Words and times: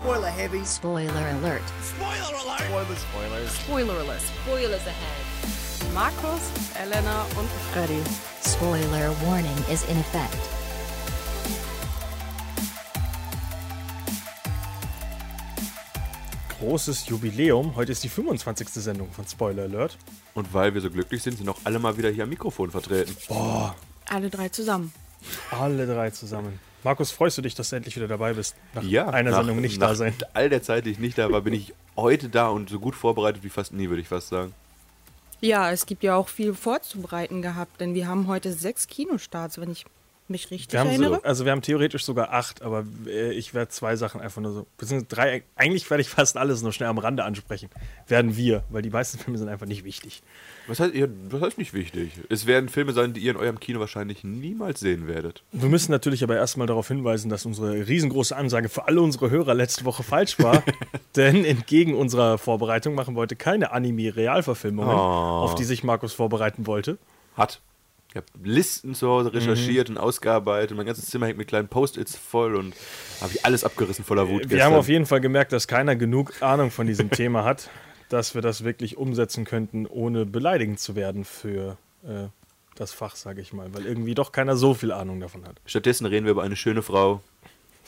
Spoiler 0.00 0.30
heavy. 0.30 0.64
Spoiler 0.64 1.12
alert. 1.12 1.62
Spoiler 1.82 2.38
alert. 2.42 2.60
Spoilers. 2.60 3.00
Spoilers. 3.02 3.50
Spoiler 3.60 3.96
alert. 4.00 4.22
Spoilers 4.44 4.86
ahead. 4.86 5.92
Markus, 5.94 6.40
Elena 6.80 7.22
und 7.38 7.48
Freddy. 7.72 8.02
Spoiler 8.46 9.10
warning 9.26 9.58
is 9.70 9.82
in 9.88 9.96
effect. 9.98 10.36
Großes 16.58 17.06
Jubiläum. 17.08 17.76
Heute 17.76 17.92
ist 17.92 18.02
die 18.02 18.08
25. 18.08 18.68
Sendung 18.70 19.10
von 19.12 19.26
Spoiler 19.26 19.62
Alert. 19.64 19.96
Und 20.34 20.52
weil 20.52 20.74
wir 20.74 20.80
so 20.80 20.90
glücklich 20.90 21.22
sind, 21.22 21.38
sind 21.38 21.48
auch 21.48 21.58
alle 21.64 21.78
mal 21.78 21.96
wieder 21.96 22.10
hier 22.10 22.24
am 22.24 22.30
Mikrofon 22.30 22.70
vertreten. 22.70 23.16
Boah, 23.28 23.76
Alle 24.06 24.28
drei 24.28 24.48
zusammen. 24.48 24.92
alle 25.50 25.86
drei 25.86 26.10
zusammen. 26.10 26.58
Markus, 26.84 27.10
freust 27.10 27.36
du 27.38 27.42
dich, 27.42 27.54
dass 27.54 27.70
du 27.70 27.76
endlich 27.76 27.96
wieder 27.96 28.08
dabei 28.08 28.34
bist? 28.34 28.54
Nach 28.74 28.82
Ja, 28.82 29.08
einer 29.10 29.30
nach- 29.30 29.38
Sendung 29.38 29.60
nicht 29.60 29.80
nach 29.80 29.88
da 29.90 29.94
sein. 29.96 30.14
All 30.34 30.48
der 30.48 30.62
Zeit, 30.62 30.86
die 30.86 30.90
ich 30.90 30.98
nicht 30.98 31.18
da 31.18 31.30
war, 31.30 31.40
bin 31.40 31.52
ich 31.54 31.74
heute 31.96 32.28
da 32.28 32.48
und 32.48 32.70
so 32.70 32.78
gut 32.78 32.94
vorbereitet 32.94 33.42
wie 33.42 33.48
fast 33.48 33.72
nie, 33.72 33.88
würde 33.88 34.00
ich 34.02 34.08
fast 34.08 34.28
sagen. 34.28 34.54
Ja, 35.40 35.70
es 35.70 35.86
gibt 35.86 36.02
ja 36.02 36.16
auch 36.16 36.28
viel 36.28 36.54
vorzubereiten 36.54 37.42
gehabt, 37.42 37.80
denn 37.80 37.94
wir 37.94 38.06
haben 38.08 38.26
heute 38.26 38.52
sechs 38.52 38.86
Kinostarts, 38.88 39.60
wenn 39.60 39.70
ich 39.70 39.86
mich 40.30 40.50
richtig 40.50 40.72
Wir 40.72 40.80
haben, 40.80 40.88
erinnere. 40.88 41.14
so, 41.16 41.22
also 41.22 41.44
wir 41.44 41.52
haben 41.52 41.62
theoretisch 41.62 42.04
sogar 42.04 42.32
acht, 42.32 42.62
aber 42.62 42.84
äh, 43.06 43.32
ich 43.32 43.54
werde 43.54 43.70
zwei 43.70 43.96
Sachen 43.96 44.20
einfach 44.20 44.40
nur 44.40 44.52
so, 44.52 44.66
beziehungsweise 44.76 45.08
drei, 45.14 45.42
eigentlich 45.56 45.88
werde 45.90 46.00
ich 46.02 46.08
fast 46.08 46.36
alles 46.36 46.62
nur 46.62 46.72
schnell 46.72 46.88
am 46.88 46.98
Rande 46.98 47.24
ansprechen. 47.24 47.68
Werden 48.06 48.36
wir, 48.36 48.64
weil 48.70 48.82
die 48.82 48.90
meisten 48.90 49.18
Filme 49.18 49.38
sind 49.38 49.48
einfach 49.48 49.66
nicht 49.66 49.84
wichtig. 49.84 50.22
Was 50.66 50.80
heißt, 50.80 50.92
was 51.30 51.40
heißt 51.40 51.58
nicht 51.58 51.72
wichtig? 51.72 52.12
Es 52.28 52.46
werden 52.46 52.68
Filme 52.68 52.92
sein, 52.92 53.14
die 53.14 53.20
ihr 53.20 53.30
in 53.30 53.36
eurem 53.38 53.58
Kino 53.58 53.80
wahrscheinlich 53.80 54.22
niemals 54.22 54.80
sehen 54.80 55.06
werdet. 55.06 55.42
Wir 55.52 55.68
müssen 55.70 55.90
natürlich 55.92 56.22
aber 56.22 56.36
erstmal 56.36 56.66
darauf 56.66 56.88
hinweisen, 56.88 57.30
dass 57.30 57.46
unsere 57.46 57.86
riesengroße 57.88 58.36
Ansage 58.36 58.68
für 58.68 58.86
alle 58.86 59.00
unsere 59.00 59.30
Hörer 59.30 59.54
letzte 59.54 59.84
Woche 59.86 60.02
falsch 60.02 60.38
war. 60.38 60.62
denn 61.16 61.44
entgegen 61.46 61.94
unserer 61.94 62.36
Vorbereitung 62.36 62.94
machen 62.94 63.14
wir 63.16 63.20
heute 63.20 63.34
keine 63.36 63.72
Anime-Realverfilmungen, 63.72 64.94
Oh. 64.94 64.98
auf 65.44 65.54
die 65.54 65.64
sich 65.64 65.84
Markus 65.84 66.12
vorbereiten 66.12 66.66
wollte. 66.66 66.98
Hat. 67.36 67.60
Ich 68.18 68.34
habe 68.34 68.48
Listen 68.48 68.94
zu 68.94 69.08
Hause 69.08 69.28
Mhm. 69.30 69.36
recherchiert 69.36 69.90
und 69.90 69.98
ausgearbeitet. 69.98 70.76
Mein 70.76 70.86
ganzes 70.86 71.06
Zimmer 71.06 71.26
hängt 71.26 71.38
mit 71.38 71.48
kleinen 71.48 71.68
Post-its 71.68 72.16
voll 72.16 72.56
und 72.56 72.74
habe 73.20 73.32
ich 73.32 73.44
alles 73.44 73.64
abgerissen 73.64 74.04
voller 74.04 74.28
Wut 74.28 74.50
Wir 74.50 74.64
haben 74.64 74.74
auf 74.74 74.88
jeden 74.88 75.06
Fall 75.06 75.20
gemerkt, 75.20 75.52
dass 75.52 75.68
keiner 75.68 75.96
genug 75.96 76.42
Ahnung 76.42 76.70
von 76.70 76.86
diesem 76.86 77.10
Thema 77.10 77.44
hat, 77.44 77.70
dass 78.08 78.34
wir 78.34 78.42
das 78.42 78.64
wirklich 78.64 78.96
umsetzen 78.96 79.44
könnten, 79.44 79.86
ohne 79.86 80.26
beleidigend 80.26 80.80
zu 80.80 80.96
werden 80.96 81.24
für 81.24 81.76
äh, 82.04 82.26
das 82.74 82.92
Fach, 82.92 83.16
sage 83.16 83.40
ich 83.40 83.52
mal, 83.52 83.72
weil 83.74 83.86
irgendwie 83.86 84.14
doch 84.14 84.32
keiner 84.32 84.56
so 84.56 84.74
viel 84.74 84.92
Ahnung 84.92 85.20
davon 85.20 85.44
hat. 85.46 85.56
Stattdessen 85.66 86.06
reden 86.06 86.24
wir 86.26 86.32
über 86.32 86.42
eine 86.42 86.56
schöne 86.56 86.82
Frau, 86.82 87.20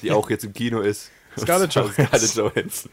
die 0.02 0.10
auch 0.12 0.30
jetzt 0.30 0.44
im 0.44 0.52
Kino 0.52 0.80
ist. 0.80 1.10
Scarlett 1.38 1.72
zwar 1.72 1.90
Scarlett 1.92 2.34
Johansson. 2.34 2.90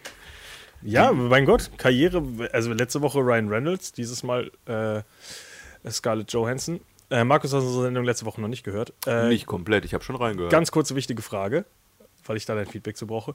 Ja, 0.84 1.12
mein 1.12 1.46
Gott, 1.46 1.72
Karriere, 1.78 2.24
also 2.54 2.72
letzte 2.72 3.02
Woche 3.02 3.20
Ryan 3.20 3.50
Reynolds, 3.50 3.94
dieses 3.94 4.22
Mal 4.24 4.52
äh, 4.66 5.02
Scarlett 5.90 6.32
Johansson. 6.32 6.80
Äh, 7.10 7.24
Markus 7.24 7.54
hat 7.54 7.62
unsere 7.62 7.84
Sendung 7.84 8.04
letzte 8.04 8.26
Woche 8.26 8.42
noch 8.42 8.48
nicht 8.50 8.64
gehört. 8.64 8.94
Äh, 9.06 9.30
Nicht 9.30 9.46
komplett, 9.46 9.86
ich 9.86 9.94
habe 9.94 10.04
schon 10.04 10.16
reingehört. 10.16 10.52
Ganz 10.52 10.72
kurze 10.72 10.96
wichtige 10.96 11.22
Frage, 11.22 11.66
weil 12.26 12.38
ich 12.38 12.46
da 12.46 12.56
dein 12.56 12.66
Feedback 12.66 12.98
zu 12.98 13.08
brauche. 13.08 13.34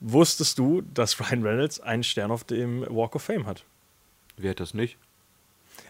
Wusstest 0.00 0.58
du, 0.58 0.82
dass 0.82 1.18
Ryan 1.20 1.42
Reynolds 1.42 1.80
einen 1.80 2.02
Stern 2.02 2.30
auf 2.30 2.44
dem 2.44 2.82
Walk 2.88 3.14
of 3.14 3.22
Fame 3.22 3.46
hat? 3.46 3.64
Wer 4.36 4.50
hat 4.50 4.60
das 4.60 4.74
nicht? 4.74 4.98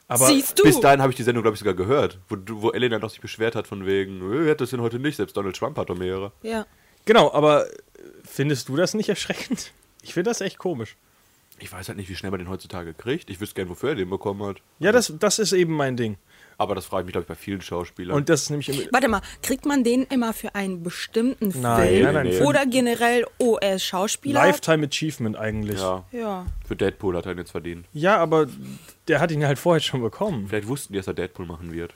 Aber 0.09 0.27
Siehst 0.27 0.59
du? 0.59 0.63
Bis 0.63 0.79
dahin 0.79 1.01
habe 1.03 1.11
ich 1.11 1.17
die 1.17 1.23
Sendung, 1.25 1.43
glaube 1.43 1.55
ich, 1.55 1.59
sogar 1.59 1.75
gehört, 1.75 2.19
wo, 2.29 2.37
wo 2.63 2.71
Elena 2.71 2.99
doch 2.99 3.11
sich 3.11 3.21
beschwert 3.21 3.57
hat 3.57 3.67
von 3.67 3.87
wegen, 3.87 4.21
"Äh, 4.21 4.45
wer 4.45 4.51
hat 4.53 4.61
das 4.61 4.71
denn 4.71 4.81
heute 4.81 4.99
nicht? 5.01 5.17
Selbst 5.17 5.37
Donald 5.37 5.57
Trump 5.57 5.77
hat 5.79 5.89
doch 5.91 5.97
mehrere. 5.97 6.33
Ja. 6.43 6.67
Genau, 7.07 7.33
aber 7.33 7.67
äh, 7.69 7.73
findest 8.25 8.69
du 8.69 8.77
das 8.77 8.95
nicht 8.95 9.09
erschreckend? 9.09 9.73
Ich 10.03 10.15
finde 10.15 10.31
das 10.31 10.41
echt 10.41 10.59
komisch. 10.59 10.97
Ich 11.59 11.73
weiß 11.73 11.89
halt 11.89 11.97
nicht, 11.99 12.09
wie 12.11 12.15
schnell 12.15 12.31
man 12.31 12.39
den 12.39 12.49
heutzutage 12.49 12.95
kriegt. 12.95 13.31
Ich 13.31 13.41
wüsste 13.41 13.55
gern, 13.57 13.69
wofür 13.69 13.91
er 13.91 13.95
den 13.97 14.11
bekommen 14.11 14.43
hat. 14.45 14.59
Ja, 14.79 14.93
das, 14.93 15.13
das 15.19 15.39
ist 15.41 15.53
eben 15.53 15.73
mein 15.75 15.97
Ding. 15.97 16.17
Aber 16.59 16.75
das 16.75 16.87
frage 16.87 17.03
ich 17.03 17.07
mich, 17.07 17.13
glaube 17.13 17.25
ich, 17.25 17.29
bei 17.29 17.35
vielen 17.35 17.61
Schauspielern. 17.61 18.17
Und 18.17 18.29
das 18.31 18.43
ist 18.45 18.51
nämlich 18.51 18.89
Warte 18.91 19.09
mal, 19.09 19.21
kriegt 19.43 19.67
man 19.67 19.85
den 19.85 20.05
immer 20.05 20.33
für 20.33 20.55
einen 20.55 20.83
bestimmten 20.83 21.53
Nein, 21.61 21.89
Film? 21.89 22.05
nein, 22.05 22.15
nein, 22.15 22.33
für- 22.33 22.45
Oder 22.45 22.65
generell, 22.65 23.27
oh, 23.39 23.59
er 23.61 23.77
ist 23.77 23.85
Schauspieler? 23.85 24.41
Lifetime 24.47 24.87
Achievement 24.87 25.37
eigentlich. 25.37 25.79
Ja. 25.79 26.05
ja, 26.13 26.19
Ja. 26.19 26.47
für 26.67 26.75
Deadpool 26.77 27.15
hat 27.17 27.27
er 27.27 27.33
ihn 27.33 27.39
jetzt 27.39 27.51
verdient. 27.51 27.85
aber 28.05 28.47
der 29.09 29.21
hat 29.21 29.31
ihn 29.31 29.45
halt 29.45 29.59
vorher 29.59 29.81
schon 29.81 30.01
bekommen. 30.01 30.47
Vielleicht 30.49 30.67
wussten 30.69 30.95
die, 30.95 30.99
dass 30.99 31.07
er 31.07 31.15
Deadpool 31.15 31.45
machen 31.47 31.73
wird. 31.73 31.93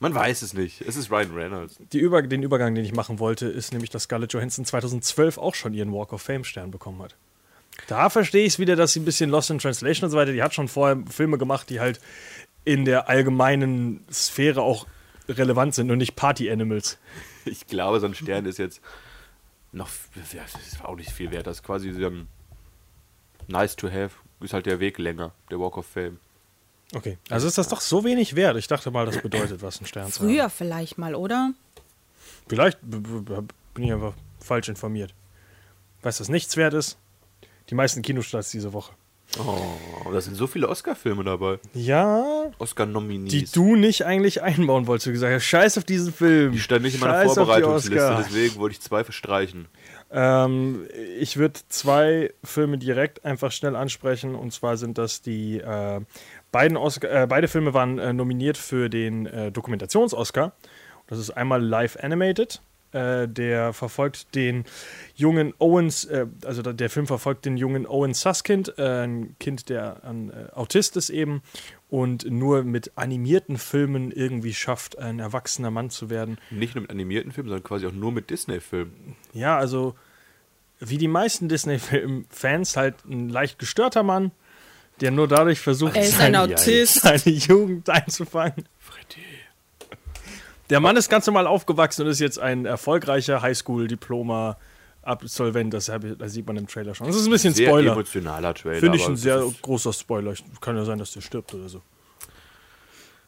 Man 0.00 0.12
weiß 0.16 0.42
es 0.42 0.52
nicht. 0.52 0.80
Es 0.80 0.96
ist 0.96 1.12
Ryan 1.12 1.32
Reynolds. 1.32 1.76
Die 1.92 1.98
Über 2.00 2.22
den 2.22 2.42
Übergang, 2.42 2.74
den 2.74 2.84
ich 2.84 2.92
machen 2.92 3.20
wollte, 3.20 3.46
ist 3.46 3.72
nämlich, 3.72 3.88
dass 3.90 4.02
Scarlett 4.04 4.32
Johansson 4.32 4.64
2012 4.64 5.38
auch 5.38 5.54
schon 5.54 5.74
ihren 5.74 5.92
Walk 5.92 6.12
of 6.12 6.22
Fame 6.22 6.42
Stern 6.42 6.72
bekommen 6.72 7.00
hat. 7.02 7.14
Da 7.86 8.10
verstehe 8.10 8.42
ich 8.44 8.54
es 8.54 8.58
wieder, 8.58 8.74
dass 8.76 8.92
sie 8.92 9.00
ein 9.00 9.04
bisschen 9.04 9.30
Lost 9.30 9.50
in 9.50 9.58
Translation 9.58 10.06
und 10.06 10.10
so 10.10 10.16
weiter, 10.16 10.32
die 10.32 10.42
hat 10.42 10.52
schon 10.54 10.66
vorher 10.68 10.98
Filme 11.08 11.38
gemacht, 11.38 11.70
die 11.70 11.78
halt 11.80 12.00
in 12.64 12.84
der 12.84 13.08
allgemeinen 13.08 14.04
Sphäre 14.12 14.62
auch 14.62 14.86
relevant 15.28 15.74
sind 15.74 15.90
und 15.90 15.98
nicht 15.98 16.16
Party 16.16 16.50
Animals. 16.50 16.98
Ich 17.44 17.66
glaube, 17.66 18.00
so 18.00 18.06
ein 18.06 18.14
Stern 18.14 18.46
ist 18.46 18.58
jetzt 18.58 18.80
noch, 19.72 19.88
ja, 20.32 20.42
das 20.52 20.66
ist 20.66 20.84
auch 20.84 20.96
nicht 20.96 21.10
viel 21.10 21.30
wert. 21.30 21.46
Das 21.46 21.58
ist 21.58 21.62
quasi 21.62 21.92
so 21.92 22.06
ein 22.06 22.28
nice 23.48 23.74
to 23.76 23.88
have. 23.88 24.10
Ist 24.40 24.54
halt 24.54 24.66
der 24.66 24.80
Weg 24.80 24.98
länger, 24.98 25.32
der 25.50 25.60
Walk 25.60 25.76
of 25.78 25.86
Fame. 25.86 26.18
Okay, 26.94 27.18
also 27.30 27.46
ist 27.46 27.58
das 27.58 27.68
doch 27.68 27.80
so 27.80 28.04
wenig 28.04 28.36
wert. 28.36 28.56
Ich 28.56 28.66
dachte 28.66 28.90
mal, 28.90 29.06
das 29.06 29.22
bedeutet 29.22 29.62
was, 29.62 29.80
ein 29.80 29.86
Stern 29.86 30.12
zu 30.12 30.20
haben. 30.20 30.28
Früher 30.28 30.50
vielleicht 30.50 30.98
mal, 30.98 31.14
oder? 31.14 31.52
Vielleicht 32.48 32.78
bin 32.82 33.84
ich 33.84 33.92
einfach 33.92 34.14
falsch 34.40 34.68
informiert. 34.68 35.14
Weißt 36.02 36.20
du, 36.20 36.22
was 36.22 36.28
nichts 36.28 36.56
wert 36.56 36.74
ist? 36.74 36.98
Die 37.70 37.74
meisten 37.74 38.02
Kinostarts 38.02 38.50
diese 38.50 38.72
Woche. 38.72 38.92
Oh, 39.38 40.10
da 40.12 40.20
sind 40.20 40.36
so 40.36 40.46
viele 40.46 40.68
Oscar-Filme 40.68 41.24
dabei. 41.24 41.58
Ja, 41.72 42.50
Oscar-Nominees. 42.58 43.32
die 43.32 43.46
du 43.50 43.76
nicht 43.76 44.04
eigentlich 44.04 44.42
einbauen 44.42 44.86
wolltest. 44.86 45.06
Du 45.06 45.12
gesagt 45.12 45.32
hast, 45.32 45.44
scheiß 45.44 45.78
auf 45.78 45.84
diesen 45.84 46.12
Film. 46.12 46.52
Die 46.52 46.60
stand 46.60 46.82
nicht 46.82 46.94
in 46.94 47.00
meiner 47.00 47.14
Scheiß 47.24 47.34
Vorbereitungsliste, 47.34 48.24
deswegen 48.26 48.56
wollte 48.56 48.74
ich 48.74 48.82
zwei 48.82 49.04
verstreichen. 49.04 49.68
Ähm, 50.10 50.86
ich 51.18 51.38
würde 51.38 51.60
zwei 51.68 52.34
Filme 52.44 52.76
direkt 52.76 53.24
einfach 53.24 53.52
schnell 53.52 53.74
ansprechen. 53.74 54.34
Und 54.34 54.52
zwar 54.52 54.76
sind 54.76 54.98
das 54.98 55.22
die 55.22 55.58
äh, 55.58 56.00
beiden 56.50 56.76
Oscar, 56.76 57.22
äh, 57.22 57.26
beide 57.26 57.48
Filme 57.48 57.72
waren 57.72 57.98
äh, 57.98 58.12
nominiert 58.12 58.58
für 58.58 58.90
den 58.90 59.24
äh, 59.24 59.50
Dokumentations-Oscar. 59.50 60.52
Das 61.06 61.18
ist 61.18 61.30
einmal 61.30 61.62
Live 61.62 61.96
Animated. 62.02 62.60
Äh, 62.92 63.26
der 63.26 63.72
verfolgt 63.72 64.34
den 64.34 64.64
jungen 65.14 65.54
Owens, 65.58 66.04
äh, 66.04 66.26
also 66.44 66.60
der- 66.60 66.90
Film 66.90 67.06
verfolgt 67.06 67.46
den 67.46 67.56
jungen 67.56 67.86
Owen 67.86 68.12
Suskind, 68.12 68.74
äh, 68.76 69.04
ein 69.04 69.34
Kind, 69.40 69.70
der 69.70 70.04
ein 70.04 70.28
äh, 70.30 70.52
Autist 70.54 70.96
ist 70.98 71.08
eben 71.08 71.40
und 71.88 72.30
nur 72.30 72.64
mit 72.64 72.92
animierten 72.96 73.56
Filmen 73.56 74.12
irgendwie 74.12 74.52
schafft, 74.52 74.98
ein 74.98 75.20
erwachsener 75.20 75.70
Mann 75.70 75.88
zu 75.88 76.10
werden. 76.10 76.36
Nicht 76.50 76.74
nur 76.74 76.82
mit 76.82 76.90
animierten 76.90 77.32
Filmen, 77.32 77.48
sondern 77.48 77.64
quasi 77.64 77.86
auch 77.86 77.92
nur 77.92 78.12
mit 78.12 78.28
Disney-Filmen. 78.28 79.16
Ja, 79.32 79.56
also 79.56 79.94
wie 80.78 80.98
die 80.98 81.08
meisten 81.08 81.48
Disney-Fans 81.48 82.76
halt 82.76 82.96
ein 83.06 83.28
leicht 83.30 83.58
gestörter 83.58 84.02
Mann, 84.02 84.32
der 85.00 85.10
nur 85.12 85.28
dadurch 85.28 85.60
versucht, 85.60 85.96
Er 85.96 86.02
ist 86.02 86.14
ein 86.14 86.34
seine, 86.34 86.40
Autist. 86.42 87.00
seine 87.00 87.22
Jugend 87.36 87.88
einzufangen. 87.88 88.66
Freddy. 88.78 89.20
Der 90.72 90.80
Mann 90.80 90.96
ist 90.96 91.10
ganz 91.10 91.26
normal 91.26 91.46
aufgewachsen 91.46 92.06
und 92.06 92.08
ist 92.08 92.18
jetzt 92.18 92.38
ein 92.38 92.64
erfolgreicher 92.64 93.42
Highschool-Diploma. 93.42 94.56
Absolvent, 95.02 95.74
das, 95.74 95.92
das 96.16 96.32
sieht 96.32 96.46
man 96.46 96.56
im 96.56 96.66
Trailer 96.66 96.94
schon. 96.94 97.06
Das 97.06 97.14
ist 97.14 97.26
ein 97.26 97.30
bisschen 97.30 97.52
Sehr 97.52 97.68
Spoiler. 97.68 97.92
emotionaler 97.92 98.54
Trailer. 98.54 98.80
Finde 98.80 98.96
ich 98.96 99.06
ein 99.06 99.16
sehr 99.16 99.44
großer 99.60 99.92
Spoiler. 99.92 100.32
Kann 100.62 100.78
ja 100.78 100.86
sein, 100.86 100.98
dass 100.98 101.12
der 101.12 101.20
stirbt 101.20 101.52
oder 101.52 101.68
so. 101.68 101.82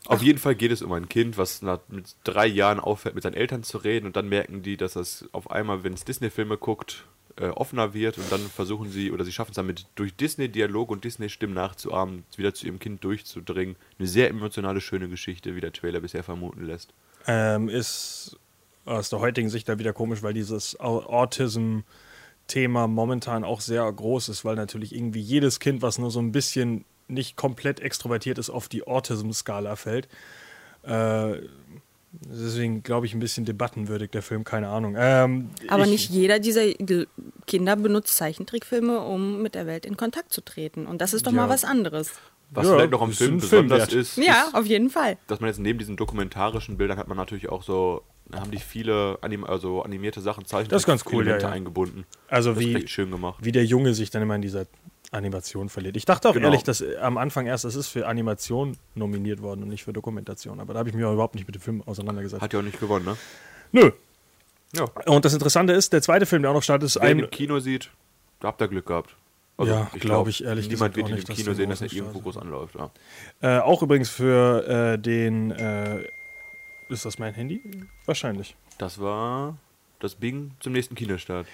Auf 0.07 0.23
jeden 0.23 0.39
Fall 0.39 0.55
geht 0.55 0.73
es 0.73 0.81
um 0.81 0.91
ein 0.93 1.07
Kind, 1.07 1.37
was 1.37 1.61
nach, 1.61 1.81
mit 1.89 2.17
drei 2.25 2.47
Jahren 2.47 2.81
aufhört, 2.81 3.15
mit 3.15 3.25
seinen 3.25 3.35
Eltern 3.35 3.63
zu 3.63 3.77
reden 3.77 4.07
und 4.07 4.17
dann 4.17 4.27
merken 4.27 4.63
die, 4.63 4.79
dass 4.79 4.95
das 4.95 5.27
auf 5.33 5.51
einmal, 5.51 5.85
wenn 5.85 5.93
es 5.93 6.07
Disney-Filme 6.07 6.57
guckt, 6.57 7.05
äh, 7.37 7.49
offener 7.49 7.93
wird 7.93 8.17
und 8.17 8.33
dann 8.33 8.41
versuchen 8.41 8.89
sie, 8.91 9.13
oder 9.13 9.23
sie 9.25 9.33
schaffen 9.33 9.51
es 9.51 9.57
damit, 9.57 9.85
durch 9.97 10.17
Disney-Dialog 10.17 10.91
und 10.91 11.05
Disney-Stimmen 11.05 11.55
nachzuahmen, 11.55 12.25
wieder 12.37 12.55
zu 12.55 12.65
ihrem 12.65 12.79
Kind 12.79 13.05
durchzudringen. 13.05 13.77
Eine 13.99 14.09
sehr 14.09 14.31
emotionale, 14.31 14.81
schöne 14.81 15.11
Geschichte, 15.11 15.57
wie 15.57 15.61
der 15.61 15.75
Trailer 15.75 16.01
bisher 16.01 16.23
vermuten 16.23 16.65
lässt. 16.65 16.95
Ähm, 17.27 17.69
ist 17.69 18.37
aus 18.85 19.09
der 19.09 19.21
heutigen 19.21 19.49
Sicht 19.49 19.69
da 19.69 19.79
wieder 19.79 19.93
komisch, 19.95 20.23
weil 20.23 20.35
dieses 20.35 20.79
Au- 20.79 21.05
Autism-Thema 21.05 22.87
momentan 22.87 23.45
auch 23.45 23.61
sehr 23.61 23.91
groß 23.91 24.29
ist, 24.29 24.45
weil 24.45 24.57
natürlich 24.57 24.95
irgendwie 24.95 25.21
jedes 25.21 25.59
Kind, 25.61 25.83
was 25.83 25.99
nur 25.99 26.11
so 26.11 26.21
ein 26.21 26.33
bisschen 26.33 26.85
nicht 27.09 27.37
komplett 27.37 27.81
extrovertiert 27.81 28.39
ist, 28.39 28.51
auf 28.51 28.69
die 28.69 28.87
Autism-Skala 28.87 29.77
fällt. 29.77 30.09
Äh, 30.83 31.37
deswegen 32.13 32.83
glaube 32.83 33.07
ich 33.07 33.15
ein 33.15 33.21
bisschen 33.21 33.45
debattenwürdig, 33.45 34.11
der 34.11 34.23
Film, 34.23 34.45
keine 34.45 34.69
Ahnung. 34.69 34.95
Ähm, 34.99 35.51
Aber 35.69 35.85
ich, 35.85 35.91
nicht 35.91 36.11
jeder 36.11 36.39
dieser 36.39 36.67
Kinder 37.47 37.77
benutzt 37.77 38.17
Zeichentrickfilme, 38.17 39.01
um 39.01 39.41
mit 39.43 39.55
der 39.55 39.67
Welt 39.67 39.87
in 39.87 39.97
Kontakt 39.97 40.33
zu 40.33 40.43
treten. 40.43 40.87
Und 40.87 41.01
das 41.01 41.15
ist 41.15 41.27
doch 41.27 41.33
Ja. 41.33 41.39
mal 41.39 41.49
was 41.49 41.65
anderes. 41.65 42.13
Was 42.51 42.67
Ja, 42.67 42.75
vielleicht 42.75 42.91
noch 42.93 43.03
am 43.03 43.11
ist 43.11 43.19
Film 43.19 43.39
besonders 43.41 43.79
wert. 43.81 43.93
ist, 43.93 44.17
Ja, 44.17 44.45
ist, 44.49 44.55
auf 44.55 44.67
jeden 44.67 44.91
Fall. 44.91 45.17
dass 45.27 45.41
man 45.41 45.49
jetzt 45.49 45.59
neben 45.59 45.79
diesen 45.79 45.97
dokumentarischen 45.97 46.77
Bildern 46.77 46.99
hat 46.99 47.09
man 47.09 47.17
natürlich 47.17 47.49
auch 47.49 47.63
so 47.63 48.03
haben 48.35 48.51
die 48.51 48.59
viele 48.59 49.19
anim 49.21 49.45
also 49.45 49.83
animierte 49.83 50.21
Sachen, 50.23 50.47
Zeichen, 50.47 50.71
Das 50.71 50.83
ist 50.83 50.87
ganz 50.87 51.05
cool, 51.13 51.27
ja, 51.29 51.37
ja. 51.39 51.49
eingebunden. 51.51 52.07
Also 52.29 52.51
Das 52.55 52.61
ist 52.63 52.67
wie, 52.69 52.75
echt 52.77 52.91
schön 52.91 53.11
gemacht. 53.11 53.39
wie 53.43 53.53
der 53.53 53.67
Junge 53.67 53.93
sich 53.93 54.09
dann 54.11 54.23
immer 54.23 54.35
in 54.35 54.41
dieser 54.43 54.67
Animation 55.11 55.69
verliert. 55.69 55.97
Ich 55.97 56.07
dachte 56.07 56.29
auch 56.31 56.33
Genau. 56.33 56.47
ehrlich, 56.47 56.63
dass 56.63 56.81
äh, 56.81 56.97
am 56.97 57.19
Anfang 57.19 57.47
erst, 57.47 57.65
das 57.65 57.75
ist 57.77 57.89
für 57.89 58.07
Animation 58.09 58.77
nominiert 58.95 59.43
worden 59.43 59.63
und 59.63 59.69
nicht 59.69 59.85
für 59.85 59.93
Dokumentation. 59.93 60.59
Aber 60.59 60.73
da 60.73 60.79
habe 60.81 60.89
ich 60.89 60.95
mich 60.95 61.05
auch 61.05 61.13
überhaupt 61.13 61.35
nicht 61.35 61.47
mit 61.47 61.55
dem 61.55 61.61
Film 61.61 61.83
auseinandergesetzt. 61.85 62.41
Hat 62.43 62.53
ja 62.53 62.61
auch 62.61 62.65
nicht 62.65 62.81
gewonnen, 62.81 63.05
ne? 63.05 63.17
Nö. 63.73 63.91
Ja. 64.75 64.85
Und 65.07 65.25
das 65.25 65.35
Interessante 65.35 65.73
ist, 65.75 65.93
der 65.93 66.01
zweite 66.03 66.25
Film, 66.27 66.43
der 66.43 66.51
auch 66.51 66.55
noch 66.57 66.63
startet, 66.63 66.87
ist 66.89 66.97
Wer 66.97 67.03
ein. 67.03 67.19
im 67.19 67.31
Kino 67.31 67.59
sieht, 67.61 67.91
da 68.41 68.49
habt 68.49 68.61
ihr 68.63 68.69
Glück 68.69 68.87
gehabt. 68.87 69.15
Also, 69.57 69.73
Ja, 69.73 69.91
glaub 69.95 70.27
ich 70.29 70.45
ehrlich 70.45 70.69
Niemand 70.69 70.95
gesagt 70.95 70.97
wird 70.97 71.07
auch 71.07 71.09
ihn 71.11 71.15
nicht, 71.15 71.29
im 71.29 71.29
dass 71.29 71.37
Kino 71.37 71.47
der 71.47 71.55
sehen, 71.55 71.71
dass 71.71 71.81
er 71.83 71.93
irgendwo 71.93 72.21
groß 72.21 72.39
anläuft. 72.39 72.75
Ja. 72.75 72.91
Äh, 73.41 73.61
auch 73.61 73.83
übrigens 73.83 74.11
für 74.11 74.67
äh, 74.95 74.99
den. 74.99 75.53
Äh, 75.53 76.09
ist 76.89 77.05
das 77.05 77.19
mein 77.19 77.35
Handy? 77.35 77.63
Wahrscheinlich. 78.05 78.57
Das 78.79 79.01
war 79.01 79.57
das 80.01 80.17
Bing 80.17 80.53
zum 80.61 80.73
nächsten 80.73 80.95
Kinostart. 80.95 81.47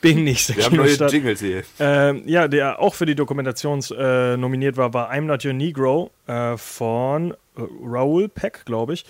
Bin 0.00 0.24
nicht 0.24 0.48
der 0.48 0.56
Wir 0.56 0.64
haben 0.66 0.76
neue. 0.76 0.94
Jingles 1.08 1.40
hier. 1.40 1.62
Ähm, 1.80 2.22
ja, 2.26 2.46
der 2.46 2.78
auch 2.78 2.94
für 2.94 3.06
die 3.06 3.14
Dokumentations 3.14 3.90
äh, 3.90 4.36
nominiert 4.36 4.76
war, 4.76 4.94
war 4.94 5.10
I'm 5.12 5.22
Not 5.22 5.44
Your 5.44 5.52
Negro 5.52 6.10
äh, 6.26 6.56
von 6.56 7.32
äh, 7.32 7.36
Raoul 7.82 8.28
Peck, 8.28 8.64
glaube 8.64 8.94
ich. 8.94 9.04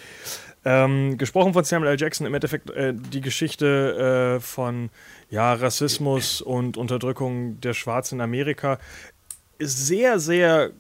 Ähm, 0.64 1.19
gesprochen 1.19 1.52
von 1.52 1.64
Samuel 1.64 1.93
L. 1.93 2.00
Jackson, 2.00 2.26
im 2.26 2.35
Endeffekt 2.35 2.70
äh, 2.70 2.93
die 2.94 3.20
Geschichte 3.20 4.37
äh, 4.37 4.40
von 4.40 4.90
ja, 5.31 5.52
Rassismus 5.55 6.40
und 6.40 6.76
Unterdrückung 6.76 7.61
der 7.61 7.75
Schwarzen 7.75 8.17
in 8.17 8.20
Amerika. 8.23 8.79
Sehr, 9.58 10.19
sehr 10.19 10.70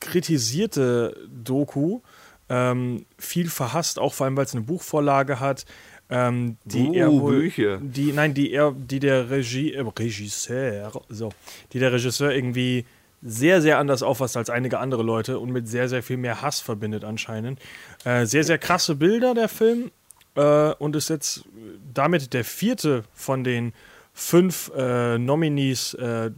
kritisierte 0.00 1.16
Doku. 1.28 2.00
Ähm, 2.48 3.04
viel 3.18 3.50
verhasst, 3.50 3.98
auch 3.98 4.14
vor 4.14 4.26
allem, 4.26 4.36
weil 4.36 4.44
es 4.44 4.54
eine 4.54 4.64
Buchvorlage 4.64 5.40
hat. 5.40 5.66
Ähm, 6.10 6.56
die 6.64 6.88
Uh, 6.88 6.94
er 6.94 7.12
wohl, 7.12 7.40
Bücher. 7.40 7.78
die 7.82 8.12
nein 8.12 8.32
die 8.32 8.50
er 8.52 8.72
die 8.72 8.98
der 8.98 9.28
Regie 9.28 9.74
äh, 9.74 9.80
Regisseur 9.80 10.90
so 11.10 11.30
die 11.72 11.78
der 11.78 11.92
Regisseur 11.92 12.32
irgendwie 12.32 12.86
sehr 13.20 13.60
sehr 13.60 13.78
anders 13.78 14.02
auffasst 14.02 14.36
als 14.38 14.48
einige 14.48 14.78
andere 14.78 15.02
Leute 15.02 15.38
und 15.38 15.50
mit 15.50 15.68
sehr 15.68 15.88
sehr 15.88 16.02
viel 16.02 16.16
mehr 16.16 16.40
Hass 16.40 16.60
verbindet 16.60 17.04
anscheinend 17.04 17.60
äh, 18.04 18.24
sehr 18.24 18.42
sehr 18.44 18.56
krasse 18.56 18.94
Bilder 18.94 19.34
der 19.34 19.48
Film 19.48 19.90
äh, 20.34 20.72
und 20.78 20.96
ist 20.96 21.10
jetzt 21.10 21.44
damit 21.92 22.32
der 22.32 22.44
vierte 22.44 23.04
von 23.12 23.44
den 23.44 23.74
fünf 24.14 24.72
äh, 24.74 25.18
Nominees 25.18 25.92
äh, 25.94 26.30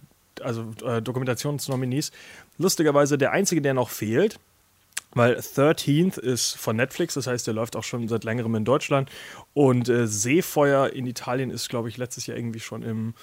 also 0.42 0.72
äh, 0.84 1.00
Dokumentationsnominees 1.00 2.10
lustigerweise 2.58 3.18
der 3.18 3.30
einzige 3.30 3.62
der 3.62 3.74
noch 3.74 3.90
fehlt 3.90 4.40
weil 5.12 5.36
13th 5.36 6.18
ist 6.18 6.56
von 6.56 6.76
Netflix, 6.76 7.14
das 7.14 7.26
heißt, 7.26 7.46
der 7.46 7.54
läuft 7.54 7.76
auch 7.76 7.84
schon 7.84 8.06
seit 8.08 8.24
längerem 8.24 8.54
in 8.54 8.64
Deutschland. 8.64 9.10
Und 9.54 9.88
äh, 9.88 10.06
Seefeuer 10.06 10.90
in 10.90 11.06
Italien 11.06 11.50
ist, 11.50 11.68
glaube 11.68 11.88
ich, 11.88 11.96
letztes 11.96 12.26
Jahr 12.26 12.36
irgendwie 12.36 12.60
schon 12.60 12.82
im 12.82 13.14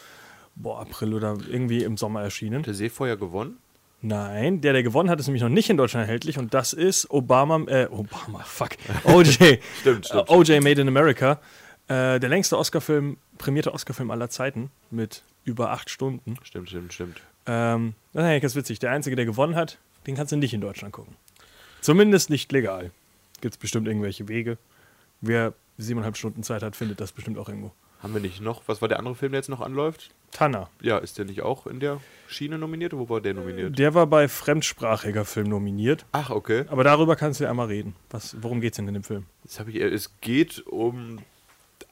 boah, 0.55 0.81
April 0.81 1.13
oder 1.13 1.37
irgendwie 1.49 1.83
im 1.83 1.97
Sommer 1.97 2.21
erschienen. 2.21 2.59
Hat 2.59 2.67
der 2.67 2.73
Seefeuer 2.73 3.15
gewonnen? 3.15 3.57
Nein, 4.01 4.61
der, 4.61 4.73
der 4.73 4.83
gewonnen 4.83 5.09
hat, 5.09 5.19
ist 5.19 5.27
nämlich 5.27 5.41
noch 5.41 5.49
nicht 5.49 5.69
in 5.69 5.77
Deutschland 5.77 6.05
erhältlich 6.05 6.37
und 6.37 6.53
das 6.53 6.73
ist 6.73 7.09
Obama, 7.09 7.61
äh, 7.67 7.87
Obama, 7.89 8.43
fuck, 8.43 8.71
OJ. 9.05 9.27
Stimmt, 9.79 10.05
stimmt. 10.05 10.29
Äh, 10.29 10.33
OJ 10.33 10.59
Made 10.59 10.81
in 10.81 10.87
America. 10.87 11.39
Äh, 11.87 12.19
der 12.19 12.29
längste 12.29 12.57
Oscarfilm, 12.57 13.17
prämierte 13.37 13.73
Oscarfilm 13.73 14.11
aller 14.11 14.29
Zeiten 14.29 14.71
mit 14.91 15.23
über 15.45 15.71
acht 15.71 15.89
Stunden. 15.89 16.35
Stimmt, 16.43 16.69
stimmt, 16.69 16.93
stimmt. 16.93 17.21
Ähm, 17.47 17.95
das 18.13 18.23
ist 18.23 18.29
eigentlich 18.29 18.41
ganz 18.41 18.55
witzig. 18.55 18.79
Der 18.79 18.91
Einzige, 18.91 19.15
der 19.15 19.25
gewonnen 19.25 19.55
hat, 19.55 19.79
den 20.05 20.15
kannst 20.15 20.31
du 20.31 20.35
nicht 20.35 20.53
in 20.53 20.61
Deutschland 20.61 20.93
gucken. 20.93 21.15
Zumindest 21.87 22.29
nicht 22.29 22.51
legal. 22.51 22.91
Gibt 23.39 23.53
es 23.53 23.57
bestimmt 23.57 23.87
irgendwelche 23.87 24.27
Wege. 24.27 24.57
Wer 25.21 25.53
siebeneinhalb 25.77 26.17
Stunden 26.17 26.43
Zeit 26.43 26.61
hat, 26.61 26.75
findet 26.75 26.99
das 26.99 27.13
bestimmt 27.13 27.37
auch 27.37 27.47
irgendwo. 27.47 27.71
Haben 28.03 28.13
wir 28.13 28.19
nicht 28.19 28.41
noch? 28.41 28.63
Was 28.65 28.81
war 28.81 28.89
der 28.89 28.99
andere 28.99 29.15
Film, 29.15 29.31
der 29.31 29.39
jetzt 29.39 29.47
noch 29.47 29.61
anläuft? 29.61 30.13
Tanner. 30.31 30.69
Ja, 30.81 30.97
ist 30.97 31.17
der 31.17 31.23
nicht 31.23 31.43
auch 31.43 31.65
in 31.65 31.79
der 31.79 32.01
Schiene 32.27 32.57
nominiert? 32.57 32.91
Wo 32.91 33.07
war 33.07 33.21
der 33.21 33.35
nominiert? 33.35 33.79
Der 33.79 33.93
war 33.93 34.05
bei 34.05 34.27
fremdsprachiger 34.27 35.23
Film 35.23 35.47
nominiert. 35.47 36.05
Ach, 36.11 36.29
okay. 36.29 36.65
Aber 36.67 36.83
darüber 36.83 37.15
kannst 37.15 37.39
du 37.39 37.45
ja 37.45 37.49
einmal 37.51 37.67
reden. 37.67 37.95
Was, 38.09 38.35
worum 38.41 38.59
geht 38.59 38.73
es 38.73 38.75
denn 38.75 38.89
in 38.89 38.95
dem 38.95 39.05
Film? 39.05 39.25
Ich, 39.45 39.57
es 39.57 40.11
geht 40.19 40.67
um 40.67 41.19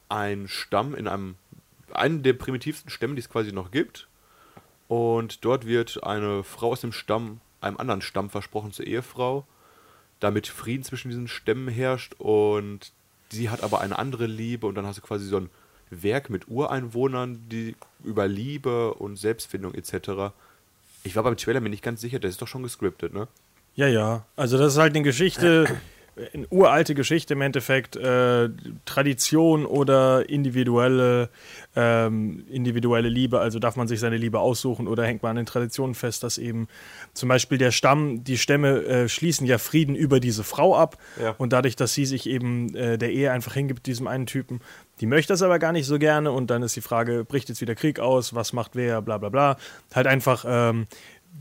einen 0.09 0.49
Stamm 0.49 0.93
in 0.93 1.07
einem, 1.07 1.35
einen 1.93 2.21
der 2.21 2.33
primitivsten 2.33 2.89
Stämme, 2.89 3.15
die 3.15 3.21
es 3.21 3.29
quasi 3.29 3.53
noch 3.53 3.71
gibt. 3.71 4.09
Und 4.89 5.45
dort 5.45 5.65
wird 5.65 6.03
eine 6.03 6.43
Frau 6.43 6.73
aus 6.73 6.81
dem 6.81 6.91
Stamm 6.91 7.39
einem 7.61 7.77
anderen 7.77 8.01
Stamm 8.01 8.29
versprochen 8.29 8.73
zur 8.73 8.85
Ehefrau, 8.85 9.45
damit 10.25 10.47
Frieden 10.47 10.83
zwischen 10.83 11.09
diesen 11.09 11.27
Stämmen 11.27 11.67
herrscht. 11.67 12.15
Und 12.17 12.91
sie 13.29 13.49
hat 13.49 13.63
aber 13.63 13.81
eine 13.81 13.97
andere 13.97 14.25
Liebe. 14.25 14.67
Und 14.67 14.75
dann 14.75 14.85
hast 14.85 14.97
du 14.97 15.01
quasi 15.01 15.25
so 15.25 15.37
ein 15.37 15.49
Werk 15.89 16.29
mit 16.29 16.47
Ureinwohnern, 16.47 17.47
die 17.49 17.75
über 18.03 18.27
Liebe 18.27 18.93
und 18.95 19.17
Selbstfindung 19.17 19.75
etc. 19.75 20.33
Ich 21.03 21.15
war 21.15 21.23
beim 21.23 21.37
Trailer 21.37 21.61
mir 21.61 21.69
nicht 21.69 21.83
ganz 21.83 22.01
sicher, 22.01 22.19
das 22.19 22.31
ist 22.31 22.41
doch 22.41 22.47
schon 22.47 22.63
gescriptet, 22.63 23.13
ne? 23.13 23.27
Ja, 23.75 23.87
ja. 23.87 24.25
Also 24.35 24.57
das 24.57 24.73
ist 24.73 24.79
halt 24.79 24.95
eine 24.95 25.03
Geschichte, 25.03 25.67
eine 26.33 26.47
uralte 26.49 26.95
Geschichte 26.95 27.33
im 27.33 27.41
Endeffekt, 27.41 27.97
äh, 27.97 28.49
Tradition 28.85 29.65
oder 29.65 30.29
individuelle, 30.29 31.29
ähm, 31.75 32.45
individuelle 32.49 33.09
Liebe. 33.09 33.39
Also 33.39 33.59
darf 33.59 33.75
man 33.75 33.87
sich 33.87 33.99
seine 33.99 34.17
Liebe 34.17 34.39
aussuchen 34.39 34.87
oder 34.87 35.05
hängt 35.05 35.23
man 35.23 35.31
an 35.31 35.35
den 35.37 35.45
Traditionen 35.45 35.93
fest, 35.93 36.23
dass 36.23 36.37
eben 36.37 36.67
zum 37.13 37.27
Beispiel 37.29 37.57
der 37.57 37.71
Stamm, 37.71 38.23
die 38.23 38.37
Stämme 38.37 38.83
äh, 38.85 39.09
schließen 39.09 39.45
ja 39.45 39.57
Frieden 39.57 39.95
über 39.95 40.19
diese 40.19 40.43
Frau 40.43 40.75
ab 40.75 40.97
Ja. 41.21 41.35
und 41.37 41.51
dadurch, 41.51 41.75
dass 41.75 41.93
sie 41.93 42.05
sich 42.05 42.27
eben 42.27 42.73
äh, 42.75 42.97
der 42.97 43.11
Ehe 43.11 43.31
einfach 43.31 43.53
hingibt, 43.53 43.85
diesem 43.85 44.07
einen 44.07 44.25
Typen, 44.25 44.61
die 45.01 45.07
möchte 45.07 45.33
das 45.33 45.41
aber 45.41 45.59
gar 45.59 45.73
nicht 45.73 45.85
so 45.85 45.99
gerne 45.99 46.31
und 46.31 46.49
dann 46.49 46.63
ist 46.63 46.75
die 46.77 46.81
Frage, 46.81 47.25
bricht 47.25 47.49
jetzt 47.49 47.59
wieder 47.59 47.75
Krieg 47.75 47.99
aus, 47.99 48.33
was 48.33 48.53
macht 48.53 48.71
wer, 48.75 49.01
bla 49.01 49.17
bla 49.17 49.27
bla. 49.27 49.57
Halt 49.93 50.07
einfach 50.07 50.45
ähm, 50.47 50.87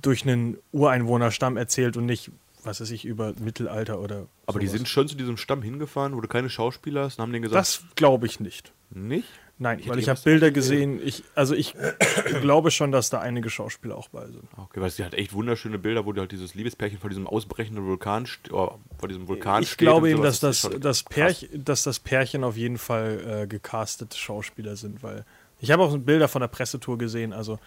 durch 0.03 0.25
einen 0.25 0.59
Ureinwohnerstamm 0.73 1.57
erzählt 1.57 1.97
und 1.97 2.07
nicht, 2.07 2.33
was 2.65 2.81
weiß 2.81 2.91
ich, 2.91 3.05
über 3.05 3.33
Mittelalter 3.41 4.01
oder. 4.01 4.27
Aber 4.47 4.59
die 4.61 4.67
sowas. 4.67 4.79
sind 4.79 4.89
schon 4.89 5.09
zu 5.09 5.17
diesem 5.17 5.37
Stamm 5.37 5.63
hingefahren, 5.63 6.17
wo 6.17 6.21
du 6.21 6.29
keine 6.29 6.49
Schauspieler 6.51 7.05
hast 7.05 7.19
und 7.19 7.23
haben 7.23 7.33
denen 7.33 7.43
gesagt, 7.43 7.61
Das 7.61 7.83
glaube 7.97 8.27
ich 8.27 8.41
nicht. 8.41 8.73
nicht? 8.91 9.29
Nein, 9.57 9.79
Ich 9.79 9.89
weil 9.89 10.01
ich 10.01 10.09
habe 10.09 10.19
Bilder 10.25 10.51
gesehen. 10.51 11.01
Ich, 11.05 11.23
also 11.37 11.55
ich 11.55 11.75
glaube 12.41 12.73
schon, 12.73 12.91
dass 12.91 13.09
da 13.11 13.21
einige 13.21 13.51
Schauspieler 13.51 13.97
auch 13.97 14.09
bei 14.09 14.27
sind. 14.27 14.43
Okay, 14.57 14.81
weil 14.81 14.91
sie 14.91 15.05
hat 15.05 15.15
echt 15.15 15.33
wunderschöne 15.33 15.79
Bilder, 15.79 16.05
wo 16.07 16.13
du 16.13 16.21
halt 16.21 16.33
dieses 16.33 16.55
Liebespärchen 16.57 16.99
vor 16.99 17.09
diesem 17.09 17.27
ausbrechenden 17.29 17.85
Vulkan, 17.87 18.27
oh, 18.51 18.73
vor 18.99 19.09
diesem 19.09 19.29
Vulkan 19.29 19.63
Ich 19.63 19.69
steht. 19.71 19.79
glaube 19.87 20.07
und 20.07 20.13
eben, 20.13 20.23
dass 20.23 20.41
das, 20.41 20.69
das. 20.81 21.05
Pärchen, 21.05 21.65
dass 21.65 21.85
das 21.85 22.01
Pärchen 22.01 22.43
auf 22.43 22.57
jeden 22.57 22.79
Fall 22.79 23.43
äh, 23.43 23.47
gecastete 23.47 24.17
Schauspieler 24.19 24.75
sind, 24.75 25.05
weil 25.05 25.25
ich 25.61 25.71
habe 25.71 25.85
auch 25.85 25.97
Bilder 25.99 26.27
von 26.27 26.41
der 26.41 26.49
Pressetour 26.49 26.99
gesehen. 26.99 27.33
Also 27.33 27.61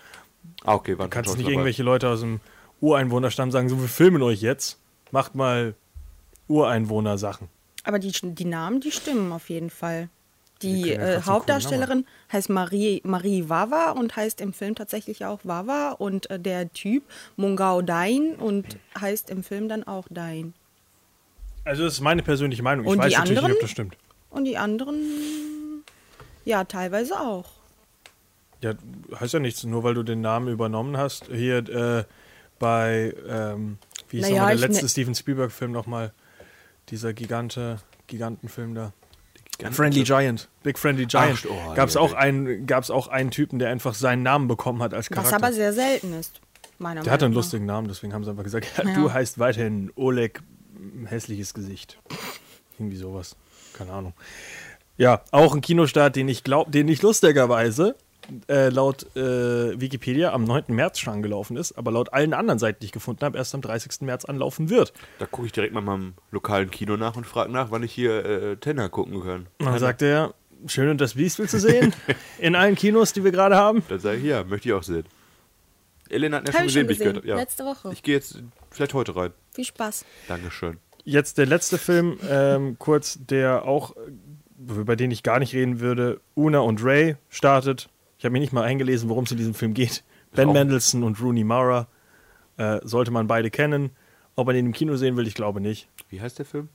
Ah, 0.65 0.75
okay, 0.75 0.95
du 0.97 1.07
kannst 1.07 1.31
nicht 1.31 1.41
dabei. 1.45 1.51
irgendwelche 1.51 1.83
Leute 1.83 2.09
aus 2.09 2.19
dem 2.19 2.41
Ureinwohnerstamm 2.81 3.51
sagen, 3.51 3.69
so 3.69 3.79
wir 3.81 3.87
filmen 3.87 4.21
euch 4.21 4.41
jetzt, 4.41 4.77
macht 5.11 5.35
mal 5.35 5.75
Ureinwohner-Sachen. 6.47 7.49
Aber 7.83 7.99
die, 7.99 8.11
die 8.11 8.45
Namen, 8.45 8.81
die 8.81 8.91
stimmen 8.91 9.31
auf 9.31 9.49
jeden 9.49 9.69
Fall. 9.69 10.09
Die 10.61 10.89
ja 10.89 10.99
äh, 10.99 11.21
Hauptdarstellerin 11.21 12.05
heißt 12.31 12.49
Marie, 12.49 13.01
Marie 13.03 13.47
Wawa 13.47 13.91
und 13.91 14.15
heißt 14.15 14.41
im 14.41 14.53
Film 14.53 14.75
tatsächlich 14.75 15.25
auch 15.25 15.39
Wawa. 15.43 15.91
Und 15.91 16.29
äh, 16.29 16.39
der 16.39 16.71
Typ 16.73 17.03
Mungao 17.35 17.81
Dain 17.81 18.35
und 18.35 18.77
heißt 18.99 19.29
im 19.29 19.43
Film 19.43 19.69
dann 19.69 19.83
auch 19.83 20.07
Dain. 20.09 20.53
Also 21.63 21.83
das 21.83 21.93
ist 21.93 22.01
meine 22.01 22.23
persönliche 22.23 22.63
Meinung. 22.63 22.85
Ich 22.85 22.91
Und 22.91 22.97
weiß 22.97 23.11
die 23.11 23.17
natürlich 23.17 23.31
nicht, 23.31 23.43
anderen? 23.43 23.55
ob 23.55 23.61
das 23.61 23.69
stimmt. 23.69 23.97
Und 24.29 24.45
die 24.45 24.57
anderen, 24.57 25.83
ja, 26.45 26.63
teilweise 26.63 27.19
auch. 27.19 27.49
Ja, 28.61 28.73
heißt 29.19 29.33
ja 29.33 29.39
nichts, 29.39 29.63
nur 29.63 29.83
weil 29.83 29.93
du 29.93 30.03
den 30.03 30.21
Namen 30.21 30.47
übernommen 30.47 30.97
hast. 30.97 31.27
Hier 31.27 31.57
äh, 31.69 32.03
bei, 32.57 33.13
ähm, 33.27 33.77
wie 34.09 34.21
Naja, 34.21 34.35
nochmal 34.35 34.57
der 34.57 34.67
letzte 34.67 34.83
ne- 34.85 34.89
Steven 34.89 35.15
Spielberg-Film 35.15 35.71
nochmal? 35.71 36.13
Dieser 36.89 37.13
Gigante, 37.13 37.79
Gigantenfilm 38.07 38.73
da. 38.75 38.93
Ganz 39.59 39.75
Friendly. 39.75 40.03
Giant. 40.03 40.49
Big 40.63 40.77
Friendly 40.77 41.05
Giant. 41.07 41.45
Oh, 41.49 41.73
Gab 41.73 41.89
es 41.89 41.95
ja, 41.95 42.01
auch, 42.01 42.13
einen, 42.13 42.67
gab's 42.67 42.89
auch 42.91 43.07
einen 43.07 43.31
Typen, 43.31 43.57
der 43.59 43.69
einfach 43.69 43.95
seinen 43.95 44.21
Namen 44.23 44.47
bekommen 44.47 44.81
hat 44.83 44.93
als 44.93 45.09
Charakter. 45.09 45.31
Was 45.31 45.43
aber 45.43 45.51
sehr 45.53 45.73
selten 45.73 46.13
ist, 46.13 46.39
meiner 46.77 47.01
der 47.01 47.11
hatte 47.11 47.25
einen 47.25 47.31
Meinung 47.33 47.39
nach. 47.41 47.45
lustigen 47.45 47.65
Namen, 47.65 47.87
deswegen 47.87 48.13
haben 48.13 48.23
sie 48.23 48.29
einfach 48.29 48.43
gesagt, 48.43 48.67
ja, 48.77 48.83
Ja. 48.87 48.93
du 48.93 49.11
heißt 49.11 49.39
weiterhin 49.39 49.91
Oleg 49.95 50.41
hässliches 51.05 51.53
Gesicht. 51.55 51.97
Irgendwie 52.77 52.97
sowas. 52.97 53.35
Keine 53.73 53.91
Ahnung. 53.93 54.13
Ja, 54.97 55.21
auch 55.31 55.53
ein 55.55 55.61
Kinostart, 55.61 56.15
den 56.15 56.27
ich 56.29 56.43
glaube, 56.43 56.69
den 56.71 56.87
ich 56.87 57.01
lustigerweise 57.01 57.95
äh, 58.47 58.69
laut 58.69 59.15
äh, 59.15 59.79
Wikipedia 59.79 60.33
am 60.33 60.43
9. 60.43 60.65
März 60.69 60.99
schon 60.99 61.13
angelaufen 61.13 61.57
ist, 61.57 61.77
aber 61.77 61.91
laut 61.91 62.13
allen 62.13 62.33
anderen 62.33 62.59
Seiten, 62.59 62.79
die 62.81 62.87
ich 62.87 62.91
gefunden 62.91 63.23
habe, 63.25 63.37
erst 63.37 63.53
am 63.55 63.61
30. 63.61 64.01
März 64.01 64.25
anlaufen 64.25 64.69
wird. 64.69 64.93
Da 65.19 65.25
gucke 65.25 65.47
ich 65.47 65.53
direkt 65.53 65.73
mal 65.73 65.81
meinem 65.81 66.13
lokalen 66.31 66.71
Kino 66.71 66.97
nach 66.97 67.15
und 67.15 67.25
frage 67.25 67.51
nach, 67.51 67.71
wann 67.71 67.83
ich 67.83 67.93
hier 67.93 68.25
äh, 68.25 68.57
Tenner 68.57 68.89
gucken 68.89 69.21
kann. 69.21 69.47
Und 69.59 69.65
dann 69.65 69.79
sagt 69.79 70.01
er, 70.01 70.33
schön 70.65 70.89
und 70.89 71.01
das 71.01 71.15
Biest 71.15 71.39
willst 71.39 71.53
du 71.53 71.59
sehen? 71.59 71.93
In 72.39 72.55
allen 72.55 72.75
Kinos, 72.75 73.13
die 73.13 73.23
wir 73.23 73.31
gerade 73.31 73.55
haben. 73.55 73.83
Dann 73.89 73.99
sage 73.99 74.17
ich, 74.17 74.25
ja, 74.25 74.43
möchte 74.43 74.69
ich 74.69 74.73
auch 74.73 74.83
sehen. 74.83 75.05
Elena 76.09 76.37
hat 76.37 76.47
ja 76.47 76.53
Hab 76.53 76.59
schon 76.59 76.67
ich 76.67 76.73
gesehen, 76.73 76.81
schon 76.81 76.89
wie 76.89 76.93
ich 76.93 76.99
gehört 76.99 77.17
habe. 77.17 77.27
Ja. 77.27 77.35
letzte 77.35 77.65
Woche. 77.65 77.91
Ich 77.91 78.03
gehe 78.03 78.15
jetzt 78.15 78.41
vielleicht 78.71 78.93
heute 78.93 79.15
rein. 79.15 79.33
Viel 79.53 79.65
Spaß. 79.65 80.05
Dankeschön. 80.27 80.77
Jetzt 81.03 81.37
der 81.37 81.45
letzte 81.45 81.77
Film, 81.77 82.17
ähm, 82.29 82.77
kurz, 82.79 83.17
der 83.21 83.63
auch 83.63 83.95
über 84.57 84.95
den 84.95 85.11
ich 85.11 85.23
gar 85.23 85.39
nicht 85.39 85.53
reden 85.53 85.79
würde, 85.79 86.19
Una 86.35 86.59
und 86.59 86.83
Ray 86.83 87.15
startet. 87.29 87.89
Ich 88.17 88.25
habe 88.25 88.33
mir 88.33 88.39
nicht 88.39 88.53
mal 88.53 88.63
eingelesen, 88.63 89.09
worum 89.09 89.25
es 89.25 89.31
in 89.31 89.37
diesem 89.37 89.53
Film 89.53 89.73
geht. 89.73 90.03
Ben 90.33 90.49
auch- 90.49 90.53
Mendelssohn 90.53 91.03
und 91.03 91.21
Rooney 91.21 91.43
Mara. 91.43 91.87
Äh, 92.57 92.79
sollte 92.83 93.11
man 93.11 93.27
beide 93.27 93.51
kennen. 93.51 93.91
Ob 94.35 94.47
man 94.47 94.55
den 94.55 94.65
im 94.67 94.73
Kino 94.73 94.95
sehen 94.95 95.15
will, 95.17 95.27
ich 95.27 95.35
glaube 95.35 95.61
nicht. 95.61 95.87
Wie 96.09 96.19
heißt 96.21 96.39
der 96.39 96.45
Film? 96.45 96.69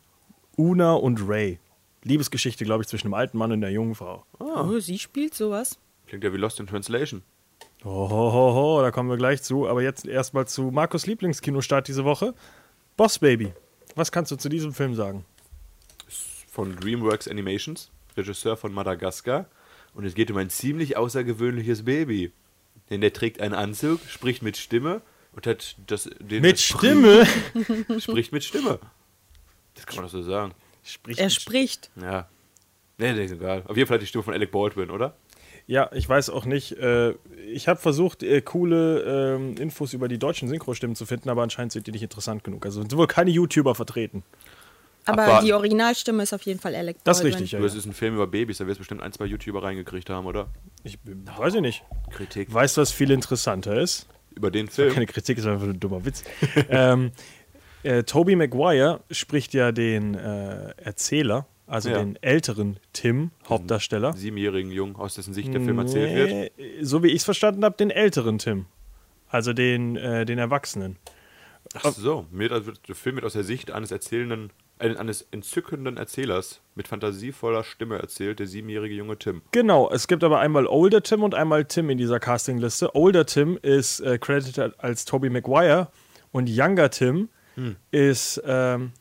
Una 0.57 0.95
und 0.95 1.27
Ray. 1.29 1.59
Liebesgeschichte, 2.05 2.65
glaube 2.65 2.83
ich, 2.83 2.89
zwischen 2.89 3.09
einem 3.09 3.15
alten 3.15 3.39
Mann 3.39 3.53
und 3.53 3.63
einer 3.65 3.73
jungen 3.73 3.95
Frau. 3.95 4.25
Oh, 4.39 4.79
sie 4.79 4.99
spielt 4.99 5.35
sowas. 5.35 5.79
Klingt 6.07 6.25
ja 6.25 6.33
wie 6.33 6.37
Lost 6.37 6.61
in 6.61 6.67
Translation. 6.67 7.23
Ho, 7.85 8.09
ho, 8.11 8.33
ho, 8.33 8.55
ho, 8.55 8.83
da 8.83 8.91
kommen 8.93 9.09
wir 9.11 9.17
gleich 9.17 9.43
zu. 9.43 9.69
Aber 9.69 9.83
jetzt 9.83 10.07
erstmal 10.07 10.47
zu 10.47 10.71
Markus 10.71 11.07
Lieblingskino-Start 11.07 11.89
diese 11.89 12.05
Woche. 12.05 12.35
Boss 12.97 13.19
Baby. 13.19 13.53
Was 13.97 14.13
kannst 14.13 14.31
du 14.31 14.37
zu 14.37 14.49
diesem 14.49 14.73
Film 14.73 14.95
sagen? 14.95 15.25
Von 16.49 16.77
DreamWorks 16.77 17.29
Animations, 17.29 17.91
Regisseur 18.17 18.57
von 18.57 18.73
Madagaskar. 18.73 19.47
Und 19.95 20.05
es 20.05 20.15
geht 20.15 20.31
um 20.31 20.37
ein 20.37 20.51
ziemlich 20.51 20.97
außergewöhnliches 20.97 21.85
Baby. 21.85 22.33
Denn 22.91 23.01
der 23.01 23.13
trägt 23.13 23.41
einen 23.41 23.55
Anzug, 23.55 24.01
spricht 24.09 24.43
mit 24.43 24.57
Stimme 24.57 25.03
und 25.33 25.47
hat 25.47 25.77
das. 25.87 26.11
Den 26.21 26.43
Mit 26.43 26.61
Stimme? 26.61 27.27
Spricht 27.99 28.33
mit 28.33 28.45
Stimme. 28.45 28.79
Das 29.75 29.87
kann 29.87 29.97
man 29.97 30.05
doch 30.05 30.13
so 30.13 30.23
sagen. 30.23 30.53
Spricht 30.83 31.21
Er 31.21 31.31
spricht. 31.31 31.91
Ja. 32.01 32.29
Nee, 32.99 33.13
nee, 33.13 33.25
ist 33.25 33.33
egal. 33.33 33.63
Auf 33.67 33.77
jeden 33.77 33.89
Fall 33.89 33.97
hat 33.97 34.03
die 34.03 34.07
Stimme 34.07 34.25
von 34.25 34.35
Alec 34.35 34.51
Baldwin, 34.51 34.91
oder? 34.91 35.17
Ja, 35.67 35.91
ich 35.93 36.09
weiß 36.09 36.31
auch 36.31 36.45
nicht. 36.45 36.73
Äh, 36.73 37.15
ich 37.47 37.69
habe 37.69 37.81
versucht, 37.81 38.23
äh, 38.23 38.43
coole 38.43 39.37
ähm, 39.37 39.57
Infos 39.57 39.93
über 39.93 40.09
die 40.09 40.19
deutschen 40.19 40.49
Synchrostimmen 40.49 40.97
zu 40.97 41.07
finden, 41.07 41.29
aber 41.31 41.43
anscheinend 41.43 41.73
sind 41.73 41.87
die 41.87 41.93
nicht 41.93 42.03
interessant 42.03 42.45
genug. 42.45 42.67
Also 42.67 42.81
sind 42.81 42.95
wohl 42.97 43.07
keine 43.07 43.31
YouTuber 43.31 43.75
vertreten. 43.75 44.25
Aber 45.05 45.23
Abwarten. 45.25 45.47
die 45.47 45.53
Originalstimme 45.53 46.23
ist 46.23 46.33
auf 46.33 46.43
jeden 46.43 46.61
Fall 46.61 46.75
Alec 46.77 46.97
Das 47.05 47.19
ist 47.19 47.23
Baldwin. 47.23 47.33
richtig, 47.41 47.53
ja. 47.53 47.59
Du, 47.59 47.65
es 47.65 47.73
ja. 47.73 47.79
ist 47.81 47.87
ein 47.87 47.93
Film 47.93 48.15
über 48.15 48.27
Babys, 48.27 48.59
da 48.59 48.67
wird 48.67 48.75
es 48.75 48.79
bestimmt 48.79 49.03
ein, 49.03 49.13
zwei 49.13 49.25
YouTuber 49.27 49.63
reingekriegt 49.63 50.09
haben, 50.11 50.27
oder? 50.27 50.49
Ich 50.85 50.99
weiß 51.05 51.55
ich 51.55 51.61
nicht. 51.61 51.83
Kritik. 52.11 52.53
Weißt 52.53 52.77
du, 52.77 52.81
was 52.83 52.93
viel 52.93 53.11
interessanter 53.11 53.81
ist? 53.81 54.07
Über 54.35 54.51
den 54.51 54.69
Keine 54.69 54.91
Film. 54.93 55.07
Kritik, 55.07 55.39
ist 55.39 55.47
einfach 55.47 55.67
ein 55.67 55.81
dummer 55.81 56.05
Witz. 56.05 56.23
ähm, 56.71 57.11
äh, 57.83 58.05
Toby 58.05 58.37
Maguire 58.37 59.01
spricht 59.11 59.55
ja 59.55 59.73
den 59.73 60.15
äh, 60.15 60.71
Erzähler, 60.77 61.47
also 61.67 61.91
Ja. 61.91 61.99
den 61.99 62.17
älteren 62.23 62.79
Tim, 62.93 63.31
Hauptdarsteller. 63.49 64.13
Siebenjährigen 64.15 64.71
Jungen, 64.71 64.95
aus 64.97 65.17
dessen 65.17 65.35
Sicht 65.35 65.53
der 65.53 65.61
Film 65.63 65.79
erzählt 65.81 66.15
wird. 66.15 66.31
Nee, 66.57 66.75
So 66.83 67.03
wie 67.03 67.09
ich 67.09 67.17
es 67.17 67.25
verstanden 67.25 67.65
habe, 67.65 67.77
den 67.77 67.91
älteren 67.91 68.39
Tim. 68.39 68.67
Also 69.29 69.53
den, 69.53 69.97
äh, 69.97 70.25
den 70.25 70.39
Erwachsenen. 70.39 70.97
Ach 71.75 71.93
so, 71.93 72.27
wird- 72.31 72.89
der 72.89 72.95
Film 72.95 73.17
wird 73.17 73.25
aus 73.25 73.33
der 73.33 73.45
Sicht 73.45 73.71
eines 73.71 73.91
erzählenden, 73.91 74.47
äh, 74.47 74.53
eines 74.83 75.27
entzückenden 75.31 75.97
Erzählers 75.97 76.61
mit 76.75 76.89
fantasievoller 76.89 77.65
Stimme 77.65 77.99
erzählt, 77.99 78.39
der 78.39 78.47
siebenjährige 78.47 78.95
junge 78.95 79.19
Tim. 79.19 79.43
Genau, 79.53 79.91
es 79.91 80.09
gibt 80.09 80.25
aber 80.25 80.41
einmal 80.41 80.67
Older 80.67 81.03
Tim 81.03 81.23
und 81.23 81.35
einmal 81.35 81.65
Tim 81.65 81.91
in 81.91 81.99
dieser 81.99 82.21
Castingliste. 82.21 82.95
Older 82.95 83.27
Tim 83.27 83.59
ist 83.63 84.01
äh, 84.01 84.19
credited 84.19 84.79
als 84.79 85.05
Toby 85.05 85.31
Maguire 85.31 85.89
und 86.33 86.49
Younger 86.49 86.91
Tim 86.91 87.29
Hm. 87.55 87.77
ist, 87.91 88.43
ähm, 88.47 88.93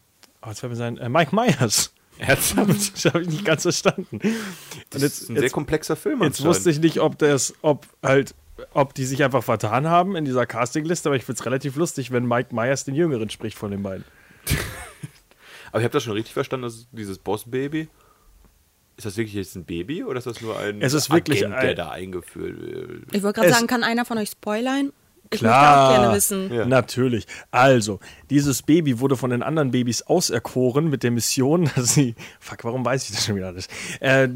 oh, 0.42 0.50
jetzt 0.50 0.60
fällt 0.60 0.72
mir 0.72 0.78
sein, 0.78 0.98
äh, 0.98 1.10
Mike 1.10 1.36
Myers. 1.36 1.94
Ernsthaft? 2.18 2.70
Das 2.94 3.06
habe 3.06 3.24
ich 3.24 3.30
nicht 3.30 3.46
ganz 3.46 3.64
verstanden. 3.64 4.20
Das 4.90 5.02
jetzt, 5.02 5.22
ist 5.22 5.30
ein 5.30 5.36
sehr 5.36 5.44
jetzt, 5.44 5.54
komplexer 5.54 5.96
Film 5.96 6.22
jetzt 6.22 6.44
wusste 6.44 6.70
ich 6.70 6.80
nicht, 6.80 7.00
ob 7.00 7.18
das, 7.18 7.54
ob 7.62 7.88
halt, 8.04 8.36
ob 8.74 8.94
die 8.94 9.06
sich 9.06 9.24
einfach 9.24 9.44
vertan 9.44 9.88
haben 9.88 10.16
in 10.16 10.26
dieser 10.26 10.46
Castingliste, 10.46 11.10
aber 11.10 11.16
ich 11.16 11.24
finde 11.24 11.40
es 11.40 11.46
relativ 11.46 11.76
lustig, 11.78 12.12
wenn 12.12 12.28
Mike 12.28 12.54
Myers 12.54 12.84
den 12.84 12.96
Jüngeren 12.96 13.30
spricht 13.30 13.58
von 13.58 13.72
den 13.72 13.82
beiden. 13.82 14.04
Aber 15.72 15.80
ich 15.80 15.84
habe 15.86 15.94
das 15.94 16.04
schon 16.04 16.14
richtig 16.14 16.34
verstanden, 16.34 16.64
dass 16.64 16.88
dieses 16.92 17.18
Boss-Baby, 17.18 17.88
ist 18.98 19.06
das 19.06 19.18
wirklich 19.18 19.34
jetzt 19.36 19.56
ein 19.56 19.64
Baby 19.66 20.04
oder 20.04 20.18
ist 20.20 20.28
das 20.28 20.42
nur 20.42 20.60
ein 20.60 20.82
Es 20.82 20.94
ist 20.94 21.10
wirklich 21.10 21.46
Agent, 21.46 21.62
der 21.64 21.70
ein- 21.72 21.76
da 21.76 21.90
eingeführt 21.92 22.62
wird? 22.62 23.04
Ich 23.16 23.24
wollte 23.24 23.40
gerade 23.42 23.54
sagen, 23.54 23.68
kann 23.68 23.84
einer 23.84 24.06
von 24.06 24.18
euch 24.18 24.30
spoilern? 24.30 24.92
Ich 25.34 25.40
Klar. 25.40 25.62
möchte 25.62 25.80
auch 25.80 26.02
gerne 26.02 26.16
wissen. 26.18 26.54
Ja. 26.54 26.66
Natürlich. 26.66 27.26
Also, 27.52 28.02
dieses 28.30 28.64
Baby 28.64 29.00
wurde 29.00 29.16
von 29.16 29.30
den 29.30 29.44
anderen 29.44 29.72
Babys 29.72 30.02
auserkoren 30.02 30.90
mit 30.90 31.04
der 31.04 31.12
Mission, 31.12 31.70
dass 31.76 31.94
sie. 31.94 32.16
Fuck, 32.42 32.66
warum 32.66 32.84
weiß 32.84 33.06
ich 33.06 33.16
das 33.16 33.26
schon 33.26 33.38
wieder 33.38 33.48
alles? 33.48 33.68
Äh, 34.02 34.28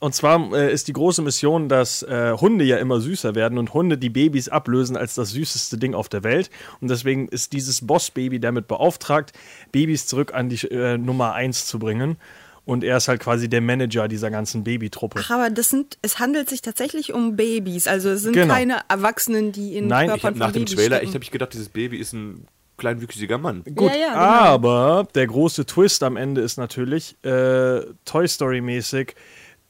und 0.00 0.14
zwar 0.14 0.52
äh, 0.52 0.72
ist 0.72 0.88
die 0.88 0.92
große 0.92 1.22
Mission, 1.22 1.68
dass 1.68 2.02
äh, 2.02 2.32
Hunde 2.32 2.64
ja 2.64 2.78
immer 2.78 3.00
süßer 3.00 3.36
werden 3.36 3.58
und 3.58 3.74
Hunde 3.74 3.96
die 3.96 4.10
Babys 4.10 4.48
ablösen 4.48 4.96
als 4.96 5.14
das 5.14 5.30
süßeste 5.30 5.78
Ding 5.78 5.94
auf 5.94 6.08
der 6.08 6.24
Welt. 6.24 6.50
Und 6.80 6.90
deswegen 6.90 7.28
ist 7.28 7.52
dieses 7.52 7.86
Boss-Baby 7.86 8.40
damit 8.40 8.66
beauftragt, 8.66 9.32
Babys 9.70 10.06
zurück 10.06 10.34
an 10.34 10.48
die 10.48 10.66
äh, 10.66 10.98
Nummer 10.98 11.34
1 11.34 11.66
zu 11.66 11.78
bringen. 11.78 12.16
Und 12.66 12.82
er 12.82 12.96
ist 12.96 13.08
halt 13.08 13.20
quasi 13.20 13.48
der 13.50 13.60
Manager 13.60 14.08
dieser 14.08 14.30
ganzen 14.30 14.64
Babytruppe. 14.64 15.20
Ach, 15.22 15.30
aber 15.30 15.50
das 15.50 15.68
sind, 15.68 15.98
es 16.00 16.18
handelt 16.18 16.48
sich 16.48 16.62
tatsächlich 16.62 17.12
um 17.12 17.36
Babys. 17.36 17.86
Also 17.86 18.08
es 18.10 18.22
sind 18.22 18.32
Genau. 18.32 18.54
keine 18.54 18.78
Erwachsenen, 18.88 19.52
die 19.52 19.76
in 19.76 19.86
Nein, 19.86 20.08
ich 20.10 20.16
Ich 20.16 20.24
hab 20.24 20.32
Körpern 20.32 20.38
nach 20.38 20.46
von 20.46 20.52
dem 20.54 20.64
Babys 20.64 20.74
Trailer, 20.74 20.96
stecken. 20.96 21.04
echt 21.06 21.14
habe 21.14 21.24
ich 21.24 21.30
gedacht, 21.30 21.52
dieses 21.52 21.68
Baby 21.68 21.98
ist 21.98 22.14
ein 22.14 22.46
kleinwüchsiger 22.78 23.36
Mann. 23.38 23.64
Gut, 23.74 23.90
Ja, 23.92 23.96
ja, 23.96 24.08
genau. 24.08 24.20
aber 24.24 25.08
der 25.14 25.26
große 25.26 25.66
Twist 25.66 26.02
am 26.02 26.16
Ende 26.16 26.40
ist 26.40 26.56
natürlich 26.56 27.16
äh, 27.22 27.82
Toy 28.06 28.26
Story-mäßig. 28.26 29.14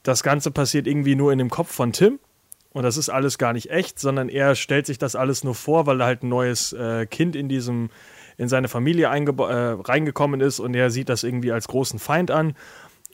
Das 0.03 0.23
Ganze 0.23 0.51
passiert 0.51 0.87
irgendwie 0.87 1.15
nur 1.15 1.31
in 1.33 1.37
dem 1.37 1.49
Kopf 1.49 1.71
von 1.71 1.91
Tim. 1.91 2.19
Und 2.71 2.83
das 2.83 2.97
ist 2.97 3.09
alles 3.09 3.37
gar 3.37 3.53
nicht 3.53 3.71
echt, 3.71 3.99
sondern 3.99 4.27
er 4.29 4.55
stellt 4.55 4.85
sich 4.85 4.97
das 4.97 5.15
alles 5.15 5.43
nur 5.43 5.55
vor, 5.55 5.85
weil 5.85 5.97
da 5.97 6.05
halt 6.05 6.23
ein 6.23 6.29
neues 6.29 6.73
äh, 6.73 7.05
Kind 7.05 7.35
in 7.35 7.49
diesem 7.49 7.89
in 8.37 8.49
seine 8.49 8.67
Familie 8.67 9.05
äh, 9.05 9.09
reingekommen 9.09 10.41
ist 10.41 10.59
und 10.59 10.73
er 10.75 10.89
sieht 10.89 11.07
das 11.07 11.23
irgendwie 11.23 11.53
als 11.53 11.69
großen 11.69 11.99
Feind 11.99 12.31
an. 12.31 12.53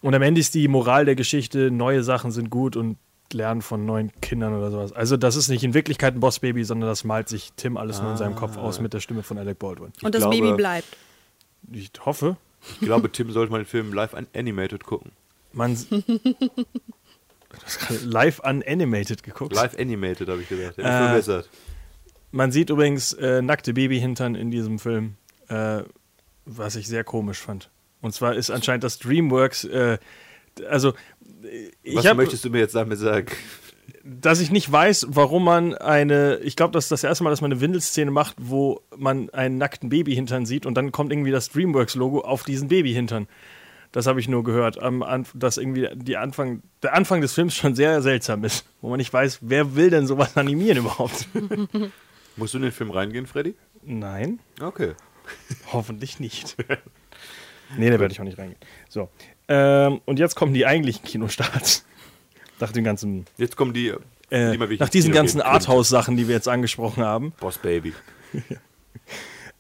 Und 0.02 0.16
am 0.16 0.22
Ende 0.22 0.42
ist 0.42 0.54
die 0.56 0.68
Moral 0.68 1.06
der 1.06 1.16
Geschichte, 1.16 1.70
neue 1.72 2.04
Sachen 2.04 2.32
sind 2.32 2.50
gut 2.50 2.76
und 2.76 2.98
lernen 3.34 3.62
von 3.62 3.86
neuen 3.86 4.12
Kindern 4.22 4.54
oder 4.56 4.72
sowas. 4.72 4.92
Also 4.92 5.16
das 5.16 5.36
ist 5.36 5.48
nicht 5.48 5.64
in 5.64 5.74
Wirklichkeit 5.74 6.16
ein 6.16 6.20
Boss-Baby, 6.20 6.64
sondern 6.66 6.90
das 6.90 7.04
malt 7.04 7.30
sich 7.30 7.54
Tim 7.56 7.78
alles 7.78 8.02
nur 8.02 8.12
in 8.12 8.18
seinem 8.18 8.36
Kopf 8.36 8.58
aus 8.58 8.82
mit 8.82 8.94
der 8.94 9.00
Stimme 9.00 9.24
von 9.24 9.38
Alec 9.38 9.58
Baldwin. 9.60 9.94
Und 10.02 10.14
das 10.16 10.22
glaube- 10.24 10.36
Baby 10.38 10.54
bleibt. 10.58 10.88
Ich 11.72 11.92
hoffe. 12.06 12.36
Ich 12.80 12.80
glaube, 12.88 13.12
Tim 13.12 13.32
sollte 13.32 13.52
mal 13.52 13.60
den 13.60 13.66
Film 13.68 13.94
live 13.94 14.14
an 14.14 14.28
animated 14.36 14.84
gucken. 14.86 15.12
Man. 15.54 15.78
Live 18.06 18.40
unanimated 18.40 19.24
geguckt. 19.24 19.54
Live 19.56 19.78
animated, 19.78 20.30
habe 20.30 20.42
ich 20.42 20.48
gesagt. 20.50 20.78
Ist 20.78 20.86
Äh, 20.86 20.90
verbessert. 20.98 21.50
Man 22.32 22.52
sieht 22.52 22.70
übrigens 22.70 23.12
äh, 23.14 23.42
nackte 23.42 23.74
Babyhintern 23.74 24.36
in 24.36 24.52
diesem 24.52 24.80
Film, 24.80 25.16
äh, 25.50 25.82
was 26.46 26.76
ich 26.76 26.88
sehr 26.88 27.04
komisch 27.04 27.40
fand. 27.40 27.70
Und 28.02 28.14
zwar 28.14 28.36
ist 28.36 28.50
anscheinend 28.50 28.84
das 28.84 29.00
DreamWorks, 29.00 29.66
äh, 29.66 29.98
also 30.70 30.94
ich 31.84 31.96
Was 31.96 32.06
hab, 32.06 32.18
möchtest 32.18 32.46
du 32.46 32.50
mir 32.50 32.60
jetzt 32.60 32.76
damit 32.76 33.00
sagen? 33.00 33.28
dass 34.04 34.40
ich 34.40 34.52
nicht 34.52 34.72
weiß, 34.72 35.08
warum 35.10 35.44
man 35.44 35.76
eine, 35.76 36.38
ich 36.38 36.56
glaube, 36.56 36.72
das 36.72 36.86
ist 36.86 36.92
das 36.92 37.04
erste 37.04 37.24
Mal, 37.24 37.30
dass 37.30 37.42
man 37.42 37.52
eine 37.52 37.62
Windelszene 37.62 38.10
macht, 38.10 38.36
wo 38.40 38.82
man 38.98 39.30
einen 39.30 39.58
nackten 39.58 39.90
Babyhintern 39.90 40.46
sieht 40.46 40.66
und 40.66 40.76
dann 40.76 40.92
kommt 40.92 41.12
irgendwie 41.12 41.32
das 41.32 41.50
DreamWorks-Logo 41.50 42.22
auf 42.22 42.44
diesen 42.44 42.68
Babyhintern. 42.68 43.28
Das 43.92 44.08
habe 44.08 44.20
ich 44.20 44.28
nur 44.28 44.44
gehört, 44.44 44.82
am 44.82 45.26
dass 45.36 45.58
irgendwie 45.58 45.90
die 45.94 46.18
Anfang, 46.18 46.64
der 46.82 46.96
Anfang 46.96 47.22
des 47.22 47.34
Films 47.34 47.56
schon 47.56 47.76
sehr 47.76 48.02
seltsam 48.02 48.44
ist, 48.44 48.66
wo 48.82 48.90
man 48.90 48.98
nicht 48.98 49.12
weiß, 49.12 49.40
wer 49.42 49.76
will 49.76 49.90
denn 49.90 50.08
sowas 50.08 50.36
animieren 50.38 50.80
überhaupt? 50.80 51.28
Musst 52.38 52.54
du 52.54 52.58
in 52.58 52.64
den 52.64 52.72
Film 52.72 52.90
reingehen, 52.92 53.28
Freddy? 53.28 53.56
Nein, 53.84 54.40
Okay. 54.60 54.94
hoffentlich 55.74 56.20
nicht. 56.20 56.56
nee, 57.78 57.90
da 57.90 58.00
werde 58.00 58.12
ich 58.14 58.20
auch 58.20 58.26
nicht 58.26 58.38
reingehen. 58.38 58.60
So, 58.90 59.10
ähm, 59.48 60.02
und 60.06 60.20
jetzt 60.20 60.36
kommen 60.36 60.54
die 60.54 60.66
eigentlichen 60.66 61.04
Kinostarts. 61.04 61.86
Nach 62.60 62.72
dem 62.72 62.84
ganzen, 62.84 63.26
Jetzt 63.38 63.58
kommen 63.58 63.74
die, 63.74 63.88
äh, 64.30 64.52
die 64.52 64.78
nach 64.78 64.90
diesen 64.90 65.12
Kino 65.12 65.22
ganzen. 65.22 65.42
Arthouse-Sachen, 65.42 66.16
die 66.16 66.28
wir 66.28 66.36
jetzt 66.36 66.48
angesprochen 66.48 67.04
haben. 67.04 67.32
Boss 67.40 67.58
Baby. 67.58 67.94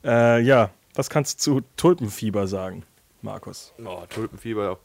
Äh, 0.04 0.42
ja, 0.42 0.72
was 0.96 1.12
kannst 1.12 1.46
du 1.46 1.60
zu 1.60 1.68
Tulpenfieber 1.78 2.48
sagen, 2.48 2.84
Markus? 3.22 3.72
Oh, 3.86 4.02
Tulpenfieber. 4.10 4.80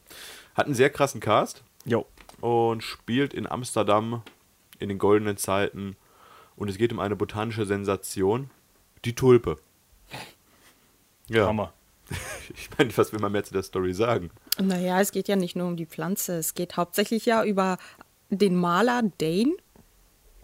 Hat 0.54 0.66
einen 0.66 0.74
sehr 0.74 0.90
krassen 0.90 1.20
Cast 1.22 1.62
Jo. 1.86 2.04
und 2.42 2.82
spielt 2.82 3.32
in 3.32 3.46
Amsterdam 3.46 4.22
in 4.78 4.90
den 4.90 4.98
goldenen 4.98 5.38
Zeiten. 5.38 5.96
Und 6.54 6.68
es 6.68 6.76
geht 6.76 6.92
um 6.92 7.00
eine 7.00 7.16
botanische 7.16 7.64
Sensation. 7.64 8.50
Die 9.06 9.14
Tulpe. 9.14 9.58
Ja, 11.28 11.46
Hammer. 11.46 11.72
ich 12.54 12.68
meine, 12.78 12.96
was 12.96 13.12
will 13.12 13.20
man 13.20 13.32
mehr 13.32 13.44
zu 13.44 13.52
der 13.52 13.62
Story 13.62 13.92
sagen? 13.94 14.30
Naja, 14.60 15.00
es 15.00 15.10
geht 15.12 15.28
ja 15.28 15.36
nicht 15.36 15.56
nur 15.56 15.66
um 15.66 15.76
die 15.76 15.86
Pflanze. 15.86 16.38
Es 16.38 16.54
geht 16.54 16.76
hauptsächlich 16.76 17.26
ja 17.26 17.44
über 17.44 17.78
den 18.30 18.56
Maler 18.56 19.02
Dane, 19.18 19.54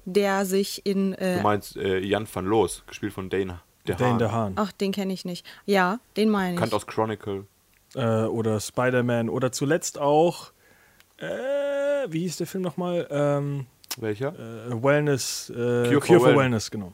der 0.04 0.44
sich 0.44 0.84
in. 0.86 1.12
Du 1.12 1.18
Äh, 1.20 1.42
meinst 1.42 1.76
äh, 1.76 1.98
Jan 1.98 2.26
van 2.32 2.46
Loos, 2.46 2.82
gespielt 2.86 3.12
von 3.12 3.30
Dane 3.30 3.60
der 3.86 3.96
Dane 3.96 4.10
Haan. 4.10 4.18
der 4.18 4.32
Hahn. 4.32 4.52
ach, 4.56 4.72
den 4.72 4.92
kenne 4.92 5.12
ich 5.12 5.24
nicht. 5.24 5.46
Ja, 5.66 5.98
den 6.16 6.28
meine 6.30 6.50
ich. 6.50 6.54
Bekannt 6.56 6.74
aus 6.74 6.86
Chronicle. 6.86 7.46
Äh, 7.94 8.24
oder 8.24 8.58
Spider-Man. 8.60 9.28
Oder 9.28 9.52
zuletzt 9.52 9.98
auch, 10.00 10.52
äh, 11.18 11.26
wie 12.08 12.20
hieß 12.20 12.36
der 12.38 12.46
Film 12.46 12.62
nochmal? 12.62 13.06
Ähm, 13.10 13.66
Welcher? 13.98 14.28
äh, 14.68 14.82
Wellness, 14.82 15.50
äh, 15.50 15.54
Cure 15.54 15.84
Cure, 15.88 16.00
for 16.00 16.06
for 16.06 16.20
Wellness. 16.20 16.36
Wellness, 16.38 16.70
genau. 16.70 16.92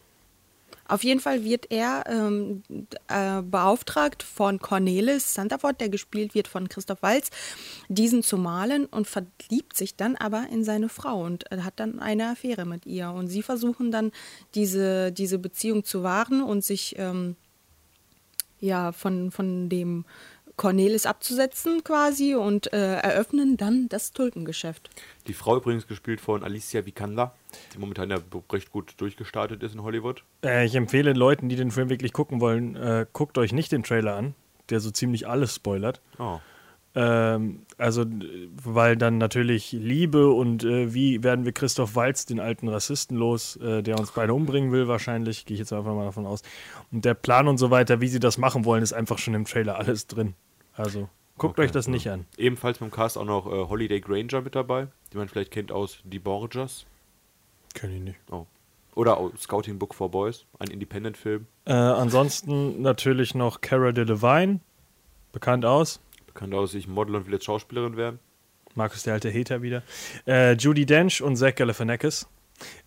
Auf 0.89 1.05
jeden 1.05 1.21
Fall 1.21 1.45
wird 1.45 1.71
er 1.71 2.05
ähm, 2.09 2.63
äh, 3.09 3.43
beauftragt 3.43 4.23
von 4.23 4.59
Cornelis 4.59 5.35
Santafort, 5.35 5.81
der 5.81 5.91
gespielt 5.91 6.35
wird 6.35 6.49
von 6.49 6.69
Christoph 6.69 7.03
Walz, 7.03 7.31
diesen 7.89 8.23
zu 8.23 8.39
malen 8.39 8.87
und 8.87 9.07
verliebt 9.07 9.77
sich 9.77 9.97
dann 9.97 10.17
aber 10.17 10.47
in 10.51 10.65
seine 10.65 10.89
Frau 10.89 11.23
und 11.23 11.53
äh, 11.53 11.59
hat 11.59 11.75
dann 11.77 12.01
eine 12.01 12.31
Affäre 12.31 12.65
mit 12.65 12.87
ihr. 12.87 13.11
Und 13.11 13.29
sie 13.29 13.43
versuchen 13.43 13.91
dann 13.91 14.13
diese, 14.55 15.13
diese 15.13 15.39
Beziehung 15.39 15.85
zu 15.85 16.03
wahren 16.03 16.43
und 16.43 16.65
sich 16.65 16.95
ähm, 16.99 17.37
ja 18.59 18.93
von, 18.93 19.31
von 19.31 19.69
dem 19.69 20.07
Cornelis 20.59 21.07
abzusetzen 21.07 21.83
quasi 21.83 22.35
und 22.35 22.71
äh, 22.75 22.97
eröffnen 22.97 23.57
dann 23.57 23.89
das 23.89 24.13
Tulpengeschäft. 24.13 24.91
Die 25.27 25.33
Frau 25.33 25.57
übrigens 25.57 25.87
gespielt 25.87 26.21
von 26.21 26.45
Alicia 26.45 26.85
Vikander, 26.85 27.33
die 27.73 27.79
momentan 27.79 28.11
ja 28.11 28.19
recht 28.53 28.71
gut 28.71 28.93
durchgestartet 28.99 29.63
ist 29.63 29.75
in 29.75 29.83
Hollywood. 29.83 30.25
Äh, 30.45 30.67
ich 30.67 30.75
empfehle 30.75 31.15
Leuten, 31.15 31.49
die 31.49 31.57
den 31.57 31.71
Film 31.71 31.89
wirklich 31.89 32.13
gucken 32.13 32.43
wollen, 32.43 32.77
äh, 32.77 33.07
guckt 33.13 33.39
euch 33.39 33.55
nicht 33.55 33.73
den 33.73 33.85
Trailer 33.85 34.17
an, 34.17 34.35
der 34.69 34.81
so 34.81 34.91
ziemlich 34.91 35.27
alles 35.27 35.55
spoilert. 35.55 36.03
Oh. 36.19 36.41
Ähm, 36.95 37.61
also, 37.77 38.05
weil 38.61 38.97
dann 38.97 39.19
natürlich 39.19 39.71
Liebe 39.71 40.31
und 40.31 40.65
äh, 40.65 40.93
wie 40.93 41.23
werden 41.23 41.45
wir 41.45 41.53
Christoph 41.53 41.95
Walz, 41.95 42.27
den 42.27 42.41
alten 42.41 42.67
Rassisten, 42.69 43.17
los, 43.17 43.55
äh, 43.57 43.83
der 43.83 44.01
uns 44.01 44.11
beide 44.11 44.35
umbringen 44.35 44.73
will, 44.73 44.89
wahrscheinlich, 44.89 45.47
gehe 45.47 45.55
ich 45.55 45.61
jetzt 45.61 45.73
einfach 45.73 45.95
mal 45.95 46.07
davon 46.07 46.27
aus. 46.27 46.43
Und 46.91 47.05
der 47.05 47.15
Plan 47.15 47.47
und 47.47 47.59
so 47.59 47.71
weiter, 47.71 48.01
wie 48.01 48.09
sie 48.09 48.19
das 48.19 48.39
machen 48.39 48.65
wollen, 48.65 48.83
ist 48.83 48.93
einfach 48.93 49.19
schon 49.19 49.35
im 49.35 49.45
Trailer 49.45 49.79
alles 49.79 50.09
drin. 50.09 50.35
Also, 50.79 51.09
guckt 51.37 51.59
Okay, 51.59 51.67
euch 51.67 51.73
das 51.73 51.87
ja. 51.87 51.93
nicht 51.93 52.09
an. 52.09 52.27
Ebenfalls 52.37 52.79
beim 52.79 52.91
Cast 52.91 53.19
auch 53.19 53.25
noch 53.25 53.47
äh, 53.47 53.69
Holiday 53.69 54.01
Granger 54.01 54.43
mit 54.43 54.55
dabei, 54.55 54.89
die 55.13 55.17
man 55.17 55.29
vielleicht 55.29 55.51
kennt 55.51 55.73
aus 55.73 55.99
Die 56.05 56.19
Borgias. 56.19 56.87
Kenn 57.75 57.95
ich 57.95 58.01
nicht. 58.01 58.19
Oh. 58.31 58.47
Oder 58.95 59.19
auch 59.19 59.31
Scouting 59.37 59.79
Book 59.79 59.95
for 59.95 60.11
Boys, 60.11 60.47
ein 60.59 60.71
Independent-Film. 60.71 61.47
Äh, 61.67 61.73
ansonsten 61.73 62.83
natürlich 62.83 63.35
noch 63.35 63.61
Cara 63.61 63.93
Delevingne, 63.93 64.61
bekannt 65.33 65.65
aus. 65.65 66.01
Bekannt 66.27 66.55
aus, 66.55 66.75
ich 66.75 66.89
Model 66.89 67.17
und 67.17 67.27
will 67.27 67.35
jetzt 67.35 67.45
Schauspielerin 67.45 67.97
werden. 67.97 68.19
Markus, 68.75 69.03
der 69.03 69.15
alte 69.15 69.33
Hater 69.33 69.63
wieder. 69.63 69.83
Äh, 70.27 70.53
Judy 70.55 70.87
Dench 70.87 71.23
und 71.23 71.37
Zach 71.37 71.55
Galifianakis. 71.55 72.29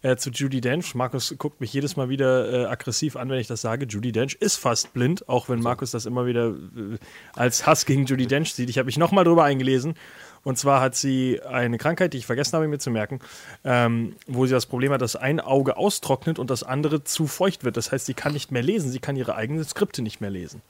Äh, 0.01 0.15
zu 0.17 0.29
Judy 0.31 0.61
Dench. 0.61 0.95
Markus 0.95 1.35
guckt 1.37 1.61
mich 1.61 1.73
jedes 1.73 1.95
Mal 1.95 2.09
wieder 2.09 2.51
äh, 2.51 2.65
aggressiv 2.65 3.15
an, 3.15 3.29
wenn 3.29 3.39
ich 3.39 3.47
das 3.47 3.61
sage. 3.61 3.85
Judy 3.85 4.11
Dench 4.11 4.35
ist 4.39 4.57
fast 4.57 4.93
blind, 4.93 5.27
auch 5.29 5.49
wenn 5.49 5.61
Markus 5.61 5.91
das 5.91 6.05
immer 6.05 6.25
wieder 6.25 6.49
äh, 6.49 6.97
als 7.33 7.65
Hass 7.65 7.85
gegen 7.85 8.05
Judy 8.05 8.27
Dench 8.27 8.53
sieht. 8.53 8.69
Ich 8.69 8.77
habe 8.77 8.87
mich 8.87 8.97
nochmal 8.97 9.23
drüber 9.23 9.43
eingelesen. 9.43 9.95
Und 10.43 10.57
zwar 10.57 10.81
hat 10.81 10.95
sie 10.95 11.39
eine 11.43 11.77
Krankheit, 11.77 12.13
die 12.13 12.17
ich 12.17 12.25
vergessen 12.25 12.53
habe, 12.53 12.67
mir 12.67 12.79
zu 12.79 12.89
merken, 12.89 13.19
ähm, 13.63 14.15
wo 14.25 14.45
sie 14.47 14.53
das 14.53 14.65
Problem 14.65 14.91
hat, 14.91 15.01
dass 15.01 15.15
ein 15.15 15.39
Auge 15.39 15.77
austrocknet 15.77 16.39
und 16.39 16.49
das 16.49 16.63
andere 16.63 17.03
zu 17.03 17.27
feucht 17.27 17.63
wird. 17.63 17.77
Das 17.77 17.91
heißt, 17.91 18.07
sie 18.07 18.15
kann 18.15 18.33
nicht 18.33 18.51
mehr 18.51 18.63
lesen, 18.63 18.89
sie 18.89 18.99
kann 18.99 19.15
ihre 19.15 19.35
eigenen 19.35 19.63
Skripte 19.63 20.01
nicht 20.01 20.19
mehr 20.19 20.31
lesen. 20.31 20.61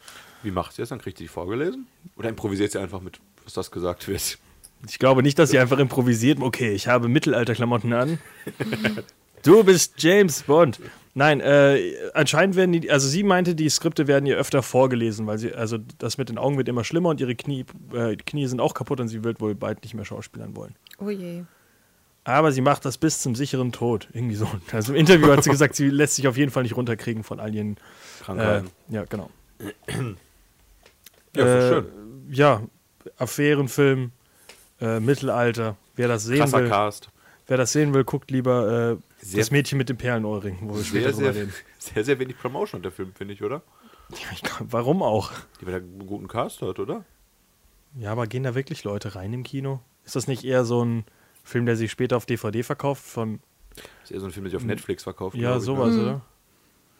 Wie 0.43 0.51
macht 0.51 0.73
sie 0.73 0.81
das? 0.81 0.89
Dann 0.89 0.99
kriegt 0.99 1.17
sie 1.17 1.25
die 1.25 1.29
vorgelesen? 1.29 1.87
Oder 2.17 2.29
improvisiert 2.29 2.73
sie 2.73 2.79
einfach 2.79 2.99
mit, 2.99 3.19
was 3.45 3.53
das 3.53 3.71
gesagt 3.71 4.07
wird? 4.07 4.39
Ich 4.87 4.99
glaube 4.99 5.23
nicht, 5.23 5.37
dass 5.39 5.51
sie 5.51 5.59
einfach 5.59 5.79
improvisiert. 5.79 6.39
Okay, 6.41 6.71
ich 6.71 6.87
habe 6.87 7.07
Mittelalterklamotten 7.07 7.93
an. 7.93 8.19
Du 9.43 9.63
bist 9.63 10.01
James 10.01 10.43
Bond. 10.43 10.79
Nein, 11.13 11.41
äh, 11.41 11.93
anscheinend 12.13 12.55
werden 12.55 12.71
die, 12.71 12.89
also 12.89 13.07
sie 13.07 13.23
meinte, 13.23 13.53
die 13.53 13.69
Skripte 13.69 14.07
werden 14.07 14.25
ihr 14.25 14.37
öfter 14.37 14.63
vorgelesen, 14.63 15.27
weil 15.27 15.37
sie, 15.37 15.53
also 15.53 15.77
das 15.97 16.17
mit 16.17 16.29
den 16.29 16.37
Augen 16.37 16.57
wird 16.57 16.69
immer 16.69 16.83
schlimmer 16.85 17.09
und 17.09 17.19
ihre 17.19 17.35
Knie, 17.35 17.65
äh, 17.93 18.15
Knie 18.15 18.47
sind 18.47 18.61
auch 18.61 18.73
kaputt 18.73 19.01
und 19.01 19.09
sie 19.09 19.23
wird 19.23 19.41
wohl 19.41 19.53
bald 19.55 19.83
nicht 19.83 19.93
mehr 19.93 20.05
schauspielern 20.05 20.55
wollen. 20.55 20.75
Oh 20.99 21.09
je. 21.09 21.43
Aber 22.23 22.51
sie 22.51 22.61
macht 22.61 22.85
das 22.85 22.97
bis 22.97 23.19
zum 23.19 23.35
sicheren 23.35 23.71
Tod. 23.71 24.07
Irgendwie 24.13 24.35
so. 24.35 24.47
Also 24.71 24.93
im 24.93 24.99
Interview 24.99 25.31
hat 25.31 25.43
sie 25.43 25.49
gesagt, 25.51 25.75
sie 25.75 25.89
lässt 25.89 26.15
sich 26.15 26.27
auf 26.27 26.37
jeden 26.37 26.51
Fall 26.51 26.63
nicht 26.63 26.77
runterkriegen 26.77 27.23
von 27.23 27.39
all 27.39 27.53
ihren. 27.53 27.73
Äh, 27.73 28.23
Krankheiten. 28.23 28.69
ja, 28.89 29.03
genau. 29.05 29.29
ja, 31.35 31.43
äh, 31.43 31.69
schön. 31.69 31.85
Ja, 32.29 32.61
Affärenfilm, 33.17 34.11
äh, 34.81 34.99
Mittelalter. 34.99 35.77
Wer 35.95 36.07
das 36.07 36.23
sehen 36.23 36.39
Krasser 36.39 36.61
will. 36.61 36.69
Cast. 36.69 37.09
Wer 37.47 37.57
das 37.57 37.71
sehen 37.71 37.93
will, 37.93 38.03
guckt 38.03 38.31
lieber 38.31 38.97
äh, 39.21 39.25
Sehr- 39.25 39.39
das 39.39 39.51
Mädchen 39.51 39.77
mit 39.77 39.89
dem 39.89 39.97
Perlenohrring, 39.97 40.57
wo 40.61 40.75
wir 40.75 40.83
später 40.83 41.13
Sehr, 41.13 41.31
drüber 41.31 41.33
sehr, 41.33 41.41
reden. 41.43 41.53
sehr, 41.79 42.03
sehr 42.03 42.19
wenig 42.19 42.37
Promotion 42.37 42.79
hat 42.79 42.85
der 42.85 42.91
Film, 42.91 43.13
finde 43.13 43.33
ich, 43.33 43.43
oder? 43.43 43.61
Ja, 44.11 44.27
ich 44.33 44.41
warum 44.59 45.01
auch? 45.03 45.31
Die 45.59 45.65
weil 45.65 45.73
er 45.75 45.79
einen 45.79 46.05
guten 46.05 46.27
Cast 46.27 46.61
hat, 46.61 46.79
oder? 46.79 47.05
Ja, 47.97 48.11
aber 48.11 48.27
gehen 48.27 48.43
da 48.43 48.55
wirklich 48.55 48.83
Leute 48.83 49.15
rein 49.15 49.33
im 49.33 49.43
Kino? 49.43 49.81
Ist 50.05 50.15
das 50.15 50.27
nicht 50.27 50.43
eher 50.43 50.65
so 50.65 50.83
ein 50.83 51.05
Film, 51.43 51.65
der 51.65 51.75
sich 51.75 51.91
später 51.91 52.17
auf 52.17 52.25
DVD 52.25 52.63
verkauft? 52.63 53.03
Von 53.03 53.39
ist 54.03 54.11
eher 54.11 54.19
so 54.19 54.25
ein 54.25 54.31
Film, 54.31 54.45
der 54.45 54.51
sich 54.51 54.57
auf 54.57 54.65
Netflix 54.65 55.03
verkauft. 55.03 55.35
ja, 55.35 55.57
ich, 55.57 55.63
sowas, 55.63 55.95
ne? 55.95 56.01
oder? 56.01 56.21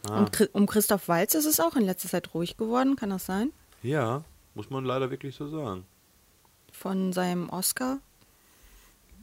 Ah. 0.10 0.20
Und 0.20 0.50
um 0.54 0.66
Christoph 0.66 1.08
Walz 1.08 1.34
ist 1.36 1.46
es 1.46 1.60
auch 1.60 1.76
in 1.76 1.84
letzter 1.84 2.10
Zeit 2.10 2.34
ruhig 2.34 2.58
geworden, 2.58 2.96
kann 2.96 3.10
das 3.12 3.26
sein? 3.26 3.52
Ja, 3.84 4.24
muss 4.56 4.70
man 4.70 4.84
leider 4.84 5.12
wirklich 5.12 5.36
so 5.36 5.48
sagen. 5.48 5.86
Von 6.82 7.14
seinem 7.14 7.48
Oscar. 7.50 8.00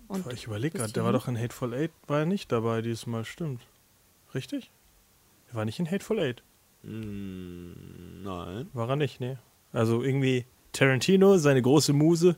Und 0.06 0.32
ich 0.32 0.44
überlege 0.44 0.78
gerade, 0.78 0.92
der 0.92 1.02
war 1.02 1.12
doch 1.12 1.26
in 1.26 1.36
Hateful 1.36 1.74
Eight, 1.74 1.90
war 2.06 2.20
er 2.20 2.24
nicht 2.24 2.52
dabei 2.52 2.82
diesmal, 2.82 3.24
stimmt. 3.24 3.62
Richtig? 4.32 4.70
Er 5.48 5.56
war 5.56 5.64
nicht 5.64 5.80
in 5.80 5.90
Hateful 5.90 6.20
Eight. 6.20 6.44
Mm, 6.84 8.22
nein. 8.22 8.68
War 8.74 8.88
er 8.90 8.94
nicht, 8.94 9.18
ne? 9.18 9.40
Also 9.72 10.04
irgendwie 10.04 10.44
Tarantino, 10.72 11.36
seine 11.38 11.60
große 11.60 11.92
Muse, 11.92 12.36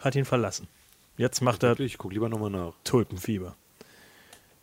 hat 0.00 0.14
ihn 0.16 0.26
verlassen. 0.26 0.68
Jetzt 1.16 1.40
macht 1.40 1.62
er 1.62 1.80
ich 1.80 1.96
guck 1.96 2.12
lieber 2.12 2.28
nochmal 2.28 2.50
nach. 2.50 2.74
Tulpenfieber. 2.84 3.56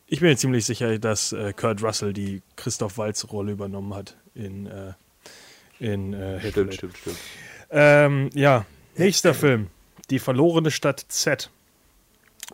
Ich 0.05 0.19
bin 0.19 0.29
mir 0.29 0.37
ziemlich 0.37 0.65
sicher, 0.65 0.99
dass 0.99 1.31
äh, 1.33 1.51
Kurt 1.51 1.81
Russell 1.81 2.13
die 2.13 2.43
Christoph 2.57 2.99
Waltz 2.99 3.27
Rolle 3.31 3.53
übernommen 3.53 3.95
hat 3.95 4.17
in, 4.35 4.67
äh, 4.67 4.93
in 5.79 6.13
äh, 6.13 6.35
Hateful 6.35 6.51
Stimmt, 6.51 6.69
Eight. 6.69 6.75
stimmt, 6.75 6.97
stimmt. 6.97 7.17
Ähm, 7.71 8.29
ja, 8.35 8.67
nächster 8.97 9.33
Film. 9.33 9.67
Die 10.09 10.19
verlorene 10.19 10.71
Stadt 10.71 11.05
Z. 11.07 11.49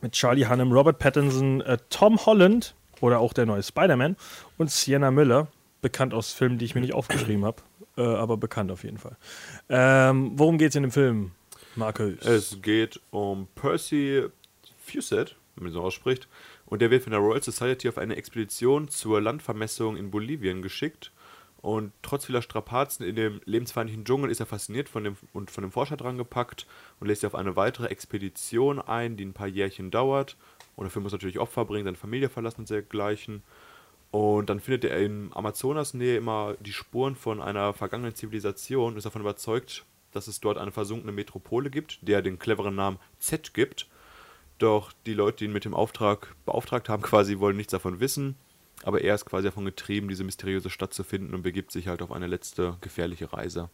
Mit 0.02 0.14
Charlie 0.14 0.48
Hunnam, 0.48 0.72
Robert 0.72 1.00
Pattinson, 1.00 1.62
äh, 1.62 1.78
Tom 1.90 2.26
Holland 2.26 2.76
oder 3.02 3.20
auch 3.20 3.34
der 3.34 3.46
neue 3.46 3.64
Spider-Man 3.64 4.16
und 4.58 4.72
Sienna 4.72 5.12
Miller. 5.12 5.48
Bekannt 5.82 6.14
aus 6.14 6.34
Filmen, 6.34 6.58
die 6.58 6.66
ich 6.66 6.76
mir 6.76 6.82
nicht 6.82 6.94
aufgeschrieben 6.94 7.46
habe, 7.46 7.62
äh, 7.98 8.02
aber 8.02 8.38
bekannt 8.38 8.72
auf 8.72 8.84
jeden 8.84 8.98
Fall. 8.98 9.16
Ähm, 9.70 10.34
worum 10.36 10.58
geht 10.58 10.70
es 10.70 10.76
in 10.76 10.84
dem 10.84 10.92
Film, 10.92 11.32
Markus? 11.76 12.20
Es 12.26 12.62
geht 12.62 13.00
um 13.12 13.48
Percy 13.56 14.26
Fawcett, 14.78 15.36
wenn 15.56 15.66
man 15.66 15.74
so 15.74 15.82
ausspricht. 15.82 16.28
Und 16.66 16.82
der 16.82 16.92
wird 16.92 17.04
von 17.04 17.12
der 17.12 17.22
Royal 17.22 17.42
Society 17.42 17.90
auf 17.90 17.98
eine 17.98 18.16
Expedition 18.16 18.90
zur 18.90 19.22
Landvermessung 19.22 19.98
in 19.98 20.12
Bolivien 20.12 20.62
geschickt. 20.62 21.12
Und 21.62 21.92
trotz 22.02 22.26
vieler 22.26 22.42
Strapazen 22.42 23.06
in 23.06 23.16
dem 23.16 23.42
lebensfeindlichen 23.44 24.06
Dschungel 24.06 24.32
ist 24.32 24.40
er 24.40 24.46
fasziniert 24.46 24.88
von 24.88 25.04
dem, 25.04 25.18
und 25.34 25.52
von 25.52 25.62
dem 25.62 25.72
Forscher 25.72 25.98
dran 25.98 26.18
gepackt 26.18 26.66
und 27.00 27.08
lässt 27.08 27.22
sich 27.22 27.28
auf 27.28 27.36
eine 27.36 27.56
weitere 27.56 27.88
Expedition 27.88 28.80
ein, 28.80 29.18
die 29.18 29.26
ein 29.26 29.34
paar 29.34 29.48
Jährchen 29.48 29.92
dauert. 29.92 30.38
Und 30.76 30.86
dafür 30.86 31.02
muss 31.02 31.12
er 31.12 31.18
natürlich 31.18 31.40
Opfer 31.40 31.66
bringen, 31.66 31.84
seine 31.84 31.98
Familie 31.98 32.30
verlassen 32.30 32.62
und 32.62 32.70
dergleichen. 32.70 33.44
Und 34.12 34.50
dann 34.50 34.60
findet 34.60 34.86
er 34.86 34.98
in 35.00 35.32
Amazonasnähe 35.34 36.18
immer 36.18 36.56
die 36.62 36.74
Spuren 36.74 37.16
von 37.16 37.42
einer 37.42 37.74
vergangenen 37.74 38.16
Zivilisation 38.16 38.94
und 38.94 38.98
ist 38.98 39.06
davon 39.06 39.22
überzeugt, 39.22 39.86
dass 40.12 40.28
es 40.28 40.40
dort 40.40 40.58
eine 40.58 40.72
versunkene 40.72 41.12
Metropole 41.12 41.70
gibt, 41.70 42.00
der 42.02 42.22
den 42.22 42.40
cleveren 42.40 42.76
Namen 42.76 43.00
Z 43.20 43.54
gibt. 43.54 43.88
Doch 44.58 44.92
die 45.06 45.14
Leute, 45.14 45.40
die 45.40 45.46
ihn 45.46 45.54
mit 45.54 45.66
dem 45.66 45.74
Auftrag 45.74 46.36
beauftragt 46.46 46.90
haben, 46.90 47.04
quasi 47.04 47.40
wollen 47.40 47.58
nichts 47.58 47.72
davon 47.72 48.00
wissen. 48.00 48.36
Aber 48.84 49.02
er 49.02 49.16
ist 49.16 49.26
quasi 49.26 49.46
davon 49.46 49.66
getrieben, 49.66 50.08
diese 50.08 50.24
mysteriöse 50.24 50.70
Stadt 50.70 50.94
zu 50.94 51.04
finden 51.04 51.34
und 51.34 51.42
begibt 51.42 51.72
sich 51.72 51.88
halt 51.88 52.02
auf 52.02 52.12
eine 52.12 52.28
letzte 52.28 52.78
gefährliche 52.82 53.34
Reise, 53.34 53.70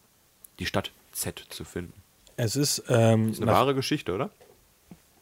die 0.58 0.66
Stadt 0.66 0.90
Z 1.12 1.44
zu 1.50 1.64
finden. 1.64 1.92
es 2.36 2.56
ist, 2.56 2.84
ähm, 2.88 3.30
Ist 3.30 3.40
eine 3.40 3.50
wahre 3.50 3.74
Geschichte, 3.74 4.14
oder? 4.14 4.30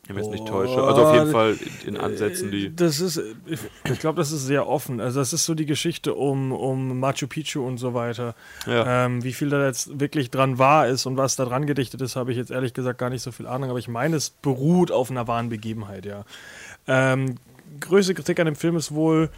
Wenn 0.07 0.18
ich 0.18 0.23
mich 0.25 0.40
nicht 0.40 0.49
täusche. 0.49 0.83
Also 0.83 1.07
auf 1.07 1.14
jeden 1.14 1.31
Fall 1.31 1.57
in 1.87 1.97
Ansätzen, 1.97 2.51
die. 2.51 2.75
Das 2.75 3.01
ist, 3.01 3.20
ich, 3.47 3.59
ich 3.90 3.99
glaube, 3.99 4.18
das 4.18 4.33
ist 4.33 4.44
sehr 4.44 4.68
offen. 4.68 5.01
Also 5.01 5.20
das 5.20 5.33
ist 5.33 5.47
so 5.47 5.55
die 5.55 5.64
Geschichte 5.64 6.14
um, 6.14 6.53
um 6.53 7.01
Machu 7.01 7.27
Picchu 7.27 7.66
und 7.66 7.79
so 7.79 7.94
weiter. 7.94 8.35
Ja. 8.66 9.07
Ähm, 9.07 9.25
wie 9.25 9.33
viel 9.33 9.49
da 9.49 9.64
jetzt 9.64 9.99
wirklich 9.99 10.31
dran 10.31 10.59
wahr 10.59 10.88
ist 10.88 11.07
und 11.07 11.16
was 11.16 11.37
da 11.37 11.47
dran 11.47 11.66
gedichtet 11.66 12.03
ist, 12.03 12.16
habe 12.16 12.33
ich 12.33 12.37
jetzt 12.37 12.51
ehrlich 12.51 12.75
gesagt 12.75 12.99
gar 12.99 13.09
nicht 13.09 13.23
so 13.23 13.33
viel 13.33 13.47
Ahnung. 13.47 13.70
Aber 13.70 13.79
ich 13.79 13.88
meine, 13.88 14.16
es 14.16 14.29
beruht 14.29 14.90
auf 14.90 15.11
einer 15.11 15.27
wahren 15.27 15.49
Begebenheit, 15.49 16.05
ja. 16.05 16.25
Ähm, 16.87 17.37
größte 17.81 18.12
Kritik 18.12 18.38
an 18.40 18.47
dem 18.47 18.57
Film 18.57 18.77
ist 18.77 18.92
wohl, 18.92 19.31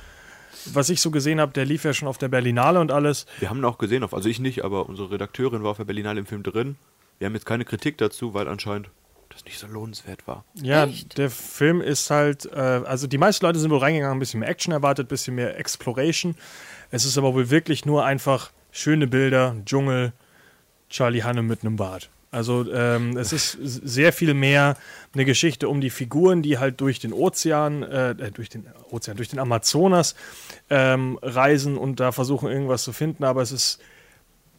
was 0.74 0.88
ich 0.90 1.00
so 1.00 1.10
gesehen 1.10 1.40
habe, 1.40 1.52
der 1.52 1.64
lief 1.64 1.84
ja 1.84 1.92
schon 1.92 2.08
auf 2.08 2.18
der 2.18 2.28
Berlinale 2.28 2.80
und 2.80 2.92
alles. 2.92 3.26
Wir 3.38 3.50
haben 3.50 3.58
ihn 3.58 3.64
auch 3.64 3.78
gesehen, 3.78 4.02
auf, 4.02 4.14
also 4.14 4.28
ich 4.28 4.40
nicht, 4.40 4.64
aber 4.64 4.88
unsere 4.88 5.10
Redakteurin 5.10 5.62
war 5.62 5.70
auf 5.70 5.76
der 5.76 5.84
Berlinale 5.84 6.20
im 6.20 6.26
Film 6.26 6.42
drin. 6.42 6.76
Wir 7.18 7.26
haben 7.26 7.34
jetzt 7.34 7.46
keine 7.46 7.64
Kritik 7.64 7.98
dazu, 7.98 8.34
weil 8.34 8.48
anscheinend 8.48 8.90
das 9.30 9.44
nicht 9.44 9.58
so 9.58 9.66
lohnenswert 9.66 10.26
war. 10.26 10.44
Ja, 10.54 10.84
Echt? 10.84 11.18
der 11.18 11.30
Film 11.30 11.80
ist 11.80 12.10
halt, 12.10 12.46
äh, 12.46 12.58
also 12.58 13.06
die 13.06 13.18
meisten 13.18 13.44
Leute 13.44 13.58
sind 13.58 13.70
wohl 13.70 13.78
reingegangen, 13.78 14.16
ein 14.16 14.20
bisschen 14.20 14.40
mehr 14.40 14.48
Action 14.48 14.72
erwartet, 14.72 15.06
ein 15.06 15.08
bisschen 15.08 15.34
mehr 15.34 15.58
Exploration. 15.58 16.36
Es 16.90 17.04
ist 17.04 17.18
aber 17.18 17.34
wohl 17.34 17.50
wirklich 17.50 17.84
nur 17.84 18.04
einfach 18.04 18.50
schöne 18.70 19.06
Bilder, 19.06 19.56
Dschungel, 19.64 20.12
Charlie 20.88 21.22
Hanne 21.22 21.42
mit 21.42 21.62
einem 21.62 21.76
Bart. 21.76 22.08
Also 22.36 22.70
ähm, 22.70 23.16
es 23.16 23.32
ist 23.32 23.56
sehr 23.62 24.12
viel 24.12 24.34
mehr 24.34 24.76
eine 25.14 25.24
Geschichte 25.24 25.70
um 25.70 25.80
die 25.80 25.88
Figuren, 25.88 26.42
die 26.42 26.58
halt 26.58 26.82
durch 26.82 26.98
den 26.98 27.14
Ozean, 27.14 27.82
äh, 27.82 28.10
äh, 28.10 28.30
durch 28.30 28.50
den 28.50 28.66
Ozean, 28.90 29.16
durch 29.16 29.30
den 29.30 29.38
Amazonas 29.38 30.14
ähm, 30.68 31.18
reisen 31.22 31.78
und 31.78 31.98
da 31.98 32.12
versuchen 32.12 32.50
irgendwas 32.50 32.84
zu 32.84 32.92
finden, 32.92 33.24
aber 33.24 33.40
es 33.40 33.52
ist 33.52 33.80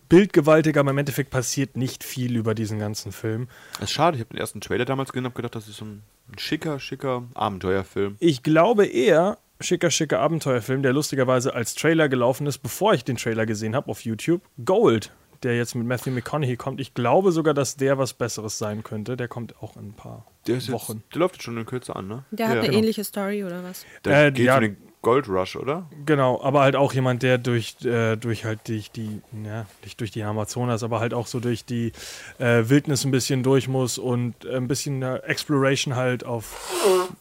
bildgewaltiger, 0.09 0.79
aber 0.79 0.89
im 0.89 0.97
Endeffekt 0.97 1.29
passiert 1.29 1.77
nicht 1.77 2.03
viel 2.03 2.35
über 2.35 2.55
diesen 2.55 2.79
ganzen 2.79 3.11
Film. 3.11 3.47
Das 3.73 3.91
ist 3.91 3.91
schade, 3.91 4.17
ich 4.17 4.21
habe 4.21 4.33
den 4.33 4.39
ersten 4.39 4.59
Trailer 4.59 4.85
damals 4.85 5.11
gesehen 5.11 5.25
und 5.25 5.33
habe 5.33 5.35
gedacht, 5.35 5.53
das 5.53 5.67
ist 5.67 5.77
so 5.77 5.85
ein, 5.85 6.01
ein 6.31 6.39
schicker, 6.39 6.79
schicker 6.79 7.25
Abenteuerfilm. 7.35 8.15
Ich 8.19 8.41
glaube 8.41 8.87
eher, 8.87 9.37
schicker, 9.61 9.91
schicker 9.91 10.19
Abenteuerfilm, 10.19 10.81
der 10.81 10.93
lustigerweise 10.93 11.53
als 11.53 11.75
Trailer 11.75 12.09
gelaufen 12.09 12.47
ist, 12.47 12.57
bevor 12.57 12.95
ich 12.95 13.03
den 13.03 13.17
Trailer 13.17 13.45
gesehen 13.45 13.75
habe 13.75 13.91
auf 13.91 14.03
YouTube. 14.03 14.41
Gold, 14.65 15.11
der 15.43 15.57
jetzt 15.57 15.75
mit 15.75 15.85
Matthew 15.85 16.11
McConaughey 16.11 16.57
kommt. 16.57 16.79
Ich 16.79 16.93
glaube 16.93 17.31
sogar, 17.31 17.53
dass 17.53 17.77
der 17.77 17.97
was 17.97 18.13
Besseres 18.13 18.57
sein 18.57 18.83
könnte. 18.83 19.17
Der 19.17 19.27
kommt 19.27 19.61
auch 19.61 19.75
in 19.75 19.89
ein 19.89 19.93
paar 19.93 20.25
Der, 20.47 20.57
ist 20.57 20.71
Wochen. 20.71 20.97
Jetzt, 20.97 21.13
der 21.13 21.19
läuft 21.19 21.35
jetzt 21.35 21.43
schon 21.43 21.57
in 21.57 21.65
Kürze 21.65 21.95
an, 21.95 22.07
ne? 22.07 22.25
Der 22.31 22.49
hat 22.49 22.55
ja. 22.57 22.61
eine 22.63 22.73
ähnliche 22.73 23.03
Story 23.03 23.43
oder 23.43 23.63
was? 23.63 23.85
Der 24.05 24.27
Äh, 24.27 24.31
geht 24.31 24.45
ja. 24.45 24.55
um 24.55 24.61
den 24.61 24.77
Gold 25.01 25.29
Rush, 25.29 25.55
oder? 25.55 25.89
Genau, 26.05 26.41
aber 26.41 26.61
halt 26.61 26.75
auch 26.75 26.91
jemand, 26.91 27.23
der 27.23 27.37
durch, 27.37 27.77
äh, 27.85 28.17
durch 28.17 28.45
halt 28.45 28.67
die, 28.67 28.83
die, 28.95 29.21
ja, 29.45 29.65
nicht 29.83 29.99
durch 30.01 30.11
die 30.11 30.23
Amazonas, 30.23 30.83
aber 30.83 30.99
halt 30.99 31.13
auch 31.13 31.27
so 31.27 31.39
durch 31.39 31.63
die 31.63 31.93
äh, 32.39 32.63
Wildnis 32.67 33.05
ein 33.05 33.11
bisschen 33.11 33.43
durch 33.43 33.67
muss 33.67 33.99
und 33.99 34.45
ein 34.45 34.67
bisschen 34.67 35.03
äh, 35.03 35.17
Exploration 35.19 35.95
halt 35.95 36.25
auf, 36.25 36.73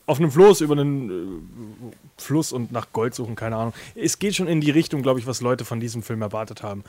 auf 0.06 0.18
einem 0.18 0.32
Floß 0.32 0.62
über 0.62 0.72
einen 0.72 1.10
äh, 1.10 1.92
Fluss 2.18 2.52
und 2.52 2.72
nach 2.72 2.92
Gold 2.92 3.14
suchen, 3.14 3.36
keine 3.36 3.56
Ahnung. 3.56 3.74
Es 3.94 4.18
geht 4.18 4.34
schon 4.34 4.48
in 4.48 4.60
die 4.60 4.70
Richtung, 4.70 5.02
glaube 5.02 5.20
ich, 5.20 5.26
was 5.26 5.40
Leute 5.40 5.64
von 5.64 5.80
diesem 5.80 6.02
Film 6.02 6.22
erwartet 6.22 6.62
haben. 6.62 6.82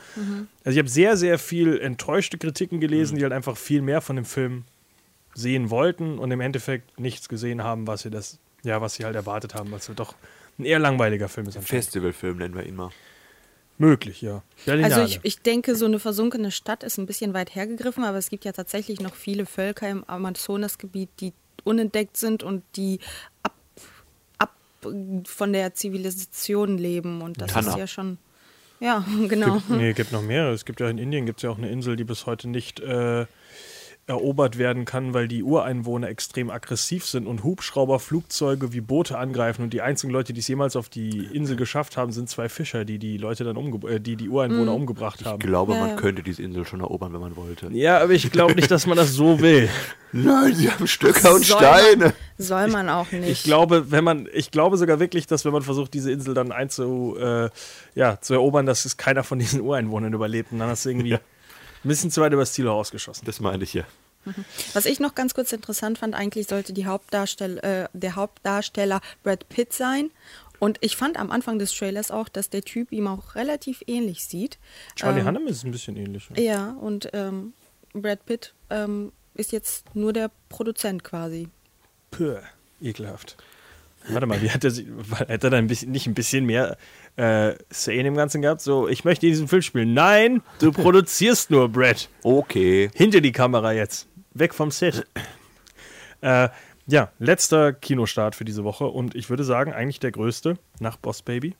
Also 0.64 0.76
ich 0.76 0.78
habe 0.78 0.88
sehr, 0.88 1.16
sehr 1.16 1.38
viel 1.38 1.78
enttäuschte 1.78 2.38
Kritiken 2.38 2.80
gelesen, 2.80 3.16
die 3.16 3.22
halt 3.22 3.32
einfach 3.32 3.56
viel 3.56 3.82
mehr 3.82 4.00
von 4.00 4.16
dem 4.16 4.24
Film 4.24 4.64
sehen 5.34 5.70
wollten 5.70 6.18
und 6.18 6.30
im 6.30 6.40
Endeffekt 6.40 6.98
nichts 6.98 7.28
gesehen 7.28 7.62
haben, 7.62 7.86
was 7.86 8.02
sie 8.02 8.10
das, 8.10 8.38
ja, 8.64 8.80
was 8.80 8.94
sie 8.94 9.04
halt 9.04 9.14
erwartet 9.14 9.54
haben, 9.54 9.70
was 9.70 9.90
doch 9.94 10.14
ein 10.58 10.64
eher 10.64 10.78
langweiliger 10.78 11.28
Film 11.28 11.46
ist. 11.46 11.58
Festivalfilm 11.58 12.38
nennen 12.38 12.54
wir 12.54 12.66
ihn 12.66 12.76
mal. 12.76 12.90
Möglich, 13.80 14.22
ja. 14.22 14.42
Berlinale. 14.66 14.94
Also 14.94 15.06
ich, 15.06 15.20
ich 15.22 15.40
denke, 15.40 15.76
so 15.76 15.86
eine 15.86 16.00
versunkene 16.00 16.50
Stadt 16.50 16.82
ist 16.82 16.98
ein 16.98 17.06
bisschen 17.06 17.32
weit 17.32 17.54
hergegriffen, 17.54 18.02
aber 18.02 18.18
es 18.18 18.28
gibt 18.28 18.44
ja 18.44 18.50
tatsächlich 18.50 19.00
noch 19.00 19.14
viele 19.14 19.46
Völker 19.46 19.88
im 19.88 20.02
Amazonasgebiet, 20.04 21.10
die 21.20 21.32
unentdeckt 21.62 22.16
sind 22.16 22.42
und 22.42 22.64
die 22.74 22.98
ab 23.44 23.54
von 24.80 25.52
der 25.52 25.74
Zivilisation 25.74 26.78
leben. 26.78 27.22
Und 27.22 27.40
das 27.40 27.52
Tanna. 27.52 27.70
ist 27.70 27.78
ja 27.78 27.86
schon. 27.86 28.18
Ja, 28.80 29.04
genau. 29.28 29.54
gibt, 29.54 29.70
nee, 29.70 29.92
gibt 29.92 30.12
noch 30.12 30.22
mehrere. 30.22 30.52
Es 30.52 30.64
gibt 30.64 30.80
ja 30.80 30.88
in 30.88 30.98
Indien 30.98 31.26
gibt 31.26 31.40
es 31.40 31.42
ja 31.42 31.50
auch 31.50 31.58
eine 31.58 31.70
Insel, 31.70 31.96
die 31.96 32.04
bis 32.04 32.26
heute 32.26 32.48
nicht 32.48 32.80
äh, 32.80 33.26
erobert 34.08 34.58
werden 34.58 34.84
kann, 34.86 35.12
weil 35.14 35.28
die 35.28 35.42
Ureinwohner 35.42 36.08
extrem 36.08 36.50
aggressiv 36.50 37.04
sind 37.04 37.26
und 37.26 37.44
Hubschrauber, 37.44 38.00
Flugzeuge 38.00 38.72
wie 38.72 38.80
Boote 38.80 39.18
angreifen 39.18 39.62
und 39.62 39.72
die 39.74 39.82
einzigen 39.82 40.12
Leute, 40.12 40.32
die 40.32 40.40
es 40.40 40.48
jemals 40.48 40.76
auf 40.76 40.88
die 40.88 41.26
Insel 41.32 41.56
geschafft 41.56 41.96
haben, 41.98 42.10
sind 42.10 42.28
zwei 42.30 42.48
Fischer, 42.48 42.84
die 42.86 42.98
die 42.98 43.18
Leute 43.18 43.44
dann 43.44 43.56
umge 43.56 43.86
äh, 43.88 44.00
die 44.00 44.16
die 44.16 44.28
Ureinwohner 44.30 44.72
umgebracht 44.74 45.20
Ich 45.20 45.26
haben. 45.26 45.38
glaube, 45.38 45.74
Ja, 45.74 45.80
man 45.80 45.88
ja. 45.90 45.96
könnte 45.96 46.22
diese 46.22 46.42
Insel 46.42 46.66
schon 46.66 46.80
erobern, 46.80 47.12
wenn 47.12 47.20
man 47.20 47.36
wollte. 47.36 47.68
Ja, 47.72 47.98
aber 48.02 48.12
ich 48.12 48.30
glaube 48.32 48.54
nicht, 48.54 48.70
dass 48.70 48.86
man 48.86 48.96
das 48.96 49.12
so 49.12 49.40
will. 49.40 49.68
Nein, 50.12 50.54
sie 50.54 50.70
haben 50.70 50.86
Stöcker 50.86 51.34
und 51.34 51.44
Soll 51.44 51.58
Steine. 51.58 52.04
Man, 52.06 52.12
soll 52.38 52.68
man 52.68 52.88
auch 52.88 53.12
nicht. 53.12 53.28
Ich 53.28 53.42
glaube, 53.42 53.90
wenn 53.90 54.04
man, 54.04 54.26
ich 54.32 54.50
glaube 54.50 54.78
sogar 54.78 55.00
wirklich, 55.00 55.26
dass 55.26 55.44
wenn 55.44 55.52
man 55.52 55.60
versucht, 55.62 55.92
diese 55.92 56.10
Insel 56.10 56.32
dann 56.32 56.50
einzu, 56.50 57.14
äh, 57.20 57.50
ja, 57.94 58.18
zu 58.22 58.32
erobern, 58.32 58.64
dass 58.64 58.86
es 58.86 58.96
keiner 58.96 59.22
von 59.22 59.38
diesen 59.38 59.60
Ureinwohnern 59.60 60.14
überlebt. 60.14 60.50
Und 60.50 60.60
dann 60.60 60.70
hast 60.70 60.86
du 60.86 60.88
irgendwie 60.88 61.08
Ja. 61.78 61.84
ein 61.84 61.88
bisschen 61.88 62.10
zu 62.10 62.20
weit 62.22 62.32
übers 62.32 62.54
Ziel 62.54 62.64
herausgeschossen. 62.64 63.24
Das 63.26 63.38
meine 63.40 63.62
ich 63.62 63.74
ja. 63.74 63.84
Was 64.74 64.84
ich 64.86 65.00
noch 65.00 65.14
ganz 65.14 65.34
kurz 65.34 65.52
interessant 65.52 65.98
fand, 65.98 66.14
eigentlich 66.14 66.46
sollte 66.48 66.72
die 66.72 66.86
Hauptdarstell 66.86 67.58
äh, 67.58 67.88
der 67.92 68.16
Hauptdarsteller 68.16 69.00
Brad 69.22 69.48
Pitt 69.48 69.72
sein. 69.72 70.10
Und 70.58 70.78
ich 70.80 70.96
fand 70.96 71.18
am 71.18 71.30
Anfang 71.30 71.58
des 71.58 71.72
Trailers 71.72 72.10
auch, 72.10 72.28
dass 72.28 72.50
der 72.50 72.62
Typ 72.62 72.90
ihm 72.92 73.06
auch 73.06 73.36
relativ 73.36 73.82
ähnlich 73.86 74.24
sieht. 74.24 74.58
Charlie 74.96 75.20
Ähm, 75.20 75.26
Hunnam 75.26 75.46
ist 75.46 75.64
ein 75.64 75.70
bisschen 75.70 75.96
ähnlich. 75.96 76.28
Ja, 76.36 76.72
und 76.72 77.08
ähm, 77.12 77.52
Brad 77.92 78.26
Pitt 78.26 78.54
ähm, 78.70 79.12
ist 79.34 79.52
jetzt 79.52 79.94
nur 79.94 80.12
der 80.12 80.30
Produzent 80.48 81.04
quasi. 81.04 81.48
Puh, 82.10 82.38
ekelhaft. 82.82 83.36
Warte 84.08 84.26
mal, 84.26 84.40
wie 84.40 84.50
hat 84.50 84.64
er 84.64 84.70
sich, 84.70 84.86
hätte 85.26 85.48
er 85.48 85.50
da 85.50 85.56
ein 85.56 85.66
bisschen, 85.66 85.90
nicht 85.90 86.06
ein 86.06 86.14
bisschen 86.14 86.46
mehr 86.46 86.78
äh, 87.16 87.54
Say 87.70 87.98
in 87.98 88.04
dem 88.04 88.14
Ganzen 88.14 88.40
gehabt? 88.42 88.60
So, 88.60 88.88
ich 88.88 89.04
möchte 89.04 89.26
in 89.26 89.32
diesem 89.32 89.48
Film 89.48 89.62
spielen. 89.62 89.92
Nein, 89.92 90.42
du 90.60 90.72
produzierst 90.72 91.50
nur, 91.50 91.68
Brad. 91.68 92.08
Okay. 92.22 92.90
Hinter 92.94 93.20
die 93.20 93.32
Kamera 93.32 93.72
jetzt. 93.72 94.08
Weg 94.32 94.54
vom 94.54 94.70
Set. 94.70 95.06
äh, 96.22 96.48
ja, 96.86 97.12
letzter 97.18 97.74
Kinostart 97.74 98.34
für 98.34 98.44
diese 98.46 98.64
Woche 98.64 98.86
und 98.86 99.14
ich 99.14 99.28
würde 99.28 99.44
sagen, 99.44 99.72
eigentlich 99.72 100.00
der 100.00 100.10
größte 100.10 100.58
nach 100.80 100.96
Boss 100.96 101.20
Baby. 101.20 101.54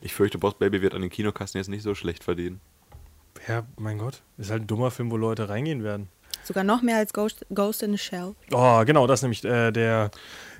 Ich 0.00 0.12
fürchte, 0.14 0.38
Boss 0.38 0.54
Baby 0.54 0.82
wird 0.82 0.94
an 0.94 1.02
den 1.02 1.10
Kinokassen 1.10 1.58
jetzt 1.58 1.68
nicht 1.68 1.82
so 1.82 1.94
schlecht 1.94 2.24
verdienen. 2.24 2.60
Ja, 3.46 3.64
mein 3.76 3.98
Gott. 3.98 4.22
Ist 4.38 4.50
halt 4.50 4.62
ein 4.62 4.66
dummer 4.66 4.90
Film, 4.90 5.10
wo 5.10 5.16
Leute 5.16 5.48
reingehen 5.48 5.84
werden. 5.84 6.08
Sogar 6.48 6.64
noch 6.64 6.80
mehr 6.80 6.96
als 6.96 7.12
Ghost, 7.12 7.44
Ghost 7.54 7.82
in 7.82 7.92
the 7.92 7.98
Shell. 7.98 8.34
Oh, 8.52 8.82
genau, 8.86 9.06
das 9.06 9.18
ist 9.18 9.22
nämlich 9.22 9.44
äh, 9.44 9.70
der 9.70 10.10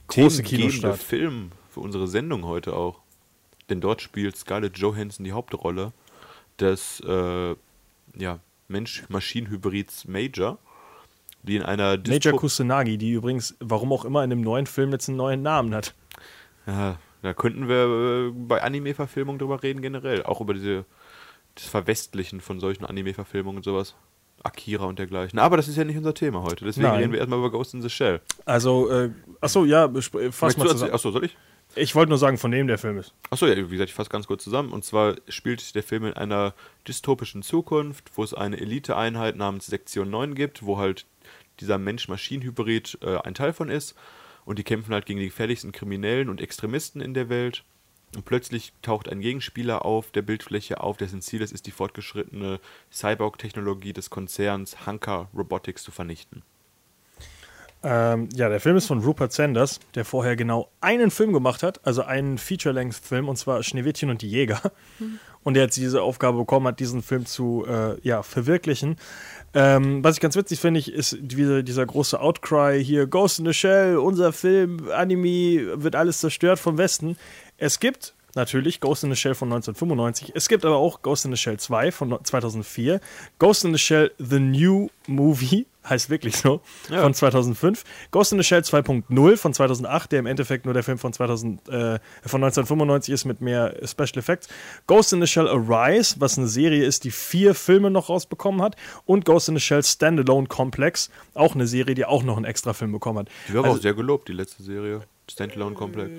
große 0.09 0.43
Kinostart. 0.43 0.99
Film 0.99 1.51
für 1.71 1.81
unsere 1.81 2.07
Sendung 2.07 2.45
heute 2.45 2.75
auch. 2.75 3.01
Denn 3.71 3.81
dort 3.81 4.03
spielt 4.03 4.37
Scarlett 4.37 4.77
Johansson 4.77 5.25
die 5.25 5.33
Hauptrolle 5.33 5.95
des 6.61 7.01
äh, 7.01 7.57
ja, 8.19 8.39
Mensch-Maschinen-Hybrids 8.69 10.07
Major, 10.07 10.59
die 11.43 11.57
in 11.57 11.63
einer 11.63 11.97
Major 11.97 12.33
Dystro- 12.35 12.37
Kusanagi, 12.37 12.99
die 12.99 13.13
übrigens, 13.13 13.57
warum 13.59 13.91
auch 13.95 14.05
immer, 14.05 14.23
in 14.23 14.29
dem 14.29 14.43
neuen 14.43 14.67
Film 14.67 14.93
jetzt 14.93 15.09
einen 15.09 15.17
neuen 15.17 15.41
Namen 15.41 15.75
hat. 15.75 15.95
Ja, 16.67 16.99
da 17.23 17.33
könnten 17.33 17.67
wir 17.67 18.29
äh, 18.29 18.31
bei 18.31 18.63
Anime-Verfilmungen 18.63 19.39
drüber 19.39 19.63
reden 19.63 19.81
generell. 19.81 20.23
Auch 20.25 20.43
über 20.43 20.53
diese 20.53 20.85
das 21.55 21.65
Verwestlichen 21.65 22.43
von 22.43 22.61
solchen 22.61 22.85
Anime-Verfilmungen 22.85 23.57
und 23.57 23.65
sowas. 23.65 23.95
Akira 24.43 24.85
und 24.87 24.99
dergleichen. 24.99 25.39
Aber 25.39 25.57
das 25.57 25.69
ist 25.69 25.77
ja 25.77 25.85
nicht 25.85 25.97
unser 25.97 26.15
Thema 26.15 26.43
heute. 26.43 26.65
Deswegen 26.65 26.87
Nein. 26.89 26.99
reden 26.99 27.13
wir 27.13 27.19
erstmal 27.19 27.39
über 27.39 27.51
Ghost 27.51 27.75
in 27.75 27.83
the 27.83 27.91
Shell. 27.91 28.21
Also, 28.45 28.89
äh, 28.91 29.11
achso, 29.41 29.65
ja, 29.65 29.85
besp- 29.87 30.33
fass 30.33 30.57
mal 30.57 30.69
zusammen. 30.69 30.93
Achso, 30.93 31.11
soll 31.11 31.25
ich? 31.25 31.37
Ich 31.75 31.95
wollte 31.95 32.09
nur 32.09 32.19
sagen, 32.19 32.39
von 32.39 32.51
dem 32.51 32.67
der 32.67 32.79
Film 32.79 32.97
ist. 32.99 33.13
Achso, 33.31 33.47
ja, 33.47 33.55
wie 33.57 33.69
gesagt, 33.69 33.91
ich 33.91 33.95
fasse 33.95 34.09
ganz 34.11 34.27
kurz 34.27 34.43
zusammen. 34.43 34.73
Und 34.73 34.85
zwar 34.85 35.17
spielt 35.29 35.75
der 35.75 35.83
Film 35.83 36.07
in 36.07 36.15
einer 36.15 36.55
dystopischen 36.87 37.43
Zukunft, 37.43 38.11
wo 38.15 38.25
es 38.25 38.33
eine 38.33 38.59
Eliteeinheit 38.59 39.37
namens 39.37 39.67
Sektion 39.67 40.09
9 40.11 40.35
gibt, 40.35 40.65
wo 40.65 40.79
halt 40.79 41.05
dieser 41.61 41.77
Mensch-Maschinen-Hybrid 41.79 42.99
äh, 43.03 43.19
ein 43.19 43.35
Teil 43.35 43.53
von 43.53 43.69
ist. 43.69 43.95
Und 44.45 44.59
die 44.59 44.65
kämpfen 44.65 44.95
halt 44.95 45.05
gegen 45.05 45.21
die 45.21 45.27
gefährlichsten 45.27 45.73
Kriminellen 45.73 46.31
und 46.31 46.41
Extremisten 46.41 47.01
in 47.03 47.13
der 47.13 47.29
Welt. 47.29 47.65
Und 48.15 48.25
plötzlich 48.25 48.73
taucht 48.83 49.09
ein 49.09 49.21
Gegenspieler 49.21 49.85
auf 49.85 50.11
der 50.11 50.23
Bildfläche 50.23 50.81
auf, 50.81 50.97
dessen 50.97 51.21
Ziel 51.21 51.43
es 51.43 51.53
ist, 51.53 51.67
die 51.67 51.71
fortgeschrittene 51.71 52.59
Cyborg-Technologie 52.91 53.93
des 53.93 54.11
Konzerns 54.11 54.87
Hanka 54.87 55.29
Robotics 55.35 55.83
zu 55.83 55.91
vernichten. 55.91 56.43
Ähm, 57.83 58.29
ja, 58.35 58.49
der 58.49 58.61
Film 58.61 58.77
ist 58.77 58.87
von 58.87 58.99
Rupert 58.99 59.33
Sanders, 59.33 59.79
der 59.95 60.05
vorher 60.05 60.35
genau 60.35 60.69
einen 60.81 61.13
Film 61.13 61.33
gemacht 61.33 61.63
hat, 61.63 61.81
also 61.87 62.03
einen 62.03 62.39
Feature-Length-Film, 62.39 63.29
und 63.29 63.37
zwar 63.37 63.63
Schneewittchen 63.63 64.11
und 64.11 64.23
die 64.23 64.29
Jäger. 64.29 64.61
Und 65.45 65.55
der 65.55 65.63
jetzt 65.63 65.77
diese 65.77 66.03
Aufgabe 66.03 66.39
bekommen 66.39 66.67
hat, 66.67 66.81
diesen 66.81 67.03
Film 67.03 67.25
zu 67.25 67.65
äh, 67.67 67.97
ja, 68.03 68.23
verwirklichen. 68.25 68.97
Ähm, 69.55 70.03
was 70.03 70.17
ich 70.17 70.21
ganz 70.21 70.37
witzig 70.37 70.61
finde, 70.61 70.81
ist 70.81 71.17
diese, 71.21 71.63
dieser 71.63 71.87
große 71.87 72.21
Outcry 72.21 72.85
hier: 72.85 73.07
Ghost 73.07 73.39
in 73.39 73.47
the 73.47 73.55
Shell, 73.55 73.97
unser 73.97 74.33
Film, 74.33 74.91
Anime, 74.91 75.83
wird 75.83 75.95
alles 75.95 76.19
zerstört 76.19 76.59
vom 76.59 76.77
Westen. 76.77 77.17
Es 77.59 77.81
gibt 77.81 78.15
natürlich 78.35 78.81
Ghost 78.81 79.03
in 79.05 79.11
the 79.11 79.17
Shell 79.17 79.35
von 79.35 79.49
1995. 79.53 80.33
Es 80.35 80.49
gibt 80.49 80.65
aber 80.65 80.77
auch 80.77 81.03
Ghost 81.03 81.25
in 81.25 81.33
the 81.33 81.37
Shell 81.37 81.59
2 81.59 81.91
von 81.91 82.19
2004. 82.23 83.01
Ghost 83.39 83.65
in 83.65 83.73
the 83.73 83.79
Shell 83.79 84.13
The 84.19 84.39
New 84.39 84.89
Movie, 85.09 85.67
heißt 85.89 86.09
wirklich 86.11 86.37
so, 86.37 86.61
Ja. 86.89 87.03
von 87.03 87.15
2005. 87.15 87.83
Ghost 88.13 88.31
in 88.33 88.39
the 88.39 88.45
Shell 88.45 88.61
2.0 88.61 89.37
von 89.39 89.55
2008, 89.55 90.13
der 90.13 90.19
im 90.21 90.27
Endeffekt 90.27 90.67
nur 90.67 90.75
der 90.75 90.85
Film 90.85 90.99
von, 90.99 91.13
2000, 91.13 91.69
äh, 91.69 91.99
von 92.25 92.45
1995 92.45 93.13
ist 93.13 93.25
mit 93.25 93.41
mehr 93.41 93.75
Special 93.85 94.19
Effects. 94.19 94.47
Ghost 94.87 95.13
in 95.13 95.21
the 95.21 95.27
Shell 95.27 95.49
Arise, 95.49 96.17
was 96.21 96.39
eine 96.39 96.47
Serie 96.47 96.85
ist, 96.85 97.03
die 97.05 97.11
vier 97.11 97.57
Filme 97.57 97.91
noch 97.91 98.09
rausbekommen 98.09 98.63
hat. 98.63 98.77
Und 99.05 99.25
Ghost 99.25 99.49
in 99.49 99.57
the 99.57 99.61
Shell 99.61 99.83
Standalone 99.83 100.47
Complex, 100.47 101.11
auch 101.35 101.55
eine 101.57 101.67
Serie, 101.67 101.95
die 101.97 102.05
auch 102.05 102.23
noch 102.23 102.37
einen 102.37 102.45
extra 102.45 102.73
Film 102.73 102.93
bekommen 102.93 103.21
hat. 103.21 103.29
Die 103.49 103.55
war 103.55 103.65
Also- 103.65 103.79
auch 103.79 103.83
sehr 103.83 103.95
gelobt, 103.95 104.29
die 104.29 104.35
letzte 104.35 104.63
Serie. 104.63 105.01
Standalone 105.29 105.75
Complex. 105.75 106.11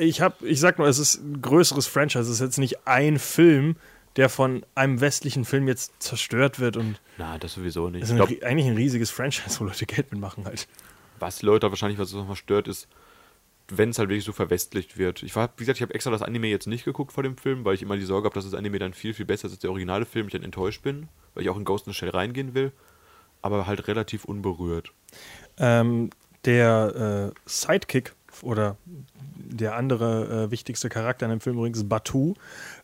ich 0.00 0.20
hab, 0.20 0.42
ich 0.42 0.60
sag 0.60 0.78
nur, 0.78 0.86
es 0.88 0.98
ist 0.98 1.16
ein 1.22 1.40
größeres 1.42 1.86
Franchise. 1.86 2.24
Es 2.24 2.28
ist 2.28 2.40
jetzt 2.40 2.58
nicht 2.58 2.86
ein 2.86 3.18
Film, 3.18 3.76
der 4.16 4.28
von 4.28 4.64
einem 4.74 5.00
westlichen 5.00 5.44
Film 5.44 5.68
jetzt 5.68 5.92
zerstört 6.02 6.58
wird 6.60 6.76
und 6.76 7.00
Na, 7.18 7.38
das 7.38 7.54
sowieso 7.54 7.88
nicht. 7.90 8.02
es 8.02 8.10
Ich 8.10 8.16
ist 8.16 8.20
ein, 8.20 8.28
ri- 8.28 8.42
eigentlich 8.42 8.66
ein 8.68 8.76
riesiges 8.76 9.10
Franchise, 9.10 9.58
wo 9.60 9.64
Leute 9.64 9.86
Geld 9.86 10.10
mitmachen 10.12 10.44
halt. 10.44 10.66
was 11.18 11.42
Leute 11.42 11.68
wahrscheinlich, 11.70 11.98
was 11.98 12.08
es 12.08 12.14
nochmal 12.14 12.36
stört, 12.36 12.68
ist, 12.68 12.88
wenn 13.70 13.90
es 13.90 13.98
halt 13.98 14.08
wirklich 14.08 14.24
so 14.24 14.32
verwestlicht 14.32 14.96
wird. 14.98 15.22
Ich 15.22 15.36
war, 15.36 15.50
wie 15.56 15.60
gesagt, 15.60 15.78
ich 15.78 15.82
habe 15.82 15.94
extra 15.94 16.10
das 16.10 16.22
Anime 16.22 16.46
jetzt 16.48 16.66
nicht 16.66 16.84
geguckt 16.84 17.12
vor 17.12 17.22
dem 17.22 17.36
Film, 17.36 17.64
weil 17.64 17.74
ich 17.74 17.82
immer 17.82 17.96
die 17.96 18.04
Sorge 18.04 18.24
habe, 18.26 18.34
dass 18.34 18.44
das 18.44 18.54
Anime 18.54 18.78
dann 18.78 18.94
viel, 18.94 19.12
viel 19.14 19.26
besser 19.26 19.46
ist 19.46 19.52
als 19.52 19.60
der 19.60 19.70
originale 19.70 20.06
Film. 20.06 20.26
Ich 20.26 20.32
dann 20.32 20.42
enttäuscht 20.42 20.82
bin, 20.82 21.08
weil 21.34 21.44
ich 21.44 21.50
auch 21.50 21.56
in 21.56 21.64
Ghost 21.64 21.86
in 21.86 21.92
the 21.92 21.98
Shell 21.98 22.08
reingehen 22.10 22.54
will. 22.54 22.72
Aber 23.42 23.66
halt 23.66 23.86
relativ 23.86 24.24
unberührt. 24.24 24.90
Ähm, 25.58 26.10
der 26.44 27.32
äh, 27.36 27.40
Sidekick 27.48 28.14
oder 28.42 28.76
der 29.34 29.76
andere 29.76 30.44
äh, 30.44 30.50
wichtigste 30.50 30.88
Charakter 30.88 31.26
in 31.26 31.30
dem 31.30 31.40
Film 31.40 31.56
übrigens, 31.58 31.88
Batu, 31.88 32.34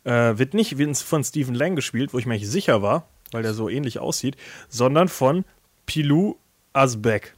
äh, 0.05 0.37
wird 0.39 0.55
nicht 0.55 0.77
von 1.03 1.25
Stephen 1.25 1.55
Lang 1.55 1.77
gespielt, 1.77 2.13
wo 2.15 2.19
ich 2.19 2.27
mir 2.27 2.35
eigentlich 2.35 2.51
sicher 2.51 2.83
war, 2.83 3.07
weil 3.33 3.43
der 3.43 3.55
so 3.55 3.69
ähnlich 3.69 3.99
aussieht, 3.99 4.37
sondern 4.69 5.09
von 5.09 5.45
Pilou 5.87 6.37
Asbeck, 6.73 7.35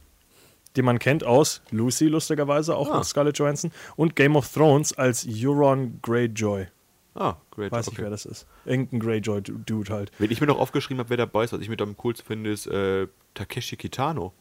den 0.75 0.85
man 0.85 0.99
kennt 0.99 1.23
aus 1.23 1.61
Lucy, 1.71 2.05
lustigerweise, 2.07 2.75
auch 2.75 2.91
Ah. 2.91 2.97
mit 2.97 3.05
Scarlett 3.05 3.37
Johansson, 3.37 3.71
und 3.95 4.15
Game 4.15 4.35
of 4.35 4.51
Thrones 4.51 4.93
als 4.97 5.27
Euron 5.29 5.99
Greyjoy. 6.01 6.67
Ah, 7.15 7.35
great. 7.51 7.71
Weiß 7.71 7.87
nicht, 7.87 7.95
okay. 7.95 8.03
wer 8.03 8.09
das 8.11 8.25
ist. 8.25 8.45
Irgendein 8.65 8.99
Greyjoy-Dude 8.99 9.91
halt. 9.91 10.11
Wenn 10.19 10.29
ich 10.29 10.39
mir 10.39 10.45
noch 10.47 10.59
aufgeschrieben 10.59 10.99
habe, 10.99 11.09
wer 11.09 11.17
dabei 11.17 11.45
ist, 11.45 11.51
was 11.53 11.61
ich 11.61 11.69
mit 11.69 11.81
am 11.81 11.97
coolsten 11.97 12.27
finde, 12.27 12.51
ist 12.51 12.67
äh, 12.67 13.07
Takeshi 13.33 13.75
Kitano. 13.75 14.33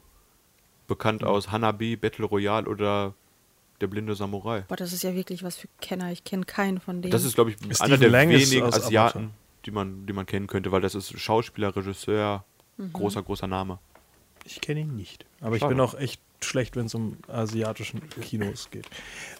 Bekannt 0.86 1.22
Mhm. 1.22 1.28
aus 1.28 1.50
Hanabi, 1.50 1.96
Battle 1.96 2.26
Royale 2.26 2.66
oder 2.68 3.14
Der 3.80 3.86
blinde 3.86 4.14
Samurai. 4.14 4.62
Boah, 4.68 4.76
das 4.76 4.92
ist 4.92 5.02
ja 5.02 5.14
wirklich 5.14 5.42
was 5.42 5.56
für 5.56 5.68
Kenner. 5.80 6.10
Ich 6.12 6.24
kenne 6.24 6.44
keinen 6.44 6.80
von 6.80 7.02
denen. 7.02 7.12
Das 7.12 7.24
ist, 7.24 7.34
glaube 7.34 7.50
ich, 7.50 7.56
Stephen 7.56 7.80
einer 7.80 7.98
der 7.98 8.10
Lang 8.10 8.30
ist 8.30 8.50
wenigen 8.50 8.66
Asiaten, 8.66 9.18
Avatar. 9.18 9.34
die 9.66 9.70
man, 9.70 10.06
die 10.06 10.12
man 10.12 10.26
kennen 10.26 10.46
könnte, 10.46 10.72
weil 10.72 10.80
das 10.80 10.94
ist 10.94 11.18
Schauspieler, 11.18 11.76
Regisseur, 11.76 12.44
großer, 12.92 13.22
großer 13.22 13.46
Name. 13.46 13.78
Ich 14.44 14.60
kenne 14.60 14.80
ihn 14.80 14.96
nicht. 14.96 15.26
Aber 15.40 15.56
ich 15.56 15.60
Schade. 15.60 15.74
bin 15.74 15.80
auch 15.80 15.94
echt 15.94 16.20
schlecht, 16.42 16.76
wenn 16.76 16.86
es 16.86 16.94
um 16.94 17.16
asiatischen 17.28 18.08
Kinos 18.20 18.70
geht. 18.70 18.86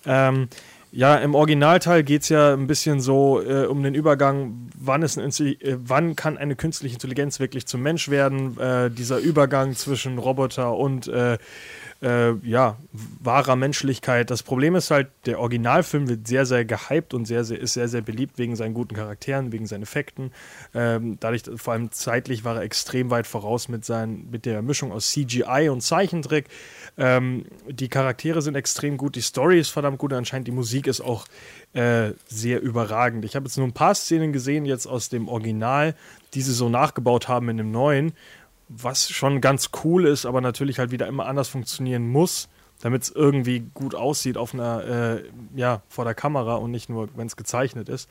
Ähm, 0.05 0.49
ja, 0.93 1.17
im 1.17 1.35
Originalteil 1.35 2.03
geht 2.03 2.23
es 2.23 2.29
ja 2.29 2.55
ein 2.55 2.67
bisschen 2.67 3.01
so 3.01 3.43
äh, 3.43 3.67
um 3.67 3.83
den 3.83 3.95
Übergang, 3.95 4.71
wann, 4.77 5.03
ist 5.03 5.19
äh, 5.19 5.57
wann 5.79 6.17
kann 6.17 6.39
eine 6.39 6.57
künstliche 6.57 6.95
Intelligenz 6.95 7.39
wirklich 7.39 7.67
zum 7.67 7.83
Mensch 7.83 8.09
werden. 8.09 8.59
Äh, 8.59 8.91
dieser 8.91 9.19
Übergang 9.19 9.75
zwischen 9.75 10.19
Roboter 10.19 10.75
und 10.75 11.11
äh, 12.07 12.35
ja, 12.47 12.77
wahrer 12.93 13.57
Menschlichkeit. 13.57 14.31
Das 14.31 14.45
Problem 14.45 14.77
ist 14.77 14.93
halt, 14.93 15.09
der 15.27 15.41
Originalfilm 15.41 16.09
wird 16.09 16.29
sehr, 16.29 16.47
sehr 16.47 16.65
gehypt 16.65 17.15
und 17.15 17.25
sehr, 17.25 17.43
sehr, 17.43 17.59
ist 17.59 17.73
sehr, 17.73 17.89
sehr 17.89 18.01
beliebt 18.01 18.39
wegen 18.39 18.55
seinen 18.55 18.75
guten 18.75 18.95
Charakteren, 18.95 19.51
wegen 19.51 19.67
seinen 19.67 19.83
Effekten. 19.83 20.31
Ähm, 20.73 21.17
dadurch, 21.19 21.43
vor 21.57 21.73
allem 21.73 21.91
zeitlich, 21.91 22.45
war 22.45 22.57
er 22.57 22.63
extrem 22.63 23.11
weit 23.11 23.27
voraus 23.27 23.69
mit, 23.69 23.85
seinen, 23.85 24.31
mit 24.31 24.47
der 24.47 24.63
Mischung 24.63 24.93
aus 24.93 25.11
CGI 25.11 25.69
und 25.69 25.81
Zeichentrick. 25.81 26.47
Ähm, 26.97 27.47
die 27.69 27.89
Charaktere 27.89 28.41
sind 28.41 28.55
extrem 28.55 28.97
gut, 28.99 29.17
die 29.17 29.21
Story 29.21 29.59
ist 29.59 29.71
verdammt 29.71 29.99
gut, 29.99 30.13
anscheinend 30.13 30.47
die 30.47 30.53
Musik 30.53 30.87
ist 30.87 31.01
auch 31.01 31.27
äh, 31.73 32.13
sehr 32.29 32.63
überragend. 32.63 33.25
Ich 33.25 33.35
habe 33.35 33.47
jetzt 33.47 33.57
nur 33.57 33.67
ein 33.67 33.73
paar 33.73 33.97
Szenen 33.97 34.33
gesehen, 34.33 34.65
jetzt 34.65 34.87
aus 34.87 35.09
dem 35.09 35.29
Original, 35.29 35.97
die 36.35 36.43
sie 36.43 36.53
so 36.53 36.69
nachgebaut 36.69 37.27
haben 37.27 37.49
in 37.49 37.57
dem 37.57 37.73
neuen 37.73 38.13
was 38.69 39.09
schon 39.11 39.41
ganz 39.41 39.71
cool 39.85 40.07
ist, 40.07 40.27
aber 40.27 40.41
natürlich 40.41 40.79
halt 40.79 40.91
wieder 40.91 41.07
immer 41.07 41.27
anders 41.27 41.49
funktionieren 41.49 42.09
muss, 42.09 42.49
damit 42.81 43.03
es 43.05 43.11
irgendwie 43.11 43.61
gut 43.75 43.95
aussieht 43.95 44.37
auf 44.37 44.55
einer, 44.55 44.85
äh, 44.85 45.23
ja, 45.55 45.83
vor 45.89 46.05
der 46.05 46.15
Kamera 46.15 46.57
und 46.57 46.71
nicht 46.73 46.89
nur, 46.89 47.09
wenn 47.17 47.27
es 47.27 47.37
gezeichnet 47.37 47.89
ist. 47.89 48.09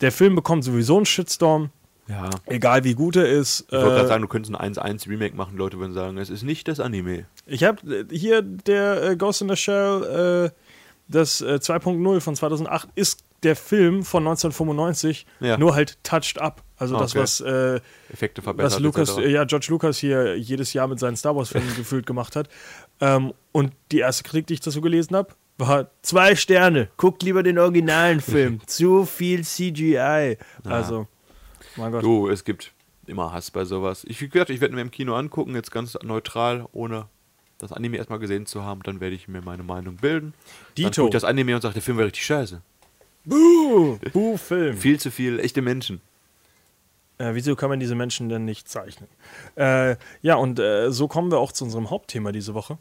Der 0.00 0.12
Film 0.12 0.34
bekommt 0.36 0.64
sowieso 0.64 0.96
einen 0.96 1.06
Shitstorm, 1.06 1.70
Ja. 2.06 2.30
egal 2.46 2.84
wie 2.84 2.94
gut 2.94 3.16
er 3.16 3.26
ist. 3.26 3.64
Ich 3.68 3.72
wollte 3.72 3.86
gerade 3.88 4.04
Äh, 4.04 4.08
sagen, 4.08 4.22
du 4.22 4.28
könntest 4.28 4.54
ein 4.54 4.74
1-1 4.74 5.08
Remake 5.08 5.34
machen, 5.34 5.56
Leute 5.56 5.78
würden 5.78 5.92
sagen, 5.92 6.18
es 6.18 6.30
ist 6.30 6.42
nicht 6.42 6.68
das 6.68 6.78
Anime. 6.78 7.24
ich 7.46 7.64
habe 7.64 8.06
hier 8.10 8.42
der 8.42 9.02
äh, 9.10 9.16
Ghost 9.16 9.42
in 9.42 9.48
the 9.48 9.56
Shell, 9.56 10.50
äh, 10.52 10.60
das 11.08 11.40
äh, 11.40 11.58
2.0 11.60 12.20
von 12.20 12.36
2008 12.36 12.88
ist 12.94 13.24
der 13.42 13.56
Film 13.56 14.02
von 14.04 14.22
1995, 14.26 15.26
Ja. 15.40 15.56
nur 15.58 15.74
halt 15.74 15.98
touched 16.04 16.38
up. 16.40 16.62
Also 16.78 16.96
das, 16.98 17.10
Okay. 17.12 17.20
was 17.22 17.40
äh, 17.40 17.80
Effekte 18.12 18.40
verbessert. 18.40 18.72
was 18.74 18.80
Lucas, 18.80 19.18
etc. 19.18 19.28
ja, 19.30 19.44
George 19.44 19.66
Lucas 19.70 19.98
hier 19.98 20.36
jedes 20.38 20.72
Jahr 20.72 20.86
mit 20.86 20.98
seinen 21.00 21.16
Star 21.16 21.34
Wars-Filmen 21.34 21.74
gefühlt 21.76 22.06
gemacht 22.06 22.36
hat. 22.36 22.48
Ähm, 23.00 23.32
und 23.52 23.72
die 23.92 23.98
erste 23.98 24.22
Kritik, 24.22 24.46
die 24.46 24.54
ich 24.54 24.60
dazu 24.60 24.80
gelesen 24.80 25.16
habe, 25.16 25.34
war 25.58 25.90
zwei 26.02 26.36
Sterne. 26.36 26.88
Guckt 26.96 27.22
lieber 27.24 27.42
den 27.42 27.58
originalen 27.58 28.20
Film. 28.20 28.60
Zu 28.66 29.04
viel 29.06 29.44
CGI. 29.44 30.38
Also, 30.64 31.08
mein 31.76 31.90
Gott. 31.90 32.04
Du, 32.04 32.28
es 32.28 32.44
gibt 32.44 32.72
immer 33.06 33.32
Hass 33.32 33.50
bei 33.50 33.64
sowas. 33.64 34.04
Ich 34.06 34.22
ich 34.22 34.32
werde 34.34 34.74
mir 34.74 34.80
im 34.82 34.90
Kino 34.92 35.14
angucken, 35.16 35.54
jetzt 35.56 35.72
ganz 35.72 35.98
neutral, 36.02 36.66
ohne 36.72 37.06
das 37.58 37.72
Anime 37.72 37.96
erstmal 37.96 38.20
gesehen 38.20 38.46
zu 38.46 38.62
haben. 38.62 38.82
Dann 38.84 39.00
werde 39.00 39.16
ich 39.16 39.26
mir 39.26 39.42
meine 39.42 39.64
Meinung 39.64 39.96
bilden. 39.96 40.32
Dann 40.36 40.74
Dito. 40.76 41.02
gucke 41.02 41.08
ich 41.08 41.12
das 41.20 41.24
Anime 41.24 41.56
und 41.56 41.62
sage, 41.62 41.74
der 41.74 41.82
Film 41.82 41.96
war 41.98 42.04
richtig 42.04 42.24
scheiße. 42.24 42.62
Buh, 43.24 43.98
Buh, 44.12 44.36
Film. 44.36 44.76
Viel 44.76 45.00
zu 45.00 45.10
viel 45.10 45.40
echte 45.40 45.60
Menschen. 45.60 46.00
Äh, 47.18 47.34
wieso 47.34 47.56
kann 47.56 47.68
man 47.68 47.80
diese 47.80 47.94
Menschen 47.94 48.28
denn 48.28 48.44
nicht 48.44 48.68
zeichnen? 48.68 49.08
Äh, 49.56 49.96
ja, 50.22 50.36
und 50.36 50.58
äh, 50.58 50.90
so 50.90 51.08
kommen 51.08 51.30
wir 51.30 51.38
auch 51.38 51.52
zu 51.52 51.64
unserem 51.64 51.90
Hauptthema 51.90 52.32
diese 52.32 52.54
Woche. 52.54 52.78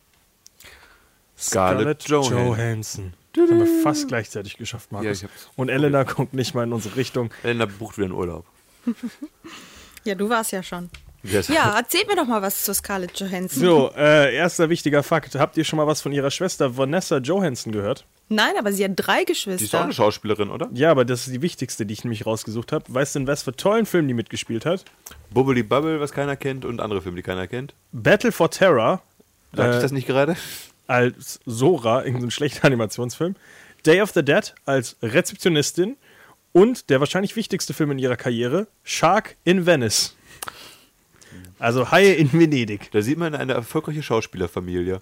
Scarlett 1.37 2.03
Johansson. 2.03 2.47
Johansson. 2.47 3.13
Das 3.33 3.49
haben 3.49 3.59
wir 3.59 3.83
fast 3.83 4.07
gleichzeitig 4.07 4.57
geschafft, 4.57 4.91
Markus. 4.91 5.21
Ja, 5.21 5.29
und 5.55 5.69
Elena 5.69 6.03
guckt 6.03 6.33
nicht 6.33 6.55
mal 6.55 6.63
in 6.63 6.73
unsere 6.73 6.95
Richtung. 6.95 7.31
Elena 7.43 7.65
bucht 7.65 7.97
wieder 7.97 8.05
einen 8.05 8.15
Urlaub. 8.15 8.45
ja, 10.03 10.15
du 10.15 10.29
warst 10.29 10.51
ja 10.51 10.63
schon. 10.63 10.89
Yes. 11.23 11.47
Ja, 11.47 11.75
erzähl 11.77 12.05
mir 12.07 12.15
doch 12.15 12.25
mal 12.25 12.41
was 12.41 12.63
zu 12.63 12.73
Scarlett 12.73 13.19
Johansson. 13.19 13.61
So, 13.61 13.91
äh, 13.95 14.33
erster 14.35 14.69
wichtiger 14.69 15.03
Fakt. 15.03 15.35
Habt 15.35 15.57
ihr 15.57 15.63
schon 15.63 15.77
mal 15.77 15.87
was 15.87 16.01
von 16.01 16.11
ihrer 16.11 16.31
Schwester 16.31 16.77
Vanessa 16.77 17.17
Johansson 17.17 17.71
gehört? 17.71 18.05
Nein, 18.29 18.53
aber 18.59 18.73
sie 18.73 18.83
hat 18.83 18.91
drei 18.95 19.23
Die 19.23 19.31
ist 19.31 19.39
auch 19.39 19.45
Geschwister. 19.53 19.83
eine 19.83 19.93
Schauspielerin, 19.93 20.49
oder? 20.49 20.69
Ja, 20.73 20.91
aber 20.91 21.05
das 21.05 21.27
ist 21.27 21.33
die 21.33 21.41
wichtigste, 21.41 21.85
die 21.85 21.93
ich 21.93 22.03
nämlich 22.03 22.25
rausgesucht 22.25 22.71
habe. 22.73 22.83
Weißt 22.89 23.15
du, 23.15 23.19
in 23.19 23.27
was 23.27 23.43
für 23.43 23.55
tollen 23.55 23.85
Filmen 23.85 24.07
die 24.09 24.13
mitgespielt 24.13 24.65
hat? 24.65 24.83
Bubbly 25.31 25.63
Bubble, 25.63 25.99
was 26.01 26.11
keiner 26.11 26.35
kennt, 26.35 26.65
und 26.65 26.81
andere 26.81 27.01
Filme, 27.01 27.15
die 27.15 27.23
keiner 27.23 27.47
kennt. 27.47 27.73
Battle 27.93 28.31
for 28.33 28.51
Terror 28.51 29.01
Sag 29.53 29.71
ich 29.71 29.77
Äh, 29.77 29.81
das 29.81 29.91
nicht 29.93 30.07
gerade? 30.07 30.35
als 30.87 31.39
Sora, 31.45 32.03
irgendein 32.05 32.31
schlechter 32.31 32.65
Animationsfilm. 32.65 33.35
Day 33.85 34.01
of 34.01 34.11
the 34.11 34.23
Dead 34.23 34.53
als 34.65 34.97
Rezeptionistin 35.01 35.95
und 36.51 36.89
der 36.89 36.99
wahrscheinlich 36.99 37.35
wichtigste 37.37 37.73
Film 37.73 37.91
in 37.91 37.99
ihrer 37.99 38.17
Karriere, 38.17 38.67
Shark 38.83 39.35
in 39.45 39.65
Venice. 39.65 40.15
Also 41.59 41.91
Haie 41.91 42.13
in 42.13 42.31
Venedig. 42.33 42.91
Da 42.91 43.01
sieht 43.01 43.17
man 43.17 43.35
eine 43.35 43.53
erfolgreiche 43.53 44.03
Schauspielerfamilie. 44.03 45.01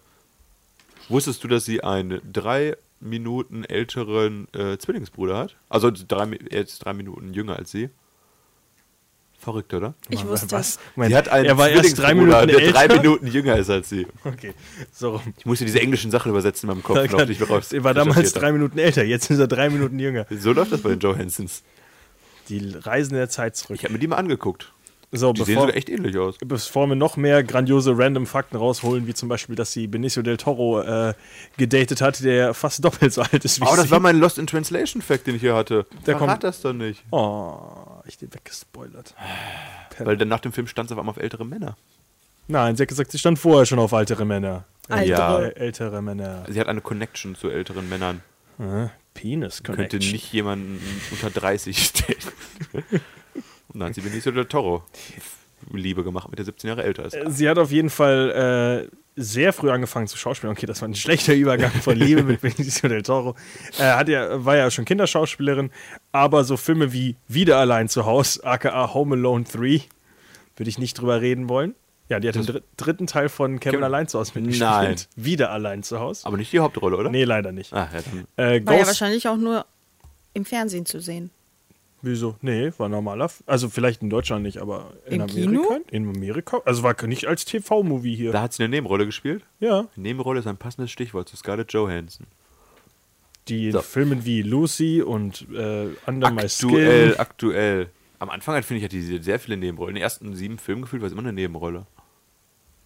Wusstest 1.10 1.44
du, 1.44 1.48
dass 1.48 1.66
sie 1.66 1.84
einen 1.84 2.22
drei 2.32 2.78
Minuten 2.99 3.63
älteren 3.65 4.47
äh, 4.53 4.77
Zwillingsbruder 4.77 5.38
hat? 5.38 5.55
Also 5.69 5.91
drei, 5.91 6.29
er 6.49 6.62
ist 6.62 6.79
drei 6.79 6.93
Minuten 6.93 7.34
jünger 7.34 7.58
als 7.58 7.71
sie. 7.71 7.89
Verrückt, 9.38 9.73
oder? 9.73 9.93
Ich 10.10 10.25
wusste 10.25 10.51
Was? 10.53 10.79
Moment, 10.95 11.12
sie 11.12 11.17
hat 11.17 11.29
einen 11.29 11.45
er 11.45 11.58
war 11.58 11.69
erst 11.69 11.99
drei 11.99 12.15
Minuten 12.15 12.47
der 12.47 12.71
drei 12.71 12.84
älter. 12.84 12.95
Minuten 13.01 13.27
jünger 13.27 13.58
ist 13.58 13.69
als 13.69 13.89
sie. 13.89 14.08
Okay, 14.23 14.53
so 14.91 15.12
rum. 15.17 15.34
Ich 15.38 15.45
musste 15.45 15.65
diese 15.65 15.81
englischen 15.81 16.10
Sachen 16.10 16.31
übersetzen 16.31 16.67
in 16.69 16.75
meinem 16.77 16.84
Kopf. 16.84 16.97
die 17.25 17.31
ich 17.34 17.47
raus- 17.49 17.71
Er 17.71 17.84
war 17.84 17.93
damals 17.93 18.34
drei. 18.34 18.51
Minuten 18.51 18.79
älter, 18.79 19.03
jetzt 19.03 19.29
ist 19.29 19.38
er 19.38 19.47
drei 19.47 19.69
Minuten 19.69 19.99
jünger. 19.99 20.25
So 20.31 20.51
läuft 20.53 20.71
das 20.71 20.81
bei 20.81 20.89
den 20.89 20.99
Johansons. 20.99 21.62
Die 22.49 22.73
reisen 22.75 23.15
der 23.15 23.29
Zeit 23.29 23.55
zurück. 23.55 23.77
Ich 23.77 23.84
habe 23.84 23.93
mir 23.93 23.99
die 23.99 24.08
mal 24.08 24.15
angeguckt. 24.17 24.71
So, 25.12 25.32
Die 25.34 25.44
sehen 25.44 25.54
bevor, 25.56 25.62
sogar 25.68 25.76
echt 25.78 25.89
ähnlich 25.89 26.18
aus. 26.18 26.36
bevor 26.44 26.88
wir 26.88 26.96
noch 26.96 27.15
mehr 27.15 27.44
grandiose 27.44 27.98
random 27.98 28.26
Fakten 28.26 28.58
rausholen, 28.58 29.08
wie 29.08 29.13
zum 29.13 29.30
Beispiel, 29.30 29.56
dass 29.56 29.72
sie 29.72 29.88
Benicio 29.88 30.24
del 30.24 30.38
Toro 30.38 30.82
äh, 30.82 31.13
gedatet 31.58 32.02
hat, 32.02 32.22
der 32.24 32.54
fast 32.54 32.84
doppelt 32.84 33.13
so 33.13 33.22
alt 33.22 33.46
ist 33.46 33.60
wie 33.62 33.65
Aber 33.65 33.76
sie. 33.76 33.82
das 33.84 33.91
war 33.91 34.00
mein 34.00 34.18
Lost 34.18 34.38
in 34.38 34.48
Translation 34.48 35.02
Fact, 35.02 35.28
den 35.28 35.36
ich 35.36 35.41
hier 35.41 35.56
hatte. 35.56 35.86
Der 36.06 36.18
Verrat 36.18 36.30
kommt- 36.41 36.44
das 36.44 36.62
doch 36.62 36.74
nicht. 36.74 37.04
Oh, 37.12 37.58
ich 38.08 38.18
den 38.18 38.34
weggespoilert. 38.34 39.13
Weil 40.00 40.18
dann 40.18 40.28
nach 40.28 40.39
dem 40.41 40.52
Film 40.52 40.68
stand 40.68 40.89
es 40.89 40.91
auf 40.94 41.00
einmal 41.00 41.12
auf 41.13 41.22
ältere 41.22 41.46
Männer. 41.46 41.78
Nein, 42.48 42.76
sie 42.76 42.84
hat 42.84 42.89
gesagt, 42.89 43.12
sie 43.12 43.18
stand 43.20 43.39
vorher 43.39 43.65
schon 43.65 43.80
auf 43.80 43.91
ältere 43.94 44.26
Männer. 44.26 44.65
Ältere. 44.89 45.08
Ja. 45.08 45.39
Ältere 45.50 46.02
Männer. 46.02 46.46
Sie 46.50 46.60
hat 46.60 46.68
eine 46.68 46.82
Connection 46.82 47.36
zu 47.36 47.50
älteren 47.50 47.88
Männern. 47.89 48.22
Penis 49.13 49.63
Könnte 49.63 49.84
Connection. 49.88 50.12
nicht 50.12 50.32
jemanden 50.34 50.80
unter 51.12 51.30
30 51.30 51.78
stehen. 51.86 52.15
Sie 53.94 54.02
Benicio 54.02 54.32
del 54.32 54.46
Toro 54.46 54.84
Liebe 55.72 56.04
gemacht, 56.04 56.30
mit 56.30 56.38
der 56.38 56.46
17 56.46 56.68
Jahre 56.68 56.84
älter 56.84 57.06
ist. 57.06 57.18
Sie 57.38 57.50
hat 57.50 57.58
auf 57.58 57.72
jeden 57.72 57.90
Fall 57.90 58.88
äh, 58.90 58.96
sehr 59.16 59.54
früh 59.54 59.72
angefangen 59.72 60.08
zu 60.08 60.18
schauspielen. 60.18 60.56
Okay, 60.56 60.66
das 60.66 60.82
war 60.82 60.88
ein 60.90 60.96
schlechter 60.96 61.34
Übergang 61.34 61.72
von 61.72 61.96
Liebe 61.96 62.24
mit 62.24 62.42
Benicio 62.42 62.88
del 62.90 63.02
Toro. 63.02 63.36
Äh, 63.80 63.84
hat 63.84 64.08
ja, 64.10 64.44
war 64.46 64.58
ja 64.58 64.70
schon 64.70 64.86
Kinderschauspielerin, 64.86 65.72
aber 66.12 66.44
so 66.44 66.58
Filme 66.58 66.94
wie 66.94 67.16
Wieder 67.28 67.58
allein 67.58 67.90
zu 67.90 68.06
Haus, 68.06 68.40
aka 68.42 68.94
Home 68.94 69.16
Alone 69.16 69.46
3, 69.46 69.82
würde 70.58 70.70
ich 70.70 70.78
nicht 70.78 71.00
drüber 71.00 71.22
reden 71.22 71.50
wollen. 71.50 71.74
Ja, 72.10 72.20
die 72.20 72.28
hat 72.28 72.36
den 72.36 72.46
dr 72.46 72.62
dritten 72.78 73.08
Teil 73.08 73.30
von 73.30 73.60
Kevin 73.60 73.78
Kevin- 73.80 73.84
allein 73.86 74.08
zu 74.08 74.20
Hause 74.20 74.34
mitgespielt. 74.36 74.70
Nein. 74.70 74.96
Wieder 75.16 75.50
allein 75.52 75.82
zu 75.82 76.00
Hause. 76.00 76.28
Aber 76.28 76.38
nicht 76.38 76.54
die 76.54 76.60
Hauptrolle, 76.60 76.98
oder? 76.98 77.10
Nee, 77.10 77.24
leider 77.24 77.52
nicht. 77.52 77.74
Ah, 77.74 77.90
ja, 77.92 78.00
dann. 78.36 78.46
Äh, 78.62 78.64
War 78.66 78.78
ja 78.78 78.86
wahrscheinlich 78.86 79.28
auch 79.28 79.38
nur 79.38 79.66
im 80.34 80.46
Fernsehen 80.46 80.86
zu 80.86 81.00
sehen. 81.00 81.32
Wieso? 82.08 82.36
Nee, 82.41 82.72
war 82.78 82.88
normaler. 82.88 83.26
F- 83.26 83.41
Also 83.48 83.68
vielleicht 83.68 84.04
in 84.04 84.10
Deutschland 84.12 84.44
nicht, 84.44 84.60
aber 84.60 84.94
in 85.08 85.15
Im 85.15 85.22
Amerika. 85.24 85.34
Kino? 85.41 85.80
In 85.89 86.08
Amerika? 86.08 86.62
Also 86.63 86.84
war 86.84 86.96
nicht 87.08 87.26
als 87.26 87.46
TV-Movie 87.46 88.15
hier. 88.15 88.32
Da 88.32 88.41
hat 88.44 88.54
sie 88.54 88.63
eine 88.63 88.70
Nebenrolle 88.70 89.06
gespielt. 89.08 89.44
ja. 89.60 89.88
Nebenrolle 89.96 90.39
ist 90.41 90.48
ein 90.48 90.58
passendes 90.58 90.91
Stichwort 90.91 91.28
zu 91.30 91.36
Scarlett 91.36 91.74
Johansson. 91.74 92.28
die 93.48 93.72
So. 93.72 93.82
Filmen 93.82 94.24
wie 94.26 94.41
Lucy 94.44 95.02
und 95.02 95.48
äh, 95.52 95.88
Under 96.06 96.30
My 96.32 96.41
Aktuell, 96.44 97.10
Skin. 97.12 97.20
aktuell. 97.20 97.89
Am 98.20 98.30
Anfang 98.30 98.56
hat, 98.56 98.65
finde 98.65 98.80
ich, 98.80 98.84
hat 98.86 98.91
die 98.91 99.02
sehr 99.22 99.39
viele 99.39 99.58
Nebenrollen. 99.58 99.89
In 99.89 99.96
den 99.96 100.04
ersten 100.04 100.36
sieben 100.36 100.58
Filmen 100.60 100.84
gefühlt 100.84 101.02
war 101.02 101.08
es 101.08 101.13
immer 101.13 101.22
eine 101.24 101.34
Nebenrolle. 101.34 101.86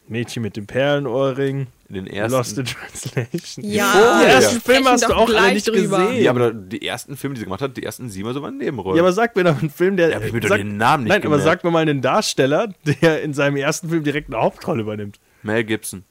Mädchen 0.09 0.41
mit 0.43 0.57
dem 0.57 0.65
Perlenohrring. 0.67 1.67
In 1.87 1.95
den 1.95 2.07
ersten. 2.07 2.37
Lost 2.37 2.57
in 2.57 2.65
Translation. 2.65 3.65
Ja, 3.65 3.93
die 3.93 4.25
wir 4.25 4.33
ersten 4.33 4.59
sprechen 4.59 4.75
Filme 4.83 4.89
hast 4.89 5.03
du 5.09 5.13
auch 5.13 5.27
alle 5.27 5.31
gleich 5.31 5.53
nicht 5.55 5.67
drüber. 5.67 6.05
gesehen. 6.07 6.23
Ja, 6.23 6.31
aber 6.31 6.53
die 6.53 6.85
ersten 6.85 7.17
Filme, 7.17 7.33
die 7.35 7.39
sie 7.39 7.45
gemacht 7.45 7.61
hat, 7.61 7.77
die 7.77 7.83
ersten 7.83 8.09
sieben 8.09 8.31
so 8.33 8.41
waren 8.41 8.57
Nebenrollen. 8.57 8.97
Ja, 8.97 9.03
aber 9.03 9.13
sag 9.13 9.35
mir 9.35 9.43
doch 9.43 9.59
einen 9.59 9.69
Film, 9.69 9.97
der. 9.97 10.09
Ja, 10.09 10.17
aber 10.17 10.25
ich 10.25 10.33
mir 10.33 10.39
doch 10.41 10.55
den 10.55 10.77
Namen 10.77 11.03
nicht 11.05 11.11
Nein, 11.11 11.21
aber 11.21 11.37
gemerkt. 11.37 11.43
sag 11.43 11.63
mir 11.63 11.71
mal 11.71 11.79
einen 11.79 12.01
Darsteller, 12.01 12.73
der 12.85 13.21
in 13.23 13.33
seinem 13.33 13.55
ersten 13.55 13.89
Film 13.89 14.03
direkt 14.03 14.31
eine 14.33 14.41
Hauptrolle 14.41 14.81
übernimmt. 14.81 15.19
Mel 15.41 15.63
Gibson. 15.63 16.03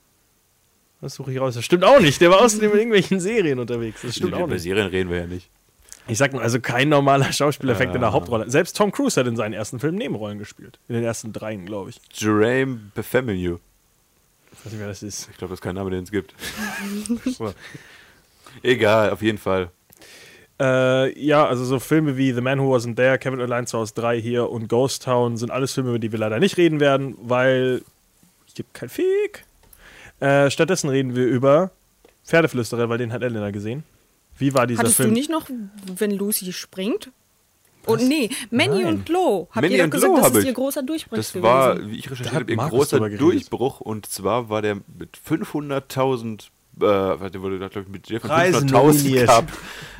Das 1.00 1.14
suche 1.14 1.32
ich 1.32 1.40
raus. 1.40 1.54
Das 1.54 1.64
stimmt 1.64 1.84
auch 1.84 2.00
nicht. 2.00 2.20
Der 2.20 2.30
war 2.30 2.40
außerdem 2.40 2.72
in 2.72 2.76
irgendwelchen 2.78 3.20
Serien 3.20 3.60
unterwegs. 3.60 4.00
Das 4.02 4.16
stimmt 4.16 4.34
auch 4.34 4.40
Über 4.40 4.54
nicht. 4.54 4.62
Serien 4.62 4.88
reden 4.88 5.10
wir 5.10 5.18
ja 5.18 5.26
nicht. 5.26 5.48
Ich 6.08 6.18
sag 6.18 6.32
nur, 6.32 6.42
also 6.42 6.58
kein 6.58 6.88
normaler 6.88 7.30
Schauspieler 7.32 7.76
fängt 7.76 7.94
in 7.94 8.00
der 8.00 8.12
Hauptrolle. 8.12 8.50
Selbst 8.50 8.76
Tom 8.76 8.90
Cruise 8.90 9.20
hat 9.20 9.26
in 9.26 9.36
seinen 9.36 9.52
ersten 9.52 9.78
Filmen 9.78 9.98
Nebenrollen 9.98 10.38
gespielt. 10.38 10.78
In 10.88 10.94
den 10.94 11.04
ersten 11.04 11.32
dreien, 11.34 11.66
glaube 11.66 11.90
ich. 11.90 12.00
Jerame 12.14 12.80
Befeminu. 12.94 13.58
Ich 14.58 14.66
weiß 14.66 14.72
nicht, 14.72 14.80
wer 14.80 14.88
das 14.88 15.02
ist. 15.02 15.28
Ich 15.30 15.36
glaube, 15.36 15.52
das 15.52 15.58
ist 15.58 15.62
kein 15.62 15.74
Name, 15.74 15.90
den 15.90 16.04
es 16.04 16.10
gibt. 16.10 16.34
Egal, 18.62 19.10
auf 19.10 19.22
jeden 19.22 19.38
Fall. 19.38 19.70
Äh, 20.60 21.18
ja, 21.18 21.46
also 21.46 21.64
so 21.64 21.78
Filme 21.78 22.16
wie 22.16 22.32
The 22.32 22.40
Man 22.40 22.58
Who 22.58 22.74
Wasn't 22.74 22.96
There, 22.96 23.18
Kevin 23.18 23.40
Allein 23.40 23.66
zu 23.66 23.78
Hause 23.78 23.94
3 23.94 24.20
hier 24.20 24.50
und 24.50 24.68
Ghost 24.68 25.04
Town 25.04 25.36
sind 25.36 25.50
alles 25.50 25.72
Filme, 25.72 25.90
über 25.90 25.98
die 26.00 26.10
wir 26.10 26.18
leider 26.18 26.40
nicht 26.40 26.56
reden 26.56 26.80
werden, 26.80 27.16
weil 27.20 27.82
ich 28.48 28.54
gebe 28.54 28.68
kein 28.72 28.88
Fick. 28.88 29.44
Äh, 30.18 30.50
stattdessen 30.50 30.90
reden 30.90 31.14
wir 31.14 31.26
über 31.26 31.70
Pferdeflüsterer, 32.24 32.88
weil 32.88 32.98
den 32.98 33.12
hat 33.12 33.22
Elena 33.22 33.52
gesehen. 33.52 33.84
Wie 34.36 34.52
war 34.54 34.66
dieser 34.66 34.80
Hattest 34.80 34.96
Film? 34.96 35.10
du 35.10 35.14
nicht 35.14 35.30
noch, 35.30 35.48
wenn 35.96 36.10
Lucy 36.10 36.52
springt? 36.52 37.10
Und 37.88 38.08
nee, 38.08 38.30
Manny 38.50 38.82
Nein. 38.82 38.86
und 38.86 39.08
Lo. 39.08 39.48
Habt 39.50 39.56
Manny 39.62 39.74
ihr 39.74 39.78
doch 39.78 39.84
und 39.84 39.90
gesagt, 39.90 40.12
Lo 40.14 40.20
das 40.22 40.30
ist 40.32 40.38
ich. 40.38 40.46
ihr 40.46 40.52
großer 40.54 40.82
Durchbruch 40.82 41.16
Das 41.16 41.32
gewesen. 41.32 41.42
war, 41.44 41.90
wie 41.90 41.96
ich 41.98 42.04
Da 42.04 42.10
recherchiert 42.10 42.34
habe, 42.34 42.50
ihr 42.50 42.56
Markus 42.56 42.90
großer. 42.90 43.08
Durchbruch. 43.10 43.80
Und 43.80 44.06
zwar 44.06 44.48
war 44.48 44.62
der 44.62 44.76
mit 44.98 45.16
500.000, 45.28 46.42
äh, 46.42 46.80
warte, 46.80 47.42
wurde, 47.42 47.58
glaube 47.58 47.80
ich, 47.80 47.88
mit 47.88 48.06
von 48.06 48.20
Preisen 48.30 48.68
500.000 48.68 48.72
nominiert. 48.72 49.26
gehabt. 49.26 49.52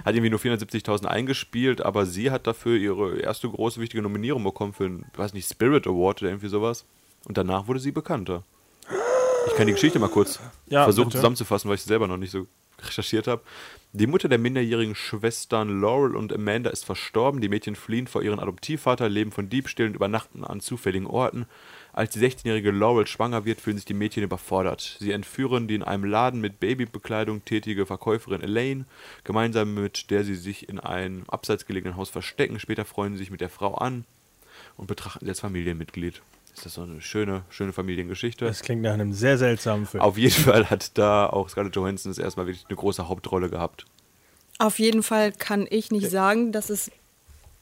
Hat 0.05 0.14
irgendwie 0.14 0.31
nur 0.31 0.40
470.000 0.40 1.07
eingespielt, 1.07 1.81
aber 1.83 2.07
sie 2.07 2.31
hat 2.31 2.46
dafür 2.46 2.77
ihre 2.77 3.18
erste 3.18 3.48
große, 3.48 3.81
wichtige 3.81 4.03
Nominierung 4.03 4.44
bekommen 4.44 4.72
für 4.72 4.85
einen, 4.85 5.07
weiß 5.16 5.33
nicht, 5.35 5.48
Spirit 5.51 5.87
Award 5.87 6.22
oder 6.22 6.31
irgendwie 6.31 6.48
sowas. 6.48 6.85
Und 7.27 7.37
danach 7.37 7.66
wurde 7.68 7.81
sie 7.81 7.90
bekannter. 7.92 8.42
Ich 9.48 9.55
kann 9.57 9.66
die 9.66 9.72
Geschichte 9.72 9.98
mal 9.98 10.09
kurz 10.09 10.38
Ja, 10.70 10.85
versuchen 10.85 11.09
bitte. 11.09 11.18
zusammenzufassen, 11.18 11.68
weil 11.68 11.76
ich 11.76 11.83
sie 11.83 11.88
selber 11.88 12.09
noch 12.09 12.16
nicht 12.16 12.31
so 12.31 12.46
recherchiert 12.81 13.26
habe. 13.26 13.42
Die 13.92 14.07
Mutter 14.07 14.28
der 14.28 14.38
minderjährigen 14.38 14.94
Schwestern 14.94 15.81
Laurel 15.81 16.14
und 16.14 16.33
Amanda 16.33 16.70
ist 16.70 16.85
verstorben. 16.85 17.40
Die 17.40 17.48
Mädchen 17.48 17.74
fliehen 17.74 18.07
vor 18.07 18.22
ihren 18.22 18.38
Adoptivvater, 18.38 19.09
leben 19.09 19.33
von 19.33 19.48
Diebstählen 19.48 19.92
und 19.92 19.96
übernachten 19.96 20.44
an 20.44 20.61
zufälligen 20.61 21.07
Orten. 21.07 21.46
Als 21.92 22.12
die 22.12 22.20
16-jährige 22.20 22.70
Laurel 22.70 23.07
schwanger 23.07 23.44
wird, 23.44 23.61
fühlen 23.61 23.78
sich 23.78 23.87
die 23.87 23.94
Mädchen 23.94 24.22
überfordert. 24.22 24.98
Sie 25.00 25.11
entführen 25.11 25.66
die 25.68 25.74
in 25.74 25.83
einem 25.83 26.04
Laden 26.04 26.40
mit 26.40 26.61
Babybekleidung 26.61 27.44
tätige 27.44 27.87
Verkäuferin 27.87 28.42
Elaine, 28.42 28.85
gemeinsam 29.24 29.74
mit 29.74 30.11
der 30.11 30.22
sie 30.22 30.37
sich 30.37 30.68
in 30.68 30.78
einem 30.78 31.24
abseits 31.28 31.66
gelegenen 31.66 31.96
Haus 31.96 32.11
verstecken. 32.11 32.61
Später 32.61 32.85
freuen 32.85 33.14
sie 33.14 33.20
sich 33.20 33.31
mit 33.31 33.40
der 33.40 33.48
Frau 33.48 33.74
an 33.74 34.04
und 34.76 34.87
betrachten 34.87 35.24
sie 35.24 35.31
als 35.31 35.40
Familienmitglied. 35.40 36.20
Ist 36.59 36.66
das 36.66 36.75
so 36.75 36.83
eine 36.83 37.01
schöne, 37.01 37.44
schöne 37.51 37.73
Familiengeschichte? 37.73 38.44
Das 38.44 38.62
klingt 38.62 38.83
nach 38.83 38.92
einem 38.94 39.12
sehr 39.12 39.38
seltsamen 39.38 39.87
Film. 39.87 40.03
Auf 40.03 40.18
jeden 40.18 40.35
Fall 40.44 40.68
hat 40.68 40.99
da 40.99 41.27
auch 41.29 41.49
Scarlett 41.49 41.77
Johansson 41.77 42.11
das 42.11 42.18
erstmal 42.18 42.47
wirklich 42.47 42.66
eine 42.68 42.77
große 42.77 43.09
Hauptrolle 43.09 43.49
gehabt. 43.49 43.85
Auf 44.59 44.81
jeden 44.81 45.05
Fall 45.05 45.31
kann 45.31 45.68
ich 45.71 45.92
nicht 45.92 46.11
sagen, 46.11 46.51
dass 46.51 46.68
es 46.68 46.90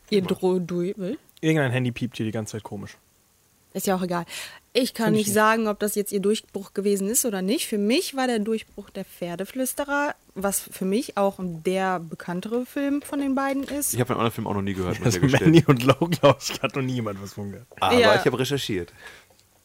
ihr 0.08 0.22
Dro 0.22 0.58
du- 0.60 0.80
Irgendein 1.42 1.70
Handy 1.72 1.92
piept 1.92 2.16
hier 2.16 2.24
die 2.24 2.32
ganze 2.32 2.52
Zeit 2.52 2.62
komisch. 2.62 2.96
Ist 3.74 3.86
ja 3.86 3.94
auch 3.96 4.02
egal. 4.02 4.24
Ich 4.78 4.92
kann 4.92 5.06
Find 5.06 5.16
ich 5.16 5.18
nicht 5.20 5.26
nicht. 5.28 5.34
sagen, 5.34 5.68
ob 5.68 5.78
das 5.78 5.94
jetzt 5.94 6.12
ihr 6.12 6.20
Durchbruch 6.20 6.74
gewesen 6.74 7.08
ist 7.08 7.24
oder 7.24 7.40
nicht. 7.40 7.66
Für 7.66 7.78
mich 7.78 8.14
war 8.14 8.26
der 8.26 8.40
Durchbruch 8.40 8.90
der 8.90 9.06
Pferdeflüsterer, 9.06 10.14
was 10.34 10.60
für 10.60 10.84
mich 10.84 11.16
auch 11.16 11.36
der 11.38 11.98
bekanntere 11.98 12.66
Film 12.66 13.00
von 13.00 13.18
den 13.20 13.34
beiden 13.34 13.62
ist. 13.64 13.94
Ich 13.94 14.00
habe 14.00 14.08
von 14.08 14.16
anderen 14.16 14.32
Film 14.32 14.46
auch 14.46 14.52
noch 14.52 14.60
nie 14.60 14.74
gehört, 14.74 14.96
Also 15.02 15.08
ich 15.08 15.14
ja 15.14 15.20
gestehen. 15.38 15.44
Manny 15.52 15.64
und 15.66 15.82
Low, 15.82 16.08
glaube 16.10 16.38
ich, 16.42 16.60
hat 16.62 16.76
noch 16.76 16.82
niemand 16.82 17.22
was 17.22 17.32
von 17.32 17.52
gehört. 17.52 17.66
Aber 17.80 17.98
Ja. 17.98 18.16
ich 18.16 18.26
habe 18.26 18.38
recherchiert. 18.38 18.92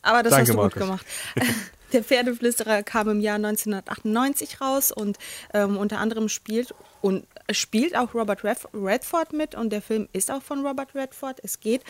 Aber 0.01 0.23
das 0.23 0.31
Danke, 0.31 0.53
hast 0.53 0.57
du 0.57 0.61
gut 0.63 0.75
Markus. 0.77 0.81
gemacht. 0.81 1.05
Der 1.91 2.03
Pferdeflüsterer 2.05 2.83
kam 2.83 3.09
im 3.09 3.19
Jahr 3.19 3.35
1998 3.35 4.61
raus 4.61 4.93
und 4.93 5.17
ähm, 5.53 5.75
unter 5.75 5.99
anderem 5.99 6.29
spielt 6.29 6.73
und 7.01 7.25
spielt 7.51 7.97
auch 7.97 8.13
Robert 8.13 8.43
Redf- 8.45 8.69
Redford 8.73 9.33
mit 9.33 9.55
und 9.55 9.71
der 9.71 9.81
Film 9.81 10.07
ist 10.13 10.31
auch 10.31 10.41
von 10.41 10.65
Robert 10.65 10.95
Redford. 10.95 11.39
Es 11.43 11.59
geht 11.59 11.81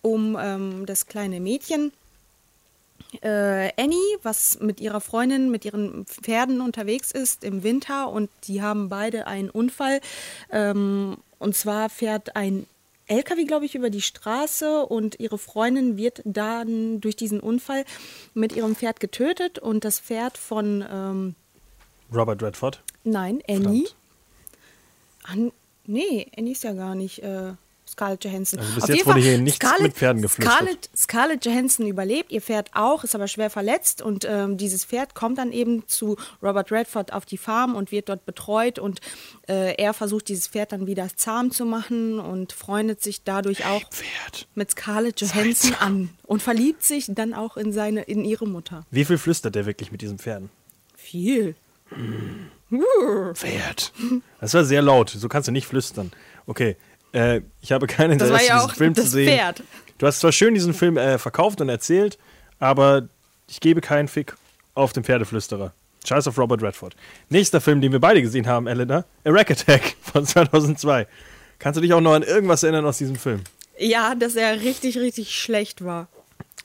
um 0.00 0.38
ähm, 0.40 0.86
das 0.86 1.06
kleine 1.06 1.40
Mädchen 1.40 1.92
äh, 3.20 3.70
Annie, 3.76 3.98
was 4.22 4.60
mit 4.60 4.80
ihrer 4.80 5.00
Freundin, 5.00 5.50
mit 5.50 5.64
ihren 5.64 6.06
Pferden 6.06 6.60
unterwegs 6.60 7.12
ist 7.12 7.44
im 7.44 7.62
Winter 7.62 8.08
und 8.08 8.30
die 8.44 8.62
haben 8.62 8.88
beide 8.88 9.26
einen 9.26 9.50
Unfall. 9.50 10.00
Ähm, 10.50 11.18
und 11.38 11.56
zwar 11.56 11.90
fährt 11.90 12.36
ein 12.36 12.66
LKW, 13.06 13.44
glaube 13.44 13.66
ich, 13.66 13.74
über 13.74 13.90
die 13.90 14.00
Straße 14.00 14.86
und 14.86 15.20
ihre 15.20 15.38
Freundin 15.38 15.96
wird 15.96 16.22
dann 16.24 17.00
durch 17.00 17.16
diesen 17.16 17.40
Unfall 17.40 17.84
mit 18.32 18.54
ihrem 18.54 18.74
Pferd 18.74 19.00
getötet 19.00 19.58
und 19.58 19.84
das 19.84 20.00
Pferd 20.00 20.38
von, 20.38 20.84
ähm, 20.90 21.34
Robert 22.14 22.42
Redford. 22.42 22.82
nein, 23.04 23.42
Annie. 23.48 23.88
An, 25.24 25.52
nee, 25.86 26.26
Annie 26.36 26.52
ist 26.52 26.64
ja 26.64 26.72
gar 26.72 26.94
nicht 26.94 27.22
äh, 27.22 27.52
Scarlett 27.92 28.24
Johansson. 28.24 28.58
Also 28.58 28.74
bis 28.74 28.84
Auf 28.84 28.88
jetzt 28.90 29.06
wurde 29.06 29.20
Fall, 29.20 29.30
hier 29.30 29.38
nichts 29.38 29.66
mit 29.80 29.94
Pferden 29.94 30.22
geflüstert. 30.22 30.54
Scarlett, 30.54 30.90
Scarlett 30.96 31.44
Johansson 31.44 31.86
überlebt, 31.86 32.32
ihr 32.32 32.40
Pferd 32.40 32.70
auch, 32.74 33.04
ist 33.04 33.14
aber 33.14 33.28
schwer 33.28 33.50
verletzt 33.50 34.00
und 34.02 34.26
ähm, 34.28 34.56
dieses 34.56 34.84
Pferd 34.84 35.14
kommt 35.14 35.38
dann 35.38 35.52
eben 35.52 35.86
zu 35.86 36.16
Robert 36.42 36.72
Redford 36.72 37.12
auf 37.12 37.26
die 37.26 37.36
Farm 37.38 37.76
und 37.76 37.92
wird 37.92 38.08
dort 38.08 38.24
betreut 38.24 38.78
und 38.78 39.00
äh, 39.48 39.74
er 39.74 39.92
versucht 39.92 40.28
dieses 40.28 40.48
Pferd 40.48 40.72
dann 40.72 40.86
wieder 40.86 41.08
zahm 41.14 41.50
zu 41.50 41.64
machen 41.64 42.18
und 42.18 42.52
freundet 42.52 43.02
sich 43.02 43.24
dadurch 43.24 43.66
auch 43.66 43.82
Pferd. 43.90 44.48
mit 44.54 44.70
Scarlett 44.70 45.20
Johansson 45.20 45.74
an 45.80 46.08
und 46.24 46.42
verliebt 46.42 46.82
sich 46.82 47.06
dann 47.08 47.34
auch 47.34 47.56
in 47.56 47.72
seine 47.72 48.02
in 48.02 48.24
ihre 48.24 48.46
Mutter. 48.46 48.86
Wie 48.90 49.04
viel 49.04 49.18
flüstert 49.18 49.54
der 49.54 49.66
wirklich 49.66 49.92
mit 49.92 50.00
diesen 50.00 50.18
Pferden? 50.18 50.50
Viel. 50.96 51.54
Pferd. 53.34 53.92
Das 54.40 54.54
war 54.54 54.64
sehr 54.64 54.80
laut. 54.80 55.10
So 55.10 55.28
kannst 55.28 55.48
du 55.48 55.52
nicht 55.52 55.66
flüstern. 55.66 56.10
Okay. 56.46 56.76
Äh, 57.12 57.40
ich 57.60 57.72
habe 57.72 57.86
kein 57.86 58.10
Das 58.10 58.28
Interesse, 58.28 58.32
war 58.32 58.42
ja 58.42 58.62
diesen 58.64 58.76
Film 58.76 58.94
das 58.94 59.04
zu 59.04 59.10
sehen. 59.10 59.28
Pferd. 59.38 59.62
Du 59.98 60.06
hast 60.06 60.20
zwar 60.20 60.32
schön 60.32 60.54
diesen 60.54 60.74
Film 60.74 60.96
äh, 60.96 61.18
verkauft 61.18 61.60
und 61.60 61.68
erzählt, 61.68 62.18
aber 62.58 63.08
ich 63.48 63.60
gebe 63.60 63.80
keinen 63.80 64.08
Fick 64.08 64.34
auf 64.74 64.92
den 64.92 65.04
Pferdeflüsterer. 65.04 65.72
Scheiß 66.06 66.26
auf 66.26 66.36
Robert 66.38 66.62
Redford. 66.62 66.96
Nächster 67.28 67.60
Film, 67.60 67.80
den 67.80 67.92
wir 67.92 68.00
beide 68.00 68.20
gesehen 68.22 68.46
haben, 68.48 68.66
Elena, 68.66 69.04
A 69.24 69.30
Rack 69.30 69.50
Attack 69.52 69.94
von 70.02 70.26
2002. 70.26 71.06
Kannst 71.58 71.76
du 71.76 71.80
dich 71.80 71.92
auch 71.92 72.00
noch 72.00 72.14
an 72.14 72.22
irgendwas 72.24 72.62
erinnern 72.64 72.84
aus 72.86 72.98
diesem 72.98 73.16
Film? 73.16 73.42
Ja, 73.78 74.14
dass 74.16 74.34
er 74.34 74.60
richtig, 74.60 74.98
richtig 74.98 75.34
schlecht 75.34 75.84
war. 75.84 76.08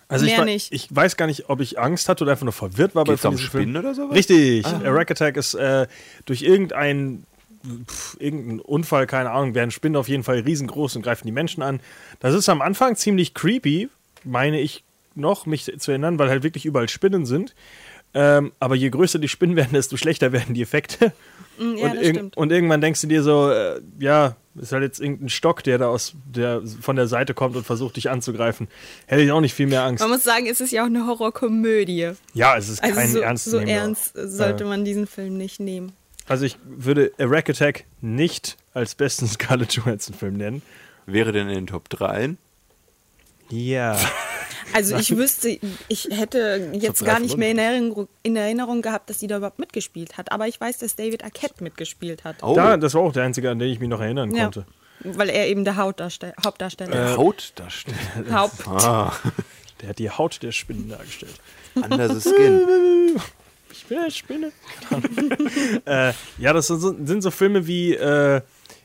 Also 0.09 0.25
ich, 0.25 0.31
Mehr 0.31 0.41
wa- 0.41 0.45
nicht. 0.45 0.71
ich 0.71 0.87
weiß 0.89 1.17
gar 1.17 1.27
nicht, 1.27 1.49
ob 1.49 1.59
ich 1.59 1.77
Angst 1.79 2.07
hatte 2.09 2.23
oder 2.23 2.31
einfach 2.31 2.45
nur 2.45 2.53
verwirrt 2.53 2.95
war 2.95 3.03
Geht's 3.03 3.21
bei 3.21 3.29
um 3.29 3.35
diesem 3.35 3.47
Spinnen 3.49 3.73
Film. 3.73 3.85
oder 3.85 3.93
sowas? 3.93 4.15
Richtig. 4.15 4.65
A 4.65 4.79
Rack 4.85 5.11
Attack 5.11 5.35
ist 5.37 5.53
äh, 5.53 5.85
durch 6.25 6.41
irgendein 6.41 7.23
pf, 7.87 8.17
irgendeinen 8.19 8.59
Unfall, 8.59 9.07
keine 9.07 9.31
Ahnung, 9.31 9.55
werden 9.55 9.71
Spinnen 9.71 9.95
auf 9.95 10.07
jeden 10.07 10.23
Fall 10.23 10.39
riesengroß 10.39 10.95
und 10.95 11.01
greifen 11.01 11.25
die 11.27 11.31
Menschen 11.31 11.61
an. 11.63 11.79
Das 12.19 12.33
ist 12.33 12.49
am 12.49 12.61
Anfang 12.61 12.95
ziemlich 12.95 13.33
creepy, 13.33 13.89
meine 14.23 14.59
ich 14.59 14.83
noch, 15.15 15.45
mich 15.45 15.71
zu 15.79 15.91
erinnern, 15.91 16.19
weil 16.19 16.29
halt 16.29 16.43
wirklich 16.43 16.65
überall 16.65 16.89
Spinnen 16.89 17.25
sind. 17.25 17.55
Ähm, 18.13 18.51
aber 18.59 18.75
je 18.75 18.89
größer 18.89 19.19
die 19.19 19.27
Spinnen 19.27 19.55
werden, 19.55 19.73
desto 19.73 19.97
schlechter 19.97 20.31
werden 20.31 20.53
die 20.55 20.61
Effekte. 20.61 21.11
Mm, 21.59 21.75
Ja, 21.77 21.85
und, 21.91 21.97
irg- 21.99 22.09
stimmt. 22.09 22.37
und 22.37 22.51
irgendwann 22.51 22.81
denkst 22.81 23.01
du 23.01 23.07
dir 23.07 23.21
so, 23.21 23.49
äh, 23.51 23.81
ja, 23.99 24.35
ist 24.55 24.71
halt 24.71 24.81
jetzt 24.83 24.99
irgendein 24.99 25.29
Stock, 25.29 25.63
der 25.63 25.77
da 25.77 25.87
aus 25.87 26.13
der, 26.25 26.61
von 26.81 26.95
der 26.95 27.07
Seite 27.07 27.33
kommt 27.35 27.55
und 27.55 27.63
versucht, 27.65 27.95
dich 27.95 28.09
anzugreifen. 28.09 28.67
Hätte 29.05 29.21
ich 29.21 29.31
auch 29.31 29.41
nicht 29.41 29.53
viel 29.53 29.67
mehr 29.67 29.83
Angst. 29.83 30.01
Man 30.01 30.09
muss 30.09 30.23
sagen, 30.23 30.47
es 30.47 30.61
ist 30.61 30.71
ja 30.71 30.81
auch 30.81 30.87
eine 30.87 31.05
Horrorkomödie. 31.05 32.11
Ja, 32.33 32.57
es 32.57 32.69
ist 32.69 32.81
Also 32.83 32.95
kein 32.95 33.09
so, 33.11 33.19
ernst 33.19 33.45
so 33.45 33.57
ernst 33.59 34.13
sollte 34.15 34.65
man 34.65 34.83
diesen 34.85 35.05
Film 35.05 35.37
nicht 35.37 35.59
nehmen. 35.59 35.91
Also 36.27 36.45
ich 36.45 36.57
würde 36.65 37.11
A 37.19 37.25
Rack 37.25 37.49
Attack 37.49 37.85
nicht 38.01 38.57
als 38.73 38.95
besten 38.95 39.27
Scarlett 39.27 39.73
Johansson 39.73 40.15
Film 40.15 40.35
nennen. 40.35 40.61
Wäre 41.05 41.31
denn 41.31 41.47
in 41.47 41.55
den 41.55 41.67
Top 41.67 41.89
3? 41.89 42.35
Ja. 43.49 43.97
Also 44.73 44.97
ich 44.97 45.15
wüsste, 45.15 45.57
ich 45.87 46.09
hätte 46.11 46.71
jetzt 46.73 47.03
gar 47.05 47.21
nicht 47.21 47.37
mehr 47.37 47.51
in 47.51 47.57
Erinnerung, 47.57 48.09
in 48.21 48.35
Erinnerung 48.35 48.81
gehabt, 48.81 49.09
dass 49.09 49.17
sie 49.19 49.27
da 49.27 49.37
überhaupt 49.37 49.59
mitgespielt 49.59 50.17
hat. 50.17 50.33
Aber 50.33 50.45
ich 50.49 50.59
weiß, 50.59 50.77
dass 50.79 50.97
David 50.97 51.23
Arquette 51.23 51.63
mitgespielt 51.63 52.25
hat. 52.25 52.43
Oh, 52.43 52.53
Da, 52.53 52.75
das 52.75 52.93
war 52.93 53.01
auch 53.01 53.13
der 53.13 53.23
einzige, 53.23 53.49
an 53.49 53.59
den 53.59 53.69
ich 53.71 53.79
mich 53.79 53.87
noch 53.87 54.01
erinnern 54.01 54.35
ja, 54.35 54.43
konnte. 54.43 54.65
weil 55.03 55.29
er 55.29 55.47
eben 55.47 55.63
der 55.63 55.77
Hauptdarstell 55.77 56.33
Hauptdarsteller 56.43 57.11
ist. 57.11 57.17
Hautdarsteller. 57.17 57.97
Haupt. 58.31 58.67
Ah, 58.67 59.13
Der 59.81 59.89
hat 59.89 59.99
die 59.99 60.09
Haut 60.09 60.43
der 60.43 60.51
Spinnen 60.51 60.89
dargestellt. 60.89 61.39
under 61.75 62.13
the 62.13 62.29
skin. 62.29 62.61
Ich 63.77 63.85
bin 63.85 63.97
eine 63.99 64.11
Spinne. 64.11 64.51
äh, 65.85 66.13
ja, 66.37 66.53
das 66.53 66.67
sind 66.67 66.79
so, 66.79 66.95
sind 67.05 67.21
so 67.21 67.31
Filme 67.31 67.67
wie 67.67 67.93
äh, 67.93 68.41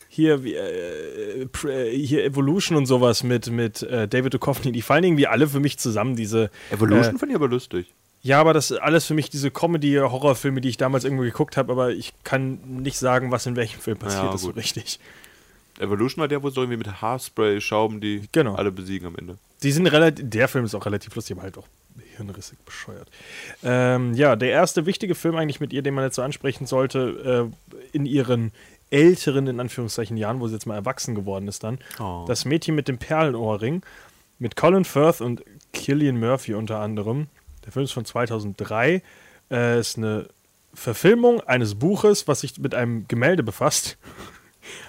hier, 0.09 0.45
wie, 0.45 0.55
äh, 0.55 1.43
äh, 1.66 1.97
hier 1.97 2.24
Evolution 2.24 2.76
und 2.76 2.86
sowas 2.86 3.22
mit, 3.22 3.51
mit 3.51 3.82
äh, 3.82 4.07
David 4.09 4.34
Duchovny. 4.34 4.72
Die 4.72 4.82
fallen 4.82 5.05
irgendwie 5.05 5.26
alle 5.26 5.49
für 5.49 5.61
mich 5.61 5.78
zusammen, 5.78 6.16
diese. 6.16 6.51
Evolution 6.70 7.16
Äh, 7.16 7.18
fand 7.18 7.30
ich 7.32 7.36
aber 7.36 7.49
lustig. 7.49 7.86
ja, 8.22 8.40
aber 8.40 8.53
das 8.53 8.70
ist 8.70 8.78
alles 8.78 9.07
für 9.07 9.14
mich 9.14 9.30
diese 9.30 9.51
Comedy-Horrorfilme, 9.51 10.61
die 10.61 10.68
ich 10.68 10.76
damals 10.76 11.05
irgendwo 11.05 11.24
geguckt 11.24 11.57
habe, 11.57 11.72
aber 11.72 11.90
ich 11.90 12.12
kann 12.24 12.59
nicht 12.82 12.99
sagen, 12.99 13.30
was 13.30 13.47
in 13.47 13.57
welchem 13.57 13.80
Film 13.80 13.99
passiert 13.99 14.24
Ja, 14.24 14.34
ist 14.34 14.43
so 14.43 14.51
richtig. 14.51 15.01
Evolution 15.80 16.20
war 16.20 16.28
der, 16.28 16.43
wo 16.43 16.51
sie 16.51 16.61
irgendwie 16.61 16.76
mit 16.76 17.01
Haarspray 17.01 17.61
schrauben, 17.61 18.01
die 18.01 18.28
Genau. 18.32 18.55
alle 18.55 18.70
besiegen 18.70 19.07
am 19.09 19.16
Ende. 19.16 19.38
Die 19.62 19.72
sind 19.72 19.86
relativ, 19.86 20.28
der 20.28 20.47
Film 20.49 20.64
ist 20.66 20.74
auch 20.74 20.84
relativ 20.84 21.14
lustig, 21.14 21.34
aber 21.36 21.45
halt 21.45 21.57
auch 21.57 21.66
hirnrissig 22.16 22.58
bescheuert. 22.64 23.08
Ähm, 23.62 24.14
ja, 24.14 24.36
der 24.36 24.50
erste 24.50 24.86
wichtige 24.86 25.14
Film 25.14 25.36
eigentlich 25.36 25.60
mit 25.60 25.72
ihr, 25.72 25.82
den 25.82 25.94
man 25.94 26.04
jetzt 26.04 26.16
so 26.16 26.22
ansprechen 26.22 26.66
sollte, 26.66 27.50
äh, 27.72 27.76
in 27.96 28.06
ihren 28.06 28.52
älteren, 28.90 29.46
in 29.46 29.58
Anführungszeichen, 29.60 30.16
Jahren, 30.16 30.40
wo 30.40 30.48
sie 30.48 30.54
jetzt 30.54 30.66
mal 30.66 30.74
erwachsen 30.74 31.14
geworden 31.14 31.48
ist 31.48 31.64
dann. 31.64 31.78
Oh. 31.98 32.24
Das 32.28 32.44
Mädchen 32.44 32.74
mit 32.74 32.88
dem 32.88 32.98
Perlenohrring 32.98 33.82
mit 34.38 34.56
Colin 34.56 34.84
Firth 34.84 35.20
und 35.20 35.42
Killian 35.72 36.18
Murphy 36.18 36.54
unter 36.54 36.80
anderem. 36.80 37.28
Der 37.64 37.72
Film 37.72 37.84
ist 37.84 37.92
von 37.92 38.04
2003. 38.04 39.02
Äh, 39.50 39.78
ist 39.80 39.96
eine 39.96 40.26
Verfilmung 40.74 41.40
eines 41.42 41.76
Buches, 41.76 42.26
was 42.26 42.40
sich 42.40 42.58
mit 42.58 42.74
einem 42.74 43.06
Gemälde 43.08 43.42
befasst. 43.42 43.96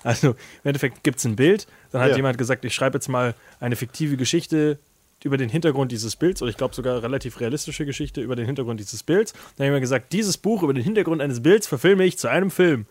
Also 0.04 0.30
im 0.30 0.36
Endeffekt 0.66 1.04
gibt 1.04 1.18
es 1.18 1.26
ein 1.26 1.36
Bild, 1.36 1.66
dann 1.92 2.02
hat 2.02 2.12
Ja. 2.12 2.16
jemand 2.18 2.38
gesagt, 2.38 2.64
ich 2.64 2.76
schreibe 2.76 2.96
jetzt 2.98 3.08
mal 3.08 3.34
eine 3.60 3.76
fiktive 3.76 4.18
Geschichte 4.18 4.78
über 5.24 5.38
den 5.38 5.50
Hintergrund 5.50 5.92
dieses 5.92 6.16
Bilds, 6.16 6.42
oder 6.42 6.50
ich 6.50 6.58
glaube 6.58 6.76
sogar 6.76 7.02
relativ 7.02 7.40
realistische 7.40 7.86
Geschichte 7.86 8.22
über 8.22 8.36
den 8.36 8.46
Hintergrund 8.46 8.80
dieses 8.80 9.04
Bilds. 9.04 9.32
Dann 9.34 9.42
hat 9.42 9.60
jemand 9.66 9.82
gesagt, 9.82 10.14
dieses 10.14 10.38
Buch 10.38 10.64
über 10.64 10.74
den 10.74 10.84
Hintergrund 10.84 11.22
eines 11.22 11.42
Bilds 11.42 11.68
verfilme 11.68 12.04
ich 12.06 12.18
zu 12.18 12.28
einem 12.28 12.52
Film. 12.52 12.86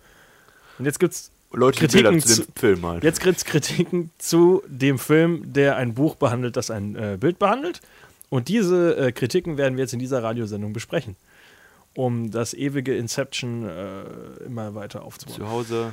Und 0.79 0.87
jetzt 0.87 0.99
gibt 0.99 1.13
es 1.13 1.31
Leute, 1.53 1.81
Kritiken 1.81 2.21
zu 2.21 2.29
dem 2.29 2.47
zu- 2.47 2.53
Film 2.59 2.81
malen. 2.81 3.03
Jetzt 3.03 3.21
gibt 3.21 3.37
es 3.37 3.45
Kritiken 3.45 4.11
zu 4.19 4.63
dem 4.67 4.99
Film, 4.99 5.53
der 5.53 5.77
ein 5.77 5.93
Buch 5.95 6.15
behandelt, 6.15 6.57
das 6.57 6.71
ein 6.71 6.97
äh, 6.97 7.19
Bild 7.21 7.39
behandelt. 7.39 7.81
Und 8.31 8.49
diese 8.49 8.97
äh, 8.97 9.13
Kritiken 9.13 9.59
werden 9.59 9.77
wir 9.77 9.85
jetzt 9.85 9.93
in 9.93 9.99
dieser 9.99 10.23
Radiosendung 10.23 10.73
besprechen, 10.73 11.17
um 11.95 12.31
das 12.31 12.55
ewige 12.55 12.97
Inception 12.97 13.69
äh, 13.69 14.45
immer 14.47 14.75
weiter 14.75 15.03
aufzubauen. 15.03 15.37
Zu 15.37 15.51
Hause. 15.51 15.93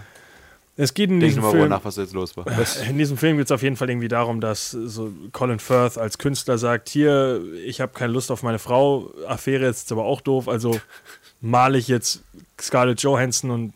Es 0.81 0.93
geht 0.93 1.09
in 1.09 1.19
Denk 1.19 1.31
diesem 1.31 1.41
mal 1.43 1.49
mal 1.51 1.57
Film, 1.57 1.69
nach, 1.71 1.83
was 1.83 1.97
jetzt 1.97 2.13
los 2.13 2.37
war. 2.37 2.45
in 2.89 2.97
diesem 2.97 3.17
Film 3.17 3.35
geht 3.35 3.47
es 3.47 3.51
auf 3.51 3.61
jeden 3.61 3.75
Fall 3.75 3.89
irgendwie 3.89 4.07
darum, 4.07 4.39
dass 4.39 4.71
so 4.71 5.11
Colin 5.33 5.59
Firth 5.59 5.97
als 5.97 6.17
Künstler 6.17 6.57
sagt, 6.57 6.87
hier, 6.87 7.43
ich 7.65 7.81
habe 7.81 7.91
keine 7.91 8.13
Lust 8.13 8.31
auf 8.31 8.43
meine 8.43 8.59
Frau, 8.59 9.11
Affäre 9.27 9.65
ist 9.67 9.81
jetzt 9.81 9.91
aber 9.91 10.05
auch 10.05 10.21
doof, 10.21 10.47
also 10.47 10.79
male 11.41 11.77
ich 11.77 11.89
jetzt 11.89 12.21
Scarlett 12.61 13.01
Johansson 13.01 13.51
und 13.51 13.73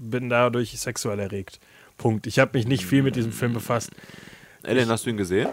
bin 0.00 0.30
dadurch 0.30 0.80
sexuell 0.80 1.18
erregt. 1.18 1.60
Punkt. 1.98 2.26
Ich 2.26 2.38
habe 2.38 2.56
mich 2.56 2.66
nicht 2.66 2.86
viel 2.86 3.02
mit 3.02 3.14
diesem 3.14 3.32
Film 3.32 3.52
befasst. 3.52 3.90
Ellen, 4.62 4.88
hast 4.88 5.04
du 5.04 5.10
ihn 5.10 5.18
gesehen? 5.18 5.50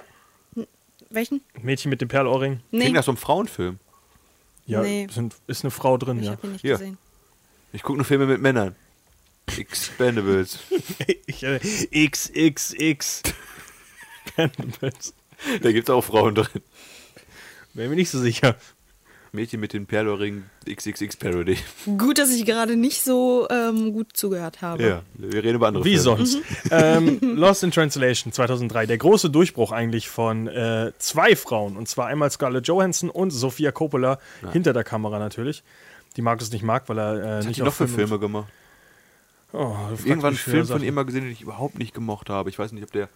Welchen? 1.09 1.41
Mädchen 1.61 1.89
mit 1.89 1.99
dem 1.99 2.07
Perlohrring, 2.07 2.61
Nee, 2.71 2.79
Klingt 2.79 2.95
nach 2.95 3.03
so 3.03 3.11
einem 3.11 3.17
Frauenfilm. 3.17 3.79
ja, 4.65 4.81
Nee. 4.81 5.07
sind, 5.11 5.35
ist 5.47 5.65
eine 5.65 5.71
Frau 5.71 5.97
drin, 5.97 6.19
ich 6.19 6.25
ja. 6.27 6.31
habe 6.31 6.47
ihn 6.47 6.53
nicht 6.53 6.61
Hier. 6.61 6.77
gesehen. 6.77 6.97
Ich 7.73 7.83
gucke 7.83 7.97
nur 7.97 8.05
Filme 8.05 8.27
mit 8.27 8.41
Männern. 8.41 8.75
Expendables. 9.55 10.59
Ich, 11.25 11.45
XXX. 12.11 13.23
Cannibals. 14.35 15.13
da 15.61 15.71
gibt 15.71 15.87
es 15.89 15.93
auch 15.93 16.03
Frauen 16.03 16.35
drin. 16.35 16.61
Wäre 17.73 17.89
mir 17.89 17.95
nicht 17.95 18.09
so 18.09 18.19
sicher. 18.19 18.55
Mädchen 19.33 19.59
mit 19.59 19.73
den 19.73 19.85
Perloring 19.85 20.43
XXX 20.67 21.17
Parody. 21.17 21.57
Gut, 21.97 22.17
dass 22.17 22.31
ich 22.33 22.45
gerade 22.45 22.75
nicht 22.75 23.03
so 23.03 23.47
ähm, 23.51 23.91
gut 23.93 24.07
zugehört 24.15 24.61
habe. 24.61 24.81
Ja, 24.83 25.01
wir 25.15 25.43
reden 25.43 25.55
über 25.55 25.67
andere 25.67 25.83
Wie 25.83 25.97
Filme. 25.97 26.01
sonst? 26.25 26.37
ähm, 26.71 27.19
Lost 27.21 27.61
in 27.63 27.71
Translation 27.71 28.31
2003. 28.31 28.85
Der 28.85 28.97
große 28.97 29.29
Durchbruch 29.29 29.71
eigentlich 29.73 30.07
von 30.09 30.47
äh, 30.47 30.91
zwei 30.97 31.35
Frauen. 31.35 31.77
Und 31.77 31.87
zwar 31.89 32.07
einmal 32.07 32.31
Scarlett 32.31 32.67
Johansson 32.67 33.09
und 33.09 33.31
Sofia 33.31 33.71
Coppola. 33.71 34.17
Hinter 34.53 34.73
der 34.73 34.83
Kamera 34.85 35.19
natürlich. 35.19 35.61
Die 36.15 36.21
Markus 36.21 36.51
nicht 36.51 36.63
mag, 36.63 36.87
weil 36.89 36.97
er 36.97 37.13
äh, 37.15 37.21
Was 37.21 37.29
hat 37.39 37.45
nicht 37.47 37.57
die 37.59 37.63
noch 37.63 37.73
für 37.73 37.87
Filme- 37.87 38.07
Filme 38.07 38.19
gemacht? 38.19 38.47
Oh, 39.53 39.75
Irgendwann 40.03 40.29
einen 40.29 40.37
Film 40.37 40.65
von 40.67 40.83
ihr 40.83 40.91
mal 40.91 41.05
gesehen, 41.05 41.23
den 41.23 41.31
ich 41.31 41.41
überhaupt 41.41 41.79
nicht 41.79 41.93
gemocht 41.93 42.29
habe. 42.29 42.49
Ich 42.49 42.59
weiß 42.59 42.71
nicht, 42.73 42.83
ob 42.83 42.91
der. 42.91 43.09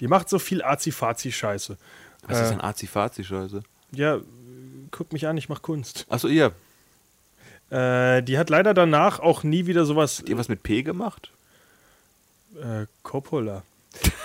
Die 0.00 0.08
macht 0.08 0.28
so 0.28 0.38
viel 0.38 0.62
Azi-Fazi-Scheiße. 0.62 1.76
Was 2.26 2.40
ist 2.40 2.46
Äh, 2.46 2.50
denn 2.50 2.60
Azi-Fazi-Scheiße? 2.60 3.62
Ja, 3.92 4.18
guck 4.90 5.12
mich 5.12 5.26
an, 5.26 5.36
ich 5.36 5.48
mach 5.48 5.62
Kunst. 5.62 6.06
Achso, 6.08 6.28
ihr. 6.28 6.52
Äh, 7.70 8.22
die 8.22 8.36
hat 8.38 8.50
leider 8.50 8.74
danach 8.74 9.20
auch 9.20 9.42
nie 9.44 9.66
wieder 9.66 9.84
sowas. 9.84 10.18
Habt 10.18 10.28
ihr 10.28 10.38
was 10.38 10.48
mit 10.48 10.62
P 10.62 10.82
gemacht? 10.82 11.30
Äh, 12.60 12.86
Coppola. 13.04 13.62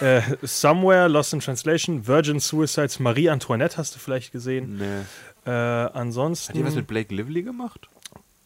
äh, 0.02 0.22
Somewhere, 0.42 1.08
Lost 1.08 1.34
in 1.34 1.40
Translation, 1.42 2.08
Virgin 2.08 2.40
Suicides, 2.40 3.00
Marie 3.00 3.30
Antoinette 3.30 3.78
hast 3.78 3.96
du 3.96 4.00
vielleicht 4.00 4.32
gesehen. 4.32 4.78
Nee. 4.78 5.02
Äh, 5.46 5.52
ansonsten. 5.52 6.50
Hat 6.50 6.56
ihr 6.60 6.66
was 6.66 6.76
mit 6.76 6.88
Blake 6.88 7.14
Lively 7.14 7.44
gemacht? 7.44 7.88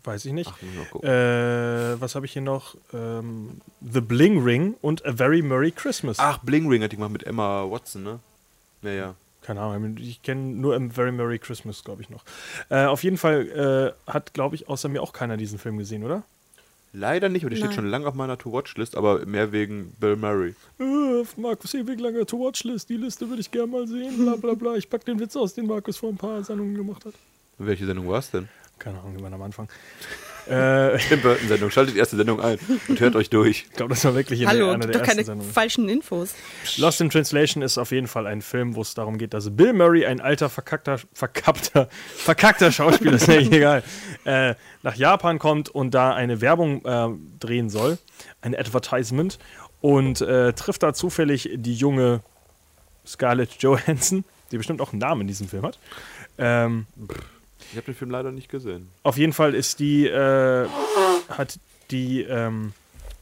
Weiß 0.03 0.25
ich 0.25 0.33
nicht. 0.33 0.49
Ach, 0.53 0.57
ich 0.61 1.03
mal. 1.03 1.93
Äh, 1.95 2.01
was 2.01 2.15
habe 2.15 2.25
ich 2.25 2.33
hier 2.33 2.41
noch? 2.41 2.75
Ähm, 2.93 3.61
The 3.81 4.01
Bling 4.01 4.43
Ring 4.43 4.75
und 4.81 5.05
A 5.05 5.13
Very 5.13 5.41
Merry 5.41 5.71
Christmas. 5.71 6.17
Ach, 6.19 6.37
Bling 6.39 6.67
Ring 6.69 6.83
hat 6.83 6.91
die 6.91 6.95
gemacht 6.95 7.11
mit 7.11 7.25
Emma 7.25 7.69
Watson, 7.69 8.03
ne? 8.03 8.19
Ja, 8.81 8.91
ja. 8.91 9.15
Keine 9.41 9.61
Ahnung, 9.61 9.97
ich 9.97 10.21
kenne 10.21 10.41
nur 10.41 10.75
A 10.75 10.79
Very 10.89 11.11
Merry 11.11 11.39
Christmas, 11.39 11.83
glaube 11.83 12.01
ich 12.01 12.09
noch. 12.09 12.23
Äh, 12.69 12.85
auf 12.85 13.03
jeden 13.03 13.17
Fall 13.17 13.95
äh, 14.07 14.11
hat, 14.11 14.33
glaube 14.33 14.55
ich, 14.55 14.69
außer 14.69 14.89
mir 14.89 15.01
auch 15.01 15.11
keiner 15.11 15.37
diesen 15.37 15.59
Film 15.59 15.77
gesehen, 15.77 16.03
oder? 16.03 16.23
Leider 16.91 17.29
nicht, 17.29 17.43
aber 17.43 17.51
der 17.51 17.57
steht 17.57 17.73
schon 17.73 17.87
lange 17.87 18.07
auf 18.07 18.15
meiner 18.15 18.37
To-Watch-List, 18.37 18.95
aber 18.95 19.25
mehr 19.25 19.51
wegen 19.51 19.91
Bill 19.99 20.15
Murray. 20.15 20.55
Äh, 20.79 21.23
Markus 21.37 21.73
ewig 21.75 21.99
lange 21.99 22.25
To-Watch-List, 22.25 22.89
die 22.89 22.97
Liste 22.97 23.29
würde 23.29 23.41
ich 23.41 23.51
gerne 23.51 23.71
mal 23.71 23.87
sehen, 23.87 24.17
bla 24.17 24.35
bla 24.35 24.53
bla. 24.55 24.75
Ich 24.75 24.89
pack 24.89 25.05
den 25.05 25.19
Witz 25.19 25.35
aus, 25.35 25.53
den 25.53 25.67
Markus 25.67 25.97
vor 25.97 26.09
ein 26.09 26.17
paar 26.17 26.43
Sendungen 26.43 26.75
gemacht 26.75 27.05
hat. 27.05 27.13
Welche 27.59 27.85
Sendung 27.85 28.07
war 28.07 28.19
es 28.19 28.31
denn? 28.31 28.49
Keine 28.79 28.99
Ahnung, 28.99 29.17
die 29.17 29.23
waren 29.23 29.33
am 29.33 29.41
Anfang. 29.41 29.67
äh, 30.49 30.95
ich 30.97 31.07
Tim 31.07 31.21
Burton-Sendung. 31.21 31.69
Schaltet 31.69 31.95
die 31.95 31.99
erste 31.99 32.15
Sendung 32.15 32.41
ein 32.41 32.57
und 32.87 32.99
hört 32.99 33.15
euch 33.15 33.29
durch. 33.29 33.69
glaube, 33.75 33.93
das 33.93 34.03
war 34.05 34.15
wirklich 34.15 34.41
in 34.41 34.47
Hallo, 34.47 34.69
einer 34.69 34.79
gib 34.79 34.91
der 34.93 34.93
doch 34.93 34.99
ersten 35.01 35.09
keine 35.09 35.25
Sendungen. 35.25 35.53
falschen 35.53 35.89
Infos. 35.89 36.33
Lost 36.77 37.01
in 37.01 37.09
Translation 37.09 37.61
ist 37.61 37.77
auf 37.77 37.91
jeden 37.91 38.07
Fall 38.07 38.25
ein 38.25 38.41
Film, 38.41 38.75
wo 38.75 38.81
es 38.81 38.93
darum 38.93 39.17
geht, 39.17 39.33
dass 39.33 39.55
Bill 39.55 39.73
Murray, 39.73 40.05
ein 40.05 40.21
alter, 40.21 40.49
verkackter, 40.49 40.99
verkappter, 41.13 41.89
verkackter 42.15 42.71
Schauspieler, 42.71 43.13
ist 43.13 43.27
ja 43.27 43.35
egal, 43.35 43.83
äh, 44.25 44.55
nach 44.81 44.95
Japan 44.95 45.39
kommt 45.39 45.69
und 45.69 45.93
da 45.93 46.13
eine 46.13 46.41
Werbung 46.41 46.85
äh, 46.85 47.09
drehen 47.39 47.69
soll, 47.69 47.97
ein 48.41 48.55
Advertisement, 48.55 49.37
und 49.81 50.21
äh, 50.21 50.53
trifft 50.53 50.83
da 50.83 50.93
zufällig 50.93 51.49
die 51.53 51.73
junge 51.73 52.21
Scarlett 53.05 53.51
Johansson, 53.59 54.23
die 54.51 54.57
bestimmt 54.57 54.81
auch 54.81 54.91
einen 54.91 54.99
Namen 54.99 55.21
in 55.21 55.27
diesem 55.27 55.47
Film 55.47 55.63
hat. 55.63 55.79
Ähm, 56.37 56.85
Ich 57.71 57.77
habe 57.77 57.85
den 57.85 57.95
Film 57.95 58.11
leider 58.11 58.31
nicht 58.31 58.49
gesehen. 58.49 58.89
auf 59.03 59.17
jeden 59.17 59.33
Fall 59.33 59.53
ist 59.53 59.79
die, 59.79 60.07
äh, 60.07 60.67
hat 61.29 61.59
die, 61.91 62.21
ähm, 62.23 62.73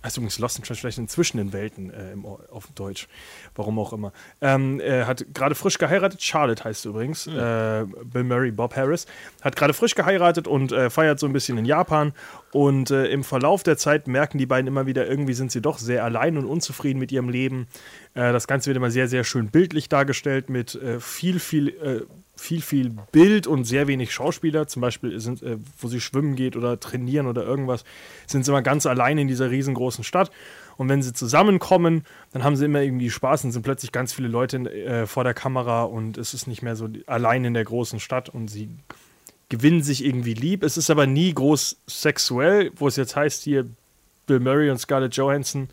also 0.01 0.21
übrigens 0.21 0.39
Lost 0.39 0.57
in 0.57 0.63
Translation 0.63 1.07
zwischen 1.09 1.37
den 1.37 1.51
Welten 1.51 1.89
äh, 1.89 2.13
im, 2.13 2.25
auf 2.25 2.67
Deutsch, 2.75 3.07
warum 3.55 3.77
auch 3.77 3.91
immer. 3.91 4.13
Ähm, 4.39 4.79
er 4.79 5.05
hat 5.05 5.25
gerade 5.33 5.53
frisch 5.53 5.77
geheiratet, 5.77 6.21
Charlotte 6.21 6.63
heißt 6.63 6.85
übrigens, 6.85 7.27
äh, 7.27 7.85
Bill 8.05 8.23
Murray, 8.23 8.51
Bob 8.51 8.75
Harris, 8.75 9.05
hat 9.41 9.57
gerade 9.57 9.73
frisch 9.73 9.95
geheiratet 9.95 10.47
und 10.47 10.71
äh, 10.71 10.89
feiert 10.89 11.19
so 11.19 11.25
ein 11.25 11.33
bisschen 11.33 11.57
in 11.57 11.65
Japan 11.65 12.13
und 12.51 12.89
äh, 12.89 13.07
im 13.07 13.25
Verlauf 13.25 13.63
der 13.63 13.77
Zeit 13.77 14.07
merken 14.07 14.37
die 14.37 14.45
beiden 14.45 14.67
immer 14.67 14.85
wieder, 14.85 15.07
irgendwie 15.07 15.33
sind 15.33 15.51
sie 15.51 15.61
doch 15.61 15.77
sehr 15.77 16.05
allein 16.05 16.37
und 16.37 16.45
unzufrieden 16.45 16.99
mit 16.99 17.11
ihrem 17.11 17.27
Leben. 17.27 17.67
Äh, 18.13 18.31
das 18.31 18.47
Ganze 18.47 18.67
wird 18.67 18.77
immer 18.77 18.91
sehr, 18.91 19.09
sehr 19.09 19.25
schön 19.25 19.49
bildlich 19.49 19.89
dargestellt 19.89 20.49
mit 20.49 20.75
äh, 20.75 21.01
viel, 21.01 21.39
viel 21.39 21.69
äh, 21.69 22.01
viel, 22.37 22.61
viel 22.61 22.91
Bild 23.11 23.47
und 23.47 23.65
sehr 23.65 23.87
wenig 23.87 24.13
Schauspieler. 24.13 24.67
Zum 24.67 24.81
Beispiel, 24.81 25.19
sind, 25.19 25.43
äh, 25.43 25.57
wo 25.79 25.87
sie 25.87 25.99
schwimmen 25.99 26.35
geht 26.35 26.55
oder 26.55 26.79
trainieren 26.79 27.27
oder 27.27 27.43
irgendwas, 27.43 27.83
sind 28.25 28.45
sie 28.45 28.51
immer 28.51 28.61
ganz 28.61 28.85
allein 28.85 29.17
in 29.17 29.27
dieser 29.27 29.51
riesengroßen 29.51 30.03
Stadt. 30.03 30.31
Und 30.77 30.89
wenn 30.89 31.01
sie 31.01 31.13
zusammenkommen, 31.13 32.03
dann 32.31 32.43
haben 32.43 32.55
sie 32.55 32.65
immer 32.65 32.81
irgendwie 32.81 33.09
Spaß 33.09 33.43
und 33.45 33.51
sind 33.51 33.63
plötzlich 33.63 33.91
ganz 33.91 34.13
viele 34.13 34.27
Leute 34.27 34.57
äh, 34.57 35.07
vor 35.07 35.23
der 35.23 35.33
Kamera 35.33 35.83
und 35.83 36.17
es 36.17 36.33
ist 36.33 36.47
nicht 36.47 36.61
mehr 36.61 36.75
so 36.75 36.87
allein 37.07 37.43
in 37.43 37.53
der 37.55 37.63
großen 37.63 37.99
Stadt 37.99 38.29
und 38.29 38.47
sie 38.47 38.69
gewinnen 39.49 39.81
sich 39.81 40.05
irgendwie 40.05 40.33
lieb. 40.33 40.63
Es 40.63 40.77
ist 40.77 40.89
aber 40.89 41.07
nie 41.07 41.33
groß 41.33 41.77
sexuell, 41.87 42.71
wo 42.75 42.87
es 42.87 42.95
jetzt 42.95 43.15
heißt, 43.15 43.43
hier 43.43 43.67
Bill 44.27 44.39
Murray 44.39 44.69
und 44.69 44.77
Scarlett 44.77 45.15
Johansson 45.15 45.69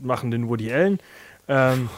machen 0.00 0.30
den 0.30 0.48
Woody 0.48 0.72
Allen. 0.72 0.98
Ähm, 1.48 1.88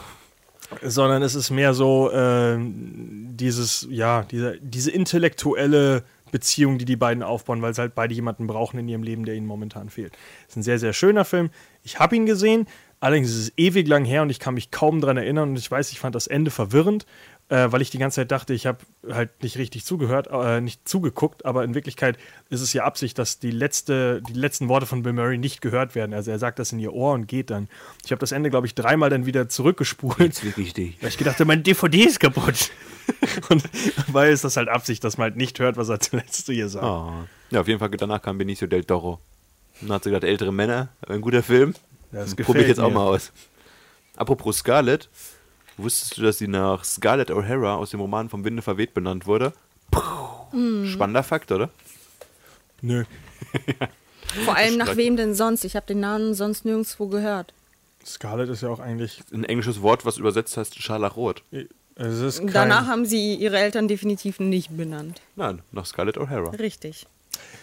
sondern 0.81 1.21
es 1.21 1.35
ist 1.35 1.49
mehr 1.49 1.73
so 1.73 2.11
ähm, 2.11 3.29
dieses, 3.35 3.87
ja, 3.89 4.23
diese, 4.29 4.57
diese 4.61 4.91
intellektuelle 4.91 6.03
Beziehung, 6.31 6.77
die 6.77 6.85
die 6.85 6.95
beiden 6.95 7.23
aufbauen, 7.23 7.61
weil 7.61 7.73
sie 7.73 7.81
halt 7.81 7.95
beide 7.95 8.13
jemanden 8.13 8.47
brauchen 8.47 8.79
in 8.79 8.87
ihrem 8.87 9.03
Leben, 9.03 9.25
der 9.25 9.35
ihnen 9.35 9.47
momentan 9.47 9.89
fehlt. 9.89 10.13
Es 10.43 10.53
ist 10.53 10.57
ein 10.57 10.63
sehr, 10.63 10.79
sehr 10.79 10.93
schöner 10.93 11.25
Film. 11.25 11.49
Ich 11.83 11.99
habe 11.99 12.15
ihn 12.15 12.25
gesehen. 12.25 12.67
Allerdings 12.99 13.29
ist 13.29 13.37
es 13.37 13.53
ewig 13.57 13.87
lang 13.87 14.05
her 14.05 14.23
und 14.23 14.31
ich 14.31 14.39
kann 14.39 14.55
mich 14.55 14.71
kaum 14.71 15.01
daran 15.01 15.17
erinnern. 15.17 15.49
Und 15.49 15.59
ich 15.59 15.69
weiß, 15.69 15.91
ich 15.91 15.99
fand 15.99 16.15
das 16.15 16.25
Ende 16.25 16.49
verwirrend, 16.49 17.05
äh, 17.49 17.71
weil 17.71 17.81
ich 17.81 17.89
die 17.89 17.97
ganze 17.97 18.15
Zeit 18.15 18.31
dachte, 18.31 18.53
ich 18.53 18.65
habe 18.65 18.79
halt 19.09 19.41
nicht 19.41 19.57
richtig 19.57 19.85
zugehört, 19.85 20.27
äh, 20.31 20.59
nicht 20.59 20.87
zugeguckt. 20.87 21.45
Aber 21.45 21.63
in 21.63 21.75
Wirklichkeit 21.75 22.17
ist 22.49 22.61
es 22.61 22.73
ja 22.73 22.83
Absicht, 22.83 23.17
dass 23.17 23.39
die, 23.39 23.51
letzte, 23.51 24.21
die 24.27 24.33
letzten 24.33 24.67
Worte 24.67 24.85
von 24.85 25.03
Bill 25.03 25.13
Murray 25.13 25.37
nicht 25.37 25.61
gehört 25.61 25.95
werden. 25.95 26.13
Also 26.13 26.31
er 26.31 26.39
sagt 26.39 26.59
das 26.59 26.73
in 26.73 26.79
ihr 26.79 26.93
Ohr 26.93 27.13
und 27.13 27.27
geht 27.27 27.49
dann. 27.49 27.69
Ich 28.03 28.11
habe 28.11 28.19
das 28.19 28.33
Ende, 28.33 28.49
glaube 28.49 28.67
ich, 28.67 28.75
dreimal 28.75 29.09
dann 29.09 29.25
wieder 29.25 29.47
zurückgespult. 29.47 30.19
Jetzt 30.19 30.43
wirklich 30.43 30.73
dich. 30.73 31.01
Weil 31.01 31.09
ich 31.09 31.17
gedacht 31.17 31.35
habe, 31.35 31.45
mein 31.45 31.63
DVD 31.63 32.03
ist 32.03 32.19
kaputt. 32.19 32.71
und 33.49 33.63
weil 34.07 34.33
ist 34.33 34.43
das 34.43 34.57
halt 34.57 34.67
Absicht, 34.67 35.03
dass 35.03 35.17
man 35.17 35.25
halt 35.25 35.37
nicht 35.37 35.57
hört, 35.59 35.77
was 35.77 35.87
er 35.87 35.99
zuletzt 36.01 36.45
zu 36.45 36.51
ihr 36.51 36.67
sagt. 36.67 36.85
Oh. 36.85 37.13
Ja, 37.49 37.61
auf 37.61 37.67
jeden 37.67 37.79
Fall 37.79 37.89
danach 37.91 38.21
kam 38.21 38.37
Benicio 38.37 38.67
del 38.67 38.83
Toro. 38.83 39.21
Und 39.79 39.87
dann 39.87 39.95
hat 39.95 40.03
sie 40.03 40.09
gesagt, 40.09 40.25
ältere 40.25 40.51
Männer, 40.51 40.89
ein 41.07 41.21
guter 41.21 41.43
Film. 41.43 41.75
Das 42.11 42.35
Probier 42.35 42.63
ich 42.63 42.67
jetzt 42.67 42.79
auch 42.79 42.89
mir. 42.89 42.95
mal 42.95 43.05
aus. 43.05 43.31
Apropos 44.17 44.57
Scarlett, 44.57 45.09
wusstest 45.77 46.17
du, 46.17 46.21
dass 46.21 46.37
sie 46.37 46.47
nach 46.47 46.83
Scarlett 46.83 47.31
O'Hara 47.31 47.75
aus 47.75 47.91
dem 47.91 47.99
Roman 47.99 48.29
vom 48.29 48.43
Winde 48.43 48.61
verweht 48.61 48.93
benannt 48.93 49.25
wurde? 49.25 49.53
Spannender 50.85 51.23
Fakt, 51.23 51.51
oder? 51.51 51.69
Nö. 52.81 53.03
Vor 54.45 54.55
allem 54.55 54.77
nach 54.77 54.95
wem 54.95 55.17
denn 55.17 55.33
sonst? 55.33 55.63
Ich 55.63 55.75
habe 55.75 55.85
den 55.85 55.99
Namen 55.99 56.33
sonst 56.33 56.65
nirgendwo 56.65 57.07
gehört. 57.07 57.53
Scarlett 58.05 58.49
ist 58.49 58.61
ja 58.61 58.69
auch 58.69 58.79
eigentlich. 58.79 59.21
Ein 59.33 59.43
englisches 59.43 59.81
Wort, 59.81 60.05
was 60.05 60.17
übersetzt 60.17 60.57
heißt 60.57 60.81
Scharlachrot. 60.81 61.43
Es 61.95 62.19
ist 62.19 62.39
kein, 62.39 62.53
Danach 62.53 62.87
haben 62.87 63.05
sie 63.05 63.35
ihre 63.35 63.57
Eltern 63.57 63.87
definitiv 63.87 64.39
nicht 64.39 64.75
benannt. 64.75 65.21
Nein, 65.35 65.61
nach 65.71 65.85
Scarlett 65.85 66.17
O'Hara. 66.17 66.57
Richtig. 66.59 67.07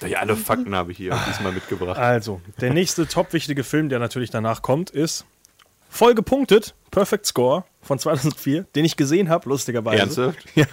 Ja, 0.06 0.20
alle 0.20 0.36
Fakten 0.36 0.74
habe 0.74 0.92
ich 0.92 0.98
hier 0.98 1.18
diesmal 1.28 1.52
mitgebracht. 1.52 1.98
Also, 1.98 2.40
der 2.60 2.72
nächste 2.72 3.06
top 3.06 3.32
wichtige 3.32 3.64
Film, 3.64 3.88
der 3.88 3.98
natürlich 3.98 4.30
danach 4.30 4.62
kommt, 4.62 4.90
ist 4.90 5.24
voll 5.94 6.14
gepunktet, 6.14 6.74
Perfect 6.90 7.26
Score 7.26 7.64
von 7.82 7.98
2004, 7.98 8.66
den 8.74 8.84
ich 8.84 8.96
gesehen 8.96 9.28
habe, 9.28 9.48
lustigerweise. 9.48 10.00
Ernsthaft? 10.00 10.38
Ja, 10.54 10.66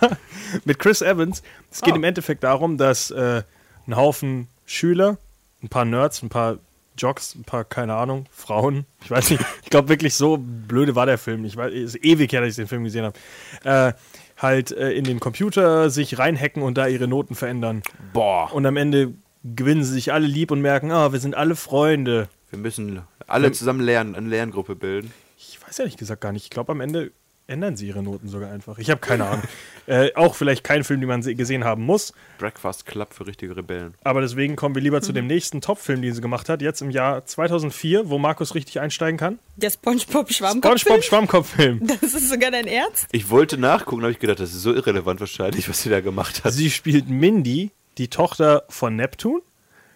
mit 0.66 0.80
Chris 0.80 1.02
Evans. 1.02 1.42
Es 1.72 1.82
geht 1.82 1.94
Ah. 1.94 1.98
im 1.98 2.04
Endeffekt 2.04 2.44
darum, 2.44 2.78
dass 2.78 3.12
äh, 3.12 3.44
ein 3.88 3.96
Haufen 3.96 4.48
Schüler, 4.66 5.18
ein 5.64 5.70
paar 5.70 5.86
Nerds, 5.86 6.22
ein 6.24 6.30
paar 6.30 6.58
Jocks, 6.98 7.36
ein 7.36 7.44
paar, 7.44 7.64
keine 7.64 7.96
Ahnung, 7.96 8.26
Frauen, 8.32 8.86
ich 9.04 9.12
weiß 9.12 9.32
nicht, 9.32 9.44
ich 9.64 9.70
glaube 9.70 9.90
wirklich 9.90 10.16
so 10.16 10.38
blöde 10.38 10.96
war 10.96 11.06
der 11.06 11.18
Film 11.18 11.42
nicht, 11.42 11.56
weil 11.58 11.74
es 11.76 11.96
ist 11.96 12.04
ewig 12.06 12.32
her, 12.32 12.42
dass 12.42 12.50
ich 12.52 12.56
den 12.58 12.68
Film 12.68 12.84
gesehen 12.84 13.06
habe, 13.06 13.18
äh, 13.64 13.94
halt 14.38 14.72
äh, 14.72 14.92
in 14.92 15.04
den 15.04 15.20
Computer 15.20 15.90
sich 15.90 16.18
reinhacken 16.20 16.64
und 16.64 16.78
da 16.78 16.88
ihre 16.88 17.08
Noten 17.08 17.36
verändern. 17.36 17.82
Boah, 18.14 18.52
Und 18.54 18.66
am 18.66 18.78
Ende 18.78 19.14
gewinnen 19.44 19.84
sie 19.84 19.94
sich 19.94 20.14
alle 20.14 20.28
lieb 20.28 20.52
und 20.52 20.62
merken, 20.62 20.92
ah, 20.92 21.12
wir 21.12 21.20
sind 21.20 21.36
alle 21.36 21.56
Freunde. 21.56 22.28
wir 22.50 22.60
müssen 22.60 23.02
alle 23.32 23.52
zusammen 23.52 23.82
lernen, 23.82 24.16
eine 24.16 24.28
Lerngruppe 24.30 24.76
bilden. 24.76 25.14
Ich 25.38 25.60
weiß 25.66 25.80
ehrlich 25.80 25.98
gesagt 25.98 26.22
gar 26.22 26.32
nicht. 26.32 26.44
Ich 26.46 26.50
glaube, 26.50 26.72
am 26.72 26.82
Ende 26.82 27.12
ändern 27.48 27.76
sie 27.76 27.88
ihre 27.88 28.02
Noten 28.02 28.30
sogar 28.30 28.50
einfach. 28.52 28.78
Ich 28.78 28.90
habe 28.90 29.02
keine 29.02 29.26
Ahnung. 29.26 29.44
äh, 29.88 30.14
auch 30.16 30.36
vielleicht 30.36 30.64
kein 30.64 30.86
Film, 30.86 31.02
den 31.02 31.10
man 31.10 31.22
se- 31.22 31.36
gesehen 31.36 31.66
haben 31.66 31.84
muss. 31.84 32.14
Breakfast 32.38 32.86
Club 32.86 33.14
für 33.14 33.28
richtige 33.28 33.58
Rebellen. 33.58 33.94
Aber 34.06 34.22
deswegen 34.22 34.56
kommen 34.56 34.74
wir 34.76 34.82
lieber 34.82 35.02
zu 35.02 35.12
dem 35.12 35.28
nächsten 35.28 35.60
Top-Film, 35.60 36.02
den 36.02 36.14
sie 36.14 36.22
gemacht 36.22 36.48
hat. 36.48 36.62
Jetzt 36.62 36.82
im 36.82 36.92
Jahr 36.92 37.26
2004, 37.26 38.10
wo 38.10 38.18
Markus 38.20 38.56
richtig 38.56 38.80
einsteigen 38.80 39.18
kann. 39.18 39.40
Der 39.58 39.70
SpongeBob-Schwammkopf. 39.72 40.80
SpongeBob 40.80 41.04
Schwammkopf-Film. 41.04 41.88
Das 42.02 42.14
ist 42.14 42.30
sogar 42.30 42.52
dein 42.52 42.68
Ernst? 42.68 43.08
Ich 43.12 43.30
wollte 43.30 43.58
nachgucken, 43.58 44.04
habe 44.04 44.14
ich 44.14 44.20
gedacht, 44.20 44.40
das 44.40 44.54
ist 44.54 44.62
so 44.62 44.74
irrelevant 44.74 45.20
wahrscheinlich, 45.20 45.68
was 45.68 45.82
sie 45.82 45.90
da 45.90 46.00
gemacht 46.00 46.46
hat. 46.46 46.54
Sie 46.54 46.70
spielt 46.72 47.10
Mindy, 47.10 47.72
die 47.98 48.08
Tochter 48.08 48.64
von 48.70 48.96
Neptun. 48.96 49.42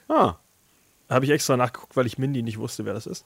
Ah, 0.10 0.36
Habe 1.10 1.26
ich 1.26 1.32
extra 1.32 1.56
nachgeguckt, 1.58 1.96
weil 1.96 2.06
ich 2.06 2.18
Mindy 2.18 2.42
nicht 2.42 2.58
wusste, 2.58 2.86
wer 2.86 2.94
das 2.94 3.06
ist. 3.06 3.26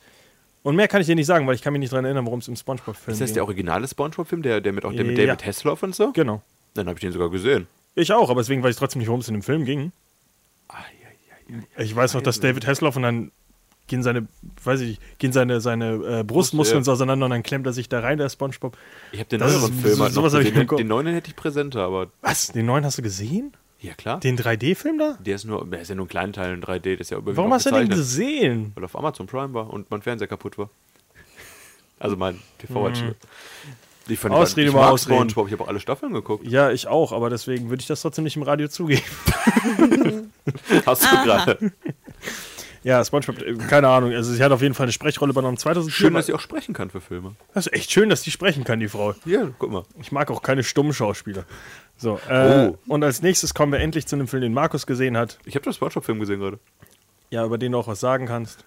Und 0.63 0.75
mehr 0.75 0.87
kann 0.89 0.99
ich 0.99 1.07
dir 1.07 1.15
nicht 1.15 1.25
sagen, 1.27 1.47
weil 1.47 1.55
ich 1.55 1.61
kann 1.61 1.71
mich 1.71 1.79
nicht 1.79 1.93
daran 1.93 2.03
erinnern, 2.05 2.25
worum 2.25 2.39
es 2.39 2.47
im 2.49 2.55
SpongeBob-Film 2.57 3.13
ist 3.13 3.21
das 3.21 3.31
der 3.33 3.43
originale 3.43 3.87
Spongebob-Film, 3.87 4.41
der, 4.41 4.59
der 4.59 4.73
mit 4.73 4.83
auch 4.83 4.91
der 4.91 5.05
mit 5.05 5.17
Ja. 5.17 5.25
David 5.27 5.45
Hasselhoff 5.45 5.81
und 5.83 5.95
so? 5.95 6.11
Genau. 6.11 6.41
Dann 6.73 6.87
habe 6.87 6.97
ich 6.97 7.01
den 7.01 7.13
sogar 7.13 7.29
gesehen. 7.29 7.67
Ich 7.95 8.11
auch, 8.11 8.29
aber 8.29 8.41
deswegen 8.41 8.61
weiß 8.61 8.71
ich 8.71 8.77
trotzdem 8.79 8.99
nicht, 8.99 9.07
worum 9.07 9.21
es 9.21 9.27
in 9.29 9.33
dem 9.35 9.43
Film 9.43 9.63
ging. 9.65 9.91
Ich 11.77 11.95
weiß 11.95 12.13
noch, 12.13 12.21
dass 12.21 12.39
David 12.39 12.67
Hasselhoff 12.67 12.95
und 12.95 13.01
dann 13.03 13.31
gehen 13.87 14.03
seine, 14.03 14.27
weiß 14.63 14.81
ich, 14.81 14.99
gehen 15.17 15.31
seine, 15.33 15.61
seine 15.61 16.19
äh, 16.19 16.23
Brustmuskeln 16.23 16.81
ja. 16.81 16.83
so 16.83 16.91
auseinander 16.91 17.25
und 17.25 17.31
dann 17.31 17.41
klemmt 17.41 17.65
er 17.65 17.73
sich 17.73 17.89
da 17.89 18.01
rein, 18.01 18.19
der 18.19 18.29
Spongebob. 18.29 18.77
Ich 19.11 19.19
habe 19.19 19.29
den 19.29 19.39
Das 19.39 19.53
neueren 19.53 19.73
ist- 19.73 19.81
Film 19.81 19.95
so- 19.95 20.03
halt 20.03 20.13
noch 20.15 20.23
gesehen. 20.23 20.53
Den, 20.67 20.67
den 20.77 20.87
neuen 20.87 21.07
hätte 21.07 21.29
ich 21.29 21.35
präsenter, 21.35 21.81
aber 21.85 22.11
Was? 22.21 22.47
Den 22.51 22.67
neuen 22.67 22.85
hast 22.85 22.99
du 22.99 23.01
gesehen? 23.01 23.53
Ja 23.81 23.93
klar. 23.93 24.19
Den 24.19 24.37
3D-Film 24.37 24.97
da? 24.99 25.17
Der 25.19 25.35
ist 25.35 25.45
nur, 25.45 25.65
der 25.65 25.81
ist 25.81 25.89
ja 25.89 25.95
nur 25.95 26.05
ein 26.05 26.09
kleiner 26.09 26.33
Teil 26.33 26.53
in 26.53 26.61
3D, 26.63 26.93
das 26.97 27.01
ist 27.07 27.09
ja 27.11 27.17
überwiegend 27.17 27.37
Warum 27.37 27.51
auch 27.51 27.55
hast 27.55 27.65
du 27.65 27.71
den 27.71 27.89
gesehen? 27.89 28.71
Weil 28.75 28.83
auf 28.85 28.95
Amazon 28.97 29.27
Prime 29.27 29.53
war 29.53 29.69
und 29.69 29.89
mein 29.91 30.01
Fernseher 30.01 30.27
kaputt 30.27 30.57
war. 30.57 30.69
Also 32.01 32.15
mein 32.15 32.39
TV-Anschluss. 32.59 33.15
Ich 34.07 34.17
fand 34.17 34.33
Mhm. 34.33 34.39
Ausrede 34.39 34.67
ich 34.67 34.73
über 34.73 34.79
mag 34.81 34.91
Ausreden. 34.91 35.15
SpongeBob, 35.29 35.47
ich 35.47 35.53
habe 35.53 35.63
auch 35.65 35.67
alle 35.67 35.79
Staffeln 35.81 36.13
geguckt. 36.13 36.47
Ja, 36.47 36.71
ich 36.71 36.87
auch, 36.87 37.11
aber 37.11 37.29
deswegen 37.29 37.69
würde 37.69 37.81
ich 37.81 37.87
das 37.87 38.01
trotzdem 38.01 38.23
nicht 38.23 38.37
im 38.37 38.43
Radio 38.43 38.69
zugeben. 38.69 39.01
Hast 40.85 41.03
du 41.03 41.23
gerade. 41.23 41.71
Ja, 42.81 43.03
Spongebob, 43.03 43.35
keine 43.67 43.89
Ahnung, 43.89 44.13
also 44.13 44.31
sie 44.33 44.41
hat 44.41 44.53
auf 44.53 44.61
jeden 44.61 44.73
Fall 44.73 44.85
eine 44.85 44.93
Sprechrolle 44.93 45.31
übernommen. 45.31 45.57
2004 45.57 45.93
Schön, 45.93 46.13
war- 46.13 46.19
dass 46.19 46.27
sie 46.27 46.33
auch 46.33 46.39
sprechen 46.39 46.73
kann 46.73 46.89
für 46.89 47.01
Filme. 47.01 47.35
das 47.53 47.67
ist 47.67 47.73
echt 47.73 47.91
schön, 47.91 48.07
dass 48.09 48.21
die 48.21 48.31
sprechen 48.31 48.63
kann, 48.63 48.79
die 48.79 48.87
Frau. 48.87 49.13
Ja, 49.25 49.49
guck 49.59 49.69
mal. 49.71 49.83
Ich 49.99 50.13
mag 50.13 50.31
auch 50.31 50.41
keine 50.41 50.63
stummen 50.63 50.93
Schauspieler. 50.93 51.43
So, 51.99 52.19
äh, 52.29 52.69
Oh. 52.69 52.77
und 52.87 53.03
als 53.03 53.21
nächstes 53.21 53.53
kommen 53.53 53.71
wir 53.73 53.79
endlich 53.79 54.07
zu 54.07 54.15
einem 54.15 54.27
Film, 54.27 54.41
den 54.41 54.53
Markus 54.53 54.87
gesehen 54.87 55.17
hat. 55.17 55.37
Ich 55.45 55.55
habe 55.55 55.63
den 55.63 55.73
Spongebob-Film 55.73 56.19
gesehen 56.19 56.39
gerade. 56.39 56.57
Ja, 57.29 57.45
über 57.45 57.57
den 57.57 57.73
du 57.73 57.77
auch 57.77 57.87
was 57.87 57.99
sagen 57.99 58.25
kannst. 58.25 58.63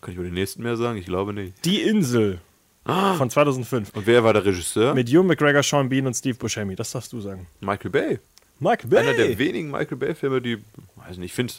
Kann 0.00 0.12
ich 0.12 0.16
über 0.16 0.24
den 0.24 0.34
nächsten 0.34 0.62
mehr 0.62 0.76
sagen? 0.76 0.98
Ich 0.98 1.04
glaube 1.06 1.32
nicht. 1.32 1.64
Die 1.64 1.82
Insel 1.82 2.40
von 2.84 3.30
2005. 3.30 3.90
Und 3.94 4.06
wer 4.06 4.24
war 4.24 4.32
der 4.32 4.44
Regisseur? 4.44 4.94
Mit 4.94 5.08
Hugh 5.08 5.22
McGregor, 5.22 5.62
Sean 5.62 5.88
Bean 5.88 6.06
und 6.06 6.14
Steve 6.14 6.36
Buscemi. 6.36 6.74
Das 6.74 6.90
darfst 6.92 7.12
du 7.12 7.20
sagen. 7.20 7.46
Michael 7.60 7.90
Bay. 7.90 8.18
Michael 8.60 8.88
Bay. 8.90 8.98
Einer 9.00 9.14
der 9.14 9.38
wenigen 9.38 9.70
Michael 9.70 9.96
Bay-Filme, 9.96 10.40
die. 10.42 10.58
Weiß 10.96 11.16
nicht, 11.18 11.26
ich 11.26 11.32
finde 11.32 11.52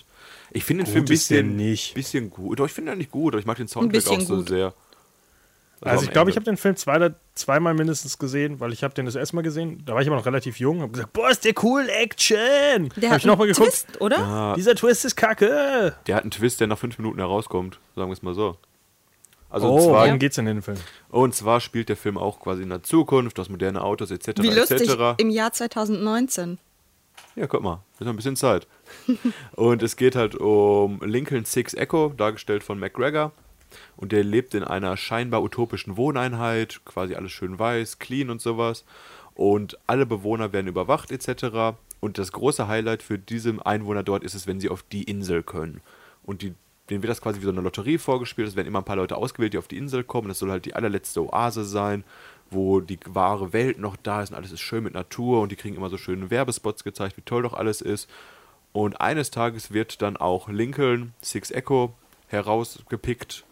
ich 0.51 0.63
find 0.63 0.79
den 0.79 0.85
Gut 0.85 0.91
Film 0.93 1.03
ein 1.03 1.07
bisschen, 1.07 1.55
nicht. 1.55 1.93
bisschen 1.93 2.29
gut. 2.29 2.59
Doch, 2.59 2.65
ich 2.65 2.71
finde 2.73 2.91
ihn 2.93 2.97
nicht 2.99 3.11
gut, 3.11 3.33
aber 3.33 3.39
ich 3.39 3.45
mag 3.45 3.57
den 3.57 3.67
Soundtrack 3.67 4.07
auch 4.07 4.21
so 4.21 4.35
gut. 4.37 4.49
sehr. 4.49 4.73
Also 5.81 5.99
am 5.99 6.03
ich 6.05 6.11
glaube, 6.11 6.29
ich 6.29 6.35
habe 6.35 6.45
den 6.45 6.57
Film 6.57 6.75
zwei, 6.75 7.13
zweimal 7.35 7.73
mindestens 7.73 8.17
gesehen, 8.17 8.59
weil 8.59 8.73
ich 8.73 8.83
habe 8.83 8.93
den 8.93 9.05
das 9.05 9.15
erste 9.15 9.35
Mal 9.35 9.41
gesehen. 9.41 9.83
Da 9.85 9.93
war 9.93 10.01
ich 10.01 10.07
aber 10.07 10.15
noch 10.15 10.25
relativ 10.25 10.59
jung. 10.59 10.81
Habe 10.81 10.93
gesagt, 10.93 11.13
boah, 11.13 11.29
ist 11.29 11.45
der 11.45 11.53
cool, 11.63 11.87
Action. 11.89 12.89
Der 12.95 13.09
Hab 13.09 13.15
hat 13.15 13.19
ich 13.19 13.25
nochmal 13.25 13.47
einen 13.47 13.53
geguckt. 13.53 13.71
Twist, 13.71 14.01
oder? 14.01 14.53
Dieser 14.55 14.75
Twist 14.75 15.05
ist 15.05 15.15
kacke. 15.15 15.95
Der 16.07 16.15
hat 16.15 16.23
einen 16.23 16.31
Twist, 16.31 16.59
der 16.61 16.67
nach 16.67 16.79
fünf 16.79 16.97
Minuten 16.97 17.19
herauskommt, 17.19 17.79
sagen 17.95 18.09
wir 18.09 18.13
es 18.13 18.23
mal 18.23 18.33
so. 18.33 18.57
Also 19.49 19.69
oh, 19.69 19.75
und, 19.75 19.81
zwar, 19.83 20.05
worum 20.05 20.19
geht's 20.19 20.37
in 20.37 20.45
den 20.45 20.61
Film? 20.61 20.77
und 21.09 21.35
zwar 21.35 21.61
spielt 21.61 21.87
der 21.87 21.95
Film 21.95 22.17
auch 22.17 22.39
quasi 22.39 22.63
in 22.63 22.69
der 22.69 22.83
Zukunft, 22.83 23.39
aus 23.39 23.47
moderne 23.47 23.83
Autos 23.83 24.11
etc. 24.11 24.41
Wie 24.41 24.49
lustig, 24.49 24.89
etc. 24.89 25.15
im 25.17 25.29
Jahr 25.29 25.53
2019. 25.53 26.57
Ja, 27.35 27.47
guck 27.47 27.61
mal, 27.61 27.83
ist 27.93 28.01
noch 28.01 28.09
ein 28.13 28.15
bisschen 28.15 28.35
Zeit. 28.35 28.67
und 29.53 29.83
es 29.83 29.95
geht 29.95 30.15
halt 30.15 30.35
um 30.35 30.99
Lincoln 31.03 31.45
Six 31.45 31.73
Echo, 31.73 32.13
dargestellt 32.15 32.63
von 32.63 32.79
McGregor. 32.79 33.31
Und 33.95 34.11
der 34.11 34.23
lebt 34.23 34.53
in 34.53 34.63
einer 34.63 34.97
scheinbar 34.97 35.43
utopischen 35.43 35.97
Wohneinheit, 35.97 36.81
quasi 36.85 37.15
alles 37.15 37.31
schön 37.31 37.57
weiß, 37.59 37.99
clean 37.99 38.29
und 38.29 38.41
sowas. 38.41 38.85
Und 39.33 39.77
alle 39.85 40.05
Bewohner 40.05 40.53
werden 40.53 40.67
überwacht 40.67 41.11
etc. 41.11 41.77
Und 41.99 42.17
das 42.17 42.31
große 42.31 42.67
Highlight 42.67 43.03
für 43.03 43.17
diese 43.17 43.57
Einwohner 43.65 44.03
dort 44.03 44.23
ist 44.23 44.33
es, 44.33 44.47
wenn 44.47 44.59
sie 44.59 44.69
auf 44.69 44.83
die 44.83 45.03
Insel 45.03 45.43
können. 45.43 45.81
Und 46.23 46.41
die, 46.41 46.53
denen 46.89 47.03
wird 47.03 47.11
das 47.11 47.21
quasi 47.21 47.41
wie 47.41 47.45
so 47.45 47.51
eine 47.51 47.61
Lotterie 47.61 47.97
vorgespielt. 47.97 48.47
Es 48.47 48.55
werden 48.55 48.67
immer 48.67 48.79
ein 48.79 48.85
paar 48.85 48.95
Leute 48.95 49.17
ausgewählt, 49.17 49.53
die 49.53 49.57
auf 49.57 49.67
die 49.67 49.77
Insel 49.77 50.03
kommen. 50.03 50.29
Das 50.29 50.39
soll 50.39 50.51
halt 50.51 50.65
die 50.65 50.75
allerletzte 50.75 51.21
Oase 51.21 51.65
sein, 51.65 52.03
wo 52.49 52.79
die 52.79 52.99
wahre 53.07 53.53
Welt 53.53 53.79
noch 53.79 53.95
da 53.97 54.21
ist 54.21 54.29
und 54.29 54.35
alles 54.35 54.51
ist 54.51 54.61
schön 54.61 54.83
mit 54.83 54.93
Natur 54.93 55.41
und 55.41 55.51
die 55.51 55.55
kriegen 55.55 55.75
immer 55.75 55.89
so 55.89 55.97
schöne 55.97 56.29
Werbespots 56.29 56.83
gezeigt, 56.83 57.17
wie 57.17 57.21
toll 57.21 57.43
doch 57.43 57.53
alles 57.53 57.81
ist. 57.81 58.09
Und 58.71 59.01
eines 59.01 59.31
Tages 59.31 59.71
wird 59.71 60.01
dann 60.01 60.17
auch 60.17 60.49
Lincoln 60.49 61.13
Six 61.21 61.51
Echo 61.51 61.93
herausgepickt 62.27 63.45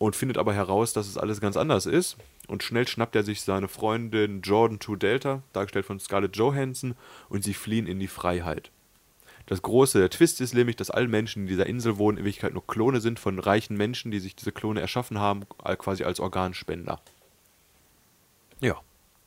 und 0.00 0.16
findet 0.16 0.38
aber 0.38 0.54
heraus, 0.54 0.94
dass 0.94 1.06
es 1.06 1.18
alles 1.18 1.42
ganz 1.42 1.58
anders 1.58 1.84
ist. 1.84 2.16
Und 2.48 2.62
schnell 2.62 2.88
schnappt 2.88 3.14
er 3.14 3.22
sich 3.22 3.42
seine 3.42 3.68
Freundin 3.68 4.40
Jordan 4.40 4.80
2 4.80 4.96
Delta, 4.96 5.42
dargestellt 5.52 5.84
von 5.84 6.00
Scarlett 6.00 6.36
Johansson, 6.36 6.94
und 7.28 7.44
sie 7.44 7.52
fliehen 7.52 7.86
in 7.86 8.00
die 8.00 8.08
Freiheit. 8.08 8.70
Das 9.44 9.60
große 9.60 9.98
der 9.98 10.08
Twist 10.08 10.40
ist 10.40 10.54
nämlich, 10.54 10.76
dass 10.76 10.90
alle 10.90 11.06
Menschen, 11.06 11.40
die 11.44 11.52
in 11.52 11.58
dieser 11.58 11.66
Insel 11.66 11.98
wohnen, 11.98 12.16
in 12.16 12.24
Wirklichkeit 12.24 12.54
nur 12.54 12.66
Klone 12.66 13.02
sind 13.02 13.20
von 13.20 13.38
reichen 13.38 13.76
Menschen, 13.76 14.10
die 14.10 14.20
sich 14.20 14.34
diese 14.34 14.52
Klone 14.52 14.80
erschaffen 14.80 15.18
haben, 15.18 15.42
quasi 15.78 16.02
als 16.04 16.18
Organspender. 16.18 16.98
Ja, 18.60 18.76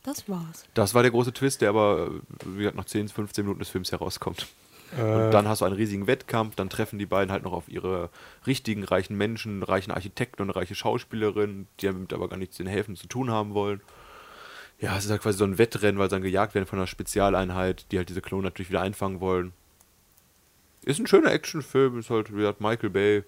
Das 0.01 0.27
war's. 0.27 0.65
das 0.73 0.95
war 0.95 1.03
der 1.03 1.11
große 1.11 1.33
Twist, 1.33 1.61
der 1.61 1.69
aber 1.69 2.09
wie 2.45 2.57
gesagt, 2.59 2.77
nach 2.77 2.85
10, 2.85 3.09
15 3.09 3.45
Minuten 3.45 3.59
des 3.59 3.69
Films 3.69 3.91
herauskommt. 3.91 4.47
Und 4.97 5.31
dann 5.31 5.47
hast 5.47 5.61
du 5.61 5.65
einen 5.65 5.75
riesigen 5.75 6.07
Wettkampf, 6.07 6.55
dann 6.55 6.69
treffen 6.69 6.99
die 6.99 7.05
beiden 7.05 7.31
halt 7.31 7.43
noch 7.43 7.53
auf 7.53 7.67
ihre 7.67 8.09
richtigen 8.45 8.83
reichen 8.83 9.17
Menschen, 9.17 9.63
reichen 9.63 9.91
Architekten 9.91 10.43
und 10.43 10.49
reiche 10.51 10.75
Schauspielerinnen, 10.75 11.67
die 11.79 11.87
damit 11.87 12.13
aber 12.13 12.29
gar 12.29 12.37
nichts 12.37 12.57
den 12.57 12.67
Helfen 12.67 12.95
zu 12.95 13.07
tun 13.07 13.31
haben 13.31 13.53
wollen. 13.53 13.81
Ja, 14.79 14.97
es 14.97 15.05
ist 15.05 15.11
halt 15.11 15.21
quasi 15.21 15.37
so 15.37 15.45
ein 15.45 15.57
Wettrennen, 15.57 15.97
weil 15.97 16.09
sie 16.09 16.15
dann 16.15 16.23
gejagt 16.23 16.55
werden 16.55 16.65
von 16.65 16.79
einer 16.79 16.87
Spezialeinheit, 16.87 17.85
die 17.91 17.97
halt 17.97 18.09
diese 18.09 18.21
Klone 18.21 18.43
natürlich 18.43 18.69
wieder 18.69 18.81
einfangen 18.81 19.19
wollen. 19.21 19.53
Ist 20.83 20.99
ein 20.99 21.07
schöner 21.07 21.31
Actionfilm, 21.31 21.99
ist 21.99 22.09
halt, 22.09 22.31
wie 22.31 22.37
gesagt, 22.37 22.59
Michael 22.59 22.89
Bay 22.89 23.23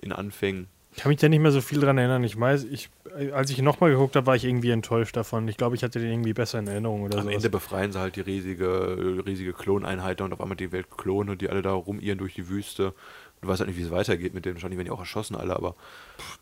in 0.00 0.12
Anfängen. 0.12 0.68
Ich 0.96 1.02
kann 1.02 1.10
mich 1.10 1.18
da 1.18 1.28
nicht 1.28 1.40
mehr 1.40 1.50
so 1.50 1.60
viel 1.60 1.80
dran 1.80 1.98
erinnern. 1.98 2.22
Ich 2.22 2.38
weiß, 2.38 2.64
ich, 2.64 2.88
als 3.32 3.50
ich 3.50 3.60
nochmal 3.60 3.90
geguckt 3.90 4.14
habe, 4.14 4.26
war 4.26 4.36
ich 4.36 4.44
irgendwie 4.44 4.70
enttäuscht 4.70 5.16
davon. 5.16 5.48
Ich 5.48 5.56
glaube, 5.56 5.74
ich 5.74 5.82
hatte 5.82 5.98
den 5.98 6.10
irgendwie 6.10 6.32
besser 6.34 6.60
in 6.60 6.68
Erinnerung 6.68 7.02
oder 7.02 7.18
Am 7.18 7.24
so. 7.24 7.30
Ende 7.30 7.50
befreien 7.50 7.90
sie 7.92 7.98
halt 7.98 8.14
die 8.14 8.20
riesige, 8.20 9.22
riesige 9.26 9.52
Kloneinheit 9.52 10.20
und 10.20 10.32
auf 10.32 10.40
einmal 10.40 10.56
die 10.56 10.70
Welt 10.70 10.86
klonen 10.96 11.30
und 11.30 11.42
die 11.42 11.50
alle 11.50 11.62
da 11.62 11.72
rumirren 11.72 12.18
durch 12.18 12.34
die 12.34 12.48
Wüste. 12.48 12.94
Du 13.40 13.48
weißt 13.48 13.60
halt 13.60 13.68
nicht, 13.68 13.78
wie 13.78 13.82
es 13.82 13.90
weitergeht 13.90 14.34
mit 14.34 14.44
denen. 14.44 14.54
Wahrscheinlich 14.54 14.78
werden 14.78 14.86
die 14.86 14.92
auch 14.92 15.00
erschossen 15.00 15.34
alle, 15.34 15.56
aber 15.56 15.74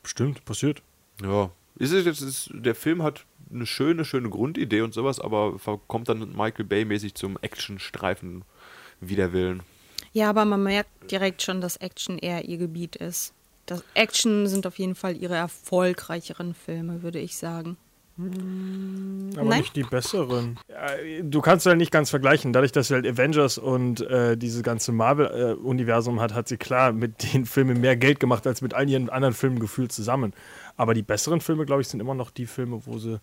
Bestimmt, 0.03 0.45
passiert. 0.45 0.83
ja. 1.23 1.51
Ist 1.77 1.93
es 1.93 2.05
jetzt, 2.05 2.21
ist, 2.21 2.51
der 2.53 2.75
Film 2.75 3.03
hat 3.03 3.25
eine 3.51 3.65
schöne, 3.65 4.05
schöne 4.05 4.29
Grundidee 4.29 4.83
und 4.83 4.93
sowas, 4.93 5.19
aber 5.19 5.57
kommt 5.89 6.11
dann 6.11 6.37
Michael 6.37 6.67
Bay-mäßig 6.67 7.15
zum 7.15 7.39
Actionstreifen 7.41 8.45
wider 9.01 9.33
Willen. 9.33 9.63
Ja, 10.13 10.29
aber 10.29 10.45
man 10.45 10.63
merkt 10.63 11.11
direkt 11.11 11.41
schon, 11.41 11.63
dass 11.63 11.79
Action 11.79 12.19
eher 12.19 12.45
ihr 12.45 12.59
Gebiet 12.59 12.97
ist. 12.97 13.33
Das 13.73 13.85
Action 13.95 14.47
sind 14.49 14.67
auf 14.67 14.79
jeden 14.79 14.95
Fall 14.95 15.17
ihre 15.17 15.35
erfolgreicheren 15.35 16.53
Filme, 16.53 17.03
würde 17.03 17.19
ich 17.19 17.39
sagen. 17.39 17.79
Aber 18.19 18.29
Nein? 19.49 19.61
nicht 19.61 19.75
die 19.75 19.85
besseren. 19.85 20.59
Du 21.23 21.41
kannst 21.41 21.65
halt 21.65 21.79
nicht 21.79 21.91
ganz 21.91 22.11
vergleichen. 22.11 22.53
Dadurch, 22.53 22.73
dass 22.73 22.89
sie 22.89 22.95
halt 22.95 23.07
Avengers 23.07 23.57
und 23.57 24.03
äh, 24.03 24.37
dieses 24.37 24.63
ganze 24.63 24.93
Marvel-Universum 24.93 26.21
hat, 26.21 26.35
hat 26.35 26.49
sie 26.49 26.59
klar 26.59 26.93
mit 26.93 27.33
den 27.33 27.47
Filmen 27.47 27.81
mehr 27.81 27.97
Geld 27.97 28.21
gemacht 28.21 28.47
als 28.47 28.61
mit 28.61 28.75
all 28.75 28.91
ihren 28.91 29.09
anderen 29.09 29.33
Filmen 29.33 29.59
gefühlt 29.59 29.91
zusammen. 29.93 30.35
Aber 30.77 30.93
die 30.93 31.03
besseren 31.03 31.41
Filme, 31.41 31.65
glaube 31.65 31.81
ich, 31.81 31.89
sind 31.89 32.01
immer 32.01 32.15
noch 32.15 32.31
die 32.31 32.47
Filme, 32.47 32.83
wo 32.85 32.99
sie 32.99 33.21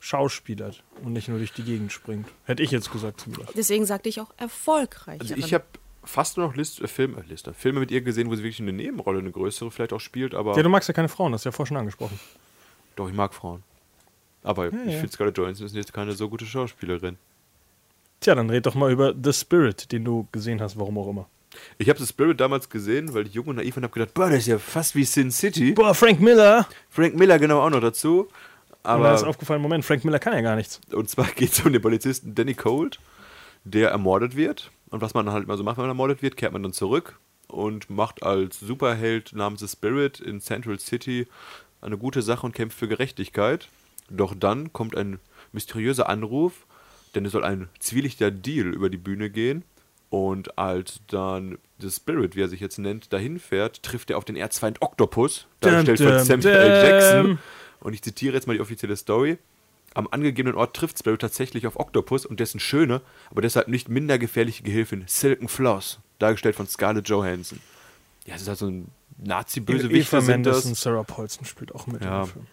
schauspielert 0.00 0.82
und 1.04 1.12
nicht 1.12 1.28
nur 1.28 1.36
durch 1.36 1.52
die 1.52 1.64
Gegend 1.64 1.92
springt. 1.92 2.28
Hätte 2.44 2.62
ich 2.62 2.70
jetzt 2.70 2.90
gesagt 2.90 3.20
zumindest. 3.20 3.52
Deswegen 3.58 3.84
sagte 3.84 4.08
ich 4.08 4.22
auch 4.22 4.30
erfolgreich. 4.38 5.20
Also 5.20 5.34
ich 5.34 5.52
habe 5.52 5.64
fast 6.08 6.36
nur 6.36 6.46
noch 6.46 6.56
List, 6.56 6.80
äh, 6.80 6.88
Film, 6.88 7.16
äh, 7.18 7.22
Liste, 7.28 7.52
Filme 7.54 7.80
mit 7.80 7.90
ihr 7.90 8.00
gesehen, 8.00 8.30
wo 8.30 8.34
sie 8.34 8.42
wirklich 8.42 8.60
eine 8.60 8.72
Nebenrolle, 8.72 9.18
eine 9.18 9.30
größere 9.30 9.70
vielleicht 9.70 9.92
auch 9.92 10.00
spielt, 10.00 10.34
aber 10.34 10.56
Ja, 10.56 10.62
du 10.62 10.68
magst 10.68 10.88
ja 10.88 10.94
keine 10.94 11.08
Frauen, 11.08 11.32
das 11.32 11.40
hast 11.40 11.44
du 11.44 11.48
ja 11.48 11.52
vorher 11.52 11.68
schon 11.68 11.76
angesprochen. 11.76 12.18
doch, 12.96 13.08
ich 13.08 13.14
mag 13.14 13.34
Frauen. 13.34 13.62
Aber 14.42 14.68
ich 14.68 14.72
ja. 14.72 14.92
finde 14.92 15.08
Scarlett 15.08 15.36
Johansson 15.36 15.66
ist 15.66 15.74
jetzt 15.74 15.92
keine 15.92 16.12
so 16.12 16.28
gute 16.28 16.46
Schauspielerin. 16.46 17.18
Tja, 18.20 18.34
dann 18.34 18.50
red 18.50 18.66
doch 18.66 18.74
mal 18.74 18.90
über 18.90 19.14
The 19.22 19.32
Spirit, 19.32 19.92
den 19.92 20.04
du 20.04 20.26
gesehen 20.32 20.60
hast, 20.60 20.78
warum 20.78 20.98
auch 20.98 21.08
immer. 21.08 21.28
Ich 21.76 21.88
habe 21.88 21.98
The 21.98 22.06
Spirit 22.06 22.40
damals 22.40 22.68
gesehen, 22.68 23.14
weil 23.14 23.26
ich 23.26 23.34
jung 23.34 23.46
und 23.46 23.56
naiv 23.56 23.76
und 23.76 23.82
habe 23.82 23.92
gedacht, 23.92 24.14
boah, 24.14 24.28
das 24.28 24.40
ist 24.40 24.46
ja 24.46 24.58
fast 24.58 24.94
wie 24.94 25.04
Sin 25.04 25.30
City. 25.30 25.72
Boah, 25.72 25.94
Frank 25.94 26.20
Miller! 26.20 26.68
Frank 26.90 27.14
Miller 27.14 27.38
genau 27.38 27.60
auch 27.60 27.70
noch 27.70 27.80
dazu. 27.80 28.28
Aber 28.82 29.04
da 29.04 29.14
ist 29.14 29.24
aufgefallen, 29.24 29.60
Moment, 29.60 29.84
Frank 29.84 30.04
Miller 30.04 30.18
kann 30.18 30.32
ja 30.32 30.40
gar 30.40 30.56
nichts. 30.56 30.80
und 30.92 31.10
zwar 31.10 31.26
geht 31.36 31.52
es 31.52 31.60
um 31.60 31.72
den 31.72 31.82
Polizisten 31.82 32.34
Danny 32.34 32.54
Cold, 32.54 32.98
der 33.64 33.90
ermordet 33.90 34.36
wird. 34.36 34.70
Und 34.90 35.00
was 35.00 35.14
man 35.14 35.26
dann 35.26 35.34
halt 35.34 35.46
mal 35.46 35.56
so 35.56 35.64
macht, 35.64 35.76
wenn 35.76 35.84
man 35.84 35.90
ermordet 35.90 36.22
wird, 36.22 36.36
kehrt 36.36 36.52
man 36.52 36.62
dann 36.62 36.72
zurück 36.72 37.18
und 37.48 37.90
macht 37.90 38.22
als 38.22 38.60
Superheld 38.60 39.32
namens 39.32 39.60
The 39.60 39.68
Spirit 39.68 40.20
in 40.20 40.40
Central 40.40 40.78
City 40.78 41.26
eine 41.80 41.98
gute 41.98 42.22
Sache 42.22 42.46
und 42.46 42.54
kämpft 42.54 42.78
für 42.78 42.88
Gerechtigkeit. 42.88 43.68
Doch 44.10 44.34
dann 44.34 44.72
kommt 44.72 44.96
ein 44.96 45.18
mysteriöser 45.52 46.08
Anruf, 46.08 46.66
denn 47.14 47.24
es 47.24 47.32
soll 47.32 47.44
ein 47.44 47.68
zwielichter 47.78 48.30
Deal 48.30 48.68
über 48.68 48.90
die 48.90 48.96
Bühne 48.96 49.30
gehen. 49.30 49.64
Und 50.10 50.56
als 50.58 51.00
dann 51.08 51.58
The 51.78 51.90
Spirit, 51.90 52.34
wie 52.34 52.42
er 52.42 52.48
sich 52.48 52.60
jetzt 52.60 52.78
nennt, 52.78 53.12
dahin 53.12 53.38
fährt, 53.38 53.82
trifft 53.82 54.10
er 54.10 54.16
auf 54.16 54.24
den 54.24 54.36
Erzfeind 54.36 54.80
Octopus, 54.80 55.46
dargestellt 55.60 56.00
von 56.00 56.24
Samuel 56.24 56.56
L. 56.56 56.90
Jackson. 56.90 57.38
Und 57.80 57.92
ich 57.92 58.02
zitiere 58.02 58.34
jetzt 58.34 58.46
mal 58.46 58.54
die 58.54 58.60
offizielle 58.60 58.96
Story. 58.96 59.38
Am 59.94 60.06
angegebenen 60.10 60.56
Ort 60.56 60.76
trifft 60.76 60.98
Spirit 60.98 61.20
tatsächlich 61.20 61.66
auf 61.66 61.78
Octopus 61.78 62.26
und 62.26 62.40
dessen 62.40 62.60
schöne, 62.60 63.00
aber 63.30 63.42
deshalb 63.42 63.68
nicht 63.68 63.88
minder 63.88 64.18
gefährliche 64.18 64.62
Gehilfin 64.62 65.04
Silken 65.06 65.48
Floss, 65.48 65.98
dargestellt 66.18 66.56
von 66.56 66.66
Scarlett 66.66 67.08
Johansson. 67.08 67.60
Ja, 68.26 68.34
es 68.34 68.42
ist 68.42 68.48
halt 68.48 68.58
so 68.58 68.66
ein 68.66 68.88
Nazi-Bösewicht. 69.16 70.12
Eva 70.12 70.20
Mendes 70.20 70.66
und 70.66 70.76
Sarah 70.76 71.02
Paulson 71.02 71.44
spielt 71.46 71.74
auch 71.74 71.86
mit 71.86 72.02
Ja. 72.02 72.22
im 72.22 72.26
Film. 72.28 72.46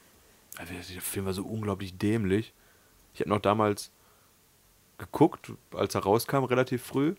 Also, 0.57 0.73
der 0.73 1.01
Film 1.01 1.25
war 1.25 1.33
so 1.33 1.43
unglaublich 1.43 1.97
dämlich. 1.97 2.53
Ich 3.13 3.19
habe 3.19 3.29
noch 3.29 3.41
damals 3.41 3.91
geguckt, 4.97 5.51
als 5.73 5.95
er 5.95 6.03
rauskam, 6.03 6.45
relativ 6.45 6.81
früh. 6.83 7.15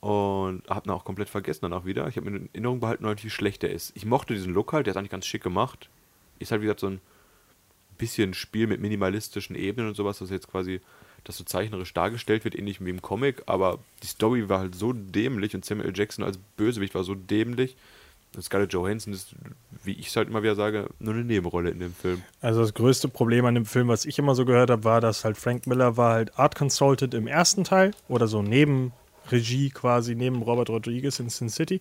Und 0.00 0.62
habe 0.70 0.88
ihn 0.88 0.92
auch 0.92 1.04
komplett 1.04 1.28
vergessen 1.28 1.60
danach 1.62 1.84
wieder. 1.84 2.08
Ich 2.08 2.16
habe 2.16 2.30
mir 2.30 2.38
in 2.38 2.48
Erinnerung 2.54 2.80
behalten, 2.80 3.04
wie 3.22 3.30
schlecht 3.30 3.62
der 3.62 3.70
ist. 3.70 3.92
Ich 3.94 4.06
mochte 4.06 4.32
diesen 4.32 4.54
Look 4.54 4.72
halt, 4.72 4.86
der 4.86 4.92
ist 4.92 4.96
eigentlich 4.96 5.10
ganz 5.10 5.26
schick 5.26 5.42
gemacht. 5.42 5.90
Ist 6.38 6.50
halt, 6.50 6.62
wie 6.62 6.64
gesagt, 6.64 6.80
so 6.80 6.86
ein 6.86 7.02
bisschen 8.00 8.34
Spiel 8.34 8.66
mit 8.66 8.80
minimalistischen 8.80 9.54
Ebenen 9.54 9.88
und 9.88 9.94
sowas, 9.94 10.18
das 10.18 10.30
jetzt 10.30 10.50
quasi, 10.50 10.80
das 11.24 11.36
so 11.36 11.44
zeichnerisch 11.44 11.94
dargestellt 11.94 12.44
wird, 12.44 12.58
ähnlich 12.58 12.84
wie 12.84 12.90
im 12.90 13.02
Comic. 13.02 13.42
Aber 13.46 13.78
die 14.02 14.06
Story 14.06 14.48
war 14.48 14.60
halt 14.60 14.74
so 14.74 14.92
dämlich 14.92 15.54
und 15.54 15.64
Samuel. 15.64 15.92
Jackson 15.94 16.24
als 16.24 16.38
Bösewicht 16.56 16.94
war 16.94 17.04
so 17.04 17.14
dämlich. 17.14 17.76
Und 18.34 18.42
Scarlett 18.42 18.72
Johansson 18.72 19.12
ist, 19.12 19.34
wie 19.82 19.92
ich 19.92 20.08
es 20.08 20.16
halt 20.16 20.28
immer 20.28 20.42
wieder 20.42 20.54
sage, 20.54 20.88
nur 21.00 21.14
eine 21.14 21.24
Nebenrolle 21.24 21.70
in 21.70 21.80
dem 21.80 21.94
Film. 21.94 22.22
Also 22.40 22.60
das 22.60 22.74
größte 22.74 23.08
Problem 23.08 23.44
an 23.44 23.54
dem 23.54 23.66
Film, 23.66 23.88
was 23.88 24.04
ich 24.04 24.18
immer 24.18 24.34
so 24.34 24.44
gehört 24.44 24.70
habe, 24.70 24.84
war, 24.84 25.00
dass 25.00 25.24
halt 25.24 25.36
Frank 25.36 25.66
Miller 25.66 25.96
war 25.96 26.14
halt 26.14 26.38
Art 26.38 26.54
Consultant 26.54 27.12
im 27.14 27.26
ersten 27.26 27.64
Teil 27.64 27.90
oder 28.08 28.28
so 28.28 28.40
neben 28.42 28.92
Regie 29.30 29.70
quasi, 29.70 30.14
neben 30.14 30.42
Robert 30.42 30.70
Rodriguez 30.70 31.18
in 31.18 31.28
Sin 31.28 31.48
City. 31.48 31.80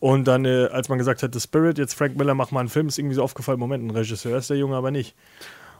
Und 0.00 0.28
dann, 0.28 0.44
äh, 0.44 0.66
als 0.66 0.88
man 0.88 0.98
gesagt 0.98 1.22
hat, 1.22 1.34
The 1.34 1.40
Spirit, 1.40 1.78
jetzt 1.78 1.94
Frank 1.94 2.16
Miller, 2.16 2.34
mach 2.34 2.50
mal 2.50 2.60
einen 2.60 2.68
Film, 2.68 2.88
ist 2.88 2.98
irgendwie 2.98 3.16
so 3.16 3.22
aufgefallen, 3.22 3.58
Moment, 3.58 3.84
ein 3.84 3.90
Regisseur 3.90 4.38
ist 4.38 4.48
der 4.50 4.56
Junge 4.56 4.76
aber 4.76 4.90
nicht. 4.90 5.16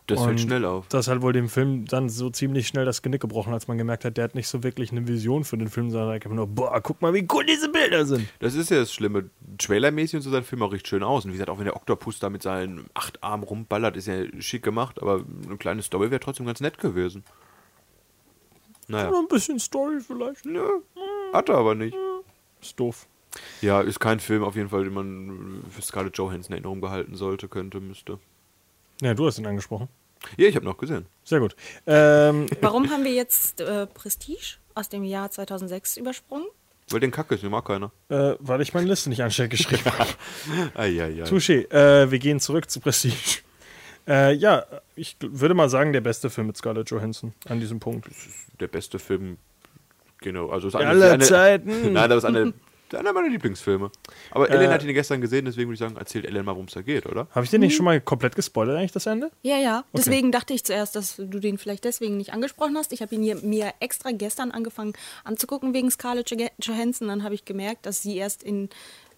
Das 0.09 0.21
Und 0.21 0.25
fällt 0.25 0.41
schnell 0.41 0.65
auf. 0.65 0.89
Das 0.89 1.07
hat 1.07 1.21
wohl 1.21 1.35
dem 1.35 1.51
Film 1.51 1.85
dann 1.85 2.09
so 2.09 2.31
ziemlich 2.31 2.67
schnell 2.67 2.87
das 2.87 3.03
Genick 3.03 3.21
gebrochen, 3.21 3.53
als 3.53 3.69
man 3.69 3.77
gemerkt 3.77 4.07
hat, 4.07 4.17
der 4.17 4.25
hat 4.25 4.35
nicht 4.35 4.49
so 4.49 4.63
wirklich 4.63 4.91
eine 4.91 5.07
Vision 5.07 5.45
für 5.45 5.59
den 5.59 5.69
Film, 5.69 5.91
sondern 5.91 6.11
einfach 6.11 6.31
nur, 6.31 6.47
boah, 6.47 6.81
guck 6.81 7.03
mal, 7.03 7.13
wie 7.13 7.29
cool 7.31 7.45
diese 7.45 7.69
Bilder 7.69 8.07
sind. 8.07 8.27
Das 8.39 8.55
ist 8.55 8.71
ja 8.71 8.79
das 8.79 8.91
Schlimme. 8.91 9.29
Trailermäßig 9.59 10.17
und 10.17 10.23
so 10.23 10.31
sah 10.31 10.37
der 10.37 10.45
Film 10.45 10.63
auch 10.63 10.73
recht 10.73 10.89
schön 10.89 11.03
aus. 11.03 11.27
Und 11.27 11.33
wie 11.33 11.35
gesagt, 11.35 11.51
auch 11.51 11.59
wenn 11.59 11.67
der 11.67 11.77
Oktopus 11.77 12.19
da 12.21 12.31
mit 12.31 12.43
seinen 12.43 12.87
acht 12.95 13.23
Armen 13.23 13.45
rumballert, 13.45 13.99
ist 13.99 14.07
ja 14.07 14.25
schick 14.41 14.63
gemacht, 14.63 15.01
aber 15.01 15.25
eine 15.47 15.59
kleine 15.59 15.83
Story 15.83 16.11
wäre 16.11 16.21
trotzdem 16.21 16.47
ganz 16.47 16.61
nett 16.61 16.79
gewesen. 16.79 17.23
Naja. 18.89 19.11
Nur 19.11 19.21
ein 19.21 19.29
bisschen 19.29 19.59
Story 19.59 20.01
vielleicht. 20.01 20.47
Nö, 20.47 20.67
hat 21.35 21.51
er 21.51 21.57
aber 21.57 21.75
nicht. 21.75 21.95
Ist 22.63 22.81
doof. 22.81 23.07
Ja, 23.61 23.81
ist 23.81 24.01
kein 24.01 24.21
Film 24.21 24.45
auf 24.45 24.57
jeden 24.57 24.69
Fall, 24.69 24.85
den 24.85 24.95
man 24.95 25.63
für 25.71 25.83
Scarlett 25.83 26.17
Johansson 26.17 26.51
in 26.53 26.59
Erinnerung 26.59 26.81
behalten 26.81 27.17
sollte, 27.17 27.49
könnte, 27.49 27.81
müsste. 27.81 28.19
Ja, 29.01 29.15
du 29.15 29.27
hast 29.27 29.39
ihn 29.39 29.47
angesprochen. 29.47 29.89
Ja, 30.37 30.49
ich 30.49 30.57
habe 30.57 30.65
noch 30.65 30.79
gesehen. 30.79 31.07
Sehr 31.25 31.41
gut. 31.41 31.55
Ähm, 31.87 32.47
Warum 32.61 32.91
haben 32.91 33.05
wir 33.05 33.13
jetzt 33.13 33.61
äh, 33.61 33.87
Prestige 33.87 34.57
aus 34.75 34.89
dem 34.89 35.05
Jahr 35.05 35.31
2006 35.31 35.97
übersprungen? 35.97 36.47
Weil 36.91 37.01
den 37.01 37.11
Kacke 37.11 37.35
ist, 37.35 37.45
den 37.45 37.51
mag 37.51 37.67
keiner. 37.67 37.93
äh, 38.09 38.35
weil 38.41 38.61
ich 38.63 38.73
meine 38.75 38.89
Liste 38.89 39.11
nicht 39.11 39.23
anständig 39.23 39.59
geschrieben 39.69 39.85
habe. 39.99 40.11
Touché. 41.25 41.71
Äh, 41.71 42.11
wir 42.11 42.19
gehen 42.19 42.41
zurück 42.41 42.71
zu 42.71 42.81
Prestige. 42.81 43.41
Äh, 44.09 44.33
ja, 44.33 44.65
ich 44.97 45.17
würde 45.21 45.55
mal 45.55 45.69
sagen, 45.69 45.93
der 45.93 46.01
beste 46.01 46.31
Film 46.31 46.47
mit 46.47 46.57
Scarlett 46.57 46.89
Johansson 46.91 47.35
an 47.47 47.61
diesem 47.61 47.79
Punkt. 47.79 48.09
Der 48.59 48.67
beste 48.69 48.99
Film, 48.99 49.37
genau. 50.23 50.49
Also 50.49 50.69
ist 50.69 50.75
Aller 50.77 51.13
eine, 51.13 51.25
Zeiten. 51.25 51.93
Nein, 51.93 52.09
das 52.09 52.19
ist 52.19 52.25
eine, 52.25 52.55
einer 52.95 53.13
meiner 53.13 53.29
Lieblingsfilme. 53.29 53.91
Aber 54.31 54.49
Äh, 54.51 54.55
Ellen 54.55 54.71
hat 54.71 54.83
ihn 54.83 54.93
gestern 54.95 55.21
gesehen, 55.21 55.45
deswegen 55.45 55.69
würde 55.69 55.75
ich 55.75 55.81
sagen, 55.81 55.97
erzählt 55.97 56.25
Ellen 56.25 56.45
mal, 56.45 56.53
worum 56.53 56.67
es 56.67 56.75
da 56.75 56.83
geht, 56.83 57.07
oder? 57.07 57.27
Habe 57.31 57.45
ich 57.45 57.51
den 57.51 57.61
nicht 57.61 57.75
schon 57.77 57.85
mal 57.85 58.01
komplett 58.01 58.37
gespoilert, 58.37 58.77
eigentlich, 58.77 58.93
das 58.93 59.07
Ende? 59.07 59.31
Ja, 59.43 59.59
ja. 59.59 59.85
Deswegen 59.97 60.33
dachte 60.33 60.55
ich 60.55 60.65
zuerst, 60.65 60.97
dass 60.97 61.17
du 61.17 61.39
den 61.41 61.59
vielleicht 61.59 61.85
deswegen 61.85 62.17
nicht 62.17 62.33
angesprochen 62.33 62.77
hast. 62.77 62.93
Ich 62.93 63.03
habe 63.03 63.15
ihn 63.15 63.23
hier, 63.23 63.37
mir 63.37 63.73
extra 63.81 64.11
gestern 64.13 64.51
angefangen 64.51 64.93
anzugucken 65.25 65.75
wegen 65.75 65.91
Scarlett 65.91 66.31
Jo- 66.31 66.49
Johansson. 66.63 67.09
Dann 67.09 67.23
habe 67.25 67.35
ich 67.35 67.45
gemerkt, 67.45 67.87
dass 67.87 68.03
sie 68.03 68.17
erst 68.17 68.43
in, 68.43 68.69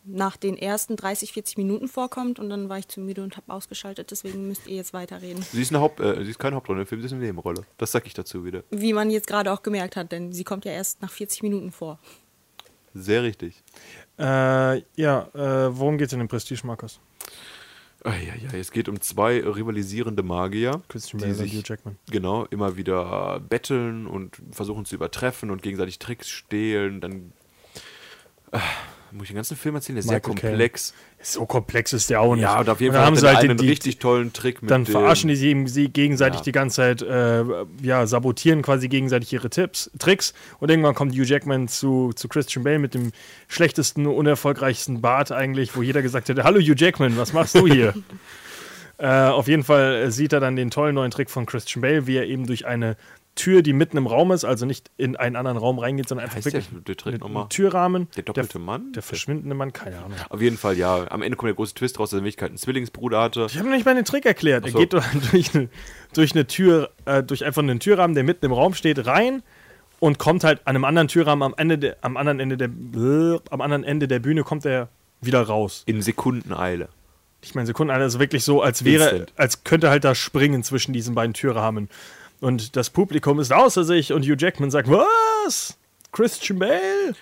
nach 0.05 0.37
den 0.39 0.57
ersten 0.57 0.97
30, 0.97 1.33
40 1.33 1.59
Minuten 1.59 1.87
vorkommt 1.87 2.39
und 2.39 2.49
dann 2.49 2.69
war 2.71 2.79
ich 2.79 2.89
zu 2.89 3.01
müde 3.01 3.23
und 3.23 3.37
habe 3.37 3.53
ausgeschaltet. 3.53 4.11
Deswegen 4.11 4.49
müsst 4.49 4.67
ihr 4.67 4.77
jetzt 4.77 4.93
weiterreden. 4.95 5.43
Sie 5.53 5.61
ist, 5.61 5.71
eine 5.73 5.81
Haupt, 5.83 6.01
äh, 6.01 6.25
sie 6.25 6.31
ist 6.31 6.39
keine 6.39 6.57
Hauptrolle 6.57 6.81
im 6.81 6.87
Film, 6.87 7.03
sie 7.03 7.07
ist 7.07 7.13
eine 7.13 7.23
Nebenrolle. 7.23 7.65
Das 7.77 7.93
sag 7.93 8.07
ich 8.07 8.15
dazu 8.15 8.45
wieder. 8.45 8.65
Wie 8.71 8.95
man 8.95 9.11
jetzt 9.11 9.27
gerade 9.27 9.53
auch 9.53 9.63
gemerkt 9.63 9.97
hat, 9.97 10.11
denn 10.11 10.33
sie 10.33 10.43
kommt 10.45 10.65
ja 10.65 10.73
erst 10.73 11.03
nach 11.03 11.11
40 11.13 11.43
Minuten 11.43 11.71
vor. 11.71 11.99
Sehr 12.95 13.23
richtig. 13.23 13.63
Äh, 14.19 14.83
ja, 14.97 15.29
äh, 15.35 15.77
worum 15.77 15.99
geht 15.99 16.09
es 16.09 16.13
in 16.13 16.19
dem 16.19 16.29
Prestige, 16.29 16.67
Markus? 16.67 17.01
Ah, 18.03 18.15
ja, 18.15 18.35
ja, 18.35 18.59
es 18.59 18.71
geht 18.71 18.89
um 18.89 19.01
zwei 19.01 19.41
rivalisierende 19.41 20.23
Magier, 20.23 20.81
Christian 20.89 21.23
die 21.23 21.35
sich 21.35 21.69
Jackman. 21.69 21.97
genau 22.11 22.47
immer 22.47 22.77
wieder 22.77 23.41
betteln 23.41 24.07
und 24.07 24.41
versuchen 24.53 24.87
zu 24.87 24.95
übertreffen 24.95 25.51
und 25.51 25.61
gegenseitig 25.61 25.99
Tricks 25.99 26.29
stehlen. 26.29 27.03
Dann 27.03 27.33
ah, 28.53 28.61
muss 29.13 29.25
ich 29.25 29.29
den 29.31 29.37
ganzen 29.37 29.57
Film 29.57 29.75
erzählen, 29.75 29.97
der 29.97 30.01
ist 30.01 30.09
sehr 30.09 30.17
Michael 30.19 30.35
Caine. 30.35 30.51
komplex. 30.53 30.95
So 31.23 31.45
komplex 31.47 31.93
ist 31.93 32.09
der 32.11 32.21
auch 32.21 32.35
nicht. 32.35 32.43
Ja, 32.43 32.61
und 32.61 32.69
auf 32.69 32.81
jeden 32.81 32.93
Und 32.93 32.97
Fall 32.99 33.07
haben 33.07 33.17
sie 33.17 33.27
halt 33.27 33.39
einen 33.39 33.59
die, 33.59 33.69
richtig 33.69 33.99
tollen 33.99 34.33
Trick 34.33 34.63
mit 34.63 34.71
Dann 34.71 34.87
verarschen 34.87 35.29
die 35.29 35.37
sie, 35.37 35.89
gegenseitig 35.89 36.41
Ja. 36.41 36.45
die 36.45 36.53
ganze 36.53 36.77
Zeit, 36.77 37.03
äh, 37.03 37.45
ja, 37.83 38.07
sabotieren 38.07 38.63
quasi 38.63 38.89
gegenseitig 38.89 39.33
ihre 39.33 39.51
Tipps, 39.51 39.91
Tricks. 39.99 40.33
Und 40.61 40.71
irgendwann 40.71 40.95
kommt 40.95 41.13
Hugh 41.15 41.25
Jackman 41.25 41.69
zu, 41.69 42.13
zu 42.15 42.29
Christian 42.29 42.65
Bale 42.65 42.79
mit 42.79 42.95
dem 42.95 43.13
schlechtesten, 43.49 44.07
unerfolgreichsten 44.07 45.01
Bart 45.01 45.33
eigentlich, 45.33 45.77
wo 45.77 45.83
jeder 45.83 46.03
gesagt 46.03 46.29
hätte, 46.29 46.45
hallo 46.45 46.59
Hugh 46.61 46.75
Jackman, 46.77 47.17
was 47.17 47.33
machst 47.33 47.55
du 47.55 47.67
hier? 47.67 47.95
Äh, 49.03 49.29
auf 49.29 49.49
jeden 49.49 49.65
Fall 49.65 50.11
sieht 50.11 50.35
er 50.35 50.41
dann 50.41 50.57
den 50.57 50.71
tollen 50.71 50.95
neuen 50.95 51.11
Trick 51.11 51.31
von 51.31 51.47
Christian 51.47 51.81
Bale, 51.81 52.07
wie 52.07 52.17
er 52.17 52.27
eben 52.27 52.47
durch 52.47 52.67
eine 52.67 52.99
Tür, 53.41 53.63
die 53.63 53.73
mitten 53.73 53.97
im 53.97 54.07
Raum 54.07 54.31
ist, 54.33 54.45
also 54.45 54.67
nicht 54.67 54.91
in 54.97 55.17
einen 55.17 55.37
anderen 55.37 55.57
Raum 55.57 55.79
reingeht, 55.79 56.09
sondern 56.09 56.27
einfach 56.29 56.45
wirklich 56.45 56.69
der- 56.87 56.95
der 56.95 57.23
einem 57.25 57.49
Türrahmen. 57.49 58.09
Der 58.17 58.23
doppelte 58.23 58.59
Mann? 58.59 58.93
Der 58.93 59.03
verschwindende 59.03 59.55
Mann, 59.55 59.73
keine 59.73 59.97
Ahnung. 59.99 60.13
Auf 60.29 60.41
jeden 60.41 60.57
Fall, 60.59 60.77
ja. 60.77 61.11
Am 61.11 61.23
Ende 61.23 61.37
kommt 61.37 61.49
der 61.49 61.55
große 61.57 61.75
Twist 61.75 61.99
raus, 61.99 62.11
dass 62.11 62.17
er 62.17 62.19
in 62.19 62.25
Wirklichkeit 62.25 62.51
einen 62.51 62.59
Zwillingsbruder 62.59 63.21
hatte. 63.21 63.47
Ich 63.49 63.57
habe 63.59 63.69
noch 63.69 63.75
nicht 63.75 63.87
mal 63.87 63.95
den 63.95 64.05
Trick 64.05 64.27
erklärt. 64.27 64.65
Er 64.67 64.73
so. 64.73 64.79
geht 64.79 64.93
durch 65.33 65.55
eine, 65.55 65.69
durch 66.15 66.33
eine 66.33 66.47
Tür, 66.47 66.91
äh, 67.07 67.23
durch 67.23 67.45
einfach 67.45 67.63
einen 67.63 67.81
Türrahmen, 67.81 68.15
der 68.15 68.25
mitten 68.25 68.45
im 68.47 68.53
Raum 68.53 68.75
steht, 68.75 69.07
rein 69.07 69.43
und 69.99 70.19
kommt 70.19 70.45
halt 70.45 70.61
an 70.67 70.77
einem 70.77 70.85
anderen 70.85 71.09
Türrahmen 71.09 71.43
am 71.43 71.55
Ende 71.57 71.79
der, 71.79 71.97
am 72.03 72.17
anderen 72.17 72.41
Ende 72.41 72.57
der 72.57 72.69
am 73.51 73.61
anderen 73.61 73.85
Ende 73.85 74.07
der 74.09 74.19
Bühne 74.19 74.43
kommt 74.45 74.65
er 74.67 74.89
wieder 75.21 75.43
raus. 75.43 75.83
In 75.87 76.03
Sekundeneile. 76.03 76.89
Ich 77.43 77.55
meine 77.55 77.67
Sekunden, 77.67 77.91
also 77.91 78.21
wirklich 78.21 78.45
so, 78.45 78.61
als 78.63 78.85
wäre, 78.85 79.05
Instant. 79.09 79.33
als 79.37 79.65
könnte 79.65 79.87
er 79.87 79.91
halt 79.91 80.05
da 80.05 80.15
springen 80.15 80.63
zwischen 80.63 80.93
diesen 80.93 81.15
beiden 81.15 81.33
Türrahmen. 81.33 81.89
Und 82.41 82.77
das 82.77 82.91
Publikum 82.91 83.39
ist 83.39 83.53
außer 83.53 83.85
sich 83.85 84.13
und 84.13 84.25
Hugh 84.25 84.37
Jackman 84.39 84.71
sagt, 84.71 84.89
was? 84.91 85.77
Christian 86.13 86.59
Bale? 86.59 87.15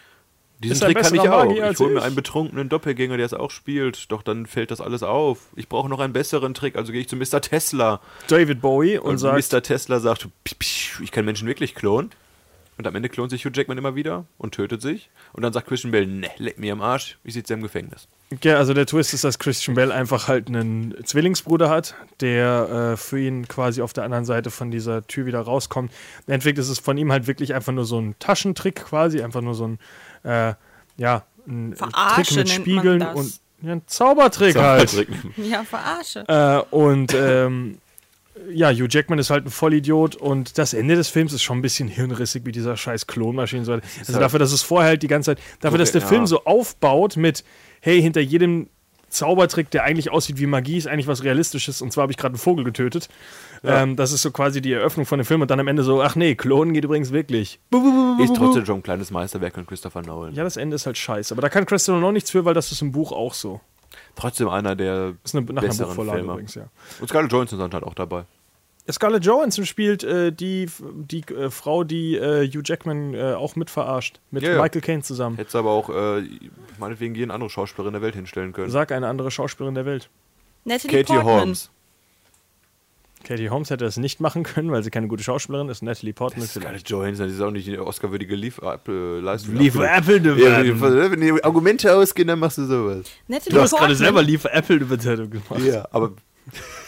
Diesen 0.60 0.80
Trick 0.80 0.98
kann 0.98 1.14
ich 1.14 1.20
auch. 1.20 1.52
Ich 1.70 1.78
hole 1.78 1.94
mir 1.94 2.02
einen 2.02 2.16
betrunkenen 2.16 2.68
Doppelgänger, 2.68 3.16
der 3.16 3.26
es 3.26 3.34
auch 3.34 3.50
spielt. 3.52 4.10
Doch 4.10 4.22
dann 4.22 4.46
fällt 4.46 4.72
das 4.72 4.80
alles 4.80 5.04
auf. 5.04 5.46
Ich 5.54 5.68
brauche 5.68 5.88
noch 5.88 6.00
einen 6.00 6.12
besseren 6.12 6.52
Trick, 6.52 6.74
also 6.74 6.90
gehe 6.92 7.00
ich 7.00 7.08
zu 7.08 7.14
Mr. 7.16 7.40
Tesla. 7.40 8.00
David 8.26 8.60
Bowie 8.60 8.98
und, 8.98 9.10
Und, 9.10 9.18
sagt, 9.18 9.52
Mr. 9.52 9.62
Tesla 9.62 10.00
sagt, 10.00 10.28
"Psch, 10.44 10.54
psch, 10.58 11.00
ich 11.00 11.12
kann 11.12 11.24
Menschen 11.24 11.46
wirklich 11.46 11.76
klonen. 11.76 12.10
Und 12.76 12.86
am 12.86 12.94
Ende 12.94 13.08
klont 13.08 13.30
sich 13.30 13.44
Hugh 13.44 13.52
Jackman 13.54 13.78
immer 13.78 13.94
wieder 13.94 14.24
und 14.36 14.54
tötet 14.54 14.82
sich. 14.82 15.10
Und 15.32 15.42
dann 15.42 15.52
sagt 15.52 15.68
Christian 15.68 15.92
Bale, 15.92 16.06
ne, 16.06 16.30
leck 16.38 16.58
mir 16.58 16.72
am 16.72 16.80
Arsch, 16.80 17.18
ich 17.24 17.34
sitze 17.34 17.54
im 17.54 17.62
Gefängnis. 17.62 18.08
Ja, 18.42 18.56
also 18.56 18.74
der 18.74 18.84
Twist 18.84 19.14
ist, 19.14 19.24
dass 19.24 19.38
Christian 19.38 19.74
Bell 19.74 19.90
einfach 19.90 20.28
halt 20.28 20.48
einen 20.48 20.94
Zwillingsbruder 21.04 21.70
hat, 21.70 21.94
der 22.20 22.92
äh, 22.92 22.96
für 22.98 23.18
ihn 23.18 23.48
quasi 23.48 23.80
auf 23.80 23.94
der 23.94 24.04
anderen 24.04 24.26
Seite 24.26 24.50
von 24.50 24.70
dieser 24.70 25.06
Tür 25.06 25.24
wieder 25.24 25.40
rauskommt. 25.40 25.90
Im 26.26 26.34
Endeffekt 26.34 26.58
ist 26.58 26.68
es 26.68 26.78
von 26.78 26.98
ihm 26.98 27.10
halt 27.10 27.26
wirklich 27.26 27.54
einfach 27.54 27.72
nur 27.72 27.86
so 27.86 27.98
ein 27.98 28.16
Taschentrick 28.18 28.76
quasi, 28.84 29.22
einfach 29.22 29.40
nur 29.40 29.54
so 29.54 29.68
ein, 29.68 29.78
äh, 30.24 30.52
ja, 30.98 31.24
ein 31.46 31.74
Verarsche 31.74 32.22
Trick 32.24 32.36
mit 32.36 32.48
Spiegeln 32.50 33.02
und 33.02 33.40
ja, 33.62 33.72
ein 33.72 33.82
Zaubertrick 33.86 34.56
halt. 34.56 34.90
Trick. 34.90 35.08
Ja, 35.38 35.64
verarsche. 35.64 36.24
Äh, 36.28 36.74
und 36.74 37.14
ähm, 37.14 37.78
ja, 38.52 38.70
Hugh 38.70 38.86
Jackman 38.90 39.18
ist 39.18 39.30
halt 39.30 39.46
ein 39.46 39.50
Vollidiot 39.50 40.14
und 40.16 40.58
das 40.58 40.74
Ende 40.74 40.94
des 40.96 41.08
Films 41.08 41.32
ist 41.32 41.42
schon 41.42 41.58
ein 41.58 41.62
bisschen 41.62 41.88
hirnrissig 41.88 42.44
mit 42.44 42.54
dieser 42.54 42.76
scheiß 42.76 43.06
Klonmaschine. 43.06 43.64
So. 43.64 43.72
Also 43.72 43.82
halt- 44.12 44.22
dafür, 44.22 44.38
dass 44.38 44.52
es 44.52 44.62
vorher 44.62 44.90
halt 44.90 45.02
die 45.02 45.08
ganze 45.08 45.34
Zeit, 45.34 45.44
dafür, 45.60 45.78
dass 45.78 45.92
der 45.92 46.02
Ja. 46.02 46.06
Film 46.06 46.26
so 46.26 46.44
aufbaut 46.44 47.16
mit, 47.16 47.42
hey, 47.80 48.00
hinter 48.00 48.20
jedem 48.20 48.68
Zaubertrick, 49.08 49.70
der 49.70 49.84
eigentlich 49.84 50.10
aussieht 50.10 50.38
wie 50.38 50.46
Magie, 50.46 50.76
ist 50.76 50.86
eigentlich 50.86 51.06
was 51.06 51.24
Realistisches. 51.24 51.80
Und 51.80 51.92
zwar 51.92 52.02
habe 52.02 52.12
ich 52.12 52.18
gerade 52.18 52.34
einen 52.34 52.38
Vogel 52.38 52.64
getötet. 52.64 53.08
Ähm, 53.64 53.96
das 53.96 54.12
ist 54.12 54.22
so 54.22 54.30
quasi 54.30 54.60
die 54.60 54.72
Eröffnung 54.72 55.06
von 55.06 55.18
dem 55.18 55.24
Film 55.24 55.40
und 55.40 55.50
dann 55.50 55.60
am 55.60 55.66
Ende 55.66 55.82
so, 55.82 56.02
ach 56.02 56.14
nee, 56.14 56.34
Klonen 56.34 56.74
geht 56.74 56.84
übrigens 56.84 57.10
wirklich. 57.10 57.58
Ist 58.22 58.36
trotzdem 58.36 58.66
schon 58.66 58.76
ein 58.76 58.82
kleines 58.82 59.10
Meisterwerk 59.10 59.54
von 59.54 59.66
Christopher 59.66 60.02
Nolan. 60.02 60.34
Ja, 60.34 60.44
das 60.44 60.56
Ende 60.56 60.76
ist 60.76 60.86
halt 60.86 60.98
scheiße. 60.98 61.34
Aber 61.34 61.42
da 61.42 61.48
kann 61.48 61.64
Christopher 61.66 62.00
noch 62.00 62.12
nichts 62.12 62.30
für, 62.30 62.44
weil 62.44 62.54
das 62.54 62.70
ist 62.70 62.82
im 62.82 62.92
Buch 62.92 63.12
auch 63.12 63.34
so. 63.34 63.60
Trotzdem 64.14 64.48
einer 64.48 64.76
der 64.76 65.14
ist 65.24 65.34
eine, 65.34 65.44
nach 65.44 65.50
einer 65.50 65.60
besseren 65.62 65.88
Buchvorlage 65.88 66.18
Filme. 66.18 66.32
übrigens, 66.32 66.54
ja. 66.54 66.68
Und 67.00 67.08
Scarlett 67.08 67.32
Johansson 67.32 67.58
sind 67.58 67.74
halt 67.74 67.84
auch 67.84 67.94
dabei. 67.94 68.24
Scarlett 68.90 69.24
Johansson 69.24 69.66
spielt 69.66 70.02
äh, 70.02 70.32
die, 70.32 70.68
die 70.94 71.20
äh, 71.32 71.50
Frau, 71.50 71.84
die 71.84 72.16
äh, 72.16 72.46
Hugh 72.48 72.62
Jackman 72.64 73.14
äh, 73.14 73.34
auch 73.34 73.54
mit 73.56 73.70
verarscht. 73.70 74.20
Mit 74.30 74.42
Ja. 74.42 74.60
Michael 74.60 74.80
Caine 74.80 75.02
zusammen. 75.02 75.36
Hätte 75.36 75.48
es 75.48 75.54
aber 75.54 75.70
auch 75.70 75.90
äh, 75.90 76.22
meinetwegen 76.78 77.14
jeden 77.14 77.30
andere 77.30 77.50
Schauspielerin 77.50 77.92
der 77.92 78.02
Welt 78.02 78.14
hinstellen 78.14 78.52
können. 78.52 78.70
Sag 78.70 78.92
eine 78.92 79.06
andere 79.08 79.30
Schauspielerin 79.30 79.74
der 79.74 79.84
Welt. 79.86 80.08
Natalie 80.64 81.02
Katie 81.02 81.14
Portman. 81.14 81.40
Holmes. 81.40 81.70
Katie 83.24 83.50
Holmes 83.50 83.68
hätte 83.70 83.84
das 83.84 83.96
nicht 83.96 84.20
machen 84.20 84.42
können, 84.42 84.70
weil 84.70 84.82
sie 84.82 84.90
keine 84.90 85.08
gute 85.08 85.22
Schauspielerin 85.22 85.68
ist. 85.68 85.82
Natalie 85.82 86.12
Portman 86.14 86.44
ist 86.44 86.52
vielleicht. 86.52 86.86
Scarlett 86.86 86.88
Johansson, 86.88 87.26
das 87.26 87.34
ist 87.34 87.40
auch 87.42 87.50
nicht 87.50 87.68
eine 87.68 87.84
Oscar-würdige 87.84 88.36
äh, 88.88 89.18
Leistung. 89.20 89.56
Liefer 89.56 89.92
Apple 89.96 90.20
Ja, 90.38 91.10
wenn 91.10 91.20
die 91.20 91.44
Argumente 91.44 91.94
ausgehen, 91.94 92.28
dann 92.28 92.38
machst 92.38 92.58
du 92.58 92.64
sowas. 92.64 93.06
Natalie 93.26 93.54
Du 93.54 93.60
hast 93.60 93.76
gerade 93.76 93.94
selber 93.96 94.22
Liefer 94.22 94.52
Apple 94.54 94.76
eine 94.76 94.88
gemacht. 95.28 95.60
Ja, 95.62 95.86
aber 95.90 96.12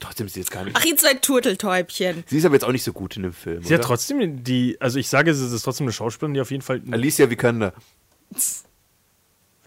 trotzdem 0.00 0.26
ist 0.26 0.34
sie 0.34 0.40
jetzt 0.40 0.50
gar 0.50 0.64
nicht. 0.64 0.76
Ach, 0.78 0.84
ihr 0.84 0.96
zwei 0.96 1.14
Turteltäubchen. 1.14 2.24
Sie 2.26 2.38
ist 2.38 2.44
aber 2.44 2.54
jetzt 2.54 2.64
auch 2.64 2.72
nicht 2.72 2.84
so 2.84 2.92
gut 2.92 3.16
in 3.16 3.24
dem 3.24 3.32
Film. 3.32 3.62
Sie 3.62 3.74
hat 3.74 3.80
oder? 3.80 3.88
trotzdem 3.88 4.44
die, 4.44 4.76
also 4.80 4.98
ich 4.98 5.08
sage, 5.08 5.34
sie 5.34 5.54
ist 5.54 5.62
trotzdem 5.62 5.84
eine 5.86 5.92
Schauspielerin, 5.92 6.34
die 6.34 6.40
auf 6.40 6.50
jeden 6.50 6.62
Fall. 6.62 6.82
Alicia 6.90 7.28
Vikander. 7.30 7.72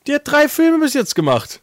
Die 0.07 0.13
hat 0.13 0.21
drei 0.25 0.47
Filme 0.49 0.79
bis 0.79 0.93
jetzt 0.93 1.15
gemacht. 1.15 1.61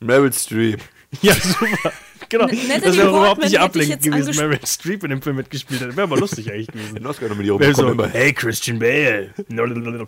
Meryl 0.00 0.32
Streep. 0.32 0.80
Ja, 1.20 1.34
super. 1.34 1.92
Genau. 2.30 2.46
Natalie 2.46 2.80
das 2.80 2.96
wäre 2.96 3.08
überhaupt 3.10 3.42
nicht 3.42 3.48
hätte 3.48 3.56
ich 3.56 3.60
ablenkend 3.60 4.02
gewesen, 4.02 4.14
angesprochen. 4.20 4.48
Meryl 4.48 4.66
Streep 4.66 5.04
in 5.04 5.10
dem 5.10 5.20
Film 5.20 5.36
mitgespielt 5.36 5.82
hat. 5.82 5.90
Wäre 5.90 6.04
aber 6.04 6.16
lustig 6.16 6.50
eigentlich 6.50 6.66
gewesen. 6.72 6.96
Eine 6.96 7.08
Oscar-Nominierung 7.10 7.74
so, 7.74 7.88
immer. 7.90 8.08
hey 8.08 8.32
Christian 8.32 8.78
Bale. 8.78 9.34
Natalie. 9.48 10.06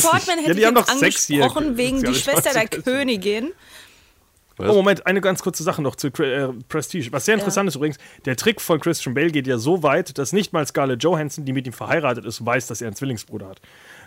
Portman 0.00 0.38
Ja, 0.38 0.44
hätte 0.44 0.54
die 0.54 0.60
ich 0.60 0.66
haben 0.66 0.76
jetzt 0.76 0.88
angesprochen 0.88 1.76
wegen 1.76 2.02
die 2.02 2.14
Schwester 2.14 2.54
der. 2.54 2.68
Königin. 2.68 3.52
Was? 4.58 4.70
Oh, 4.70 4.74
Moment, 4.74 5.06
eine 5.06 5.20
ganz 5.20 5.42
kurze 5.42 5.62
Sache 5.62 5.82
noch 5.82 5.96
zu 5.96 6.08
äh, 6.08 6.48
Prestige. 6.68 7.12
Was 7.12 7.26
sehr 7.26 7.34
interessant 7.34 7.68
ist 7.68 7.74
übrigens, 7.76 7.98
der 8.24 8.36
Trick 8.36 8.60
von 8.60 8.80
Christian 8.80 9.14
Bale 9.14 9.30
geht 9.30 9.46
ja 9.46 9.58
so 9.58 9.82
weit, 9.82 10.16
dass 10.16 10.32
nicht 10.32 10.52
mal 10.54 10.66
Scarlett 10.66 11.02
Johansson, 11.02 11.44
die 11.44 11.52
mit 11.52 11.66
ihm 11.66 11.74
verheiratet 11.74 12.24
ist, 12.24 12.44
weiß, 12.44 12.66
dass 12.66 12.80
er 12.80 12.86
einen 12.86 12.96
Zwillingsbruder 12.96 13.48
hat. 13.50 13.60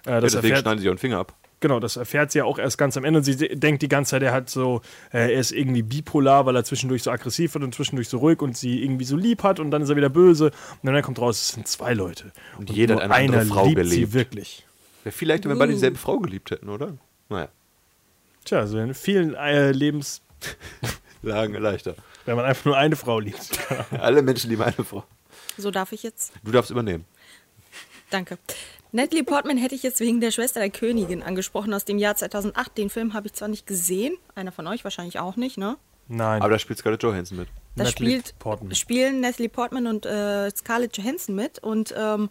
Äh, 0.07 0.11
Ja, 0.11 0.21
deswegen 0.21 0.43
erfährt, 0.45 0.61
schneiden 0.61 0.79
sie 0.79 0.85
ihren 0.87 0.97
Finger 0.97 1.19
ab. 1.19 1.35
genau, 1.59 1.79
das 1.79 1.97
erfährt 1.97 2.31
sie 2.31 2.39
ja 2.39 2.45
auch 2.45 2.57
erst 2.57 2.79
ganz 2.79 2.97
am 2.97 3.03
Ende 3.03 3.19
und 3.19 3.23
sie 3.25 3.35
de- 3.35 3.55
denkt 3.55 3.83
die 3.83 3.89
ganze 3.89 4.11
Zeit, 4.11 4.23
er 4.23 4.31
hat 4.33 4.49
so, 4.49 4.81
äh, 5.13 5.33
er 5.33 5.39
ist 5.39 5.51
irgendwie 5.51 5.83
bipolar, 5.83 6.47
weil 6.47 6.55
er 6.55 6.63
zwischendurch 6.63 7.03
so 7.03 7.11
aggressiv 7.11 7.53
wird 7.53 7.63
und 7.63 7.75
zwischendurch 7.75 8.09
so 8.09 8.17
ruhig 8.17 8.41
und 8.41 8.57
sie 8.57 8.81
irgendwie 8.83 9.05
so 9.05 9.17
lieb 9.17 9.43
hat 9.43 9.59
und 9.59 9.69
dann 9.69 9.83
ist 9.83 9.89
er 9.89 9.97
wieder 9.97 10.09
böse 10.09 10.45
und 10.81 10.91
dann 10.91 10.99
kommt 11.03 11.19
raus, 11.19 11.39
es 11.39 11.49
sind 11.49 11.67
zwei 11.67 11.93
Leute. 11.93 12.31
Und, 12.57 12.71
jeder 12.71 12.95
nur 12.95 13.03
hat 13.03 13.11
eine 13.11 13.37
andere 13.39 13.45
Frau 13.45 13.65
liebt 13.67 13.83
sie 13.85 13.89
geliebt. 13.97 14.13
wirklich. 14.13 14.65
Wäre 15.03 15.13
viel 15.13 15.27
leichter, 15.27 15.47
wenn 15.49 15.59
beide 15.59 15.73
dieselbe 15.73 15.97
Frau 15.99 16.17
geliebt 16.17 16.49
hätten, 16.49 16.69
oder? 16.69 16.93
Naja, 17.29 17.49
Tja, 18.45 18.65
so 18.65 18.79
in 18.79 18.93
vielen 18.95 19.35
äh, 19.35 19.71
Lebens, 19.73 20.21
lange 21.21 21.59
leichter. 21.59 21.95
wenn 22.25 22.35
man 22.35 22.45
einfach 22.45 22.65
nur 22.65 22.77
eine 22.77 22.95
Frau 22.95 23.19
liebt. 23.19 23.59
Alle 23.91 24.21
Menschen 24.21 24.49
lieben 24.49 24.63
eine 24.63 24.83
Frau. 24.83 25.03
So 25.57 25.71
darf 25.71 25.91
ich 25.91 26.03
jetzt. 26.03 26.31
Du 26.43 26.51
darfst 26.51 26.71
übernehmen. 26.71 27.05
Danke. 28.09 28.37
Natalie 28.91 29.23
Portman 29.23 29.57
hätte 29.57 29.75
ich 29.75 29.83
jetzt 29.83 29.99
wegen 29.99 30.19
der 30.19 30.31
Schwester 30.31 30.59
der 30.61 30.71
Königin 30.71 31.21
angesprochen 31.21 31.73
aus 31.73 31.85
dem 31.85 31.99
Jahr 31.99 32.15
2008. 32.15 32.77
Den 32.77 32.89
Film 32.89 33.13
habe 33.13 33.27
ich 33.27 33.33
zwar 33.33 33.47
nicht 33.47 33.67
gesehen, 33.67 34.17
einer 34.33 34.51
von 34.51 34.65
euch 34.65 34.83
wahrscheinlich 34.83 35.19
auch 35.19 35.35
nicht, 35.35 35.57
ne? 35.57 35.77
Nein. 36.07 36.41
Aber 36.41 36.51
da 36.51 36.57
spielt 36.59 36.79
Scarlett 36.79 37.03
Johansson 37.03 37.37
mit. 37.37 37.49
Da 37.79 37.85
Natalie 37.85 38.09
spielt, 38.19 38.39
Portman. 38.39 38.75
spielen 38.75 39.19
Natalie 39.21 39.49
Portman 39.49 39.87
und 39.87 40.05
äh, 40.05 40.49
Scarlett 40.55 40.97
Johansson 40.97 41.35
mit. 41.35 41.59
Und 41.59 41.93
ähm, 41.97 42.29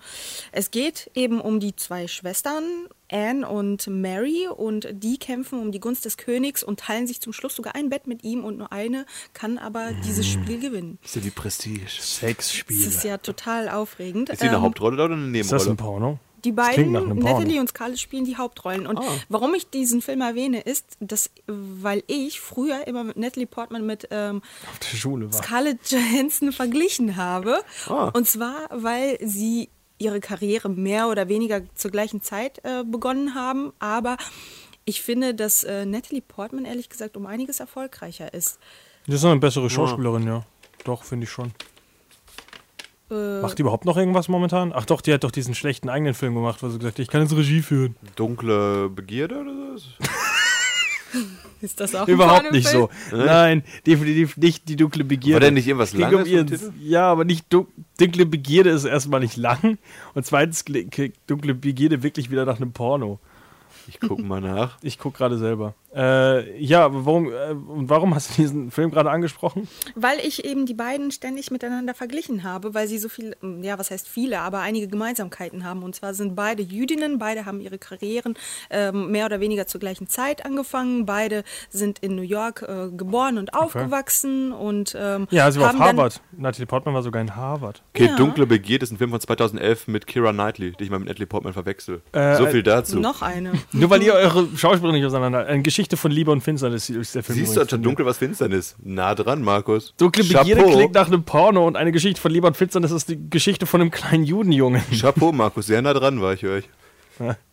es 0.53 0.71
geht 0.71 1.11
eben 1.15 1.41
um 1.41 1.59
die 1.61 1.75
zwei 1.75 2.07
Schwestern, 2.07 2.63
Anne 3.11 3.49
und 3.49 3.87
Mary. 3.89 4.47
Und 4.55 4.89
die 4.93 5.19
kämpfen 5.19 5.61
um 5.61 5.73
die 5.73 5.81
Gunst 5.81 6.05
des 6.05 6.17
Königs 6.17 6.63
und 6.63 6.81
teilen 6.81 7.07
sich 7.07 7.21
zum 7.21 7.33
Schluss 7.33 7.57
sogar 7.57 7.75
ein 7.75 7.89
Bett 7.89 8.07
mit 8.07 8.23
ihm. 8.25 8.45
Und 8.45 8.59
nur 8.59 8.73
eine 8.73 9.07
kann 9.33 9.59
aber 9.59 9.93
dieses 10.07 10.27
Spiel 10.27 10.61
gewinnen. 10.61 10.99
Ist 11.05 11.17
ja 11.17 11.25
wie 11.25 11.31
Prestige. 11.31 11.85
Das 11.85 12.17
Sexspiel. 12.17 12.87
ist 12.87 13.03
ja 13.05 13.19
total 13.19 13.69
aufregend. 13.69 14.29
Ist 14.29 14.41
sie 14.41 14.47
eine 14.49 14.57
Ähm, 14.57 14.63
Hauptrolle 14.63 15.03
oder 15.03 15.15
eine 15.15 15.39
Ist 15.39 15.51
das 15.51 15.67
Nebenrolle? 15.67 15.71
ein 15.71 15.77
Porno? 15.77 16.19
Die 16.45 16.53
beiden. 16.53 16.93
Natalie 17.19 17.61
und 17.61 17.69
Scarlett, 17.69 17.99
spielen 17.99 18.25
die 18.25 18.37
Hauptrollen. 18.37 18.87
Und 18.87 18.99
Ah. 18.99 19.03
warum 19.29 19.55
ich 19.55 19.71
diesen 19.71 20.03
Film 20.03 20.21
erwähne, 20.21 20.61
ist, 20.61 20.97
dass, 21.01 21.31
weil 21.47 22.03
ich 22.07 22.41
früher 22.41 22.87
immer 22.87 23.05
mit 23.05 23.17
Natalie 23.17 23.47
Portman 23.47 23.85
mit 23.87 24.09
ähm, 24.11 24.43
Auf 24.71 24.79
der 24.79 24.97
Schule 24.97 25.33
war. 25.33 25.43
Scarlett 25.43 25.91
Johansson 25.91 26.53
verglichen 26.53 27.17
habe. 27.17 27.61
Ah. 27.87 28.11
Und 28.15 28.29
zwar, 28.29 28.69
weil 28.71 29.19
sie 29.21 29.69
ihre 29.99 30.21
Karriere 30.21 30.69
mehr 30.69 31.09
oder 31.09 31.29
weniger 31.29 31.63
zur 31.75 31.91
gleichen 31.91 32.23
Zeit 32.23 32.61
äh, 32.65 32.85
begonnen 32.85 33.35
haben. 33.35 33.73
Aber 33.81 34.17
ich 34.85 35.03
finde, 35.03 35.35
dass 35.35 35.65
äh, 35.65 35.85
Natalie 35.87 36.23
Portman 36.23 36.65
ehrlich 36.65 36.89
gesagt 36.89 37.17
um 37.17 37.27
einiges 37.27 37.59
erfolgreicher 37.61 38.33
ist. 38.33 38.59
Das 39.07 39.17
ist 39.17 39.25
eine 39.25 39.41
bessere 39.41 39.69
Schauspielerin, 39.71 40.27
ja. 40.27 40.45
Doch, 40.85 41.03
finde 41.03 41.25
ich 41.25 41.31
schon. 41.31 41.51
Äh, 43.11 43.41
Macht 43.41 43.59
die 43.59 43.63
überhaupt 43.63 43.85
noch 43.85 43.97
irgendwas 43.97 44.29
momentan? 44.29 44.73
Ach 44.75 44.85
doch, 44.85 45.01
die 45.01 45.13
hat 45.13 45.25
doch 45.25 45.31
diesen 45.31 45.55
schlechten 45.55 45.89
eigenen 45.89 46.15
Film 46.15 46.35
gemacht, 46.35 46.63
wo 46.63 46.69
sie 46.69 46.79
gesagt 46.79 46.97
hat, 46.97 47.03
ich 47.03 47.09
kann 47.09 47.23
jetzt 47.23 47.35
Regie 47.35 47.63
führen. 47.63 47.97
Dunkle 48.17 48.91
Begierde 48.91 49.41
oder 49.41 49.79
so? 49.79 49.89
ist 51.61 51.81
das 51.81 51.95
auch 51.95 52.07
Überhaupt 52.07 52.53
nicht 52.53 52.69
so. 52.69 52.89
Pornofilm? 52.89 53.27
Nein, 53.27 53.63
definitiv 53.87 54.37
nicht 54.37 54.69
die 54.69 54.77
dunkle 54.77 55.05
Begierde. 55.05 55.35
War 55.35 55.41
denn 55.41 55.55
nicht 55.55 55.67
irgendwas 55.67 55.95
Langes 55.95 56.27
um 56.27 56.27
ihren? 56.27 56.75
Ja, 56.81 57.11
aber 57.11 57.25
nicht 57.25 57.47
dun 57.53 57.67
dunkle 57.99 58.27
Begierde 58.27 58.71
ist 58.71 58.85
erstmal 58.85 59.21
nicht 59.21 59.37
lang. 59.37 59.79
Und 60.15 60.27
zweitens 60.27 60.65
klingt 60.65 60.95
dunkle 61.27 61.55
Begierde 61.55 62.03
wirklich 62.03 62.31
wieder 62.31 62.45
nach 62.45 62.57
einem 62.57 62.73
Porno. 62.73 63.19
Ich 63.89 64.01
gucke 64.01 64.23
mal 64.23 64.43
nach. 64.43 64.77
Ich 64.83 64.99
gucke 64.99 65.17
gerade 65.17 65.39
selber. 65.39 65.75
Äh, 65.95 66.61
ja, 66.63 66.89
warum, 66.93 67.33
äh, 67.33 67.53
und 67.53 67.89
warum 67.89 68.15
hast 68.15 68.31
du 68.31 68.43
diesen 68.43 68.71
Film 68.71 68.91
gerade 68.91 69.11
angesprochen? 69.11 69.69
Weil 69.95 70.19
ich 70.21 70.45
eben 70.45 70.67
die 70.67 70.75
beiden 70.75 71.11
ständig 71.11 71.51
miteinander 71.51 71.95
verglichen 71.95 72.43
habe, 72.43 72.75
weil 72.75 72.87
sie 72.87 72.99
so 72.99 73.09
viel, 73.09 73.35
ja, 73.63 73.79
was 73.79 73.91
heißt 73.91 74.07
viele, 74.07 74.41
aber 74.41 74.61
einige 74.61 74.89
Gemeinsamkeiten 74.89 75.65
haben. 75.65 75.83
Und 75.83 75.95
zwar 75.95 76.13
sind 76.13 76.35
beide 76.37 76.63
Jüdinnen, 76.63 77.19
beide 77.19 77.47
haben 77.47 77.61
ihre 77.61 77.79
Karrieren 77.79 78.35
ähm, 78.71 79.11
mehr 79.11 79.27
oder 79.27 79.41
weniger 79.41 79.67
zur 79.67 79.81
gleichen 79.81 80.09
Zeit 80.09 80.45
angefangen. 80.45 81.07
Beide 81.07 81.43
sind 81.71 82.01
in 82.01 82.15
New 82.17 82.23
York 82.23 82.63
äh, 82.69 82.91
geboren 82.95 83.39
und 83.39 83.55
aufgewachsen 83.55 84.53
und 84.53 84.95
ähm, 84.99 85.27
Ja, 85.31 85.51
sie 85.51 85.59
war 85.61 85.71
auf 85.71 85.79
Harvard. 85.79 86.21
Natalie 86.37 86.67
Portman 86.67 86.95
war 86.95 87.03
sogar 87.03 87.23
in 87.23 87.35
Harvard. 87.35 87.83
Okay, 87.95 88.07
Ja. 88.07 88.17
Dunkle 88.17 88.47
Begierde 88.47 88.85
ist 88.85 88.93
ein 88.93 88.99
Film 88.99 89.11
von 89.11 89.21
2011 89.21 89.89
mit 89.89 90.07
Kira 90.07 90.33
Knightley, 90.33 90.73
die 90.79 90.85
ich 90.85 90.91
mal 90.91 90.99
mit 90.99 91.09
Natalie 91.09 91.27
Portman 91.27 91.53
verwechsel. 91.55 92.03
Äh, 92.13 92.37
so 92.37 92.47
viel 92.47 92.63
dazu. 92.63 92.99
Noch 92.99 93.23
eine. 93.23 93.53
Nur 93.73 93.89
weil 93.91 94.03
ihr 94.03 94.13
eure 94.15 94.47
Schauspieler 94.57 94.93
nicht 94.93 95.05
auseinander. 95.07 95.47
Eine 95.47 95.63
Geschichte 95.63 95.88
von 95.97 96.11
Liebe 96.11 96.31
und 96.31 96.41
Finsternis 96.43 96.91
ist 96.91 97.15
der 97.15 97.23
Film. 97.23 97.39
Siehst 97.39 97.57
du, 97.57 97.61
anstatt 97.61 97.85
dunkel 97.85 98.05
was 98.05 98.19
Finsternis. 98.19 98.77
Nah 98.83 99.15
dran, 99.15 99.43
Markus. 99.43 99.95
Dunkle 99.97 100.25
Begierde 100.25 100.63
Chapeau. 100.63 100.77
klingt 100.77 100.95
nach 100.95 101.07
einem 101.07 101.25
Porno 101.25 101.67
und 101.67 101.77
eine 101.77 101.93
Geschichte 101.93 102.21
von 102.21 102.31
Liebe 102.31 102.47
und 102.47 102.57
Finsternis 102.57 102.91
ist 102.91 103.09
die 103.09 103.31
Geschichte 103.31 103.67
von 103.67 103.81
einem 103.81 103.91
kleinen 103.91 104.25
Judenjungen. 104.25 104.83
Chapeau, 105.01 105.33
Markus. 105.33 105.67
Sehr 105.67 105.81
nah 105.83 105.95
dran 105.95 106.21
war 106.21 106.33
ich 106.35 106.45
euch. 106.47 106.65
Ja. 107.19 107.37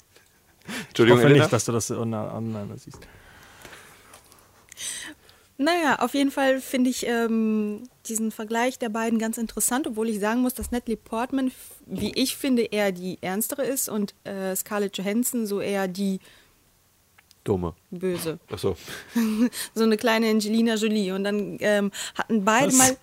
Ich 0.68 0.88
Entschuldigung, 0.88 1.20
hoffe 1.20 1.28
Elena. 1.28 1.44
nicht, 1.44 1.54
dass 1.54 1.66
du 1.66 1.72
das 1.74 1.92
aneinander 1.92 2.76
siehst. 2.76 2.98
Naja, 5.58 6.00
auf 6.00 6.14
jeden 6.14 6.32
Fall 6.32 6.60
finde 6.60 6.90
ich 6.90 7.06
ähm, 7.08 7.84
diesen 8.08 8.32
Vergleich 8.32 8.78
der 8.78 8.90
beiden 8.90 9.20
ganz 9.20 9.38
interessant, 9.38 9.88
obwohl 9.88 10.10
ich 10.10 10.20
sagen 10.20 10.42
muss, 10.42 10.54
dass 10.54 10.72
Natalie 10.72 10.98
Portman, 10.98 11.52
wie 11.86 12.12
ich 12.16 12.36
finde, 12.36 12.64
eher 12.64 12.92
die 12.92 13.20
ernstere 13.22 13.64
ist 13.64 13.88
und 13.88 14.16
äh, 14.26 14.54
Scarlett 14.56 14.98
Johansson 14.98 15.46
so 15.46 15.62
eher 15.62 15.88
die 15.88 16.20
Dumme. 17.46 17.74
böse. 17.92 18.40
Achso. 18.52 18.76
So 19.74 19.84
eine 19.84 19.96
kleine 19.96 20.30
Angelina 20.30 20.76
Jolie. 20.76 21.12
Und 21.12 21.24
dann 21.24 21.58
ähm, 21.62 21.92
hatten 22.16 22.44
beide 22.44 22.68
Was? 22.68 22.78
mal. 22.78 22.98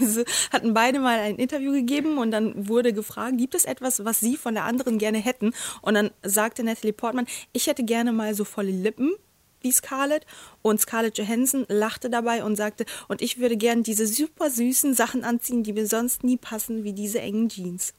so, 0.00 0.24
hatten 0.52 0.74
beide 0.74 0.98
mal 0.98 1.18
ein 1.18 1.36
Interview 1.36 1.72
gegeben 1.72 2.18
und 2.18 2.32
dann 2.32 2.68
wurde 2.68 2.92
gefragt, 2.92 3.38
gibt 3.38 3.54
es 3.54 3.64
etwas, 3.64 4.04
was 4.04 4.20
sie 4.20 4.36
von 4.36 4.54
der 4.54 4.64
anderen 4.64 4.98
gerne 4.98 5.18
hätten? 5.18 5.52
Und 5.82 5.94
dann 5.94 6.10
sagte 6.22 6.64
Natalie 6.64 6.92
Portman, 6.92 7.26
ich 7.52 7.66
hätte 7.66 7.84
gerne 7.84 8.12
mal 8.12 8.34
so 8.34 8.44
volle 8.44 8.72
Lippen 8.72 9.12
wie 9.60 9.72
Scarlett. 9.72 10.26
Und 10.62 10.80
Scarlett 10.80 11.18
Johansson 11.18 11.66
lachte 11.68 12.08
dabei 12.08 12.42
und 12.42 12.56
sagte, 12.56 12.86
und 13.08 13.20
ich 13.22 13.38
würde 13.38 13.56
gerne 13.56 13.82
diese 13.82 14.06
super 14.06 14.50
süßen 14.50 14.94
Sachen 14.94 15.24
anziehen, 15.24 15.62
die 15.62 15.72
mir 15.72 15.86
sonst 15.86 16.24
nie 16.24 16.36
passen, 16.36 16.84
wie 16.84 16.92
diese 16.92 17.20
engen 17.20 17.48
Jeans. 17.48 17.94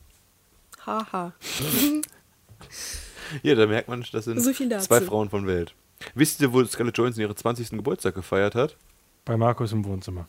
Haha. 0.86 1.34
Hier, 3.42 3.56
da 3.56 3.66
merkt 3.68 3.88
man, 3.88 4.06
das 4.12 4.26
sind 4.26 4.40
So 4.42 4.52
zwei 4.54 5.02
Frauen 5.02 5.30
von 5.30 5.48
Welt. 5.48 5.74
Wisst 6.14 6.42
ihr, 6.42 6.52
wo 6.54 6.64
Scarlett 6.66 6.98
Johansson 6.98 7.22
ihren 7.22 7.36
20. 7.36 7.70
Geburtstag 7.72 8.16
gefeiert 8.16 8.56
hat? 8.56 8.76
Bei 9.24 9.38
Markus 9.38 9.72
im 9.72 9.84
Wohnzimmer. 9.86 10.28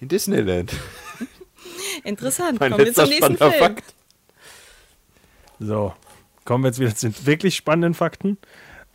In 0.00 0.08
Disneyland. 0.08 0.72
Interessant. 2.04 2.60
Mein 2.60 2.72
Kommen 2.72 2.84
wir 2.84 2.92
zum 2.92 3.08
nächsten 3.08 3.36
Film. 3.38 3.52
Fakt. 3.52 3.94
So, 5.60 5.94
kommen 6.44 6.64
wir 6.64 6.68
jetzt 6.68 6.78
wieder 6.80 6.94
zu 6.94 7.08
den 7.10 7.26
wirklich 7.26 7.54
spannenden 7.56 7.94
Fakten. 7.94 8.38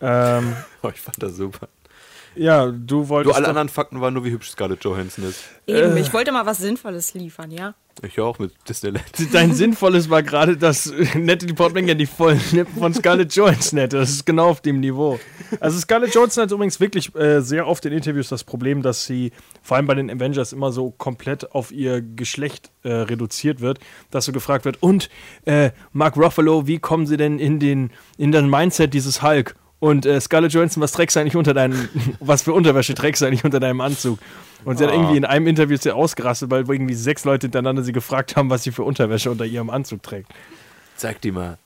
Ähm, 0.01 0.55
Oh, 0.83 0.89
ich 0.93 1.01
fand 1.01 1.21
das 1.23 1.35
super. 1.35 1.67
ja, 2.35 2.67
du 2.69 3.09
wolltest. 3.09 3.33
Du, 3.33 3.37
alle 3.37 3.47
anderen 3.47 3.69
Fakten 3.69 4.01
waren 4.01 4.13
nur, 4.13 4.23
wie 4.25 4.31
hübsch 4.31 4.49
Scarlett 4.51 4.83
Johansson 4.83 5.25
ist. 5.25 5.43
Eben, 5.67 5.95
Äh. 5.97 5.99
ich 6.01 6.13
wollte 6.13 6.31
mal 6.31 6.45
was 6.45 6.59
Sinnvolles 6.59 7.13
liefern, 7.13 7.51
ja? 7.51 7.73
Ich 8.01 8.19
auch 8.19 8.39
mit 8.39 8.53
Disneyland. 8.67 9.03
Dein 9.33 9.53
Sinnvolles 9.53 10.09
war 10.09 10.23
gerade, 10.23 10.55
dass 10.55 10.93
Natalie 11.15 11.53
Portman 11.53 11.87
ja 11.87 11.95
die 11.95 12.05
vollen 12.05 12.41
Lippen 12.51 12.79
von 12.79 12.93
Scarlett 12.93 13.33
Johansson 13.33 13.79
hätte. 13.79 13.97
Das 13.97 14.09
ist 14.09 14.25
genau 14.25 14.49
auf 14.49 14.61
dem 14.61 14.79
Niveau. 14.79 15.19
Also 15.59 15.79
Scarlett 15.79 16.15
Johansson 16.15 16.43
hat 16.43 16.51
übrigens 16.51 16.79
wirklich 16.79 17.13
äh, 17.15 17.41
sehr 17.41 17.67
oft 17.67 17.85
in 17.85 17.91
Interviews 17.91 18.29
das 18.29 18.43
Problem, 18.43 18.81
dass 18.81 19.05
sie 19.05 19.31
vor 19.61 19.77
allem 19.77 19.87
bei 19.87 19.95
den 19.95 20.09
Avengers 20.09 20.53
immer 20.53 20.71
so 20.71 20.91
komplett 20.91 21.51
auf 21.51 21.71
ihr 21.71 22.01
Geschlecht 22.01 22.71
äh, 22.83 22.89
reduziert 22.89 23.59
wird, 23.59 23.79
dass 24.11 24.25
so 24.25 24.31
gefragt 24.31 24.65
wird, 24.65 24.81
und 24.81 25.09
äh, 25.45 25.71
Mark 25.91 26.15
Ruffalo, 26.15 26.67
wie 26.67 26.79
kommen 26.79 27.05
sie 27.05 27.17
denn 27.17 27.39
in 27.39 27.59
den 27.59 27.91
in 28.17 28.31
den 28.31 28.49
Mindset 28.49 28.93
dieses 28.93 29.21
Hulk? 29.21 29.55
Und 29.79 30.05
äh, 30.05 30.19
Scarlett 30.19 30.51
Johansson, 30.53 30.83
was 30.83 30.91
trägst 30.91 31.15
du 31.15 31.21
eigentlich 31.21 31.35
unter 31.37 31.53
deinem, 31.53 31.87
was 32.19 32.41
für 32.41 32.53
Unterwäsche 32.53 32.93
trägst 32.95 33.21
du 33.21 33.25
eigentlich 33.25 33.45
unter 33.45 33.59
deinem 33.59 33.81
Anzug? 33.81 34.19
Und 34.65 34.77
sie 34.77 34.83
hat 34.83 34.91
Ah. 34.91 34.95
irgendwie 34.95 35.15
in 35.17 35.23
einem 35.25 35.47
Interview 35.47 35.77
sehr 35.77 35.95
ausgerastet, 35.95 36.51
weil 36.51 36.69
irgendwie 36.69 36.95
sechs 36.95 37.23
Leute 37.23 37.45
hintereinander 37.47 37.81
sie 37.83 37.93
gefragt 37.93 38.35
haben, 38.35 38.49
was 38.49 38.63
sie 38.63 38.71
für 38.71 38.83
Unterwäsche 38.83 39.31
unter 39.31 39.45
ihrem 39.45 39.69
Anzug 39.69 40.03
trägt. 40.03 40.29
Zeig 40.97 41.21
die 41.21 41.31
mal. 41.31 41.57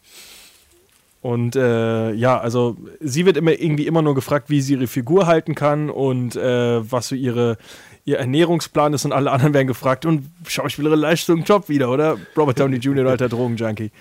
Und 1.22 1.56
äh, 1.56 2.12
ja, 2.12 2.38
also 2.38 2.76
sie 3.00 3.26
wird 3.26 3.38
immer 3.38 3.52
irgendwie 3.52 3.88
immer 3.88 4.02
nur 4.02 4.14
gefragt, 4.14 4.50
wie 4.50 4.62
sie 4.62 4.74
ihre 4.74 4.88
Figur 4.88 5.26
halten 5.26 5.56
kann 5.56 5.90
und 5.90 6.36
äh, 6.36 6.92
was 6.92 7.08
so 7.08 7.16
ihre 7.16 7.58
ihr 8.06 8.20
Ernährungsplan 8.20 8.94
ist 8.94 9.06
und 9.06 9.14
alle 9.14 9.32
anderen 9.32 9.54
werden 9.54 9.68
gefragt 9.68 10.06
und 10.06 10.30
Schauspielerin 10.46 11.00
Leistung 11.00 11.44
Job 11.46 11.70
wieder, 11.70 11.90
oder? 11.90 12.18
Robert 12.36 12.60
Downey 12.60 12.76
Jr. 12.76 13.08
alter 13.08 13.30
Drogenjunkie. 13.30 13.92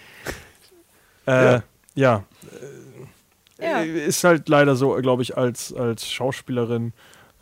Äh, 1.26 1.30
ja. 1.44 1.62
Ja. 1.94 2.24
Äh, 3.62 4.06
Ist 4.06 4.24
halt 4.24 4.48
leider 4.48 4.76
so, 4.76 4.92
glaube 4.96 5.22
ich, 5.22 5.36
als, 5.36 5.72
als 5.72 6.10
Schauspielerin 6.10 6.92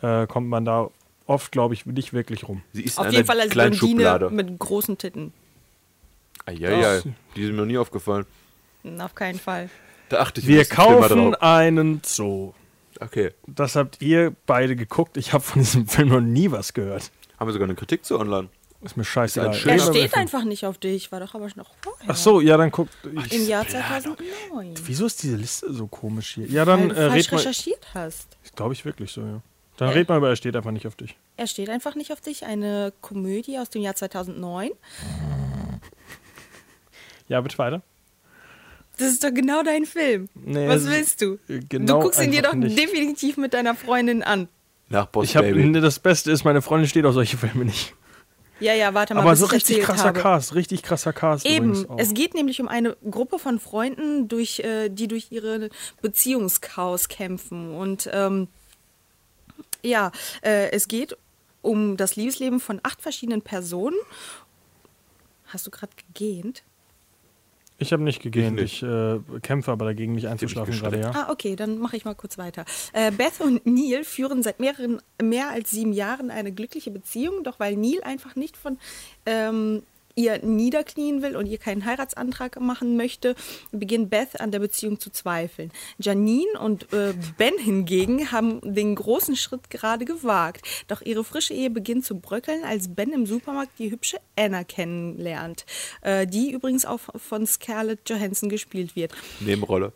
äh, 0.01 0.27
kommt 0.27 0.47
man 0.47 0.65
da 0.65 0.89
oft, 1.25 1.51
glaube 1.51 1.73
ich, 1.73 1.85
nicht 1.85 2.13
wirklich 2.13 2.47
rum. 2.47 2.61
Sie 2.73 2.83
ist 2.83 2.97
Auf 2.99 3.11
jeden 3.11 3.25
Fall 3.25 3.39
als 3.39 3.51
Blondine 3.51 3.75
Schublade. 3.77 4.29
mit 4.29 4.57
großen 4.59 4.97
Titten. 4.97 5.33
Eieiei, 6.45 6.69
Das- 6.81 7.07
die 7.35 7.43
sind 7.45 7.55
mir 7.55 7.61
noch 7.61 7.67
nie 7.67 7.77
aufgefallen. 7.77 8.25
Auf 8.99 9.13
keinen 9.15 9.39
Fall. 9.39 9.69
Da 10.09 10.19
achte 10.19 10.41
ich 10.41 10.47
Wir 10.47 10.65
kaufen 10.65 11.35
einen 11.35 12.01
Zoo. 12.03 12.53
Okay. 12.99 13.31
Das 13.47 13.75
habt 13.75 14.01
ihr 14.01 14.33
beide 14.45 14.75
geguckt. 14.75 15.17
Ich 15.17 15.33
habe 15.33 15.43
von 15.43 15.61
diesem 15.61 15.87
Film 15.87 16.09
noch 16.09 16.19
nie 16.21 16.51
was 16.51 16.73
gehört. 16.73 17.11
Haben 17.39 17.47
wir 17.47 17.53
sogar 17.53 17.67
eine 17.67 17.75
Kritik 17.75 18.03
zu 18.05 18.19
online. 18.19 18.49
Ist 18.83 18.97
mir 18.97 19.03
scheißegal. 19.03 19.53
Ist 19.55 19.67
ein 19.67 19.69
Er 19.69 19.79
steht 19.79 20.15
einfach 20.15 20.43
nicht 20.43 20.65
auf 20.65 20.77
dich, 20.79 21.11
war 21.11 21.19
doch 21.19 21.35
aber 21.35 21.47
noch 21.55 21.69
vorher. 21.81 22.05
Ach 22.07 22.15
so, 22.15 22.41
ja, 22.41 22.57
dann 22.57 22.71
guckt. 22.71 22.91
Im 23.03 23.47
Jahr 23.47 23.67
2009. 23.67 24.73
Wieso 24.85 25.05
ist 25.05 25.21
diese 25.21 25.35
Liste 25.35 25.71
so 25.71 25.85
komisch 25.87 26.33
hier? 26.33 26.47
Ja, 26.47 26.65
dann 26.65 26.89
Weil 26.89 26.91
äh, 26.91 26.95
du 26.95 27.09
falsch 27.09 27.25
red 27.25 27.31
mal. 27.31 27.37
recherchiert 27.37 27.87
hast. 27.93 28.37
Glaube 28.55 28.73
ich 28.73 28.83
wirklich 28.83 29.11
so, 29.11 29.21
ja. 29.21 29.41
Dann 29.77 29.89
red 29.89 30.09
mal 30.09 30.17
über, 30.17 30.29
er 30.29 30.35
steht 30.35 30.55
einfach 30.55 30.71
nicht 30.71 30.87
auf 30.87 30.95
dich. 30.95 31.15
Er 31.37 31.47
steht 31.47 31.69
einfach 31.69 31.95
nicht 31.95 32.11
auf 32.11 32.21
dich. 32.21 32.45
Eine 32.45 32.91
Komödie 33.01 33.57
aus 33.59 33.69
dem 33.69 33.81
Jahr 33.83 33.95
2009. 33.95 34.71
Ja, 37.27 37.41
bitte 37.41 37.57
weiter. 37.57 37.81
Das 38.97 39.09
ist 39.11 39.23
doch 39.23 39.33
genau 39.33 39.63
dein 39.63 39.85
Film. 39.85 40.27
Nee, 40.35 40.67
Was 40.67 40.85
willst 40.85 41.21
du? 41.21 41.39
genau 41.69 41.97
du 41.97 42.03
guckst 42.05 42.21
ihn 42.21 42.31
dir 42.31 42.41
doch 42.41 42.53
nicht. 42.53 42.77
definitiv 42.77 43.37
mit 43.37 43.53
deiner 43.53 43.73
Freundin 43.73 44.21
an. 44.21 44.47
Nach 44.89 45.05
Boss 45.05 45.25
Ich 45.25 45.35
habe 45.37 45.51
Baby. 45.53 45.79
das 45.79 45.99
Beste 45.99 46.31
ist, 46.31 46.43
meine 46.43 46.61
Freundin 46.61 46.89
steht 46.89 47.05
auf 47.05 47.13
solche 47.13 47.37
Filme 47.37 47.65
nicht. 47.65 47.95
Ja, 48.61 48.73
ja, 48.73 48.93
warte 48.93 49.15
mal, 49.15 49.21
Aber 49.21 49.35
so 49.35 49.47
ich 49.47 49.53
richtig 49.53 49.81
krasser 49.81 50.09
habe. 50.09 50.19
Cast, 50.19 50.53
richtig 50.53 50.83
krasser 50.83 51.13
Cast 51.13 51.45
Eben, 51.45 51.85
es 51.97 52.13
geht 52.13 52.35
nämlich 52.35 52.61
um 52.61 52.67
eine 52.67 52.95
Gruppe 53.09 53.39
von 53.39 53.59
Freunden, 53.59 54.27
durch, 54.27 54.59
äh, 54.59 54.89
die 54.89 55.07
durch 55.07 55.31
ihre 55.31 55.69
Beziehungschaos 56.01 57.09
kämpfen. 57.09 57.73
Und 57.73 58.09
ähm, 58.13 58.47
ja, 59.81 60.11
äh, 60.43 60.69
es 60.71 60.87
geht 60.87 61.17
um 61.61 61.97
das 61.97 62.15
Liebesleben 62.15 62.59
von 62.59 62.79
acht 62.83 63.01
verschiedenen 63.01 63.41
Personen. 63.41 63.97
Hast 65.47 65.65
du 65.65 65.71
gerade 65.71 65.93
gegähnt? 66.07 66.63
Ich 67.81 67.91
habe 67.91 68.03
nicht 68.03 68.21
gegähnt. 68.21 68.59
Ich 68.61 68.83
Ich, 68.83 68.83
äh, 68.83 69.19
kämpfe 69.41 69.71
aber 69.71 69.85
dagegen, 69.85 70.13
nicht 70.13 70.27
einzuschlafen 70.27 70.79
gerade, 70.79 70.99
ja. 70.99 71.11
Ah, 71.15 71.31
okay, 71.31 71.55
dann 71.55 71.79
mache 71.79 71.97
ich 71.97 72.05
mal 72.05 72.13
kurz 72.13 72.37
weiter. 72.37 72.63
Äh, 72.93 73.11
Beth 73.11 73.41
und 73.41 73.65
Neil 73.65 74.03
führen 74.03 74.43
seit 74.43 74.59
mehreren, 74.59 75.01
mehr 75.21 75.49
als 75.49 75.71
sieben 75.71 75.91
Jahren 75.91 76.29
eine 76.29 76.51
glückliche 76.51 76.91
Beziehung, 76.91 77.43
doch 77.43 77.59
weil 77.59 77.75
Neil 77.75 78.03
einfach 78.03 78.35
nicht 78.35 78.55
von 78.55 78.77
ähm, 79.25 79.81
ihr 80.15 80.43
niederknien 80.43 81.21
will 81.21 81.35
und 81.35 81.45
ihr 81.45 81.57
keinen 81.57 81.85
Heiratsantrag 81.85 82.59
machen 82.59 82.97
möchte, 82.97 83.35
beginnt 83.71 84.09
Beth 84.09 84.39
an 84.39 84.51
der 84.51 84.59
Beziehung 84.59 84.99
zu 84.99 85.09
zweifeln. 85.09 85.71
Janine 85.99 86.59
und 86.59 86.91
äh, 86.93 87.13
Ben 87.37 87.57
hingegen 87.59 88.31
haben 88.31 88.59
den 88.63 88.95
großen 88.95 89.35
Schritt 89.35 89.69
gerade 89.69 90.05
gewagt. 90.05 90.65
Doch 90.87 91.01
ihre 91.01 91.23
frische 91.23 91.53
Ehe 91.53 91.69
beginnt 91.69 92.05
zu 92.05 92.19
bröckeln, 92.19 92.63
als 92.63 92.93
Ben 92.93 93.11
im 93.11 93.25
Supermarkt 93.25 93.79
die 93.79 93.91
hübsche 93.91 94.17
Anna 94.37 94.63
kennenlernt, 94.63 95.65
äh, 96.01 96.27
die 96.27 96.51
übrigens 96.51 96.85
auch 96.85 96.99
von 97.15 97.45
Scarlett 97.45 98.09
Johansson 98.09 98.49
gespielt 98.49 98.95
wird. 98.95 99.13
Nebenrolle. 99.39 99.93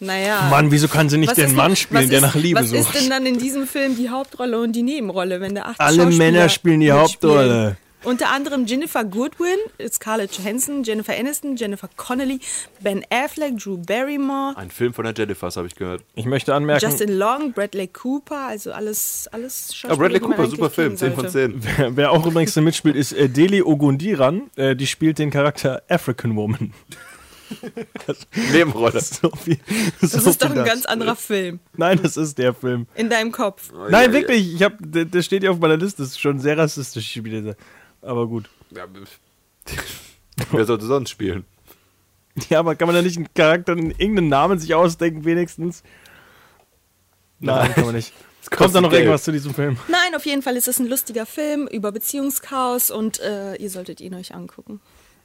Naja. 0.00 0.48
Mann, 0.50 0.72
wieso 0.72 0.88
kann 0.88 1.08
sie 1.08 1.16
nicht 1.16 1.28
Was 1.30 1.36
den 1.36 1.50
ist 1.50 1.56
Mann 1.56 1.76
spielen, 1.76 2.02
was 2.02 2.08
der 2.08 2.18
ist, 2.18 2.24
nach 2.24 2.34
Liebe 2.34 2.58
was 2.60 2.70
sucht? 2.70 2.80
ist 2.80 3.00
denn 3.02 3.08
dann 3.10 3.24
in 3.24 3.38
diesem 3.38 3.68
Film 3.68 3.96
die 3.96 4.10
Hauptrolle 4.10 4.60
und 4.60 4.72
die 4.72 4.82
Nebenrolle, 4.82 5.40
wenn 5.40 5.54
der 5.54 5.68
acht 5.68 5.80
Alle 5.80 6.06
Männer 6.06 6.48
spielen 6.48 6.80
die 6.80 6.90
mitspielen? 6.90 7.32
Hauptrolle. 7.32 7.76
Unter 8.04 8.30
anderem 8.30 8.66
Jennifer 8.66 9.04
Goodwin, 9.04 9.58
Scarlett 9.88 10.36
Johansson, 10.36 10.82
Jennifer 10.82 11.12
Aniston, 11.16 11.54
Jennifer 11.56 11.88
Connelly, 11.96 12.40
Ben 12.80 13.04
Affleck, 13.10 13.58
Drew 13.58 13.78
Barrymore, 13.78 14.56
Ein 14.56 14.70
Film 14.72 14.92
von 14.92 15.04
der 15.04 15.14
Jennifers, 15.14 15.56
habe 15.56 15.68
ich 15.68 15.76
gehört. 15.76 16.02
Ich 16.16 16.26
möchte 16.26 16.52
anmerken, 16.52 16.84
Justin 16.84 17.16
Long, 17.16 17.52
Bradley 17.52 17.86
Cooper, 17.86 18.48
also 18.48 18.72
alles, 18.72 19.28
alles 19.30 19.68
Ah, 19.70 19.74
Schauspieler, 19.74 19.96
Bradley 19.98 20.18
die 20.20 20.26
man 20.26 20.36
Cooper, 20.36 20.50
super 20.50 20.70
Film, 20.70 20.96
kennen 20.96 20.98
10 20.98 21.14
von 21.14 21.28
sollte. 21.28 21.60
10. 21.60 21.76
wer, 21.78 21.96
wer 21.96 22.10
auch 22.10 22.26
übrigens 22.26 22.56
mitspielt, 22.56 22.96
ist 22.96 23.12
äh, 23.12 23.28
Deli 23.28 23.62
Ogundiran. 23.62 24.50
Äh, 24.56 24.74
die 24.74 24.88
spielt 24.88 25.20
den 25.20 25.30
Charakter 25.30 25.82
African 25.88 26.34
Woman. 26.34 26.72
Nebenrolle. 28.52 29.00
So 29.00 29.30
viel, 29.30 29.58
Das 30.00 30.12
so 30.12 30.30
ist 30.30 30.42
doch 30.42 30.50
ein 30.50 30.64
ganz 30.64 30.86
anderer 30.86 31.16
Film. 31.16 31.60
Nein, 31.76 32.00
das 32.02 32.16
ist 32.16 32.38
der 32.38 32.54
Film. 32.54 32.86
In 32.94 33.10
deinem 33.10 33.30
Kopf. 33.30 33.70
Nein, 33.90 34.12
wirklich. 34.12 34.54
Ich 34.54 34.62
hab, 34.62 34.74
der, 34.80 35.04
der 35.04 35.22
steht 35.22 35.42
ja 35.42 35.50
auf 35.50 35.58
meiner 35.58 35.76
Liste. 35.76 36.02
Das 36.02 36.12
ist 36.12 36.20
schon 36.20 36.40
sehr 36.40 36.56
rassistisch. 36.56 37.20
Aber 38.02 38.26
gut. 38.26 38.50
Ja, 38.70 38.86
wer 40.50 40.64
sollte 40.64 40.86
sonst 40.86 41.10
spielen? 41.10 41.44
Ja, 42.48 42.60
aber 42.60 42.74
kann 42.74 42.86
man 42.86 42.94
da 42.96 43.02
nicht 43.02 43.16
einen 43.16 43.32
Charakter, 43.34 43.76
irgendeinen 43.76 44.28
Namen 44.28 44.58
sich 44.58 44.74
ausdenken, 44.74 45.24
wenigstens? 45.24 45.82
Nein, 47.38 47.72
kann 47.74 47.84
man 47.84 47.94
nicht. 47.94 48.12
Kommt 48.50 48.74
da 48.74 48.80
noch 48.80 48.90
Geld. 48.90 49.02
irgendwas 49.02 49.22
zu 49.24 49.32
diesem 49.32 49.54
Film? 49.54 49.78
Nein, 49.88 50.14
auf 50.16 50.26
jeden 50.26 50.42
Fall 50.42 50.56
ist 50.56 50.66
es 50.66 50.78
ein 50.80 50.86
lustiger 50.86 51.26
Film 51.26 51.66
über 51.68 51.92
Beziehungschaos 51.92 52.90
und 52.90 53.20
äh, 53.20 53.54
ihr 53.56 53.70
solltet 53.70 54.00
ihn 54.00 54.14
euch 54.14 54.34
angucken. 54.34 54.80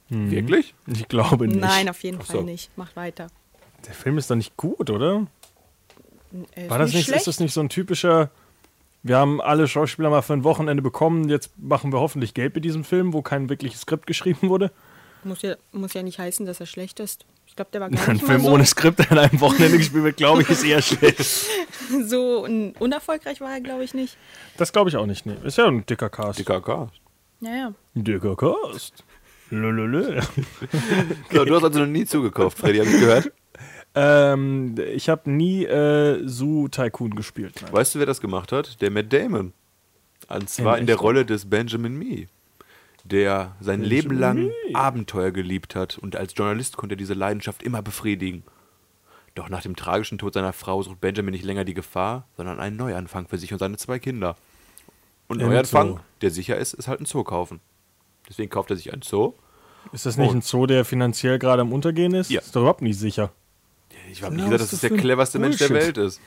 Wirklich? 0.08 0.74
Ich 0.86 1.08
glaube 1.08 1.46
nicht. 1.48 1.60
Nein, 1.60 1.88
auf 1.88 2.02
jeden 2.02 2.18
Ach 2.22 2.26
so. 2.26 2.34
Fall 2.34 2.44
nicht. 2.44 2.70
Macht 2.78 2.96
weiter. 2.96 3.26
Der 3.86 3.92
Film 3.94 4.16
ist 4.18 4.30
doch 4.30 4.36
nicht 4.36 4.56
gut, 4.56 4.88
oder? 4.88 5.26
Er 6.52 6.64
ist 6.64 6.70
War 6.70 6.78
das 6.78 6.92
nicht, 6.92 7.04
schlecht. 7.06 7.20
ist 7.20 7.26
das 7.26 7.40
nicht 7.40 7.52
so 7.52 7.60
ein 7.60 7.68
typischer, 7.68 8.30
wir 9.08 9.16
haben 9.16 9.40
alle 9.40 9.66
Schauspieler 9.66 10.10
mal 10.10 10.22
für 10.22 10.34
ein 10.34 10.44
Wochenende 10.44 10.82
bekommen, 10.82 11.28
jetzt 11.28 11.50
machen 11.58 11.92
wir 11.92 12.00
hoffentlich 12.00 12.34
Geld 12.34 12.54
mit 12.54 12.64
diesem 12.64 12.84
Film, 12.84 13.12
wo 13.12 13.22
kein 13.22 13.48
wirkliches 13.48 13.82
Skript 13.82 14.06
geschrieben 14.06 14.48
wurde? 14.48 14.70
Muss 15.24 15.42
ja, 15.42 15.56
muss 15.72 15.94
ja 15.94 16.02
nicht 16.02 16.18
heißen, 16.18 16.46
dass 16.46 16.60
er 16.60 16.66
schlecht 16.66 17.00
ist. 17.00 17.26
Ich 17.46 17.56
glaube, 17.56 17.70
der 17.72 17.80
war 17.80 17.90
gar 17.90 18.08
Ein 18.08 18.20
Film 18.20 18.42
so, 18.42 18.50
ohne 18.50 18.64
Skript, 18.66 18.98
der 19.00 19.10
an 19.12 19.18
einem 19.18 19.40
Wochenende 19.40 19.78
gespielt 19.78 20.04
wird, 20.04 20.16
glaube 20.16 20.42
ich, 20.42 20.50
ist 20.50 20.64
eher 20.64 20.82
schlecht. 20.82 21.46
so 22.06 22.44
un 22.44 22.74
unerfolgreich 22.78 23.40
war 23.40 23.52
er, 23.52 23.60
glaube 23.60 23.82
ich, 23.82 23.94
nicht. 23.94 24.16
Das 24.56 24.72
glaube 24.72 24.90
ich 24.90 24.96
auch 24.96 25.06
nicht. 25.06 25.26
Nee. 25.26 25.36
Ist 25.44 25.58
ja 25.58 25.66
ein 25.66 25.84
dicker 25.86 26.10
Cast. 26.10 26.38
DKK. 26.38 26.90
Naja. 27.40 27.72
Ein 27.96 28.04
dicker 28.04 28.36
Cast. 28.36 29.04
Lululul. 29.50 30.20
So, 31.32 31.44
du 31.44 31.54
hast 31.54 31.64
also 31.64 31.80
noch 31.80 31.86
nie 31.86 32.04
zugekauft, 32.04 32.58
Freddy, 32.58 32.78
habe 32.78 32.90
ich 32.90 33.00
gehört. 33.00 33.32
Ähm, 33.98 34.74
ich 34.94 35.08
habe 35.08 35.30
nie 35.30 35.64
äh, 35.64 36.22
Zoo 36.26 36.68
Tycoon 36.68 37.14
gespielt. 37.14 37.54
Nein. 37.62 37.72
Weißt 37.72 37.94
du, 37.94 37.98
wer 37.98 38.06
das 38.06 38.20
gemacht 38.20 38.52
hat? 38.52 38.80
Der 38.80 38.90
Matt 38.90 39.12
Damon. 39.12 39.52
Und 40.28 40.48
zwar 40.50 40.76
In 40.76 40.82
in 40.82 40.86
der? 40.86 40.96
Rolle 40.96 41.24
des 41.24 41.48
Benjamin 41.48 41.96
Mee, 41.98 42.28
der 43.04 43.56
sein 43.60 43.82
Leben 43.82 44.16
lang 44.18 44.50
Abenteuer 44.74 45.30
geliebt 45.30 45.74
hat 45.74 45.96
und 45.98 46.16
als 46.16 46.34
Journalist 46.36 46.76
konnte 46.76 46.94
er 46.94 46.98
diese 46.98 47.14
Leidenschaft 47.14 47.62
immer 47.62 47.80
befriedigen. 47.82 48.42
Doch 49.34 49.48
nach 49.48 49.62
dem 49.62 49.76
tragischen 49.76 50.18
Tod 50.18 50.34
seiner 50.34 50.52
Frau 50.52 50.82
sucht 50.82 51.00
Benjamin 51.00 51.32
nicht 51.32 51.44
länger 51.44 51.64
die 51.64 51.74
Gefahr, 51.74 52.26
sondern 52.36 52.60
einen 52.60 52.76
Neuanfang 52.76 53.26
für 53.28 53.38
sich 53.38 53.52
und 53.52 53.58
seine 53.58 53.76
zwei 53.78 53.98
Kinder. 53.98 54.36
Und 55.28 55.40
Im 55.40 55.48
Neuanfang, 55.48 55.88
Zoo. 55.94 55.98
der 56.22 56.30
sicher 56.30 56.56
ist, 56.56 56.74
ist 56.74 56.88
halt 56.88 57.00
ein 57.00 57.06
Zoo 57.06 57.22
kaufen. 57.24 57.60
Deswegen 58.28 58.50
kauft 58.50 58.70
er 58.70 58.76
sich 58.76 58.92
einen 58.92 59.02
Zoo. 59.02 59.32
Ist 59.92 60.04
das 60.06 60.16
nicht 60.18 60.30
Und- 60.30 60.38
ein 60.38 60.42
Zoo, 60.42 60.66
der 60.66 60.84
finanziell 60.84 61.38
gerade 61.38 61.62
am 61.62 61.72
Untergehen 61.72 62.14
ist? 62.14 62.30
Ja. 62.30 62.40
Ist 62.40 62.54
doch 62.54 62.60
überhaupt 62.62 62.82
nicht 62.82 62.98
sicher. 62.98 63.30
Ich 64.10 64.22
habe 64.22 64.34
Ja, 64.34 64.42
nicht 64.42 64.50
gesagt, 64.50 64.62
dass 64.62 64.70
das 64.70 64.80
der 64.80 64.98
cleverste 64.98 65.38
Mensch 65.38 65.58
der? 65.58 65.70
Welt 65.70 65.98
ist. 65.98 66.20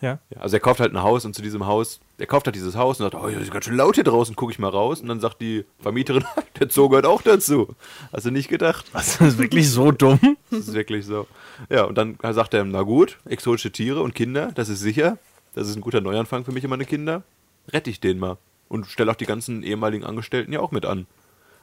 Ja. 0.00 0.20
Ja, 0.30 0.40
also 0.40 0.56
er 0.56 0.60
kauft 0.60 0.78
halt 0.78 0.92
ein 0.94 1.02
Haus 1.02 1.24
und 1.24 1.34
zu 1.34 1.42
diesem 1.42 1.66
Haus, 1.66 1.98
er 2.18 2.26
kauft 2.26 2.46
halt 2.46 2.54
dieses 2.54 2.76
Haus 2.76 3.00
und 3.00 3.10
sagt, 3.10 3.20
oh, 3.20 3.26
ist 3.26 3.50
ganz 3.50 3.64
schön 3.64 3.76
laut 3.76 3.96
hier 3.96 4.04
draußen, 4.04 4.36
gucke 4.36 4.52
ich 4.52 4.58
mal 4.58 4.68
raus. 4.68 5.00
Und 5.00 5.08
dann 5.08 5.18
sagt 5.18 5.40
die 5.40 5.64
Vermieterin, 5.80 6.24
der 6.60 6.70
Zoo 6.70 6.88
gehört 6.88 7.06
auch 7.06 7.22
dazu. 7.22 7.74
Hast 8.12 8.26
du 8.26 8.30
nicht 8.30 8.48
gedacht? 8.48 8.86
Das 8.92 9.20
ist 9.20 9.38
wirklich 9.38 9.70
so 9.70 9.90
dumm? 9.90 10.20
Das 10.50 10.60
ist 10.60 10.74
wirklich 10.74 11.04
so. 11.04 11.26
Ja, 11.68 11.84
und 11.84 11.96
dann 11.98 12.16
sagt 12.30 12.54
er, 12.54 12.64
na 12.64 12.82
gut, 12.82 13.18
exotische 13.24 13.72
Tiere 13.72 14.02
und 14.02 14.14
Kinder, 14.14 14.52
das 14.54 14.68
ist 14.68 14.80
sicher. 14.80 15.18
Das 15.54 15.68
ist 15.68 15.74
ein 15.74 15.80
guter 15.80 16.00
Neuanfang 16.00 16.44
für 16.44 16.52
mich 16.52 16.62
und 16.62 16.70
meine 16.70 16.84
Kinder. 16.84 17.22
Rette 17.68 17.90
ich 17.90 18.00
den 18.00 18.18
mal. 18.18 18.38
Und 18.68 18.86
stelle 18.86 19.10
auch 19.10 19.16
die 19.16 19.26
ganzen 19.26 19.62
ehemaligen 19.62 20.04
Angestellten 20.04 20.52
ja 20.52 20.60
auch 20.60 20.70
mit 20.70 20.84
an. 20.86 21.06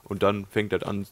Und 0.04 0.24
dann 0.24 0.46
fängt 0.48 0.74
er 0.74 0.86
an 0.88 1.08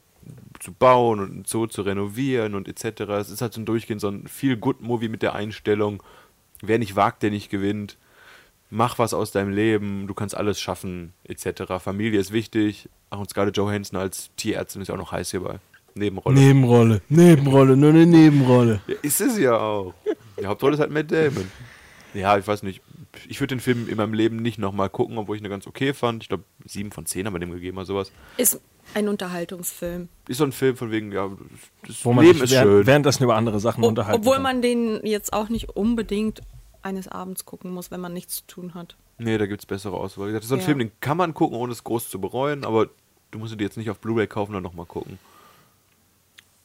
zu 0.60 0.72
bauen 0.72 1.20
und 1.20 1.32
einen 1.32 1.46
Zoo 1.46 1.68
zu 1.68 1.82
renovieren 1.82 2.56
und 2.56 2.68
etc. 2.68 3.02
Es 3.02 3.30
ist 3.30 3.42
halt 3.42 3.54
so 3.54 3.62
ein 3.62 3.66
Durchgehend, 3.66 4.02
so 4.02 4.10
ein 4.10 4.28
viel 4.28 4.58
good 4.58 4.82
movie 4.82 5.10
mit 5.10 5.22
der 5.22 5.36
Einstellung. 5.36 6.02
Wer 6.62 6.80
nicht 6.80 6.96
wagt, 6.96 7.24
der 7.24 7.32
nicht 7.32 7.50
gewinnt. 7.50 7.98
Mach 8.70 8.98
was 8.98 9.14
aus 9.14 9.32
deinem 9.32 9.52
Leben, 9.52 10.08
du 10.08 10.14
kannst 10.14 10.36
alles 10.36 10.60
schaffen, 10.60 11.14
etc. 11.26 11.74
Familie 11.80 12.20
ist 12.20 12.32
wichtig. 12.32 12.90
Ach, 13.10 13.20
und 13.20 13.30
Scarlett 13.30 13.58
Johansson 13.58 14.00
als 14.00 14.32
Tierärztin 14.36 14.82
ist 14.82 14.88
ja 14.88 14.96
auch 14.96 15.00
noch 15.00 15.12
heiß 15.12 15.32
hierbei. 15.32 15.60
Nebenrolle. 15.96 16.40
Nebenrolle, 16.40 17.02
Nebenrolle, 17.10 17.78
nur 17.78 17.90
eine 17.92 18.08
Nebenrolle. 18.08 18.82
Ja, 18.88 18.96
ist 19.04 19.22
es 19.22 19.38
ja 19.38 19.58
auch. 19.58 19.94
Die 20.40 20.48
Hauptrolle 20.48 20.74
ist 20.74 20.80
halt 20.80 20.92
Matt 20.92 21.12
Damon. 21.12 21.52
Ja, 22.16 22.38
ich 22.38 22.48
weiß 22.48 22.64
nicht. 22.64 22.82
Ich 23.28 23.40
würde 23.40 23.56
den 23.56 23.60
Film 23.60 23.88
in 23.88 23.98
meinem 23.98 24.14
Leben 24.14 24.38
nicht 24.38 24.58
nochmal 24.58 24.90
gucken, 24.90 25.18
obwohl 25.20 25.36
ich 25.36 25.44
ihn 25.44 25.50
ganz 25.50 25.68
okay 25.68 25.94
fand. 25.94 26.24
Ich 26.24 26.30
glaube, 26.30 26.46
sieben 26.66 26.92
von 26.92 27.06
zehn 27.06 27.28
haben 27.28 27.34
wir 27.34 27.40
dem 27.40 27.52
gegeben 27.52 27.78
oder 27.78 27.86
sowas. 27.86 28.12
Ist 28.38 28.60
ein 28.96 29.08
Unterhaltungsfilm. 29.08 30.10
Ist 30.28 30.38
so 30.38 30.44
ein 30.44 30.52
Film 30.52 30.76
von 30.78 30.92
wegen, 30.92 31.12
ja, 31.12 31.30
das 31.88 32.04
Wo 32.06 32.14
man 32.14 32.26
Leben 32.26 32.42
ist 32.42 32.52
während, 32.52 32.68
schön. 32.72 32.86
währenddessen 32.88 33.24
über 33.24 33.36
andere 33.36 33.60
Sachen 33.60 33.84
O 33.84 33.88
unterhalten 33.88 34.20
obwohl 34.22 34.36
kann. 34.36 34.44
man 34.44 34.62
den 34.62 35.00
jetzt 35.06 35.34
auch 35.34 35.50
nicht 35.50 35.70
unbedingt 35.70 36.42
eines 36.82 37.08
Abends 37.08 37.46
gucken 37.46 37.72
muss, 37.72 37.92
wenn 37.92 38.02
man 38.02 38.14
nichts 38.14 38.38
zu 38.38 38.48
tun 38.48 38.74
hat. 38.74 38.96
Nee, 39.18 39.38
da 39.38 39.46
gibt 39.46 39.62
es 39.62 39.66
bessere 39.66 39.96
Auswahl. 39.96 40.32
Das 40.34 40.44
ist 40.44 40.50
so 40.50 40.56
ein 40.56 40.60
Ja. 40.60 40.66
Film, 40.66 40.80
den 40.80 40.92
kann 41.00 41.18
man 41.18 41.34
gucken, 41.34 41.58
ohne 41.58 41.72
es 41.72 41.84
groß 41.84 42.10
zu 42.10 42.20
bereuen, 42.20 42.66
aber 42.66 42.88
du 43.32 43.40
musst 43.40 43.54
ihn 43.54 43.58
dir 43.60 43.66
jetzt 43.66 43.78
nicht 43.78 43.90
auf 43.90 44.00
Blu-ray 44.00 44.28
kaufen 44.28 44.56
und 44.56 44.64
nochmal 44.64 44.86
gucken. 44.86 45.18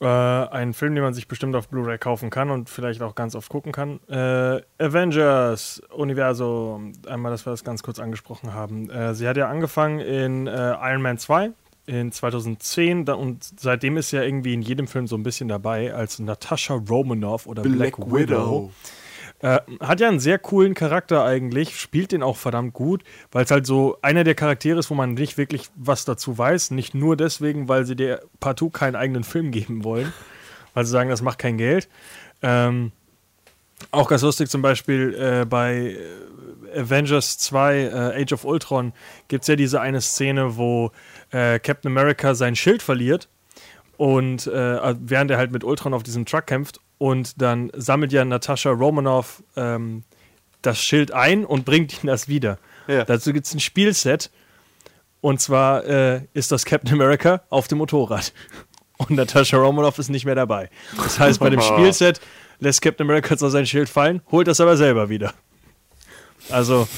Äh, 0.01 0.07
ein 0.07 0.75
Film, 0.75 0.95
den 0.95 1.03
man 1.03 1.13
sich 1.13 1.27
bestimmt 1.27 1.57
auf 1.57 1.69
Blu-ray 1.69 1.99
kaufen 1.99 2.31
kann 2.31 2.51
und 2.51 2.71
vielleicht 2.71 3.03
auch 3.03 3.17
ganz 3.17 3.35
oft 3.35 3.49
gucken 3.49 3.73
kann. 3.73 3.99
Äh, 4.09 4.63
Avengers 4.81 5.83
Universum, 5.91 6.93
einmal, 7.09 7.33
dass 7.33 7.45
wir 7.47 7.51
das 7.51 7.65
ganz 7.65 7.83
kurz 7.83 7.99
angesprochen 7.99 8.55
haben. 8.55 8.89
Äh, 8.91 9.15
sie 9.15 9.27
hat 9.27 9.37
ja 9.37 9.49
angefangen 9.49 9.99
in 9.99 10.47
äh, 10.47 10.51
Iron 10.91 11.03
Man 11.03 11.19
2 11.19 11.51
in 11.89 12.13
2010 12.13 13.07
da, 13.07 13.15
und 13.15 13.43
seitdem 13.59 13.97
ist 13.97 14.11
ja 14.11 14.23
irgendwie 14.23 14.55
in 14.55 14.63
jedem 14.63 14.87
Film 14.87 15.07
so 15.07 15.17
ein 15.17 15.23
bisschen 15.23 15.49
dabei 15.49 15.95
als 15.95 16.19
Natasha 16.19 16.75
Romanoff 16.75 17.47
oder 17.47 17.63
Black, 17.63 17.99
Widow. 17.99 18.71
Äh, 19.41 19.61
hat 19.81 20.01
ja 20.01 20.09
einen 20.09 20.19
sehr 20.19 20.39
coolen 20.39 20.75
Charakter 20.75 21.25
eigentlich, 21.25 21.79
spielt 21.79 22.11
den 22.11 22.25
auch 22.25 22.37
verdammt 22.37 22.75
gut, 22.75 23.05
weil 23.31 23.45
es 23.45 23.51
halt 23.51 23.67
so 23.67 23.97
einer 24.03 24.25
der 24.25 24.35
Charaktere 24.35 24.79
ist, 24.81 24.91
wo 24.91 24.95
man 24.95 25.15
nicht 25.15 25.39
wirklich 25.39 25.71
was 25.77 26.05
dazu 26.05 26.37
weiß. 26.37 26.73
Nicht 26.73 26.95
nur 26.95 27.17
deswegen, 27.17 27.69
weil 27.69 27.85
sie 27.85 27.95
der 27.95 28.21
partout 28.41 28.71
keinen 28.71 28.97
eigenen 28.97 29.25
Film 29.25 29.51
geben 29.53 29.85
wollen, 29.85 30.13
weil 30.75 30.85
sie 30.85 30.91
sagen, 30.91 31.09
das 31.09 31.23
macht 31.23 31.39
kein 31.39 31.57
Geld. 31.57 31.89
Ähm, 32.43 32.93
auch 33.93 34.09
ganz 34.09 34.23
lustig 34.23 34.51
zum 34.51 34.61
Beispiel 34.61 35.15
äh, 35.15 35.45
bei 35.45 35.97
äh, 36.75 36.81
Avengers 36.81 37.39
2, 37.39 37.79
äh, 37.79 38.23
Age 38.23 38.33
of 38.33 38.45
Ultron, 38.45 38.93
gibt 39.29 39.43
es 39.43 39.49
ja 39.49 39.57
diese 39.57 39.81
eine 39.81 40.01
Szene, 40.01 40.57
wo 40.57 40.91
äh, 41.31 41.59
Captain 41.59 41.91
America 41.91 42.35
sein 42.35 42.57
Schild 42.57 42.83
verliert 42.83 43.29
und 43.97 44.47
äh, 44.47 44.95
während 45.01 45.31
er 45.31 45.39
halt 45.39 45.51
mit 45.51 45.65
Ultron 45.65 45.95
auf 45.95 46.03
diesem 46.03 46.25
Truck 46.25 46.47
kämpft 46.47 46.81
und 46.99 47.41
dann 47.41 47.71
sammelt 47.77 48.13
ja 48.13 48.25
Natascha 48.25 48.71
Romanoff 48.71 49.43
ähm, 49.57 50.05
das 50.63 50.81
Schild 50.81 51.13
ein 51.13 51.45
und 51.45 51.65
bringt 51.65 52.03
ihm 52.03 52.07
das 52.07 52.29
wieder. 52.29 52.59
Ja. 52.87 53.05
Dazu 53.05 53.33
gibt 53.33 53.47
es 53.47 53.55
ein 53.55 53.61
Spielset 53.61 54.31
und 55.21 55.41
zwar 55.41 55.85
äh, 55.85 56.23
ist 56.33 56.53
das 56.53 56.65
Captain 56.65 56.95
America 56.95 57.43
auf 57.51 57.69
dem 57.69 57.79
Motorrad 57.79 58.33
und 58.99 59.11
Natascha 59.11 59.57
Romanoff 59.57 59.99
ist 59.99 60.11
nicht 60.11 60.25
mehr 60.25 60.35
dabei. 60.35 60.71
Das 60.97 61.19
heißt, 61.19 61.41
bei 61.41 61.51
dem 61.51 61.61
Spielset 61.61 62.21
lässt 62.61 62.83
Captain 62.83 63.07
America 63.07 63.37
zwar 63.37 63.51
sein 63.51 63.67
Schild 63.67 63.89
fallen, 63.89 64.23
holt 64.31 64.49
das 64.49 64.61
aber 64.61 64.77
selber 64.77 65.09
wieder. 65.09 65.35
Also, 66.51 66.89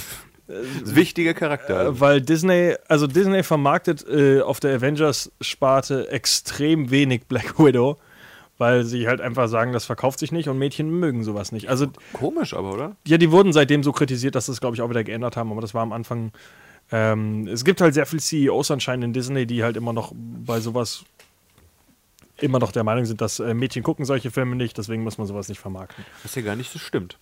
Wichtiger 0.84 1.34
Charakter. 1.34 1.86
äh, 1.86 2.00
weil 2.00 2.20
Disney, 2.20 2.74
also 2.88 3.06
Disney 3.06 3.42
vermarktet 3.42 4.06
äh, 4.08 4.40
auf 4.40 4.60
der 4.60 4.74
Avengers-Sparte 4.76 6.10
extrem 6.10 6.90
wenig 6.90 7.26
Black 7.26 7.58
Widow, 7.58 7.98
weil 8.58 8.84
sie 8.84 9.06
halt 9.08 9.20
einfach 9.20 9.48
sagen, 9.48 9.72
das 9.72 9.84
verkauft 9.84 10.18
sich 10.18 10.32
nicht 10.32 10.48
und 10.48 10.58
Mädchen 10.58 10.90
mögen 10.90 11.24
sowas 11.24 11.52
nicht. 11.52 11.68
Also, 11.68 11.86
Komisch 12.12 12.54
aber, 12.54 12.72
oder? 12.74 12.96
ja, 13.06 13.18
die 13.18 13.30
wurden 13.30 13.52
seitdem 13.52 13.82
so 13.82 13.92
kritisiert, 13.92 14.34
dass 14.34 14.46
das, 14.46 14.60
glaube 14.60 14.76
ich, 14.76 14.82
auch 14.82 14.90
wieder 14.90 15.04
geändert 15.04 15.36
haben, 15.36 15.50
aber 15.50 15.60
das 15.60 15.74
war 15.74 15.82
am 15.82 15.92
Anfang. 15.92 16.32
Ähm, 16.92 17.46
es 17.46 17.64
gibt 17.64 17.80
halt 17.80 17.94
sehr 17.94 18.06
viele 18.06 18.20
CEOs 18.20 18.70
anscheinend 18.70 19.04
in 19.04 19.12
Disney, 19.12 19.46
die 19.46 19.62
halt 19.62 19.76
immer 19.76 19.92
noch 19.92 20.12
bei 20.14 20.60
sowas 20.60 21.04
immer 22.42 22.58
noch 22.58 22.72
der 22.72 22.84
Meinung 22.84 23.04
sind, 23.04 23.20
dass 23.20 23.38
äh, 23.38 23.54
Mädchen 23.54 23.82
gucken 23.82 24.04
solche 24.04 24.30
Filme 24.30 24.56
nicht, 24.56 24.76
deswegen 24.78 25.02
muss 25.02 25.18
man 25.18 25.26
sowas 25.26 25.48
nicht 25.48 25.60
vermarkten. 25.60 26.04
Was 26.22 26.34
ja 26.34 26.42
gar 26.42 26.56
nicht 26.56 26.72
so 26.72 26.78
stimmt. 26.78 27.18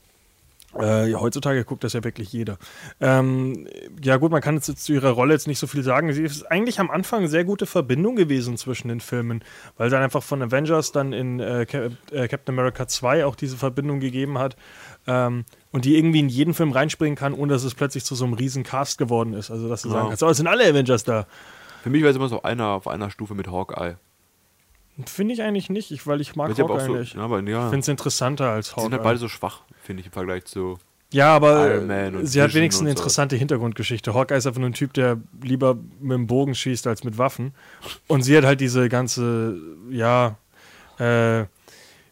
Äh, 0.80 1.14
heutzutage 1.14 1.64
guckt 1.64 1.84
das 1.84 1.92
ja 1.92 2.04
wirklich 2.04 2.32
jeder. 2.32 2.58
Ähm, 3.00 3.66
ja 4.02 4.16
gut, 4.16 4.30
man 4.30 4.40
kann 4.40 4.54
jetzt 4.56 4.66
zu 4.84 4.92
ihrer 4.92 5.10
Rolle 5.10 5.34
jetzt 5.34 5.46
nicht 5.46 5.58
so 5.58 5.66
viel 5.66 5.82
sagen. 5.82 6.12
Sie 6.12 6.22
ist 6.22 6.44
eigentlich 6.50 6.80
am 6.80 6.90
Anfang 6.90 7.20
eine 7.20 7.28
sehr 7.28 7.44
gute 7.44 7.66
Verbindung 7.66 8.16
gewesen 8.16 8.56
zwischen 8.56 8.88
den 8.88 9.00
Filmen, 9.00 9.42
weil 9.76 9.88
sie 9.90 9.96
dann 9.96 10.02
einfach 10.04 10.22
von 10.22 10.42
Avengers 10.42 10.92
dann 10.92 11.12
in 11.12 11.40
äh, 11.40 11.66
Cap 11.66 11.92
äh, 12.12 12.28
Captain 12.28 12.54
America 12.54 12.86
2 12.86 13.24
auch 13.26 13.34
diese 13.36 13.56
Verbindung 13.56 14.00
gegeben 14.00 14.38
hat 14.38 14.56
ähm, 15.06 15.44
und 15.72 15.84
die 15.84 15.96
irgendwie 15.96 16.20
in 16.20 16.28
jeden 16.28 16.54
Film 16.54 16.72
reinspringen 16.72 17.16
kann, 17.16 17.34
ohne 17.34 17.52
dass 17.52 17.64
es 17.64 17.74
plötzlich 17.74 18.04
zu 18.04 18.14
so 18.14 18.24
einem 18.24 18.34
riesen 18.34 18.62
Cast 18.62 18.98
geworden 18.98 19.34
ist. 19.34 19.50
Also 19.50 19.68
dass 19.68 19.82
du 19.82 19.88
Ja. 19.88 19.94
sagen 19.94 20.08
kannst, 20.08 20.22
oh, 20.22 20.28
es 20.30 20.36
sind 20.36 20.46
alle 20.46 20.64
Avengers 20.64 21.04
da. 21.04 21.26
Für 21.82 21.90
mich 21.90 22.02
war 22.02 22.10
es 22.10 22.16
immer 22.16 22.28
so 22.28 22.42
einer 22.42 22.68
auf 22.68 22.88
einer 22.88 23.10
Stufe 23.10 23.34
mit 23.34 23.48
Hawkeye. 23.48 23.96
Finde 25.06 25.34
ich 25.34 25.42
eigentlich 25.42 25.70
nicht, 25.70 25.90
ich, 25.92 26.06
weil 26.06 26.20
ich 26.20 26.34
mag 26.34 26.54
sie 26.56 26.62
Hawkeye 26.62 26.74
auch 26.74 26.80
so, 26.80 26.94
nicht. 26.96 27.14
ja, 27.14 27.20
aber 27.22 27.40
ja, 27.42 27.64
Ich 27.64 27.70
finde 27.70 27.80
es 27.80 27.88
interessanter 27.88 28.50
als 28.50 28.68
die 28.68 28.72
Hawkeye. 28.72 28.82
sind 28.84 28.92
halt 28.94 29.02
beide 29.04 29.18
so 29.18 29.28
schwach, 29.28 29.62
finde 29.82 30.00
ich, 30.00 30.06
im 30.06 30.12
Vergleich 30.12 30.44
zu. 30.44 30.78
Ja, 31.12 31.34
aber 31.34 31.72
Iron 31.72 31.86
Man 31.86 32.16
und 32.16 32.26
sie 32.26 32.42
hat 32.42 32.52
wenigstens 32.52 32.82
eine 32.82 32.90
und 32.90 32.96
so. 32.96 33.02
interessante 33.02 33.36
Hintergrundgeschichte. 33.36 34.12
Hawkeye 34.12 34.36
ist 34.36 34.46
einfach 34.46 34.60
nur 34.60 34.68
ein 34.68 34.74
Typ, 34.74 34.92
der 34.92 35.18
lieber 35.42 35.74
mit 36.00 36.12
dem 36.16 36.26
Bogen 36.26 36.54
schießt 36.54 36.86
als 36.86 37.02
mit 37.04 37.16
Waffen. 37.16 37.54
Und 38.08 38.22
sie 38.22 38.36
hat 38.36 38.44
halt 38.44 38.60
diese 38.60 38.88
ganze, 38.90 39.56
ja, 39.88 40.36
äh, 40.98 41.44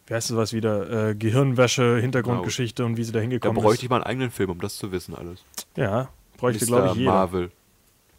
wie 0.07 0.13
heißt 0.13 0.29
sowas 0.29 0.53
wieder? 0.53 1.09
Äh, 1.09 1.15
Gehirnwäsche, 1.15 1.97
Hintergrundgeschichte 1.99 2.85
und 2.85 2.97
wie 2.97 3.03
sie 3.03 3.11
da 3.11 3.17
Da 3.19 3.21
hingekommen 3.21 3.61
bräuchte 3.61 3.81
ist. 3.81 3.83
ich 3.83 3.89
mal 3.89 3.97
einen 3.97 4.05
eigenen 4.05 4.31
Film, 4.31 4.49
um 4.51 4.59
das 4.61 4.77
zu 4.77 4.91
wissen 4.91 5.13
alles. 5.13 5.43
Ja, 5.75 6.09
bräuchte, 6.37 6.65
glaube 6.65 6.87
ich, 6.87 6.93
jeder. 6.95 7.11
Marvel. 7.11 7.51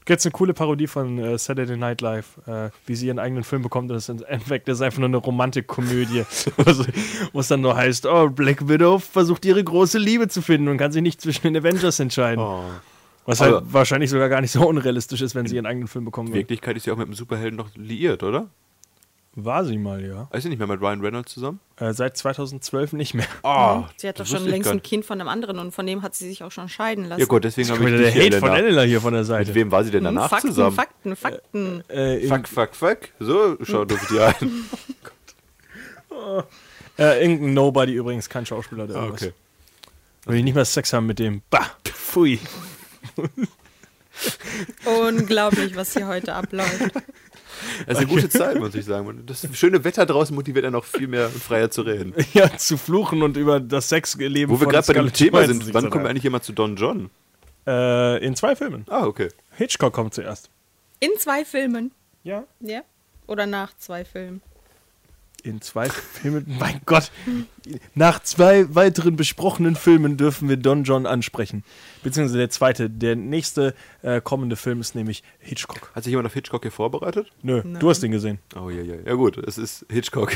Gibt 0.09 0.25
eine 0.25 0.33
coole 0.33 0.55
Parodie 0.55 0.87
von 0.87 1.19
äh, 1.19 1.37
Saturday 1.37 1.77
Night 1.77 2.01
Live, 2.01 2.39
äh, 2.47 2.71
wie 2.87 2.95
sie 2.95 3.09
ihren 3.09 3.19
eigenen 3.19 3.45
Film 3.45 3.61
bekommt. 3.63 3.91
Und 3.91 3.97
das 3.97 4.09
ist 4.09 4.21
im 4.21 4.27
Endeffekt 4.27 4.67
ist 4.69 4.81
einfach 4.81 4.99
nur 5.01 5.09
eine 5.09 5.19
Romantikkomödie, 5.19 6.25
wo 6.57 6.63
es- 6.71 6.89
es 7.35 7.49
dann 7.49 7.61
nur 7.61 7.77
heißt, 7.77 8.07
oh, 8.07 8.31
Black 8.31 8.67
Widow 8.69 8.99
versucht 8.99 9.45
ihre 9.45 9.63
große 9.63 9.99
Liebe 9.99 10.27
zu 10.29 10.41
finden 10.41 10.69
und 10.69 10.79
kann 10.79 10.93
sich 10.93 11.03
nicht 11.03 11.21
zwischen 11.21 11.43
den 11.53 11.57
Avengers 11.59 12.01
entscheiden. 12.01 12.43
Oh. 12.43 12.63
Was 13.27 13.43
halt 13.43 13.53
Aber- 13.55 13.73
wahrscheinlich 13.73 14.09
sogar 14.09 14.31
gar 14.31 14.41
nicht 14.41 14.51
so 14.51 14.67
unrealistisch 14.67 15.21
ist, 15.21 15.35
wenn 15.35 15.45
sie 15.47 15.57
ihren 15.57 15.67
eigenen 15.67 15.89
Film 15.89 16.07
bekommen 16.07 16.29
In. 16.29 16.35
Wirklichkeit 16.35 16.77
ist 16.79 16.85
sie 16.85 16.91
auch 16.91 16.97
mit 16.97 17.07
dem 17.07 17.15
Superhelden 17.15 17.59
noch 17.59 17.69
liiert, 17.77 18.23
oder? 18.23 18.47
War 19.35 19.65
sie 19.65 19.79
mal, 19.79 20.05
ja. 20.05 20.29
Ist 20.33 20.43
sie 20.43 20.49
nicht 20.49 20.59
mehr 20.59 20.67
mit 20.67 20.81
Ryan 20.81 21.01
Reynolds 21.01 21.33
zusammen? 21.33 21.61
Äh, 21.77 21.93
seit 21.93 22.17
2012 22.17 22.93
nicht 22.95 23.15
mehr. 23.15 23.27
Ah, 23.45 23.85
Sie 23.97 24.09
hat 24.09 24.19
doch 24.19 24.27
schon 24.27 24.45
längst 24.45 24.69
ein. 24.69 24.83
Kind 24.83 25.05
von 25.05 25.21
einem 25.21 25.29
anderen 25.29 25.59
und 25.61 25.73
von 25.73 25.87
dem 25.87 26.03
hat 26.03 26.17
sie 26.17 26.27
sich 26.29 26.43
auch 26.43 26.51
schon 26.51 26.69
scheiden 26.69 27.05
lassen. 27.05 27.21
Ja 27.21 27.27
gut, 27.27 27.45
deswegen 27.45 27.69
habe 27.69 27.79
ich 27.85 27.91
mal, 27.91 27.99
der 27.99 28.13
Hate 28.13 28.41
von 28.41 28.49
Elena. 28.51 28.67
Elena 28.67 28.83
hier 28.83 29.01
von 29.01 29.13
der 29.15 29.25
Seite. 29.25 29.49
Mit 29.51 29.55
wem 29.55 29.71
war 29.71 29.85
sie 29.85 29.93
denn 29.93 30.01
Hm, 30.07 30.15
danach 30.17 30.31
Fakten, 30.31 30.49
zusammen? 30.49 30.75
Fakten, 30.75 31.15
Fakten. 31.15 31.85
Äh, 31.89 32.19
in, 32.25 32.29
Fuck, 32.29 32.49
fuck, 32.49 32.75
fuck. 32.75 32.99
So, 33.21 33.57
schau 33.63 33.85
durfte 33.85 34.13
die 34.15 34.21
ein. 34.21 34.65
äh, 36.99 37.23
irgendein 37.23 37.55
Nobody 37.55 37.93
übrigens, 37.95 38.29
kein 38.29 38.45
Schauspieler. 38.45 38.89
Der 38.89 38.97
irgendwas. 38.97 39.23
okay. 39.23 39.33
Will 40.27 40.39
ich 40.39 40.45
nicht 40.45 40.55
mehr 40.55 40.65
Sex 40.65 40.93
haben 40.93 41.07
mit 41.07 41.21
dem. 41.21 41.43
Bah, 41.49 41.71
pfui. 41.85 42.41
Unglaublich, 44.85 45.77
was 45.77 45.93
hier 45.93 46.07
heute 46.09 46.35
abläuft. 46.35 46.93
Das 47.87 47.99
ist 47.99 48.05
eine 48.05 48.07
gute 48.07 48.29
Zeit, 48.29 48.59
muss 48.59 48.75
ich 48.75 48.85
sagen. 48.85 49.07
Und 49.07 49.29
Das 49.29 49.47
schöne 49.53 49.83
Wetter 49.85 50.07
draußen 50.07 50.35
motiviert 50.35 50.65
ja 50.65 50.71
noch 50.71 50.85
viel 50.85 51.09
mehr 51.09 51.29
freier 51.29 51.71
zu 51.71 51.83
reden. 51.83 52.15
Ja, 52.35 52.57
zu 52.57 52.77
fluchen 52.77 53.23
und 53.23 53.37
über 53.37 53.59
das 53.59 53.89
Sexleben 53.89 54.55
Wo 54.55 54.61
wir 54.61 54.69
gerade 54.69 54.87
bei 54.87 54.93
dem 54.93 55.13
Thema 55.13 55.47
sind, 55.47 55.73
wann 55.75 55.91
kommen 55.91 56.05
wir 56.05 56.11
eigentlich 56.11 56.25
jemand 56.25 56.45
zu 56.45 56.53
Don 56.53 56.77
John? 56.77 57.11
Äh, 57.67 58.25
in 58.25 58.37
zwei 58.37 58.55
Filmen. 58.55 58.85
Ah, 58.89 59.07
okay. 59.07 59.29
Hitchcock 59.57 59.93
kommt 59.93 60.15
zuerst. 60.15 60.51
In 61.01 61.11
zwei 61.19 61.45
Filmen. 61.45 61.93
Ja. 62.23 62.45
Ja? 62.61 62.83
Oder 63.27 63.47
nach 63.47 63.77
zwei 63.77 64.05
Filmen. 64.05 64.43
In 65.49 65.63
zwei 65.63 65.89
Filmen. 65.89 66.45
Mein 66.61 66.83
Gott. 66.85 67.11
Nach 67.95 68.23
zwei 68.23 68.75
weiteren 68.75 69.17
besprochenen 69.17 69.77
Filmen 69.77 70.19
dürfen 70.19 70.47
wir 70.51 70.59
Don 70.59 70.85
John 70.85 71.07
ansprechen. 71.07 71.65
Beziehungsweise 72.03 72.37
der 72.37 72.51
zweite. 72.51 72.91
Der 72.91 73.17
nächste 73.17 73.75
äh, 74.03 74.21
kommende 74.21 74.57
Film 74.57 74.83
ist 74.83 74.95
nämlich 74.95 75.23
Hitchcock. 75.39 75.91
Hat 75.95 76.05
sich 76.05 76.11
jemand 76.11 76.27
auf 76.27 76.35
Hitchcock 76.35 76.65
hier 76.65 76.71
vorbereitet? 76.71 77.33
Nö, 77.41 77.63
Nein. 77.65 77.81
du 77.81 77.89
hast 77.89 78.03
den 78.03 78.13
gesehen. 78.13 78.41
Oh 78.55 78.69
ja, 78.69 78.83
ja. 78.83 78.97
Ja 79.07 79.15
gut, 79.15 79.39
es 79.39 79.57
ist 79.57 79.87
Hitchcock. 79.91 80.33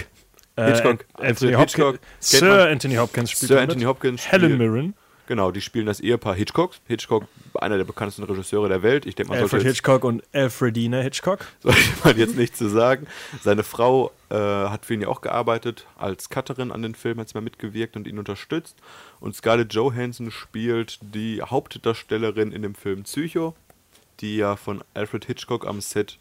Äh, 0.56 0.72
Hitchcock. 0.72 1.04
Anthony 1.12 1.54
Alfred 1.54 1.56
Hopkins. 1.56 1.72
Hitchcock. 1.72 1.98
Sir. 2.20 2.68
Anthony 2.70 2.94
Hopkins 2.94 3.30
spielt 3.32 3.48
Sir. 3.48 3.60
Anthony 3.60 3.84
Hopkins. 3.84 4.32
Helen 4.32 4.56
Mirren. 4.56 4.94
Genau, 5.26 5.50
die 5.50 5.60
spielen 5.60 5.86
das 5.86 6.00
Ehepaar 6.00 6.34
Hitchcock. 6.34 6.72
Hitchcock, 6.88 7.24
einer 7.54 7.76
der 7.76 7.84
bekanntesten 7.84 8.24
Regisseure 8.24 8.68
der 8.68 8.82
Welt. 8.82 9.06
Ich 9.06 9.14
denke, 9.14 9.30
man 9.30 9.38
sollte 9.38 9.56
Alfred 9.56 9.62
jetzt, 9.64 9.76
Hitchcock 9.76 10.04
und 10.04 10.22
Alfredina 10.32 11.00
Hitchcock. 11.00 11.46
sollte 11.60 11.78
man 12.02 12.18
jetzt 12.18 12.36
nicht 12.36 12.56
zu 12.56 12.68
sagen. 12.68 13.06
Seine 13.42 13.62
Frau 13.62 14.10
äh, 14.32 14.70
hat 14.70 14.86
für 14.86 14.94
ihn 14.94 15.02
ja 15.02 15.08
auch 15.08 15.20
gearbeitet. 15.20 15.86
Als 15.98 16.30
Cutterin 16.30 16.72
an 16.72 16.80
den 16.80 16.94
Film 16.94 17.20
hat 17.20 17.28
sie 17.28 17.34
mal 17.34 17.42
mitgewirkt 17.42 17.96
und 17.96 18.06
ihn 18.06 18.18
unterstützt. 18.18 18.78
Und 19.20 19.36
Scarlett 19.36 19.74
Johansson 19.74 20.30
spielt 20.30 20.98
die 21.02 21.42
Hauptdarstellerin 21.42 22.50
in 22.50 22.62
dem 22.62 22.74
Film 22.74 23.02
Psycho, 23.02 23.54
die 24.20 24.38
ja 24.38 24.56
von 24.56 24.82
Alfred 24.94 25.26
Hitchcock 25.26 25.66
am 25.66 25.82
Set 25.82 26.18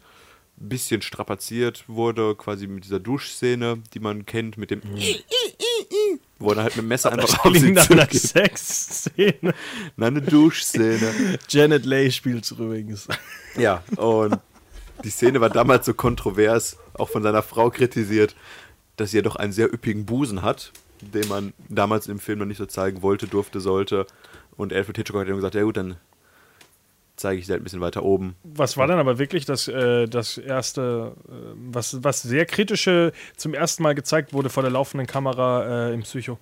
ein 0.60 0.68
bisschen 0.68 1.00
strapaziert 1.00 1.84
wurde, 1.88 2.34
quasi 2.34 2.66
mit 2.66 2.84
dieser 2.84 3.00
Duschszene, 3.00 3.82
die 3.94 4.00
man 4.00 4.26
kennt, 4.26 4.58
mit 4.58 4.70
dem 4.70 4.82
wo 6.38 6.50
er 6.52 6.64
halt 6.64 6.76
mit 6.76 6.84
dem 6.84 6.88
Messer 6.88 7.10
Das 7.12 7.30
einfach 7.30 7.44
auf 7.46 7.56
sie 7.56 7.72
nach 7.72 7.88
einer. 7.88 8.08
Sexszene. 8.10 9.54
Nein, 9.96 10.16
eine 10.16 10.22
Duschszene. 10.22 11.38
Janet 11.48 11.86
Leigh 11.86 12.12
spielt 12.14 12.50
übrigens. 12.50 13.08
Ja, 13.56 13.82
und 13.96 14.38
die 15.04 15.10
Szene 15.10 15.40
war 15.40 15.50
damals 15.50 15.86
so 15.86 15.94
kontrovers, 15.94 16.76
auch 16.94 17.08
von 17.08 17.22
seiner 17.22 17.42
Frau 17.42 17.70
kritisiert, 17.70 18.34
dass 18.96 19.10
sie 19.10 19.18
ja 19.18 19.22
doch 19.22 19.36
einen 19.36 19.52
sehr 19.52 19.72
üppigen 19.72 20.06
Busen 20.06 20.42
hat, 20.42 20.72
den 21.00 21.28
man 21.28 21.52
damals 21.68 22.06
im 22.06 22.18
Film 22.18 22.38
noch 22.40 22.46
nicht 22.46 22.58
so 22.58 22.66
zeigen 22.66 23.02
wollte, 23.02 23.26
durfte, 23.26 23.60
sollte. 23.60 24.06
Und 24.56 24.72
Alfred 24.72 24.96
Hitchcock 24.96 25.22
hat 25.22 25.28
dann 25.28 25.36
gesagt, 25.36 25.54
ja 25.54 25.62
gut, 25.62 25.76
dann 25.76 25.96
zeige 27.16 27.38
ich 27.38 27.46
sie 27.46 27.52
halt 27.52 27.62
ein 27.62 27.64
bisschen 27.64 27.80
weiter 27.80 28.02
oben. 28.02 28.36
Was 28.42 28.76
war 28.76 28.86
dann 28.86 28.98
aber 28.98 29.18
wirklich 29.18 29.44
das, 29.44 29.68
äh, 29.68 30.06
das 30.06 30.38
erste, 30.38 31.14
äh, 31.28 31.32
was, 31.54 32.02
was 32.02 32.22
sehr 32.22 32.46
kritische 32.46 33.12
zum 33.36 33.54
ersten 33.54 33.82
Mal 33.82 33.94
gezeigt 33.94 34.32
wurde 34.32 34.50
vor 34.50 34.62
der 34.62 34.72
laufenden 34.72 35.06
Kamera 35.06 35.88
äh, 35.88 35.94
im 35.94 36.02
Psycho? 36.02 36.38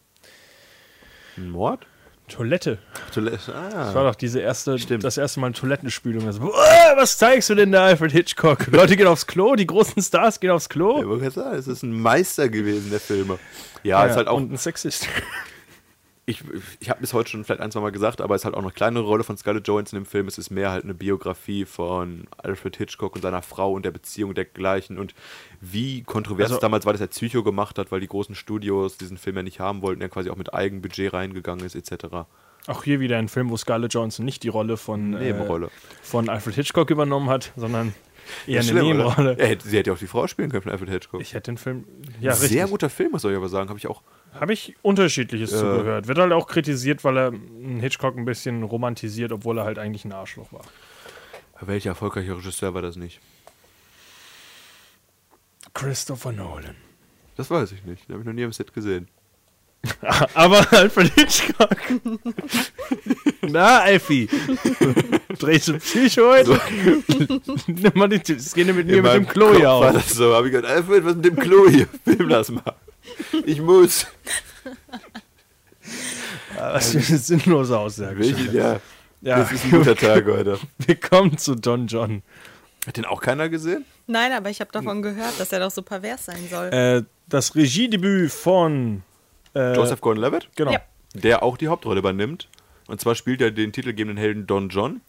Ein 1.37 1.51
Mord? 1.51 1.87
Toilette. 2.31 2.79
Toilette. 3.13 3.53
Das 3.53 3.95
war 3.95 4.03
Ah. 4.05 4.09
doch 4.11 4.15
diese 4.15 4.41
erste, 4.41 4.79
Stimmt. 4.79 5.05
das 5.05 5.19
erste 5.19 5.41
Mal 5.41 5.53
Toilettenspülung. 5.53 6.25
Das, 6.27 6.39
"Uah, 6.39 6.53
was 6.97 7.19
zeigst 7.19 7.51
du 7.51 7.55
denn 7.55 7.73
da, 7.73 7.85
Alfred 7.87 8.13
Hitchcock? 8.13 8.67
Leute 8.69 8.97
gehen 8.97 9.07
aufs 9.07 9.27
Klo, 9.27 9.55
die 9.57 9.67
großen 9.67 10.03
Stars 10.03 10.41
gehen 10.41 10.51
aufs 10.51 10.69
Klo. 10.69 11.19
Ja, 11.21 11.53
es 11.53 11.67
ist 11.67 11.83
ein 11.83 11.93
Meister 12.01 12.49
gewesen, 12.49 12.91
der 12.91 13.01
Filme. 13.01 13.39
Ja, 13.83 14.05
ist 14.07 14.17
halt 14.17 14.29
auch 14.29 14.37
und 14.37 14.53
ein 14.53 14.57
Sexist. 14.59 15.07
Ich, 16.27 16.43
ich 16.79 16.91
habe 16.91 17.01
bis 17.01 17.13
heute 17.13 17.31
schon 17.31 17.45
vielleicht 17.45 17.61
ein, 17.61 17.71
zwei 17.73 17.81
Mal 17.81 17.91
gesagt, 17.93 18.21
aber 18.21 18.35
es 18.35 18.43
ist 18.43 18.45
halt 18.45 18.55
auch 18.55 18.63
eine 18.63 18.71
kleinere 18.71 19.05
Rolle 19.05 19.25
von 19.25 19.37
Scarlett 19.37 19.67
Johansson 19.67 19.99
im 19.99 20.07
Film. 20.07 20.29
Es 20.29 20.39
ist 20.39 20.51
mehr 20.51 20.71
halt 20.71 20.85
eine 20.85 20.95
Biografie 20.95 21.65
von 21.65 22.29
Alfred 22.39 22.77
Hitchcock 22.77 23.17
und 23.17 23.23
seiner 23.23 23.43
Frau 23.43 23.73
und 23.73 23.85
der 23.85 23.91
Beziehung 23.91 24.35
dergleichen 24.35 24.99
und 24.99 25.15
wie 25.61 26.03
kontrovers 26.03 26.45
Also- 26.47 26.55
es 26.57 26.61
damals 26.61 26.87
war, 26.87 26.93
dass 26.93 27.01
er 27.01 27.09
Psycho 27.09 27.43
gemacht 27.43 27.79
hat, 27.79 27.91
weil 27.91 28.01
die 28.01 28.07
großen 28.09 28.35
Studios 28.35 28.97
diesen 28.99 29.19
Film 29.19 29.37
ja 29.37 29.43
nicht 29.43 29.59
haben 29.61 29.83
wollten, 29.83 30.03
er 30.03 30.09
quasi 30.09 30.31
auch 30.31 30.37
mit 30.37 30.55
Eigenbudget 30.55 31.13
reingegangen 31.13 31.65
ist, 31.67 31.75
etc. 31.75 32.27
Auch 32.67 32.85
hier 32.85 33.01
wieder 33.01 33.17
ein 33.19 33.29
Film, 33.29 33.51
wo 33.51 33.57
Scarlett 33.57 33.95
Johansson 33.95 34.25
nicht 34.25 34.43
die 34.43 34.49
Rolle 34.49 34.77
von, 34.77 35.15
äh, 35.15 35.33
Nebenrolle. 35.33 35.71
von 36.03 36.29
Alfred 36.29 36.55
Hitchcock 36.55 36.91
übernommen 36.91 37.29
hat, 37.31 37.53
sondern 37.57 37.95
eher 38.47 38.61
eine? 38.61 38.73
Nebenrolle. 38.83 39.37
Sie 39.65 39.79
hätte 39.79 39.91
ja 39.91 39.95
auch 39.95 39.99
die 39.99 40.07
Frau 40.07 40.27
spielen 40.27 40.51
können 40.51 40.63
von 40.63 40.71
Alfred 40.73 40.91
Hitchcock. 40.91 41.21
Ich 41.23 41.33
hätte 41.35 41.51
den 41.51 41.59
Film. 41.59 41.85
Ja, 42.21 42.35
Sehr 42.35 42.51
richtig. 42.51 42.71
guter 42.71 42.91
Film, 42.91 43.13
muss 43.13 43.25
ich 43.25 43.35
aber 43.35 43.49
sagen, 43.49 43.69
habe 43.71 43.79
ich 43.79 43.87
auch. 43.89 44.03
Habe 44.39 44.53
ich 44.53 44.77
Unterschiedliches 44.83 45.51
Ja. 45.53 45.59
zugehört. 45.59 46.07
Wird 46.07 46.19
halt 46.19 46.33
auch 46.33 46.47
kritisiert, 46.47 47.03
weil 47.05 47.17
er 47.19 47.27
einen 47.29 47.81
Hitchcock 47.81 48.17
ein 48.17 48.25
bisschen 48.25 48.63
romantisiert, 48.63 49.33
obwohl 49.33 49.59
er 49.59 49.65
halt 49.65 49.79
eigentlich 49.79 50.05
ein 50.05 50.13
Arschloch 50.13 50.53
war. 50.53 50.63
Welcher 51.61 51.91
erfolgreiche 51.91 52.37
Regisseur 52.37 52.73
war 52.75 52.83
das 52.83 52.97
nicht? 52.97 53.21
Christopher 55.75 56.33
Nolan. 56.33 56.77
Das 57.37 57.51
weiß 57.51 57.73
ich 57.73 57.85
nicht. 57.85 58.09
Den 58.09 58.15
habe 58.15 58.23
ich 58.23 58.27
noch 58.27 58.33
nie 58.33 58.45
am 58.45 58.53
Set 58.53 58.73
gesehen. 58.73 59.09
Aber 60.35 60.71
Alfred 60.73 61.13
Hitchcock. 61.15 61.77
Na, 63.43 63.79
Alfie. 63.81 64.29
Drehst 65.39 65.69
du 65.69 65.79
Psycho 65.79 66.29
heute? 66.33 66.61
Nimm 67.67 67.93
mal 67.95 68.09
die, 68.09 68.19
das 68.35 68.53
geht 68.53 68.67
mit 68.75 68.87
mir 68.87 69.03
mit 69.03 69.13
dem 69.15 69.27
Klo 69.27 69.55
hier 69.55 69.65
war 69.69 69.89
auf. 69.89 69.93
das 69.95 70.11
so. 70.11 70.35
Habe 70.35 70.49
ich 70.49 70.53
gedacht, 70.53 70.71
Alfred, 70.73 71.05
was 71.05 71.17
mit 71.17 71.25
dem 71.25 71.37
Klo 71.37 71.69
hier? 71.69 71.89
Film 72.05 72.29
das 72.29 72.51
mal. 72.51 72.75
Ich 73.45 73.61
muss. 73.61 74.07
Was 76.57 76.93
für 76.93 76.99
eine 76.99 77.19
sinnlose 77.19 77.79
Aussage. 77.79 78.19
Welche, 78.19 78.53
ja, 78.57 78.81
Ja, 79.23 79.39
das 79.39 79.53
ist 79.53 79.65
ein 79.65 79.71
guter 79.71 79.97
Tag 79.97 80.27
heute. 80.27 80.59
wir 80.79 80.97
kommen 80.97 81.39
zu 81.39 81.55
Don 81.55 81.87
John. 81.87 82.23
Hat 82.87 82.97
den 82.97 83.05
auch 83.05 83.21
keiner 83.21 83.49
gesehen? 83.49 83.85
Nein, 84.07 84.33
aber 84.33 84.51
ich 84.51 84.61
habe 84.61 84.73
davon 84.73 85.03
gehört, 85.03 85.39
dass 85.39 85.53
er 85.53 85.61
doch 85.61 85.71
so 85.71 85.83
pervers 85.83 86.25
sein 86.27 86.49
soll. 86.51 86.67
Äh, 86.69 87.03
das 87.29 87.55
Regiedebüt 87.55 88.33
von 88.33 89.03
äh, 89.55 89.75
Joseph 89.77 90.01
Gordon-Levitt? 90.01 90.49
Genau. 90.57 90.73
Ja. 90.73 90.81
Der 91.15 91.43
auch 91.43 91.57
die 91.57 91.69
Hauptrolle 91.69 91.99
übernimmt. 92.01 92.49
Und 92.89 93.01
zwar 93.01 93.15
spielt 93.15 93.41
er 93.41 93.51
den 93.51 93.73
titelgebenden 93.73 94.17
Helden 94.17 94.47
Don 94.47 94.69
John. 94.69 95.01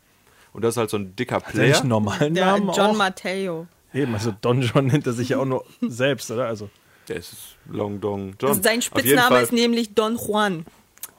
Und 0.54 0.64
das 0.64 0.74
ist 0.74 0.78
halt 0.78 0.90
so 0.90 0.98
ein 0.98 1.16
dicker 1.16 1.38
Hat 1.38 1.44
er 1.46 1.48
nicht 1.50 1.56
Player. 1.60 1.80
einen 1.80 1.90
normalen 1.90 2.34
Der 2.36 2.46
Namen 2.46 2.68
John 2.76 2.92
auch? 2.92 2.96
Matteo. 2.96 3.68
Eben, 3.94 4.14
also 4.14 4.34
Don 4.42 4.62
John 4.62 4.88
nennt 4.88 5.08
er 5.08 5.14
sich 5.14 5.30
ja 5.30 5.40
auch 5.40 5.46
nur 5.46 5.66
selbst, 5.82 6.30
oder? 6.32 6.48
Also 6.48 6.70
Der 7.12 7.20
ist 7.20 7.58
Long 7.70 8.00
Dong 8.00 8.36
John. 8.40 8.50
Also 8.52 8.62
sein 8.64 8.82
Spitzname 8.82 9.28
Fall- 9.28 9.44
ist 9.44 9.52
nämlich 9.52 9.94
Don 9.94 10.16
Juan. 10.16 10.66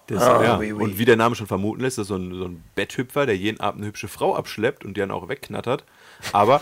Der 0.09 0.16
ist, 0.16 0.22
ja. 0.22 0.57
Und 0.57 0.99
wie 0.99 1.05
der 1.05 1.16
Name 1.16 1.34
schon 1.34 1.47
vermuten 1.47 1.82
lässt, 1.82 1.99
ist 1.99 2.09
so 2.09 2.16
ein, 2.16 2.34
so 2.34 2.45
ein 2.47 2.64
Betthüpfer, 2.74 3.26
der 3.26 3.36
jeden 3.36 3.61
Abend 3.61 3.80
eine 3.82 3.88
hübsche 3.88 4.09
Frau 4.09 4.34
abschleppt 4.34 4.84
und 4.84 4.97
die 4.97 5.01
dann 5.01 5.11
auch 5.11 5.28
wegknattert. 5.28 5.84
Aber 6.32 6.61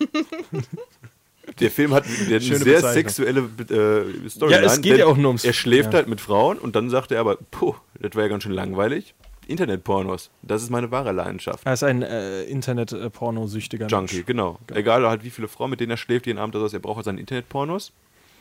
der 1.60 1.70
Film 1.70 1.92
hat 1.94 2.04
eine 2.06 2.40
sehr 2.40 2.80
sexuelle 2.80 3.40
äh, 3.40 4.28
Storyline. 4.28 4.62
Ja, 4.62 4.72
es 4.72 4.80
geht 4.80 4.98
ja 4.98 5.06
auch 5.06 5.16
nur 5.16 5.28
ums- 5.32 5.44
Er 5.44 5.52
schläft 5.52 5.92
ja. 5.92 5.98
halt 5.98 6.08
mit 6.08 6.20
Frauen 6.20 6.58
und 6.58 6.74
dann 6.76 6.90
sagt 6.90 7.12
er 7.12 7.20
aber, 7.20 7.36
puh, 7.50 7.74
das 8.00 8.14
war 8.14 8.22
ja 8.22 8.28
ganz 8.28 8.42
schön 8.44 8.52
langweilig. 8.52 9.14
Internetpornos, 9.46 10.30
das 10.42 10.62
ist 10.62 10.70
meine 10.70 10.90
wahre 10.92 11.10
Leidenschaft. 11.12 11.66
er 11.66 11.72
ist 11.72 11.82
ein 11.82 12.02
äh, 12.02 12.44
Internet-Pornosüchtiger 12.44 13.88
Junkie, 13.88 14.16
Mensch. 14.16 14.26
genau. 14.26 14.60
Egal 14.72 15.06
halt 15.08 15.24
wie 15.24 15.30
viele 15.30 15.48
Frauen, 15.48 15.70
mit 15.70 15.80
denen 15.80 15.90
er 15.90 15.96
schläft 15.96 16.26
jeden 16.26 16.38
Abend, 16.38 16.54
also 16.54 16.76
er 16.76 16.80
braucht 16.80 16.96
halt 16.96 17.06
seine 17.06 17.18
Internetpornos. 17.18 17.92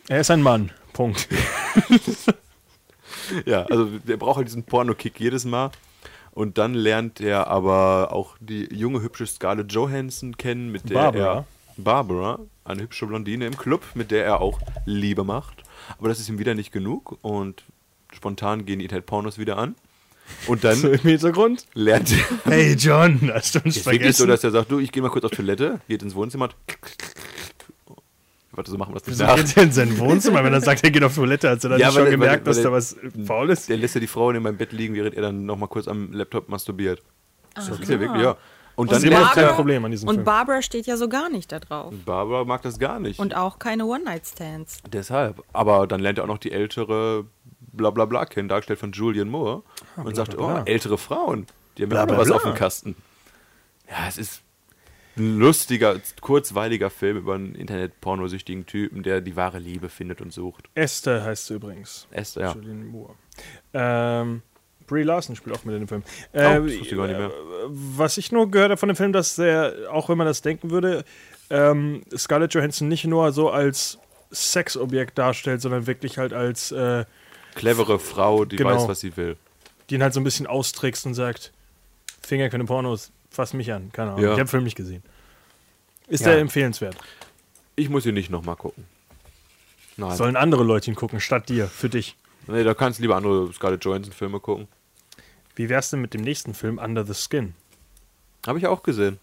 Er 0.10 0.20
ist 0.22 0.32
ein 0.32 0.42
Mann. 0.42 0.72
Punkt. 0.94 1.28
Ja, 3.46 3.64
also 3.68 3.86
der 3.86 4.18
braucht 4.18 4.38
halt 4.38 4.48
diesen 4.48 4.64
Porno-Kick 4.64 5.20
jedes 5.20 5.46
Mal. 5.46 5.70
Und 6.32 6.58
dann 6.58 6.74
lernt 6.74 7.22
er 7.22 7.46
aber 7.46 8.12
auch 8.12 8.36
die 8.40 8.68
junge, 8.74 9.02
hübsche 9.04 9.28
Scarlett 9.28 9.72
Johansson 9.72 10.36
kennen, 10.36 10.72
mit 10.72 10.90
der 10.90 10.96
Barbara. 10.96 11.34
er. 11.36 11.46
Barbara, 11.78 12.40
eine 12.66 12.82
hübsche 12.82 13.06
Blondine 13.06 13.46
im 13.46 13.56
Club, 13.56 13.84
mit 13.94 14.10
der 14.10 14.26
er 14.26 14.42
auch 14.42 14.60
Liebe 14.86 15.24
macht. 15.24 15.62
Aber 16.00 16.10
das 16.10 16.20
ist 16.20 16.28
ihm 16.28 16.40
wieder 16.40 16.56
nicht 16.56 16.72
genug 16.72 17.20
und 17.22 17.66
spontan 18.12 18.66
gehen 18.66 18.80
die 18.80 18.86
Internet-Pornos 18.86 19.38
wieder 19.38 19.58
an. 19.60 19.76
Und 20.48 20.64
dann 20.64 20.76
So 20.78 20.90
im 20.90 21.00
Hintergrund. 21.02 21.68
lernt 21.76 22.12
er. 22.12 22.52
Hey 22.52 22.74
John, 22.74 23.30
hast 23.32 23.54
du 23.56 23.60
uns 23.60 23.78
Ist 23.78 23.86
wirklich 23.86 24.16
so, 24.18 24.26
vergessen? 24.26 24.28
dass 24.28 24.44
er 24.44 24.52
sagt, 24.52 24.72
du, 24.72 24.80
ich 24.80 24.92
gehe 24.92 25.04
mal 25.04 25.10
kurz 25.10 25.26
auf 25.26 25.32
Toilette, 25.32 25.82
geht 25.88 26.02
ins 26.02 26.16
Wohnzimmer. 26.16 26.50
Warte, 28.52 28.72
so 28.72 28.78
machen 28.78 28.90
wir 28.92 29.00
das 29.00 29.04
nicht 29.08 29.20
Wieso 29.20 29.26
nach. 29.26 29.36
geht 29.36 29.56
er 29.58 29.64
in 29.64 29.72
sein 29.72 29.98
Wohnzimmer, 30.00 30.44
wenn 30.44 30.54
er 30.54 30.62
sagt, 30.62 30.84
er 30.84 30.90
geht 30.92 31.04
auf 31.04 31.14
Toilette? 31.14 31.50
Hast 31.50 31.64
du 31.64 31.70
dann 31.70 31.80
Ja, 31.80 31.88
schon 31.92 32.00
er- 32.02 32.04
weil 32.06 32.12
gemerkt, 32.12 32.48
er- 32.48 32.54
dass 32.54 32.58
da 32.62 32.70
er- 32.70 32.72
was 32.74 32.96
faul 33.26 33.50
ist? 33.52 33.70
Der 33.70 33.78
lässt 33.78 33.94
ja 33.96 34.02
die 34.02 34.08
Frau 34.08 34.32
in 34.32 34.42
meinem 34.42 34.58
Bett 34.58 34.72
liegen, 34.72 34.96
während 34.96 35.14
er 35.16 35.22
dann 35.22 35.46
nochmal 35.46 35.70
kurz 35.70 35.88
am 35.88 36.12
Laptop 36.14 36.50
masturbiert. 36.50 37.02
Das 37.54 37.68
ist 37.70 37.90
ja 37.90 38.00
wirklich, 38.00 38.22
ja. 38.24 38.38
Und 38.76 38.88
dann 38.92 38.96
Das 38.96 39.04
ist 39.04 39.10
immer 39.10 39.16
noch 39.20 39.26
lernt 39.26 39.36
kein 39.36 39.44
er, 39.44 39.54
Problem 39.54 39.84
an 39.86 39.92
diesem 39.92 40.08
Und 40.08 40.16
Film. 40.16 40.26
Barbara 40.26 40.62
steht 40.62 40.86
ja 40.88 40.96
so 40.96 41.10
gar 41.10 41.30
nicht 41.30 41.52
da 41.52 41.60
drauf. 41.60 41.94
Barbara 42.06 42.46
mag 42.46 42.62
das 42.62 42.80
gar 42.80 43.00
nicht. 43.00 43.20
Und 43.20 43.36
auch 43.36 43.60
keine 43.60 43.86
One-Night-Stands. 43.86 44.80
Deshalb. 44.92 45.44
Aber 45.52 45.86
dann 45.86 46.00
lernt 46.00 46.18
er 46.18 46.24
auch 46.24 46.28
noch 46.30 46.38
die 46.38 46.52
ältere 46.54 47.26
Blablabla 47.74 48.26
kennen, 48.26 48.48
dargestellt 48.48 48.80
von 48.80 48.94
Julian 48.94 49.30
Moore. 49.30 49.64
und 49.98 50.16
sagt, 50.16 50.38
oh, 50.40 50.62
ältere 50.66 50.98
Frauen, 50.98 51.46
die 51.78 51.84
haben 51.84 51.90
noch 52.08 52.18
was 52.18 52.32
auf 52.32 52.44
dem 52.44 52.54
Kasten. 52.56 52.96
Ja, 53.90 54.08
es 54.08 54.18
ist 54.18 54.42
lustiger, 55.20 56.00
kurzweiliger 56.22 56.90
Film 56.90 57.18
über 57.18 57.36
einen 57.36 57.54
Internet-pornosüchtigen 57.56 58.66
Typen, 58.66 59.04
der 59.04 59.22
die 59.22 59.36
wahre 59.36 59.60
Liebe 59.60 59.90
findet 59.90 60.22
und 60.22 60.34
sucht. 60.34 60.70
Esther 60.76 61.24
heißt 61.24 61.48
sie 61.48 61.56
übrigens. 61.56 62.08
Esther, 62.12 62.42
ja. 62.42 62.54
Julianne 62.54 62.86
Moore. 62.86 63.14
Ähm, 63.74 64.42
Brie 64.88 65.04
Larson 65.04 65.36
spielt 65.36 65.56
auch 65.56 65.64
mit 65.66 65.76
in 65.76 65.82
dem 65.82 65.88
Film. 65.88 66.04
Oh, 66.34 66.38
Äh, 66.38 66.42
das 66.42 66.64
wusste 66.64 66.78
ich 66.80 66.90
gar 66.96 67.08
nicht 67.08 67.18
mehr. 67.20 67.32
was 67.68 68.18
ich 68.18 68.32
nur 68.32 68.50
gehört 68.50 68.72
habe 68.72 68.80
von 68.80 68.90
dem 68.90 68.96
Film, 68.96 69.14
dass 69.14 69.36
der, 69.36 69.74
auch 69.92 70.10
wenn 70.10 70.18
man 70.18 70.26
das 70.26 70.42
denken 70.42 70.72
würde, 70.72 71.04
ähm, 71.52 72.02
Scarlett 72.16 72.54
Johansson 72.54 72.88
nicht 72.88 73.06
nur 73.06 73.32
so 73.32 73.50
als 73.50 74.00
Sexobjekt 74.32 75.18
darstellt, 75.18 75.62
sondern 75.62 75.86
wirklich 75.88 76.18
halt 76.18 76.34
als 76.34 76.72
äh, 76.72 77.06
Clevere 77.56 78.00
Frau, 78.00 78.46
die 78.46 78.56
Genau. 78.58 78.70
weiß, 78.76 78.88
was 78.88 79.00
sie 79.00 79.16
will. 79.18 79.36
die 79.90 79.96
ihn 79.96 80.04
halt 80.04 80.14
so 80.14 80.20
ein 80.20 80.24
bisschen 80.24 80.46
austrickst 80.48 81.06
und 81.08 81.14
sagt, 81.16 81.52
Finger 82.22 82.50
keine 82.50 82.66
Pornos, 82.66 83.12
fass 83.30 83.54
mich 83.54 83.72
an. 83.74 83.92
Keine 83.92 84.12
Ahnung. 84.12 84.22
Ja. 84.24 84.28
Ich 84.30 84.32
habe 84.34 84.44
den 84.44 84.48
Film 84.48 84.64
nicht 84.64 84.76
gesehen. 84.76 85.04
Ist 86.08 86.22
Ja. 86.26 86.32
der 86.32 86.40
empfehlenswert? 86.40 86.96
Ich 87.76 87.90
muss 87.90 88.06
ihn 88.06 88.14
nicht 88.16 88.30
nochmal 88.30 88.56
gucken. 88.56 88.86
Nein. 89.98 90.16
Sollen 90.16 90.36
andere 90.36 90.64
Leute 90.64 90.90
ihn 90.92 90.96
gucken, 90.96 91.20
statt 91.20 91.50
dir, 91.50 91.68
für 91.68 91.90
dich. 91.90 92.16
nee, 92.48 92.64
da 92.64 92.74
kannst 92.74 93.00
du 93.00 93.04
lieber 93.04 93.16
andere 93.16 93.52
Scarlett 93.54 93.84
Johansson-Filme 93.86 94.40
gucken. 94.40 94.68
Wie 95.56 95.68
wär's 95.70 95.90
denn 95.90 96.00
mit 96.02 96.14
dem 96.14 96.22
nächsten 96.22 96.54
Film, 96.54 96.78
Under 96.78 97.06
the 97.06 97.14
Skin? 97.14 97.54
Habe 98.48 98.60
ich 98.60 98.68
auch 98.68 98.82
gesehen. 98.82 99.20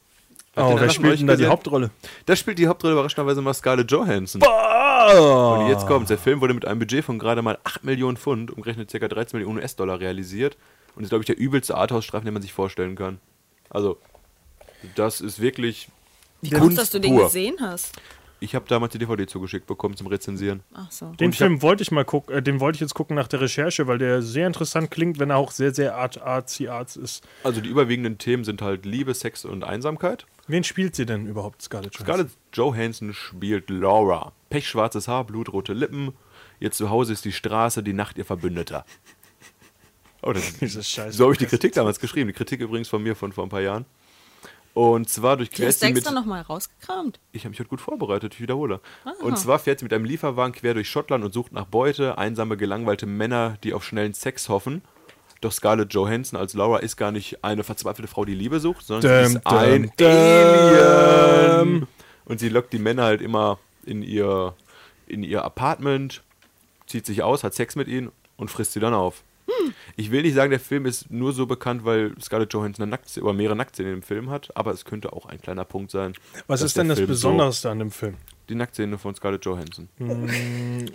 Hat 0.54 0.64
Oh, 0.64 0.68
den 0.70 0.80
wer 0.80 0.90
spielt 0.90 1.20
denn 1.20 1.26
da 1.26 1.36
die? 1.36 1.46
Hauptrolle? 1.46 1.90
Da 2.26 2.36
spielt 2.36 2.58
die 2.58 2.66
Hauptrolle 2.66 2.92
überraschenderweise 2.94 3.40
mal 3.42 3.54
Scarlett 3.54 3.90
Johansson. 3.90 4.42
Oh. 4.44 5.58
Und 5.60 5.68
jetzt 5.68 5.86
kommt 5.86 6.08
Der 6.10 6.18
Film 6.18 6.40
wurde 6.40 6.54
mit 6.54 6.66
einem 6.66 6.78
Budget 6.78 7.04
von 7.04 7.18
gerade 7.18 7.40
mal 7.42 7.58
8 7.64 7.84
Millionen 7.84 8.16
Pfund, 8.16 8.50
umgerechnet 8.50 8.90
ca. 8.90 9.06
13 9.08 9.38
Millionen 9.38 9.58
US-Dollar 9.58 10.00
realisiert. 10.00 10.56
Und 10.94 11.02
ist, 11.04 11.10
glaube 11.10 11.22
ich, 11.22 11.26
der 11.26 11.38
übelste 11.38 11.74
Arthouse-Streifen, 11.76 12.24
den 12.24 12.34
man 12.34 12.42
sich 12.42 12.52
vorstellen 12.54 12.96
kann. 12.96 13.18
Also, 13.76 13.98
das 14.94 15.20
ist 15.20 15.38
wirklich. 15.38 15.88
Wie 16.40 16.48
Kunst 16.48 16.62
kommt 16.62 16.78
dass 16.78 16.90
du 16.92 16.98
den 16.98 17.14
pur. 17.14 17.24
gesehen 17.24 17.56
hast? 17.60 17.94
Ich 18.40 18.54
habe 18.54 18.64
damals 18.68 18.92
die 18.92 18.98
DVD 18.98 19.26
zugeschickt 19.26 19.66
bekommen 19.66 19.98
zum 19.98 20.06
Rezensieren. 20.06 20.62
Ach 20.72 20.90
so. 20.90 21.12
Den 21.12 21.30
ich 21.30 21.36
Film 21.36 21.60
wollte 21.60 21.82
ich 21.82 21.90
mal 21.90 22.06
gucken, 22.06 22.36
äh, 22.36 22.42
den 22.42 22.58
wollte 22.60 22.76
ich 22.76 22.80
jetzt 22.80 22.94
gucken 22.94 23.16
nach 23.16 23.28
der 23.28 23.42
Recherche, 23.42 23.86
weil 23.86 23.98
der 23.98 24.22
sehr 24.22 24.46
interessant 24.46 24.90
klingt, 24.90 25.18
wenn 25.18 25.28
er 25.28 25.36
auch 25.36 25.50
sehr, 25.50 25.74
sehr 25.74 25.94
art 25.94 26.22
artsy 26.22 26.68
arts 26.68 26.96
ist. 26.96 27.22
Also, 27.44 27.60
die 27.60 27.68
überwiegenden 27.68 28.16
Themen 28.16 28.44
sind 28.44 28.62
halt 28.62 28.86
Liebe, 28.86 29.12
Sex 29.12 29.44
und 29.44 29.62
Einsamkeit. 29.62 30.24
Wen 30.48 30.64
spielt 30.64 30.96
sie 30.96 31.04
denn 31.04 31.26
überhaupt, 31.26 31.60
Scarlett 31.60 31.92
Johansson? 31.96 32.14
Scarlett 32.14 32.30
Johansson 32.54 33.12
spielt 33.12 33.68
Laura. 33.68 34.32
Pechschwarzes 34.48 35.06
Haar, 35.06 35.24
blutrote 35.24 35.74
Lippen. 35.74 36.14
Ihr 36.60 36.70
Zuhause 36.70 37.12
ist 37.12 37.26
die 37.26 37.32
Straße, 37.32 37.82
die 37.82 37.92
Nacht 37.92 38.16
ihr 38.16 38.24
Verbündeter. 38.24 38.86
Oh, 40.26 40.32
das 40.32 40.58
Dieses 40.58 40.88
Scheiß. 40.90 41.16
So 41.16 41.24
habe 41.24 41.32
ich 41.34 41.38
die 41.38 41.46
Kritik 41.46 41.72
damals 41.74 42.00
geschrieben. 42.00 42.28
Die 42.28 42.32
Kritik 42.34 42.60
übrigens 42.60 42.88
von 42.88 43.02
mir 43.02 43.14
von 43.14 43.32
vor 43.32 43.44
ein 43.44 43.50
paar 43.50 43.60
Jahren. 43.60 43.84
Und 44.74 45.08
zwar 45.08 45.36
Du 45.38 45.44
hast 45.44 45.52
durchquert 45.52 45.72
sie 45.74 45.86
mit. 45.86 45.96
extra 45.98 46.12
nochmal 46.12 46.42
rausgekramt. 46.42 47.18
Ich 47.32 47.42
habe 47.44 47.50
mich 47.50 47.60
heute 47.60 47.70
gut 47.70 47.80
vorbereitet, 47.80 48.34
ich 48.34 48.40
wiederhole. 48.42 48.80
Und 49.20 49.38
zwar 49.38 49.58
fährt 49.58 49.78
sie 49.78 49.86
mit 49.86 49.92
einem 49.94 50.04
Lieferwagen 50.04 50.52
quer 50.54 50.74
durch 50.74 50.90
Schottland 50.90 51.24
und 51.24 51.32
sucht 51.32 51.52
nach 51.52 51.64
Beute, 51.64 52.18
einsame, 52.18 52.58
gelangweilte 52.58 53.06
Männer, 53.06 53.56
die 53.64 53.72
auf 53.72 53.84
schnellen 53.84 54.12
Sex 54.12 54.50
hoffen. 54.50 54.82
Doch 55.40 55.52
Scarlett 55.52 55.94
Johansson 55.94 56.38
als 56.38 56.52
Laura 56.54 56.78
ist 56.78 56.96
gar 56.96 57.10
nicht 57.12 57.42
eine 57.44 57.62
verzweifelte 57.64 58.08
Frau, 58.08 58.24
die 58.26 58.34
Liebe 58.34 58.58
sucht, 58.60 58.84
sondern 58.86 59.28
sie 59.28 59.34
Dum, 59.34 59.36
ist 59.38 59.46
ein 59.46 59.92
dum, 59.96 60.06
Alien. 60.06 61.80
dum. 61.80 61.88
Und 62.26 62.40
sie 62.40 62.48
lockt 62.48 62.72
die 62.72 62.78
Männer 62.78 63.04
halt 63.04 63.20
immer 63.22 63.58
in 63.84 64.02
ihr, 64.02 64.54
in 65.06 65.22
ihr 65.22 65.44
Apartment, 65.44 66.22
zieht 66.86 67.06
sich 67.06 67.22
aus, 67.22 67.44
hat 67.44 67.54
Sex 67.54 67.76
mit 67.76 67.88
ihnen 67.88 68.10
und 68.36 68.50
frisst 68.50 68.72
sie 68.72 68.80
dann 68.80 68.94
auf. 68.94 69.22
Ich 69.96 70.10
will 70.10 70.22
nicht 70.22 70.34
sagen, 70.34 70.50
der 70.50 70.60
Film 70.60 70.86
ist 70.86 71.10
nur 71.10 71.32
so 71.32 71.46
bekannt, 71.46 71.84
weil 71.84 72.12
Scarlett 72.20 72.52
Johansson 72.52 72.84
eine 72.84 72.90
Nacktszene, 72.90 73.24
oder 73.24 73.34
mehrere 73.34 73.56
Nacktszenen 73.56 73.94
im 73.94 74.02
Film 74.02 74.30
hat, 74.30 74.56
aber 74.56 74.72
es 74.72 74.84
könnte 74.84 75.12
auch 75.12 75.26
ein 75.26 75.40
kleiner 75.40 75.64
Punkt 75.64 75.90
sein. 75.90 76.14
Was 76.46 76.62
ist 76.62 76.76
denn 76.76 76.88
das 76.88 76.98
Film 76.98 77.08
Besonderste 77.08 77.70
an 77.70 77.78
dem 77.78 77.90
Film? 77.90 78.14
So, 78.14 78.36
die 78.48 78.54
Nacktszene 78.54 78.98
von 78.98 79.14
Scarlett 79.14 79.44
Johansson. 79.44 79.88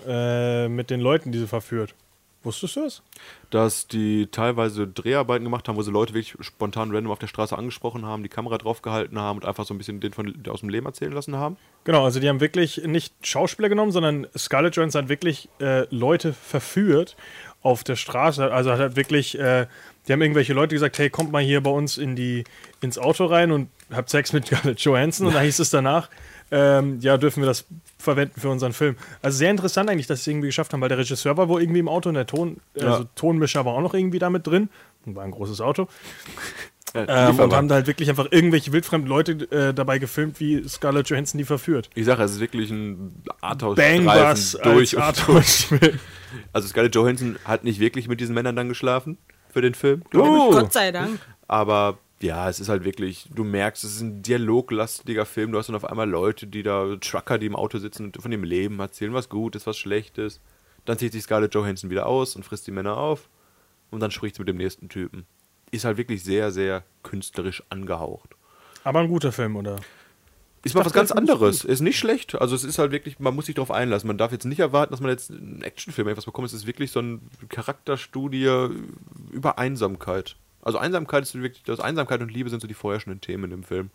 Äh, 0.08 0.68
mit 0.68 0.90
den 0.90 1.02
Leuten, 1.02 1.32
die 1.32 1.40
sie 1.40 1.48
verführt. 1.48 1.96
Wusstest 2.44 2.76
du 2.76 2.82
das? 2.82 3.04
Dass 3.52 3.88
die 3.88 4.26
teilweise 4.32 4.88
Dreharbeiten 4.88 5.44
gemacht 5.44 5.68
haben, 5.68 5.76
wo 5.76 5.84
sie 5.84 5.92
Leute 5.92 6.16
wirklich 6.16 6.36
spontan 6.40 6.90
random 6.90 7.12
auf 7.12 7.20
der 7.20 7.28
Straße 7.28 7.56
angesprochen 7.56 8.04
haben, 8.04 8.24
die 8.24 8.30
Kamera 8.30 8.58
draufgehalten 8.58 9.20
haben 9.20 9.38
und 9.38 9.46
einfach 9.46 9.66
so 9.66 9.76
ein 9.76 9.78
bisschen 9.78 10.00
den 10.00 10.12
von, 10.12 10.34
aus 10.50 10.62
dem 10.62 10.70
Leben 10.70 10.88
erzählen 10.88 11.12
lassen 11.12 11.36
haben. 11.36 11.58
Genau, 11.84 12.04
also 12.04 12.20
die 12.20 12.28
haben 12.28 12.40
wirklich 12.40 12.82
nicht 12.84 13.14
Schauspieler 13.22 13.70
genommen, 13.70 13.92
sondern 13.92 14.26
Scarlett 14.36 14.76
Johansson 14.76 15.04
hat 15.04 15.10
wirklich 15.10 15.50
äh, 15.60 15.86
Leute 15.94 16.34
verführt 16.34 17.16
auf 17.62 17.84
der 17.84 17.96
Straße. 17.96 18.52
Also 18.52 18.72
hat 18.72 18.80
halt 18.80 18.96
wirklich, 18.96 19.38
äh, 19.38 19.68
die 20.08 20.14
haben 20.14 20.22
irgendwelche 20.22 20.54
Leute 20.54 20.76
gesagt, 20.76 20.98
hey, 20.98 21.10
kommt 21.10 21.32
mal 21.32 21.44
hier 21.44 21.62
bei 21.62 21.70
uns 21.70 21.98
in 21.98 22.16
die, 22.16 22.44
ins 22.82 22.98
Auto 22.98 23.26
rein 23.26 23.52
und 23.52 23.70
habt 23.92 24.10
Sex 24.10 24.34
mit 24.34 24.46
Scarlett 24.48 24.80
Johansson. 24.80 25.28
Und 25.28 25.34
da 25.34 25.42
hieß 25.42 25.60
es 25.60 25.70
danach, 25.70 26.10
ähm, 26.50 27.00
ja, 27.00 27.18
dürfen 27.18 27.42
wir 27.42 27.48
das 27.48 27.66
verwenden 27.98 28.40
für 28.40 28.50
unseren 28.50 28.74
Film. 28.74 28.98
Also 29.22 29.38
sehr 29.38 29.52
interessant 29.52 29.90
eigentlich, 29.90 30.08
dass 30.08 30.24
sie 30.24 30.32
es 30.32 30.34
irgendwie 30.34 30.48
geschafft 30.48 30.74
haben, 30.74 30.82
weil 30.82 30.90
der 30.90 30.98
Regisseur 30.98 31.38
war 31.38 31.48
wohl 31.48 31.62
irgendwie 31.62 31.80
im 31.80 31.88
Auto 31.88 32.10
und 32.10 32.16
der 32.16 32.26
Ton, 32.26 32.58
also 32.80 33.06
Tonmischer 33.16 33.64
war 33.64 33.74
auch 33.74 33.82
noch 33.82 33.94
irgendwie 33.94 34.20
damit 34.20 34.48
drin. 34.48 34.70
War 35.06 35.24
ein 35.24 35.32
großes 35.32 35.62
Auto. 35.62 35.88
Ja, 36.94 37.30
Ähm, 37.30 37.40
und 37.40 37.54
haben 37.54 37.68
da 37.68 37.76
halt 37.76 37.88
wirklich 37.88 38.10
einfach 38.10 38.28
irgendwelche 38.32 38.72
wildfremden 38.74 39.08
Leute 39.10 39.32
äh, 39.52 39.74
dabei 39.74 39.98
gefilmt, 40.00 40.40
wie 40.40 40.68
Scarlett 40.68 41.10
Johansson 41.10 41.38
die 41.38 41.46
verführt. 41.46 41.90
ich 41.96 42.06
sage, 42.06 42.22
es 42.24 42.32
ist 42.34 42.40
wirklich 42.40 42.70
ein 42.72 43.24
Arthouse-Streifen 43.42 44.06
durch 44.06 44.14
und 44.16 44.22
als 44.22 44.52
durch. 44.64 45.00
Arthouse. 45.00 45.68
Also 46.54 46.68
Scarlett 46.70 46.96
Johansson 46.96 47.38
hat 47.44 47.66
nicht 47.66 47.80
wirklich 47.82 48.08
mit 48.08 48.22
diesen 48.22 48.34
Männern 48.34 48.56
dann 48.56 48.70
geschlafen 48.70 49.18
für 49.50 49.62
den 49.62 49.74
Film, 49.74 50.02
Oh. 50.14 50.52
Gott 50.52 50.72
sei 50.72 50.92
Dank. 50.94 51.20
Aber 51.48 51.98
ja, 52.22 52.48
es 52.50 52.62
ist 52.62 52.70
halt 52.70 52.86
wirklich, 52.86 53.28
du 53.36 53.44
merkst, 53.44 53.84
es 53.84 53.96
ist 53.96 54.02
ein 54.02 54.22
dialoglastiger 54.22 55.26
Film. 55.26 55.52
Du 55.52 55.58
hast 55.58 55.68
dann 55.68 55.76
auf 55.76 55.84
einmal 55.84 56.10
Leute, 56.10 56.48
die 56.48 56.64
da, 56.64 56.96
Trucker, 57.02 57.38
die 57.38 57.48
im 57.48 57.56
Auto 57.58 57.80
sitzen 57.80 58.06
und 58.08 58.22
von 58.22 58.32
dem 58.32 58.44
Leben 58.46 58.80
erzählen, 58.80 59.14
was 59.14 59.28
Gutes, 59.28 59.68
was 59.68 59.78
Schlechtes. 59.78 60.40
Dann 60.86 60.98
zieht 60.98 61.12
sich 61.12 61.24
Scarlett 61.24 61.54
Johansson 61.54 61.90
wieder 61.90 62.06
aus 62.06 62.36
und 62.38 62.44
frisst 62.46 62.66
die 62.68 62.72
Männer 62.72 62.96
auf. 62.96 63.28
Und 63.90 64.00
dann 64.00 64.12
spricht 64.12 64.36
sie 64.36 64.42
mit 64.42 64.48
dem 64.48 64.58
nächsten 64.58 64.88
Typen. 64.88 65.26
Ist 65.72 65.86
halt 65.86 65.98
wirklich 65.98 66.24
sehr, 66.24 66.52
sehr 66.52 66.84
künstlerisch 67.04 67.64
angehaucht. 67.70 68.36
Aber 68.84 69.00
ein 69.00 69.08
guter 69.08 69.32
Film, 69.32 69.56
oder? 69.56 69.78
Ist 70.64 70.76
mal 70.76 70.86
was 70.86 70.94
ganz 70.94 71.12
anderes. 71.12 71.64
Ist 71.64 71.82
nicht 71.82 71.98
schlecht. 71.98 72.36
Also 72.36 72.56
es 72.56 72.64
ist 72.64 72.78
halt 72.78 72.92
wirklich, 72.92 73.20
man 73.20 73.34
muss 73.34 73.48
sich 73.48 73.56
darauf 73.56 73.72
einlassen. 73.72 74.08
Man 74.08 74.18
darf 74.18 74.32
jetzt 74.32 74.46
nicht 74.46 74.60
erwarten, 74.60 74.92
dass 74.92 75.00
man 75.00 75.10
jetzt 75.10 75.32
einen 75.32 75.64
Actionfilm 75.64 76.08
etwas 76.08 76.26
bekommt. 76.26 76.48
Es 76.48 76.54
ist 76.54 76.68
wirklich 76.68 76.92
so 76.92 77.00
eine 77.00 77.20
Charakterstudie 77.50 78.68
über 79.32 79.58
Einsamkeit. 79.58 80.36
Also 80.62 80.78
Einsamkeit 80.78 81.24
ist 81.24 81.34
wirklich, 81.34 81.64
das 81.64 81.80
Einsamkeit 81.80 82.22
und 82.22 82.32
Liebe 82.32 82.50
sind 82.52 82.60
so 82.62 82.68
die 82.68 82.76
vorherrschenden 82.76 83.22
Themen 83.22 83.50
dem 83.50 83.64
Film. 83.64 83.90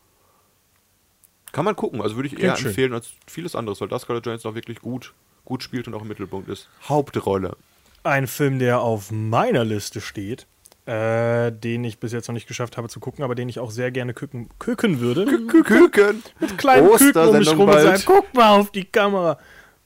Kann 1.52 1.64
man 1.64 1.76
gucken. 1.76 2.02
Also 2.02 2.16
würde 2.16 2.26
ich 2.26 2.32
eher 2.34 2.38
Klingt 2.40 2.58
schön. 2.58 2.68
empfehlen 2.68 2.94
als 2.94 3.12
vieles 3.28 3.54
anderes, 3.54 3.80
weil 3.80 3.88
das 3.88 4.02
Scarlett 4.02 4.26
Johansson 4.26 4.50
auch 4.50 4.56
wirklich 4.56 4.80
gut, 4.80 5.14
gut 5.44 5.62
spielt 5.62 5.86
und 5.86 5.94
auch 5.94 6.02
im 6.02 6.08
Mittelpunkt 6.08 6.48
ist. 6.48 6.68
Hauptrolle. 6.88 7.56
Ein 8.02 8.26
Film, 8.26 8.58
der 8.58 8.80
auf 8.80 9.12
meiner 9.12 9.64
Liste 9.64 10.00
steht, 10.00 10.46
äh, 10.86 11.50
den 11.50 11.84
ich 11.84 11.98
bis 11.98 12.12
jetzt 12.12 12.28
noch 12.28 12.32
nicht 12.34 12.46
geschafft 12.46 12.76
habe 12.76 12.88
zu 12.88 13.00
gucken, 13.00 13.24
aber 13.24 13.34
den 13.34 13.48
ich 13.48 13.58
auch 13.58 13.70
sehr 13.70 13.90
gerne 13.90 14.14
küken, 14.14 14.48
küken 14.58 15.00
würde. 15.00 15.24
Küken. 15.46 16.22
Mit 16.40 16.58
kleinen 16.58 16.88
Küken 16.88 17.28
um 17.28 17.38
mich 17.38 17.50
rum 17.50 17.68
und 17.68 17.80
sagen, 17.80 18.02
guck 18.06 18.32
mal 18.34 18.50
auf 18.60 18.70
die 18.70 18.84
Kamera. 18.84 19.38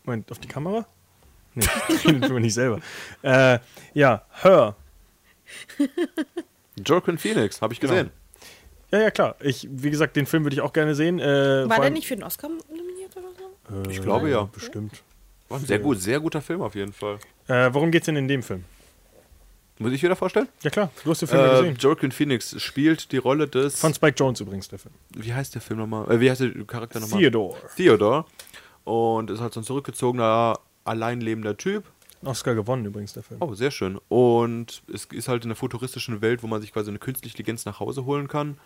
Moment, 0.05 0.31
auf 0.31 0.39
die 0.39 0.48
Kamera? 0.48 0.86
Nee, 1.55 1.64
ich 1.89 2.06
rede 2.06 2.40
nicht 2.40 2.55
selber. 2.55 2.81
Äh, 3.22 3.59
ja, 3.94 4.22
Her. 4.43 4.77
Joaquin 6.86 7.18
Phoenix, 7.18 7.60
habe 7.60 7.72
ich 7.72 7.81
Genau. 7.81 7.94
gesehen. 7.94 8.10
Ja, 8.93 9.01
ja, 9.01 9.10
klar. 9.10 9.36
Ich, 9.40 9.68
wie 9.70 9.90
gesagt, 9.90 10.16
den 10.16 10.27
Film 10.27 10.44
würde 10.44 10.55
ich 10.55 10.60
auch 10.60 10.72
gerne 10.72 10.94
sehen. 10.94 11.18
Äh, 11.18 11.68
War 11.68 11.81
der 11.81 11.90
nicht 11.90 12.09
für 12.09 12.16
den 12.16 12.24
Oscar 12.24 12.48
nominiert 12.48 13.16
oder 13.16 13.28
so? 13.85 13.90
Ich 13.90 14.02
glaube 14.02 14.31
ja. 14.31 14.44
Bestimmt. 14.44 15.02
War 15.48 15.59
ein 15.59 15.66
sehr 15.66 15.78
gut, 15.78 16.01
sehr 16.01 16.20
guter 16.20 16.40
Film 16.40 16.60
auf 16.62 16.74
jeden 16.74 16.93
Fall. 16.93 17.18
Äh, 17.47 17.70
worum 17.72 17.90
geht's 17.90 18.06
denn 18.06 18.16
in 18.16 18.28
dem 18.28 18.43
Film? 18.43 18.64
Muss 19.81 19.93
ich 19.93 20.02
wieder 20.02 20.15
vorstellen? 20.15 20.47
Ja, 20.62 20.70
klar, 20.70 20.90
du 21.05 21.11
hast 21.11 21.23
den 21.23 21.28
Film 21.28 21.40
Äh, 21.44 21.51
gesehen. 21.51 21.77
Joaquin 21.81 22.12
Phoenix 22.12 22.61
spielt 22.62 23.11
die 23.12 23.16
Rolle 23.16 23.48
des. 23.48 23.81
Von 23.81 23.94
Spike 23.94 24.15
Jones 24.16 24.40
übrigens, 24.40 24.69
der 24.69 24.78
Film. 24.78 24.94
wie 25.16 25.32
heißt 25.32 25.55
der 25.55 25.62
Film 25.62 25.81
nochmal? 25.81 26.11
Äh, 26.11 26.20
wie 26.20 26.31
heißt 26.31 26.43
der 26.43 26.51
Charakter 26.66 27.01
nochmal? 27.01 27.19
Theodore. 27.20 27.57
Theodore. 27.77 28.24
Und 28.85 29.31
ist 29.31 29.40
halt 29.40 29.55
so 29.55 29.61
ein 29.61 29.65
zurückgezogener 29.65 30.59
allein 30.85 31.20
lebender 31.20 31.57
Typ. 31.57 31.85
Oscar 32.23 32.55
gewonnen 32.55 32.85
übrigens, 32.85 33.15
der 33.15 33.23
Film. 33.23 33.40
Oh, 33.43 33.55
sehr 33.55 33.70
schön. 33.70 33.98
Und 34.09 34.82
es 34.93 35.07
ist 35.07 35.28
halt 35.28 35.44
in 35.44 35.48
einer 35.51 35.57
futuristischen 35.57 36.20
Welt, 36.20 36.43
wo 36.43 36.47
man 36.47 36.61
sich 36.61 36.73
quasi 36.73 36.90
eine 36.90 36.98
künstliche 36.98 37.32
Intelligenz 37.32 37.65
nach 37.65 37.81
Hause 37.81 38.05
holen 38.05 38.28
kann, 38.28 38.59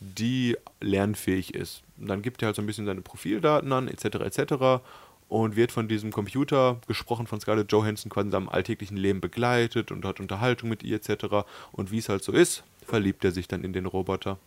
die 0.00 0.56
lernfähig 0.80 1.54
ist. 1.54 1.82
Und 1.98 2.06
dann 2.08 2.22
gibt 2.22 2.42
er 2.42 2.46
halt 2.46 2.56
so 2.56 2.62
ein 2.62 2.66
bisschen 2.66 2.86
seine 2.86 3.02
Profildaten 3.02 3.70
an, 3.72 3.88
etc., 3.88 4.04
etc. 4.24 4.82
Und 5.28 5.56
wird 5.56 5.72
von 5.72 5.88
diesem 5.88 6.12
Computer, 6.12 6.80
gesprochen 6.86 7.26
von 7.26 7.40
Scarlett 7.40 7.72
Johansson, 7.72 8.10
quasi 8.10 8.26
in 8.28 8.32
seinem 8.32 8.48
alltäglichen 8.48 8.96
Leben 8.96 9.20
begleitet 9.20 9.90
und 9.90 10.04
hat 10.04 10.20
Unterhaltung 10.20 10.68
mit 10.68 10.82
ihr, 10.82 10.96
etc. 10.96 11.46
Und 11.72 11.90
wie 11.90 11.98
es 11.98 12.08
halt 12.08 12.22
so 12.22 12.32
ist, 12.32 12.62
verliebt 12.86 13.24
er 13.24 13.32
sich 13.32 13.48
dann 13.48 13.64
in 13.64 13.72
den 13.72 13.86
Roboter. 13.86 14.38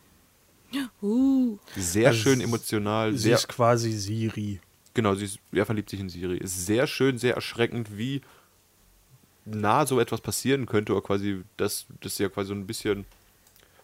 Uh, 1.02 1.58
Sehr 1.76 2.10
Also 2.10 2.20
schön 2.20 2.42
emotional, 2.42 3.14
Sie 3.14 3.20
sehr 3.20 3.36
ist 3.36 3.48
quasi 3.48 3.92
Siri. 3.92 4.60
Genau, 4.94 5.16
sie 5.16 5.26
ist, 5.26 5.40
er 5.52 5.66
verliebt 5.66 5.90
sich 5.90 6.00
in 6.00 6.10
Siri. 6.10 6.38
Ist 6.38 6.66
sehr 6.66 6.88
schön, 6.88 7.18
sehr 7.18 7.36
erschreckend, 7.36 7.98
wie 7.98 8.22
nah 9.46 9.86
so 9.86 10.00
etwas 10.00 10.22
passieren 10.22 10.66
könnte, 10.66 10.94
oder 10.94 11.02
quasi, 11.02 11.44
dass 11.56 11.86
das 12.02 12.18
ja 12.18 12.30
quasi 12.30 12.50
so 12.50 12.54
ein 12.56 12.68
bisschen 12.68 13.06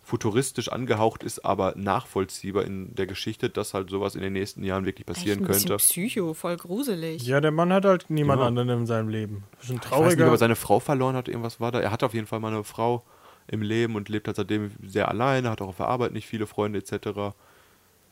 futuristisch 0.06 0.68
angehaucht 0.70 1.24
ist, 1.24 1.46
aber 1.46 1.74
nachvollziehbar 1.78 2.66
in 2.66 2.94
der 2.94 3.08
Geschichte, 3.08 3.50
dass 3.50 3.74
halt 3.74 3.90
sowas 3.90 4.16
in 4.16 4.22
den 4.22 4.34
nächsten 4.34 4.64
Jahren 4.64 4.86
wirklich 4.86 5.06
passieren 5.06 5.40
ein 5.40 5.46
könnte. 5.46 5.78
Psycho, 5.78 6.34
voll 6.34 6.58
gruselig. 6.58 7.24
Ja, 7.26 7.40
der 7.40 7.52
Mann 7.52 7.72
hat 7.72 7.86
halt 7.86 8.10
niemand 8.10 8.42
Ja. 8.42 8.48
anderen 8.48 8.70
in 8.70 8.86
seinem 8.86 9.08
Leben. 9.08 9.44
Das 9.56 9.66
ist 9.66 9.72
ein 9.72 9.78
Ich 9.78 9.84
weiß 9.84 9.90
nicht, 9.92 9.94
ob 9.94 10.04
trauriger. 10.10 10.28
er 10.28 10.38
seine 10.38 10.56
Frau 10.58 10.80
verloren 10.82 11.16
hat, 11.16 11.30
irgendwas 11.30 11.60
war 11.62 11.72
da. 11.72 11.80
Er 11.80 11.92
hat 11.92 12.04
auf 12.04 12.14
jeden 12.14 12.28
Fall 12.28 12.42
mal 12.42 12.52
eine 12.54 12.64
Frau 12.66 13.04
im 13.48 13.62
Leben 13.62 13.96
und 13.96 14.10
lebt 14.10 14.28
halt 14.28 14.36
seitdem 14.38 14.72
sehr 14.86 15.08
alleine, 15.08 15.50
hat 15.50 15.62
auch 15.62 15.70
auf 15.70 15.78
der 15.78 15.88
Arbeit 15.88 16.12
nicht 16.12 16.28
viele 16.28 16.48
Freunde 16.48 16.80
etc. 16.80 17.34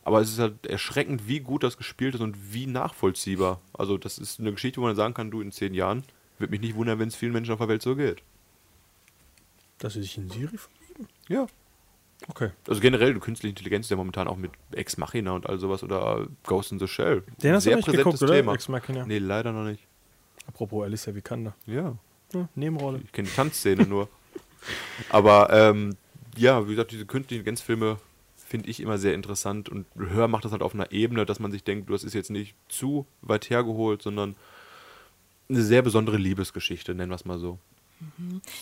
Aber 0.04 0.22
es 0.22 0.32
ist 0.32 0.40
halt 0.40 0.66
erschreckend, 0.66 1.28
wie 1.28 1.42
gut 1.42 1.64
das 1.64 1.78
gespielt 1.78 2.16
ist 2.16 2.22
und 2.22 2.54
wie 2.54 2.68
nachvollziehbar. 2.68 3.60
Also 3.74 3.98
das 3.98 4.18
ist 4.18 4.40
eine 4.40 4.52
Geschichte, 4.52 4.80
wo 4.82 4.86
man 4.86 4.96
sagen 4.96 5.14
kann, 5.14 5.30
du 5.30 5.42
in 5.42 5.52
zehn 5.52 5.74
Jahren, 5.74 6.04
würde 6.40 6.52
mich 6.52 6.62
nicht 6.62 6.76
wundern, 6.76 7.00
wenn 7.00 7.10
es 7.10 7.16
vielen 7.16 7.34
Menschen 7.34 7.52
auf 7.52 7.60
der 7.60 7.68
Welt 7.68 7.82
so 7.82 7.96
geht. 7.98 8.24
dass 9.78 9.94
sie 9.94 10.02
sich 10.02 10.18
in 10.18 10.30
Siri 10.30 10.58
verlieben? 10.58 11.08
Ja. 11.28 11.48
Okay. 12.28 12.52
Also 12.68 12.82
generell, 12.82 13.14
die 13.14 13.20
künstliche 13.20 13.52
Intelligenz 13.52 13.88
ist 13.88 13.90
ja 13.90 13.98
momentan 13.98 14.28
auch 14.28 14.38
mit 14.38 14.52
Ex 14.72 14.98
Machina 14.98 15.32
und 15.32 15.48
all 15.50 15.58
sowas 15.60 15.84
oder 15.84 16.28
Ghost 16.44 16.72
in 16.72 16.80
the 16.80 16.88
Shell. 16.88 17.24
Den 17.42 17.54
hast 17.54 17.66
du 17.66 17.70
Sehr 17.70 17.78
nicht 17.78 17.86
präsentes 17.86 18.06
geguckt, 18.06 18.24
oder? 18.24 18.34
Thema. 18.34 18.54
Ex 18.54 18.68
Machina. 18.70 19.06
Nee, 19.06 19.18
leider 19.18 19.52
noch 19.52 19.64
nicht. 19.64 19.84
Apropos 20.48 20.84
Alicia 20.84 21.14
Vikander. 21.14 21.56
Ja. 21.66 21.98
Ja, 22.34 22.48
Nebenrolle. 22.56 23.02
Ich 23.04 23.12
kenne 23.12 23.28
die 23.28 23.34
Tanzszene 23.34 23.84
nur. 23.86 24.08
Aber 25.10 25.50
ähm, 25.52 25.96
ja, 26.38 26.66
wie 26.68 26.72
gesagt, 26.72 26.92
diese 26.92 27.06
künstlichen 27.06 27.42
Intelligenzfilme 27.42 27.98
finde 28.38 28.70
ich 28.70 28.80
immer 28.82 28.98
sehr 28.98 29.14
interessant 29.14 29.70
und 29.70 29.86
Hör 29.96 30.28
macht 30.28 30.46
das 30.46 30.52
halt 30.52 30.62
auf 30.62 30.74
einer 30.74 30.92
Ebene, 30.92 31.26
dass 31.26 31.40
man 31.40 31.52
sich 31.52 31.64
denkt, 31.64 31.90
das 31.90 32.04
ist 32.04 32.14
jetzt 32.14 32.30
nicht 32.30 32.56
zu 32.68 33.06
weit 33.22 33.50
hergeholt, 33.50 34.02
sondern 34.02 34.36
eine 35.50 35.62
sehr 35.62 35.82
besondere 35.82 36.18
Liebesgeschichte, 36.18 36.94
nennen 36.94 37.12
wir 37.12 37.16
es 37.16 37.26
mal 37.26 37.40
so. 37.40 37.60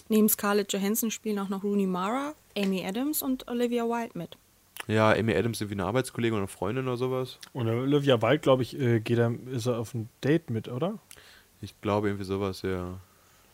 Neben 0.10 0.30
Scarlett 0.30 0.74
Johansson 0.74 1.12
spielen 1.12 1.40
auch 1.40 1.50
noch 1.50 1.64
Rooney 1.64 1.88
Mara, 1.88 2.34
Amy 2.62 2.86
Adams 2.86 3.22
und 3.22 3.48
Olivia 3.48 3.84
Wilde 3.86 4.18
mit. 4.18 4.38
Ja, 4.88 5.12
Amy 5.12 5.36
Adams 5.36 5.62
ist 5.62 5.70
wie 5.70 5.74
eine 5.74 5.86
Arbeitskollegin 5.86 6.34
oder 6.34 6.42
eine 6.42 6.48
Freundin 6.48 6.88
oder 6.88 6.98
sowas. 6.98 7.38
Und 7.54 7.68
Olivia 7.70 8.22
Wilde, 8.22 8.40
glaube 8.40 8.64
ich, 8.64 8.80
äh, 8.80 9.00
geht 9.00 9.18
er, 9.20 9.32
ist 9.52 9.68
er 9.68 9.78
auf 9.80 9.94
ein 9.94 10.10
Date 10.24 10.50
mit, 10.50 10.68
oder? 10.68 10.98
Ich 11.62 11.80
glaube 11.82 12.08
irgendwie 12.08 12.26
sowas, 12.26 12.62
ja. 12.64 13.00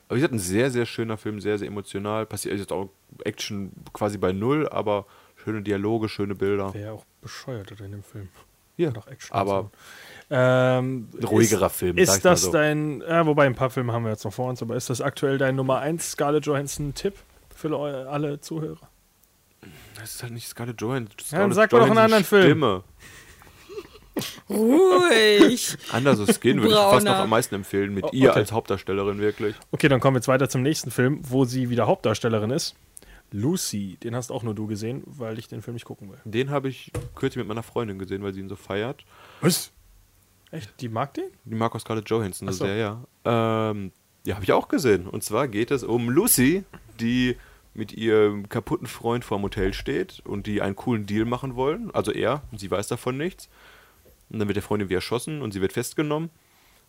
Aber 0.08 0.16
wie 0.18 0.22
gesagt, 0.22 0.34
ein 0.34 0.40
sehr, 0.40 0.70
sehr 0.70 0.86
schöner 0.86 1.18
Film, 1.18 1.40
sehr, 1.42 1.58
sehr 1.58 1.68
emotional. 1.68 2.26
Passiert 2.26 2.58
jetzt 2.58 2.72
auch 2.72 2.90
Action 3.24 3.72
quasi 3.92 4.18
bei 4.18 4.32
Null, 4.32 4.70
aber 4.70 5.06
schöne 5.36 5.62
Dialoge, 5.62 6.10
schöne 6.10 6.36
Bilder. 6.36 6.74
Wäre 6.74 6.86
ja 6.86 6.92
auch 6.94 7.06
bescheuert 7.22 7.72
in 7.80 7.92
dem 7.92 8.04
Film. 8.04 8.30
Ja, 8.78 8.92
Doch 8.92 9.08
Action. 9.08 9.36
aber 9.36 9.72
ähm, 10.30 11.08
ruhigerer 11.24 11.68
ist, 11.68 11.76
Film, 11.78 11.96
sag 11.96 12.04
Ist 12.04 12.18
ich 12.18 12.24
mal 12.24 12.30
das 12.30 12.42
so. 12.42 12.52
dein, 12.52 13.02
ja, 13.02 13.26
wobei 13.26 13.46
ein 13.46 13.56
paar 13.56 13.70
Filme 13.70 13.94
haben 13.94 14.04
wir 14.04 14.12
jetzt 14.12 14.26
noch 14.26 14.34
vor 14.34 14.50
uns, 14.50 14.62
aber 14.62 14.76
ist 14.76 14.90
das 14.90 15.00
aktuell 15.02 15.38
dein 15.38 15.56
Nummer 15.56 15.80
1 15.80 16.12
Scarlett 16.12 16.46
Johansson-Tipp 16.46 17.14
für 17.56 17.78
alle 18.10 18.42
Zuhörer? 18.42 18.90
Das 20.06 20.16
ist 20.18 20.24
halt 20.24 20.34
nicht 20.34 20.48
Scarlett 20.48 20.80
Johansson. 20.80 21.16
Ja, 21.32 21.40
dann 21.40 21.52
Scarlett 21.52 21.56
sag 21.56 21.70
doch 21.72 21.82
einen 21.82 21.98
anderen 21.98 22.24
Film. 22.24 22.44
Stimme. 22.44 22.84
Ruhig! 24.48 25.78
Anders 25.92 26.20
Skin 26.40 26.62
würde 26.62 26.70
ich 26.76 26.80
fast 26.80 27.06
noch 27.08 27.16
am 27.16 27.30
meisten 27.32 27.56
empfehlen, 27.56 27.92
mit 27.92 28.06
Oh, 28.06 28.10
ihr 28.14 28.30
okay. 28.30 28.40
als 28.40 28.52
Hauptdarstellerin 28.52 29.18
wirklich. 29.18 29.56
Okay, 29.72 29.90
dann 29.90 30.00
kommen 30.00 30.14
wir 30.14 30.20
jetzt 30.20 30.28
weiter 30.28 30.48
zum 30.48 30.62
nächsten 30.62 30.92
Film, 30.92 31.22
wo 31.24 31.46
sie 31.46 31.72
wieder 31.72 31.88
Hauptdarstellerin 31.88 32.52
ist. 32.52 32.76
Lucy, 33.32 33.98
den 34.04 34.16
hast 34.16 34.32
auch 34.32 34.44
nur 34.44 34.54
du 34.54 34.68
gesehen, 34.68 35.02
weil 35.08 35.40
ich 35.40 35.48
den 35.48 35.64
Film 35.64 35.74
nicht 35.74 35.86
gucken 35.86 36.12
will. 36.12 36.20
Den 36.24 36.52
habe 36.52 36.70
ich 36.70 36.92
kürzlich 37.16 37.38
mit 37.38 37.48
meiner 37.48 37.64
Freundin 37.64 37.98
gesehen, 37.98 38.22
weil 38.22 38.34
sie 38.36 38.42
ihn 38.42 38.48
so 38.48 38.56
feiert. 38.56 39.04
Was? 39.42 39.72
Echt? 40.52 40.72
Die 40.82 40.88
mag 40.88 41.16
den? 41.16 41.32
Die 41.46 41.56
mag 41.56 41.74
auch 41.76 41.80
Scarlett 41.80 42.08
Johansson 42.08 42.48
so. 42.54 42.64
sehr, 42.66 42.76
ja. 42.76 43.04
Ähm, 43.26 43.92
ja, 44.24 44.36
habe 44.36 44.44
ich 44.46 44.54
auch 44.54 44.68
gesehen. 44.68 45.08
Und 45.08 45.24
zwar 45.24 45.48
geht 45.48 45.72
es 45.72 45.84
um 45.84 46.10
Lucy, 46.12 46.64
die 47.00 47.38
mit 47.76 47.94
ihrem 47.94 48.50
kaputten 48.50 48.88
Freund 48.88 49.26
vor 49.26 49.38
dem 49.38 49.44
Hotel 49.44 49.74
steht 49.74 50.22
und 50.26 50.48
die 50.48 50.62
einen 50.62 50.76
coolen 50.76 51.06
Deal 51.06 51.26
machen 51.26 51.56
wollen. 51.56 51.92
Also 51.94 52.12
er, 52.12 52.42
sie 52.56 52.72
weiß 52.72 52.88
davon 52.88 53.18
nichts. 53.18 53.50
Und 54.30 54.40
dann 54.40 54.48
wird 54.48 54.56
der 54.56 54.64
Freund 54.64 54.82
irgendwie 54.82 54.96
erschossen 54.96 55.42
und 55.42 55.52
sie 55.52 55.62
wird 55.62 55.74
festgenommen 55.74 56.30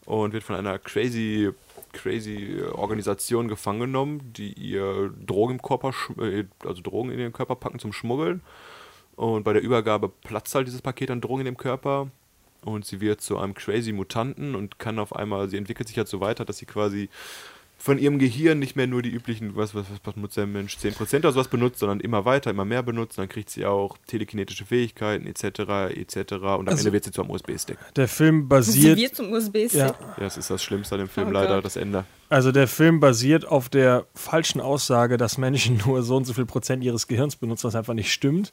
und 0.06 0.32
wird 0.32 0.44
von 0.44 0.56
einer 0.56 0.78
crazy, 0.78 1.50
crazy 1.92 2.62
Organisation 2.72 3.48
gefangen 3.48 3.80
genommen, 3.80 4.32
die 4.32 4.52
ihr 4.52 5.12
Drogen 5.26 5.56
im 5.56 5.62
Körper, 5.62 5.92
äh, 6.18 6.44
also 6.64 6.80
Drogen 6.80 7.10
in 7.10 7.18
ihren 7.18 7.32
Körper 7.32 7.56
packen 7.56 7.78
zum 7.78 7.92
Schmuggeln. 7.92 8.40
Und 9.16 9.44
bei 9.44 9.52
der 9.52 9.62
Übergabe 9.62 10.08
platzt 10.08 10.54
halt 10.54 10.68
dieses 10.68 10.82
Paket 10.82 11.10
an 11.10 11.20
Drogen 11.20 11.40
in 11.40 11.46
dem 11.46 11.56
Körper 11.56 12.10
und 12.64 12.84
sie 12.84 13.00
wird 13.00 13.20
zu 13.20 13.38
einem 13.38 13.54
crazy 13.54 13.92
Mutanten 13.92 14.54
und 14.54 14.78
kann 14.78 14.98
auf 14.98 15.14
einmal, 15.14 15.48
sie 15.48 15.56
entwickelt 15.56 15.88
sich 15.88 15.96
halt 15.98 16.08
so 16.08 16.20
weiter, 16.20 16.44
dass 16.44 16.58
sie 16.58 16.66
quasi 16.66 17.08
von 17.78 17.98
ihrem 17.98 18.18
Gehirn 18.18 18.58
nicht 18.58 18.74
mehr 18.74 18.86
nur 18.86 19.02
die 19.02 19.10
üblichen, 19.10 19.54
was, 19.54 19.74
was, 19.74 19.84
was 20.04 20.14
benutzt 20.14 20.36
der 20.36 20.46
Mensch, 20.46 20.76
10% 20.76 21.18
oder 21.18 21.32
sowas 21.32 21.48
benutzt, 21.48 21.78
sondern 21.78 22.00
immer 22.00 22.24
weiter, 22.24 22.50
immer 22.50 22.64
mehr 22.64 22.82
benutzt. 22.82 23.18
Dann 23.18 23.28
kriegt 23.28 23.50
sie 23.50 23.66
auch 23.66 23.96
telekinetische 24.06 24.64
Fähigkeiten 24.64 25.26
etc. 25.26 25.94
etc. 25.94 26.16
Und 26.32 26.44
am 26.44 26.68
Also- 26.68 26.80
Ende 26.80 26.92
wird 26.94 27.04
sie 27.04 27.12
zu 27.12 27.20
einem 27.22 27.30
USB-Stick. 27.30 27.76
Der 27.94 28.08
Film 28.08 28.40
Sie 28.42 28.46
basiert. 28.48 28.98
wird 28.98 29.14
zum 29.14 29.30
USB-Stick. 29.30 29.78
Ja, 29.78 29.86
Ja, 29.88 30.14
das 30.18 30.36
ist 30.38 30.50
das 30.50 30.62
Schlimmste 30.64 30.94
an 30.94 31.02
dem 31.02 31.08
Film 31.08 31.28
Oh 31.28 31.32
leider, 31.32 31.56
Gott. 31.56 31.64
das 31.66 31.76
Ende. 31.76 32.04
also 32.30 32.50
der 32.50 32.66
Film 32.66 32.98
basiert 32.98 33.46
auf 33.46 33.68
der 33.68 34.06
falschen 34.14 34.60
Aussage, 34.60 35.16
dass 35.18 35.36
Menschen 35.38 35.76
nur 35.86 36.02
so 36.02 36.16
und 36.16 36.24
so 36.24 36.32
viel 36.32 36.46
Prozent 36.46 36.82
ihres 36.82 37.06
Gehirns 37.06 37.36
benutzen, 37.36 37.64
was 37.68 37.74
einfach 37.76 37.94
nicht 37.94 38.10
stimmt. 38.12 38.52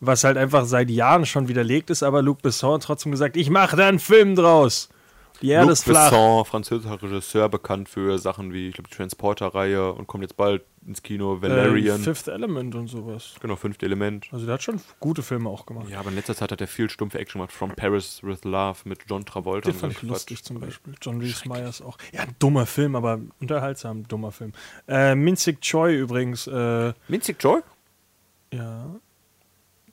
Was 0.00 0.24
halt 0.24 0.36
einfach 0.36 0.64
seit 0.64 0.90
Jahren 0.90 1.26
schon 1.26 1.46
widerlegt 1.46 1.88
ist, 1.90 2.02
aber 2.02 2.22
Luc 2.22 2.42
Besson 2.42 2.74
hat 2.74 2.82
trotzdem 2.82 3.12
gesagt, 3.12 3.36
ich 3.36 3.50
mache 3.50 3.76
da 3.76 3.86
einen 3.86 4.00
Film 4.00 4.34
draus. 4.34 4.88
Erde 5.50 5.68
Luc 5.70 5.78
flach. 5.78 6.10
Besson, 6.10 6.44
französischer 6.44 7.02
Regisseur, 7.02 7.48
bekannt 7.48 7.88
für 7.88 8.18
Sachen 8.18 8.52
wie, 8.52 8.68
ich 8.68 8.74
glaube, 8.74 8.88
die 8.90 8.96
Transporter-Reihe 8.96 9.92
und 9.92 10.06
kommt 10.06 10.22
jetzt 10.22 10.36
bald 10.36 10.62
ins 10.86 11.02
Kino, 11.02 11.36
Äh, 11.36 11.42
Valerian. 11.42 12.00
Fifth 12.00 12.28
Element 12.28 12.74
und 12.74 12.88
sowas. 12.88 13.34
genau, 13.40 13.56
fünfte 13.56 13.86
Element. 13.86 14.28
Also 14.32 14.46
der 14.46 14.54
hat 14.54 14.62
schon 14.62 14.80
gute 15.00 15.22
Filme 15.22 15.48
auch 15.48 15.64
gemacht. 15.66 15.88
Ja, 15.88 16.00
aber 16.00 16.10
in 16.10 16.16
letzter 16.16 16.34
Zeit 16.34 16.52
hat 16.52 16.60
er 16.60 16.66
viel 16.66 16.90
stumpfe 16.90 17.18
Action 17.18 17.40
gemacht. 17.40 17.52
From 17.52 17.70
Paris 17.74 18.20
with 18.22 18.44
Love 18.44 18.80
mit 18.84 19.00
John 19.08 19.24
Travolta. 19.24 19.70
Den 19.70 19.78
fand 19.78 19.92
ich 19.92 19.98
Quatsch. 20.00 20.08
lustig 20.10 20.44
zum 20.44 20.60
Beispiel. 20.60 20.94
John 21.00 21.20
Reese 21.20 21.48
Myers 21.48 21.80
auch. 21.82 21.98
Ja, 22.12 22.20
ein 22.22 22.34
dummer 22.38 22.66
Film, 22.66 22.96
aber 22.96 23.20
unterhaltsam, 23.40 24.06
dummer 24.08 24.32
Film. 24.32 24.52
Äh, 24.88 25.14
Minzig 25.14 25.60
Choi 25.60 25.94
übrigens, 25.96 26.46
äh, 26.48 26.92
Minzig 27.08 27.36
Joy? 27.42 27.60
ja, 28.52 28.86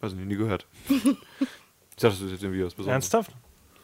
Also 0.01 0.15
nie 0.15 0.35
gehört. 0.35 0.65
ich 0.89 0.97
dachte, 1.03 1.15
das 2.01 2.21
ist 2.21 2.31
jetzt 2.31 2.43
irgendwie 2.43 2.63
was 2.63 2.73
Besonderes. 2.73 3.13
ernsthaft? 3.13 3.31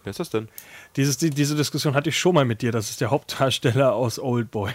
Wer 0.06 0.12
ist 0.12 0.20
das 0.20 0.30
denn? 0.30 0.48
Dieses, 0.96 1.18
die, 1.18 1.30
diese 1.30 1.56
Diskussion 1.56 1.96
hatte 1.96 2.10
ich 2.10 2.18
schon 2.18 2.36
mal 2.36 2.46
mit 2.46 2.62
dir. 2.62 2.72
Das 2.72 2.90
ist 2.90 3.02
der 3.02 3.12
Hauptdarsteller 3.12 3.94
aus 3.94 4.20
Old 4.20 4.52
Boy. 4.52 4.72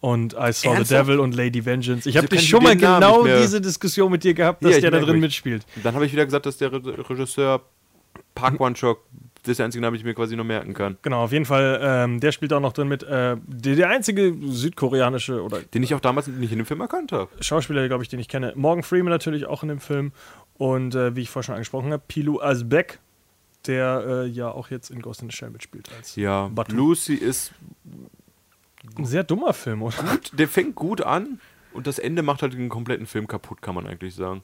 Und 0.00 0.32
I 0.32 0.52
Saw 0.52 0.52
the 0.52 0.68
Ernsthaft? 0.68 0.90
Devil 0.90 1.20
und 1.20 1.34
Lady 1.36 1.64
Vengeance. 1.64 2.08
Ich 2.08 2.16
habe 2.16 2.26
kann 2.26 2.36
dich 2.36 2.46
ich 2.46 2.50
schon 2.50 2.62
mal 2.62 2.76
genau 2.76 3.24
diese 3.24 3.60
Diskussion 3.60 4.10
mit 4.10 4.24
dir 4.24 4.34
gehabt, 4.34 4.64
dass 4.64 4.74
ich 4.74 4.80
der 4.80 4.90
da 4.90 4.98
drin 4.98 5.12
mich. 5.14 5.22
mitspielt. 5.22 5.64
Dann 5.84 5.94
habe 5.94 6.06
ich 6.06 6.12
wieder 6.12 6.24
gesagt, 6.24 6.44
dass 6.46 6.56
der 6.56 6.72
Re 6.72 7.08
Regisseur 7.08 7.62
Park 8.34 8.60
One-Shock 8.60 8.98
das 9.42 9.52
ist 9.52 9.58
der 9.58 9.66
einzige 9.66 9.82
Name, 9.82 9.96
den 9.96 10.00
ich 10.00 10.04
mir 10.04 10.14
quasi 10.14 10.36
noch 10.36 10.44
merken 10.44 10.72
kann. 10.72 10.98
Genau, 11.02 11.24
auf 11.24 11.32
jeden 11.32 11.46
Fall, 11.46 11.80
ähm, 11.82 12.20
der 12.20 12.30
spielt 12.30 12.52
auch 12.52 12.60
noch 12.60 12.72
drin 12.72 12.86
mit. 12.86 13.02
Äh, 13.02 13.36
der, 13.44 13.74
der 13.74 13.88
einzige 13.88 14.36
südkoreanische 14.40 15.42
oder 15.42 15.60
Den 15.60 15.82
ich 15.82 15.94
auch 15.94 16.00
damals 16.00 16.28
nicht 16.28 16.52
in 16.52 16.58
dem 16.58 16.66
Film 16.66 16.80
erkannt 16.80 17.10
habe. 17.10 17.28
Schauspieler, 17.40 17.86
glaube 17.88 18.04
ich, 18.04 18.08
den 18.08 18.20
ich 18.20 18.28
kenne. 18.28 18.52
Morgan 18.54 18.84
Freeman 18.84 19.10
natürlich 19.10 19.46
auch 19.46 19.64
in 19.64 19.68
dem 19.68 19.80
Film. 19.80 20.12
Und 20.58 20.94
äh, 20.94 21.16
wie 21.16 21.22
ich 21.22 21.30
vorher 21.30 21.44
schon 21.44 21.54
angesprochen 21.56 21.92
habe, 21.92 22.04
Pilu 22.06 22.40
Asbeck, 22.40 23.00
der 23.66 24.04
äh, 24.06 24.26
ja 24.26 24.50
auch 24.50 24.70
jetzt 24.70 24.90
in 24.90 25.02
Ghost 25.02 25.22
in 25.22 25.30
the 25.30 25.36
Shell 25.36 25.50
mitspielt. 25.50 25.88
Als 25.96 26.16
Ja, 26.16 26.48
Batu. 26.48 26.74
Lucy 26.74 27.14
ist 27.14 27.52
Ein 28.96 29.06
sehr 29.06 29.24
dummer 29.24 29.52
Film, 29.54 29.82
oder? 29.82 29.96
gut, 30.02 30.30
der 30.38 30.48
fängt 30.48 30.74
gut 30.74 31.00
an 31.00 31.40
und 31.72 31.86
das 31.86 31.98
Ende 31.98 32.22
macht 32.22 32.42
halt 32.42 32.52
den 32.54 32.68
kompletten 32.68 33.06
Film 33.06 33.26
kaputt, 33.26 33.62
kann 33.62 33.74
man 33.74 33.86
eigentlich 33.86 34.14
sagen. 34.14 34.42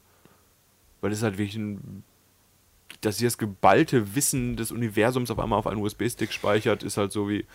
Weil 1.01 1.11
es 1.11 1.23
halt 1.23 1.37
wirklich 1.37 1.55
ein. 1.57 2.03
Dass 3.01 3.17
sie 3.17 3.23
das 3.25 3.37
geballte 3.37 4.15
Wissen 4.15 4.57
des 4.57 4.71
Universums 4.71 5.31
auf 5.31 5.39
einmal 5.39 5.59
auf 5.59 5.67
einen 5.67 5.79
USB-Stick 5.81 6.33
speichert, 6.33 6.83
ist 6.83 6.97
halt 6.97 7.11
so 7.11 7.29
wie. 7.29 7.45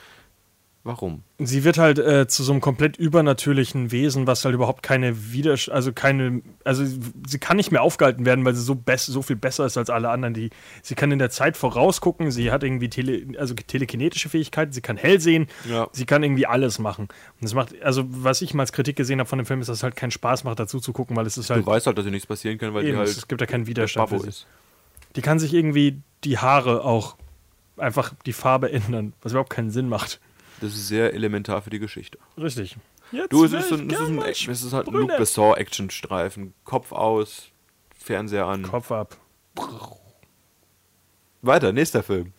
Warum? 0.86 1.22
Sie 1.38 1.64
wird 1.64 1.78
halt 1.78 1.98
äh, 1.98 2.28
zu 2.28 2.42
so 2.42 2.52
einem 2.52 2.60
komplett 2.60 2.98
übernatürlichen 2.98 3.90
Wesen, 3.90 4.26
was 4.26 4.44
halt 4.44 4.54
überhaupt 4.54 4.82
keine 4.82 5.32
Widers 5.32 5.70
also 5.70 5.94
keine, 5.94 6.42
also 6.62 6.84
sie 7.26 7.38
kann 7.38 7.56
nicht 7.56 7.72
mehr 7.72 7.80
aufgehalten 7.80 8.26
werden, 8.26 8.44
weil 8.44 8.54
sie 8.54 8.60
so, 8.60 8.78
so 8.98 9.22
viel 9.22 9.36
besser 9.36 9.64
ist 9.64 9.78
als 9.78 9.88
alle 9.88 10.10
anderen. 10.10 10.34
Die, 10.34 10.50
sie 10.82 10.94
kann 10.94 11.10
in 11.10 11.18
der 11.18 11.30
Zeit 11.30 11.56
vorausgucken, 11.56 12.30
sie 12.30 12.52
hat 12.52 12.62
irgendwie 12.62 12.90
tele 12.90 13.38
also 13.38 13.54
telekinetische 13.54 14.28
Fähigkeiten, 14.28 14.72
sie 14.72 14.82
kann 14.82 14.98
hell 14.98 15.20
sehen, 15.20 15.46
Ja. 15.66 15.88
sie 15.92 16.04
kann 16.04 16.22
irgendwie 16.22 16.46
alles 16.46 16.78
machen. 16.78 17.04
Und 17.04 17.42
das 17.42 17.54
macht, 17.54 17.82
also 17.82 18.04
was 18.06 18.42
ich 18.42 18.52
mal 18.52 18.64
als 18.64 18.72
Kritik 18.72 18.96
gesehen 18.96 19.20
habe 19.20 19.28
von 19.28 19.38
dem 19.38 19.46
Film, 19.46 19.62
ist, 19.62 19.68
dass 19.68 19.78
es 19.78 19.82
halt 19.82 19.96
keinen 19.96 20.10
Spaß 20.10 20.44
macht, 20.44 20.60
dazu 20.60 20.80
zu 20.80 20.92
gucken, 20.92 21.16
weil 21.16 21.26
es 21.26 21.38
ist 21.38 21.48
Du 21.48 21.54
halt, 21.54 21.64
weißt 21.66 21.86
halt, 21.86 21.96
dass 21.96 22.04
dir 22.04 22.10
nichts 22.10 22.26
passieren 22.26 22.58
kann, 22.58 22.74
weil 22.74 22.84
eben, 22.84 22.92
die 22.92 22.98
halt 22.98 23.08
es 23.08 23.26
gibt 23.26 23.40
ja 23.40 23.46
keinen 23.46 23.66
Widerstand. 23.66 24.12
Ist. 24.12 24.46
Die 25.16 25.22
kann 25.22 25.38
sich 25.38 25.54
irgendwie 25.54 26.02
die 26.24 26.36
Haare 26.36 26.84
auch 26.84 27.16
einfach 27.78 28.12
die 28.26 28.34
Farbe 28.34 28.70
ändern, 28.70 29.14
was 29.22 29.32
überhaupt 29.32 29.50
keinen 29.50 29.70
Sinn 29.70 29.88
macht. 29.88 30.20
Das 30.64 30.74
ist 30.74 30.88
sehr 30.88 31.12
elementar 31.12 31.60
für 31.62 31.68
die 31.70 31.78
Geschichte. 31.78 32.18
Richtig. 32.38 32.76
Jetzt 33.12 33.32
Du, 33.32 33.44
es 33.44 33.52
ist, 33.52 33.70
ein- 33.70 33.90
es 33.90 34.00
ist, 34.00 34.08
ein, 34.08 34.18
es 34.52 34.62
ist 34.62 34.72
halt 34.72 34.88
ein. 34.88 34.94
Luke 34.94 35.14
Besson-Action-Streifen. 35.18 36.54
Kopf 36.64 36.90
aus, 36.92 37.50
Fernseher 37.98 38.46
an. 38.46 38.62
Kopf 38.62 38.90
ab. 38.90 39.16
Weiter, 41.42 41.72
nächster 41.72 42.02
Film. 42.02 42.32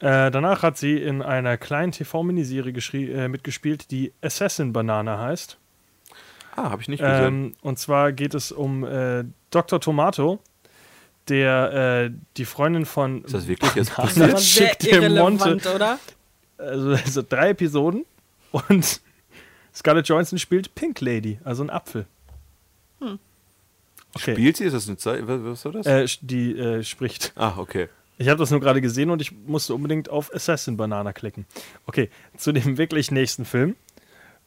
Äh, 0.00 0.30
danach 0.30 0.62
hat 0.62 0.76
sie 0.76 0.98
in 1.00 1.22
einer 1.22 1.56
kleinen 1.56 1.92
TV-Miniserie 1.92 2.74
äh, 3.10 3.28
mitgespielt, 3.28 3.90
die 3.90 4.12
Assassin 4.20 4.72
Banana 4.72 5.18
heißt. 5.18 5.56
Ah, 6.56 6.70
habe 6.70 6.82
ich 6.82 6.88
nicht 6.88 7.00
gesehen. 7.00 7.24
Ähm, 7.24 7.54
und 7.62 7.78
zwar 7.78 8.12
geht 8.12 8.34
es 8.34 8.52
um 8.52 8.84
äh, 8.84 9.24
Dr. 9.50 9.80
Tomato, 9.80 10.40
der 11.28 12.08
äh, 12.12 12.14
die 12.36 12.44
Freundin 12.44 12.84
von 12.84 13.24
ist 13.24 13.32
das 13.34 13.48
wirklich 13.48 13.74
jetzt 13.74 13.94
passiert? 13.94 14.38
schickt 14.40 14.84
irrelevant, 14.84 15.40
Monte. 15.40 15.74
oder? 15.74 15.98
Also, 16.58 16.90
also 17.04 17.22
drei 17.22 17.50
Episoden 17.50 18.04
und 18.52 19.00
Scarlett 19.74 20.08
Johansson 20.08 20.38
spielt 20.38 20.74
Pink 20.74 21.00
Lady, 21.00 21.38
also 21.44 21.62
ein 21.62 21.70
Apfel. 21.70 22.06
Okay. 24.14 24.32
Spielt 24.32 24.56
sie? 24.56 24.64
Ist 24.64 24.74
das 24.74 24.86
eine 24.88 24.96
Zeit? 24.96 25.22
Was, 25.26 25.64
war 25.64 25.72
das? 25.72 25.86
Äh, 25.86 26.06
die 26.20 26.56
äh, 26.56 26.82
spricht. 26.82 27.32
ah, 27.36 27.54
okay. 27.58 27.88
Ich 28.16 28.28
habe 28.28 28.38
das 28.38 28.52
nur 28.52 28.60
gerade 28.60 28.80
gesehen 28.80 29.10
und 29.10 29.20
ich 29.20 29.32
musste 29.32 29.74
unbedingt 29.74 30.08
auf 30.08 30.32
Assassin 30.32 30.76
Banana 30.76 31.12
klicken. 31.12 31.46
Okay, 31.86 32.10
zu 32.36 32.52
dem 32.52 32.78
wirklich 32.78 33.10
nächsten 33.10 33.44
Film, 33.44 33.74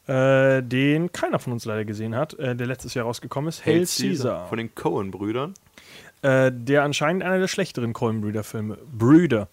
äh, 0.06 0.62
den 0.62 1.12
keiner 1.12 1.38
von 1.38 1.52
uns 1.52 1.66
leider 1.66 1.84
gesehen 1.84 2.14
hat, 2.16 2.32
äh, 2.38 2.56
der 2.56 2.66
letztes 2.66 2.94
Jahr 2.94 3.04
rausgekommen 3.04 3.48
ist, 3.50 3.66
Hail 3.66 3.84
Caesar. 3.86 4.48
Von 4.48 4.56
den 4.56 4.74
Cohen-Brüdern. 4.74 5.52
Äh, 6.22 6.50
der 6.52 6.82
anscheinend 6.82 7.22
einer 7.22 7.38
der 7.38 7.48
schlechteren 7.48 7.92
Coen 7.92 8.20
Brüder 8.20 8.42
Brüder, 8.92 9.48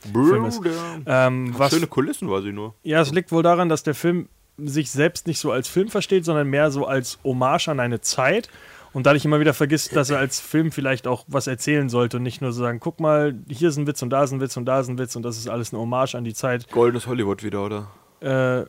ist. 0.48 0.62
Ähm, 1.06 1.54
was, 1.58 1.72
Schöne 1.72 1.88
Kulissen 1.88 2.30
war 2.30 2.42
sie 2.42 2.52
nur. 2.52 2.74
ja, 2.82 3.02
es 3.02 3.12
liegt 3.12 3.32
wohl 3.32 3.44
daran, 3.44 3.70
dass 3.70 3.84
der 3.84 3.94
Film 3.94 4.30
sich 4.58 4.90
selbst 4.90 5.28
nicht 5.28 5.40
so 5.40 5.52
als 5.52 5.68
Film 5.68 5.90
versteht, 5.90 6.26
sondern 6.26 6.48
mehr 6.48 6.72
so 6.72 6.88
als 6.88 7.20
Hommage 7.24 7.68
an 7.68 7.80
eine 7.80 8.02
Zeit 8.02 8.50
und 8.94 9.06
dadurch 9.06 9.26
immer 9.26 9.40
wieder 9.42 9.54
vergisst, 9.54 9.96
dass 9.96 10.10
er 10.10 10.18
als 10.18 10.40
Film 10.40 10.72
vielleicht 10.72 11.06
auch 11.06 11.26
was 11.28 11.48
erzählen 11.48 11.90
sollte 11.90 12.18
und 12.18 12.24
nicht 12.24 12.42
nur 12.42 12.54
so 12.54 12.64
sagen, 12.64 12.80
guck 12.80 13.00
mal, 13.00 13.36
hier 13.50 13.70
ist 13.70 13.78
ein 13.78 13.86
Witz 13.88 14.02
und 14.02 14.10
da 14.10 14.24
ist 14.24 14.32
ein 14.32 14.40
Witz 14.40 14.56
und 14.56 14.66
da 14.66 14.80
ist 14.80 14.88
ein 14.88 14.98
Witz 14.98 15.16
und 15.16 15.24
das 15.24 15.38
ist 15.38 15.50
alles 15.50 15.74
eine 15.74 15.82
Hommage 15.82 16.16
an 16.16 16.24
die 16.24 16.34
Zeit. 16.34 16.72
Goldenes 16.72 17.06
Hollywood 17.06 17.44
wieder, 17.44 17.66
oder? 17.66 17.92
Äh, 18.22 18.66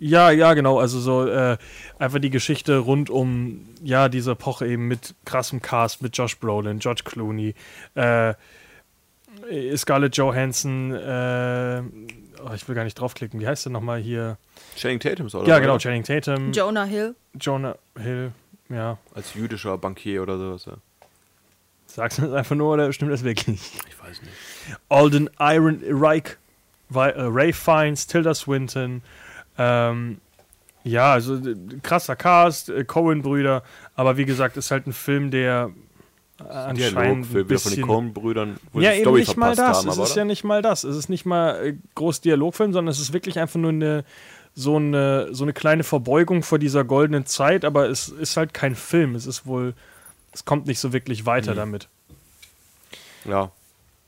ja, 0.00 0.30
ja, 0.30 0.54
genau, 0.54 0.78
also 0.78 0.98
so 0.98 1.26
äh, 1.26 1.58
einfach 1.98 2.18
die 2.18 2.30
Geschichte 2.30 2.78
rund 2.78 3.10
um, 3.10 3.68
ja, 3.82 4.08
diese 4.08 4.32
Epoche 4.32 4.66
eben 4.66 4.88
mit 4.88 5.14
krassem 5.26 5.60
Cast, 5.60 6.00
mit 6.00 6.16
Josh 6.16 6.38
Brolin, 6.38 6.78
George 6.78 7.02
Clooney, 7.04 7.54
äh, 7.94 8.34
Scarlett 9.76 10.16
Johansson, 10.16 10.92
äh, 10.92 11.82
oh, 12.42 12.54
ich 12.54 12.66
will 12.66 12.74
gar 12.74 12.84
nicht 12.84 12.98
draufklicken, 12.98 13.40
wie 13.40 13.46
heißt 13.46 13.66
der 13.66 13.72
nochmal 13.72 14.00
hier? 14.00 14.38
Channing 14.74 15.00
Tatum 15.00 15.26
oder? 15.26 15.46
Ja, 15.46 15.58
genau, 15.58 15.76
Channing 15.76 16.02
Tatum, 16.02 16.52
Jonah 16.52 16.84
Hill. 16.84 17.14
Jonah 17.38 17.76
Hill, 17.98 18.32
ja. 18.70 18.96
Als 19.14 19.34
jüdischer 19.34 19.76
Bankier 19.76 20.22
oder 20.22 20.38
sowas. 20.38 20.64
Ja. 20.64 20.78
Sagst 21.84 22.18
du 22.18 22.22
das 22.22 22.32
einfach 22.32 22.56
nur 22.56 22.72
oder 22.72 22.90
stimmt 22.92 23.12
das 23.12 23.22
wirklich? 23.22 23.60
Ich 23.86 24.02
weiß 24.02 24.22
nicht. 24.22 24.32
Alden 24.88 25.28
Iron 25.38 25.82
Reich, 25.90 26.38
Ray 26.94 27.52
Fiennes, 27.52 28.06
Tilda 28.06 28.34
Swinton, 28.34 29.02
ähm, 29.60 30.18
ja, 30.84 31.12
also 31.12 31.38
krasser 31.82 32.16
Cast, 32.16 32.70
äh, 32.70 32.84
Cohen-Brüder, 32.84 33.62
aber 33.94 34.16
wie 34.16 34.24
gesagt, 34.24 34.56
ist 34.56 34.70
halt 34.70 34.86
ein 34.86 34.94
Film, 34.94 35.30
der 35.30 35.70
anscheinend 36.38 36.78
Dialog 36.78 37.04
ein 37.04 37.18
wieder 37.18 37.24
von 37.28 37.34
den 37.38 37.46
bisschen... 37.48 37.82
Coen-Brüdern, 37.86 38.56
wo 38.72 38.80
Ja, 38.80 38.90
die 38.90 38.96
eben 38.96 39.04
Story 39.04 39.20
nicht 39.20 39.36
mal 39.36 39.54
das. 39.54 39.78
haben. 39.78 39.88
es 39.90 39.98
ist 39.98 40.12
oder? 40.12 40.16
ja 40.16 40.24
nicht 40.24 40.44
mal 40.44 40.62
das. 40.62 40.84
Es 40.84 40.96
ist 40.96 41.10
nicht 41.10 41.26
mal 41.26 41.66
äh, 41.66 41.76
groß 41.94 42.22
Dialogfilm, 42.22 42.72
sondern 42.72 42.90
es 42.90 42.98
ist 43.00 43.12
wirklich 43.12 43.38
einfach 43.38 43.60
nur 43.60 43.70
eine 43.72 44.04
so 44.54 44.76
eine 44.76 45.28
so 45.32 45.44
eine 45.44 45.52
kleine 45.52 45.84
Verbeugung 45.84 46.42
vor 46.42 46.58
dieser 46.58 46.82
goldenen 46.84 47.24
Zeit, 47.26 47.64
aber 47.64 47.88
es 47.90 48.08
ist 48.08 48.36
halt 48.38 48.52
kein 48.54 48.74
Film. 48.74 49.14
Es 49.14 49.26
ist 49.26 49.46
wohl, 49.46 49.74
es 50.32 50.44
kommt 50.46 50.66
nicht 50.66 50.80
so 50.80 50.92
wirklich 50.94 51.22
Mhm. 51.22 51.26
weiter 51.26 51.54
damit. 51.54 51.88
ja. 53.26 53.50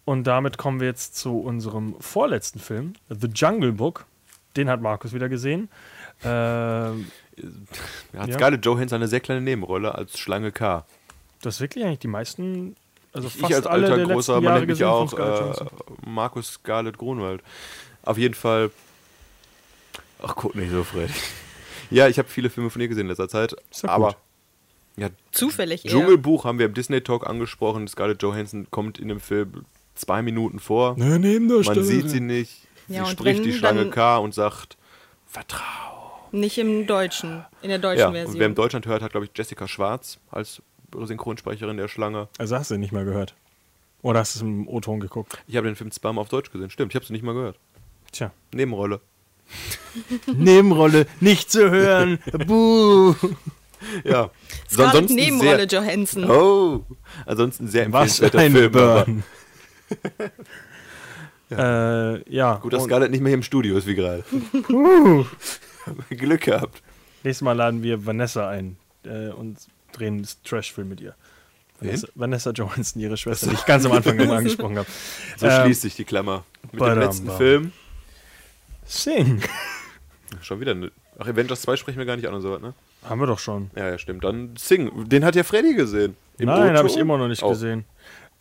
Und 0.04 0.24
damit 0.26 0.58
kommen 0.58 0.80
wir 0.80 0.88
jetzt 0.88 1.16
zu 1.16 1.38
unserem 1.38 1.94
vorletzten 2.00 2.58
Film, 2.58 2.94
The 3.08 3.28
Jungle 3.28 3.70
Book. 3.72 4.04
Den 4.56 4.68
hat 4.68 4.80
Markus 4.80 5.12
wieder 5.12 5.28
gesehen. 5.28 5.68
Ähm, 6.24 7.06
hat 8.16 8.28
Ja. 8.28 8.34
Scarlett 8.34 8.64
Johansson 8.64 8.96
eine 8.96 9.08
sehr 9.08 9.20
kleine 9.20 9.40
Nebenrolle 9.40 9.94
als 9.94 10.18
Schlange 10.18 10.52
K. 10.52 10.84
das 11.40 11.60
wirklich 11.60 11.84
eigentlich 11.84 11.98
die 12.00 12.08
meisten, 12.08 12.76
also 13.12 13.28
fast 13.28 13.50
ich 13.50 13.56
als 13.56 13.66
alle 13.66 13.86
alter 13.86 13.96
der 13.96 14.06
großer, 14.06 14.40
man 14.40 14.54
nennt 14.54 14.68
mich 14.68 14.84
auch 14.84 15.12
äh. 15.18 15.64
Markus 16.06 16.52
Scarlett 16.52 16.98
Grunwald. 16.98 17.42
Auf 18.02 18.18
jeden 18.18 18.34
Fall. 18.34 18.70
Ach, 20.22 20.34
guck 20.36 20.54
nicht 20.54 20.70
so, 20.70 20.84
Fred. 20.84 21.10
Ja, 21.90 22.08
ich 22.08 22.18
habe 22.18 22.28
viele 22.28 22.48
Filme 22.48 22.70
von 22.70 22.80
ihr 22.80 22.88
gesehen 22.88 23.02
in 23.02 23.08
letzter 23.08 23.28
Zeit. 23.28 23.54
Ist 23.70 23.84
aber 23.84 24.08
gut. 24.08 24.16
ja, 24.96 25.08
Zufällig 25.32 25.84
eher. 25.84 25.90
Dschungelbuch 25.90 26.44
haben 26.44 26.58
wir 26.58 26.66
im 26.66 26.74
Disney 26.74 27.00
Talk 27.00 27.26
angesprochen. 27.28 27.86
Scarlett 27.88 28.22
Johansson 28.22 28.66
kommt 28.70 28.98
in 28.98 29.08
dem 29.08 29.20
Film 29.20 29.64
zwei 29.94 30.22
Minuten 30.22 30.58
vor. 30.58 30.96
Ne, 30.96 31.18
Man 31.18 31.84
sieht 31.84 32.08
sie 32.08 32.20
nicht. 32.20 32.66
Sie 32.88 32.94
Ja, 32.94 33.02
und 33.04 33.10
spricht 33.10 33.44
die 33.44 33.52
Schlange 33.52 33.88
K 33.90 34.18
und 34.18 34.34
sagt, 34.34 34.76
vertrau. 35.26 36.28
Nicht 36.32 36.56
im 36.58 36.86
Deutschen, 36.86 37.44
in 37.60 37.68
der 37.68 37.78
deutschen 37.78 38.00
Ja, 38.00 38.10
Version. 38.10 38.34
und 38.34 38.40
wer 38.40 38.46
in 38.46 38.54
Deutschland 38.54 38.86
hört, 38.86 39.02
hat, 39.02 39.10
glaube 39.12 39.26
ich, 39.26 39.32
Jessica 39.36 39.68
Schwarz 39.68 40.18
als 40.30 40.62
Synchronsprecherin 40.98 41.76
der 41.76 41.88
Schlange. 41.88 42.28
Also 42.38 42.56
hast 42.56 42.70
du 42.70 42.74
ihn 42.74 42.80
nicht 42.80 42.92
mal 42.92 43.04
gehört. 43.04 43.34
Oder 44.02 44.20
hast 44.20 44.34
du 44.34 44.38
es 44.38 44.42
im 44.42 44.66
O-Ton 44.66 45.00
geguckt? 45.00 45.38
Ich 45.46 45.56
habe 45.56 45.66
den 45.66 45.76
Film 45.76 45.90
zweimal 45.90 46.22
auf 46.22 46.28
Deutsch 46.28 46.50
gesehen. 46.50 46.70
Stimmt, 46.70 46.92
ich 46.92 46.96
habe 46.96 47.04
es 47.04 47.10
nicht 47.10 47.22
mal 47.22 47.34
gehört. 47.34 47.56
Tja. 48.10 48.32
Nebenrolle. 48.52 49.00
Nebenrolle, 50.26 51.06
nicht 51.20 51.50
zu 51.50 51.70
hören. 51.70 52.18
Buh. 52.46 53.14
Ja. 54.04 54.30
Scarlett 54.70 54.94
Ansonsten 54.94 55.14
Nebenrolle 55.16 55.68
sehr, 55.68 55.80
Johansson. 55.80 56.30
Oh, 56.30 56.84
ansonsten 57.26 57.68
sehr 57.68 57.92
Was 57.92 58.20
empfehlenswerter 58.20 58.38
ein 58.38 58.52
Film. 58.52 58.74
aber 58.76 60.30
Äh, 61.58 62.34
ja. 62.34 62.54
Gut, 62.56 62.72
dass 62.72 62.84
Scarlett 62.84 63.10
nicht 63.10 63.20
mehr 63.20 63.30
hier 63.30 63.36
im 63.38 63.42
Studio 63.42 63.76
ist 63.76 63.86
wie 63.86 63.94
gerade. 63.94 64.24
Glück 66.10 66.40
gehabt. 66.42 66.82
nächstes 67.22 67.42
Mal 67.42 67.52
laden 67.52 67.82
wir 67.82 68.04
Vanessa 68.06 68.48
ein 68.48 68.76
äh, 69.04 69.28
und 69.30 69.58
drehen 69.92 70.14
einen 70.18 70.28
Trash-Film 70.44 70.88
mit 70.88 71.00
ihr. 71.00 71.14
Vanessa, 71.80 72.08
Vanessa 72.14 72.50
Johansson, 72.52 73.02
ihre 73.02 73.16
Schwester, 73.16 73.48
die 73.48 73.54
ich 73.54 73.66
ganz 73.66 73.84
am 73.84 73.92
Anfang 73.92 74.18
immer 74.20 74.36
angesprochen 74.36 74.78
habe. 74.78 74.88
So 75.36 75.46
Ähm, 75.46 75.62
schließt 75.64 75.82
sich 75.82 75.96
die 75.96 76.04
Klammer. 76.04 76.44
Mit 76.64 76.74
dem 76.74 76.78
badam, 76.78 76.98
letzten 77.00 77.26
bam. 77.26 77.36
Film. 77.36 77.72
Sing. 78.84 79.42
Schon 80.42 80.60
wieder. 80.60 80.74
Ne, 80.74 80.90
ach, 81.18 81.26
Avengers 81.26 81.62
2 81.62 81.76
sprechen 81.76 81.98
wir 81.98 82.06
gar 82.06 82.16
nicht 82.16 82.26
an 82.28 82.34
und 82.34 82.40
so 82.42 82.52
was, 82.52 82.60
ne? 82.62 82.72
Haben 83.04 83.20
wir 83.20 83.26
doch 83.26 83.38
schon. 83.40 83.70
Ja, 83.74 83.88
ja, 83.90 83.98
stimmt. 83.98 84.22
Dann 84.24 84.54
Sing. 84.56 85.08
Den 85.08 85.24
hat 85.24 85.34
ja 85.34 85.42
Freddy 85.42 85.74
gesehen. 85.74 86.16
Im 86.38 86.46
Nein, 86.46 86.76
habe 86.76 86.86
ich 86.88 86.96
immer 86.96 87.18
noch 87.18 87.26
nicht 87.28 87.42
Oh. 87.42 87.48
gesehen. 87.50 87.84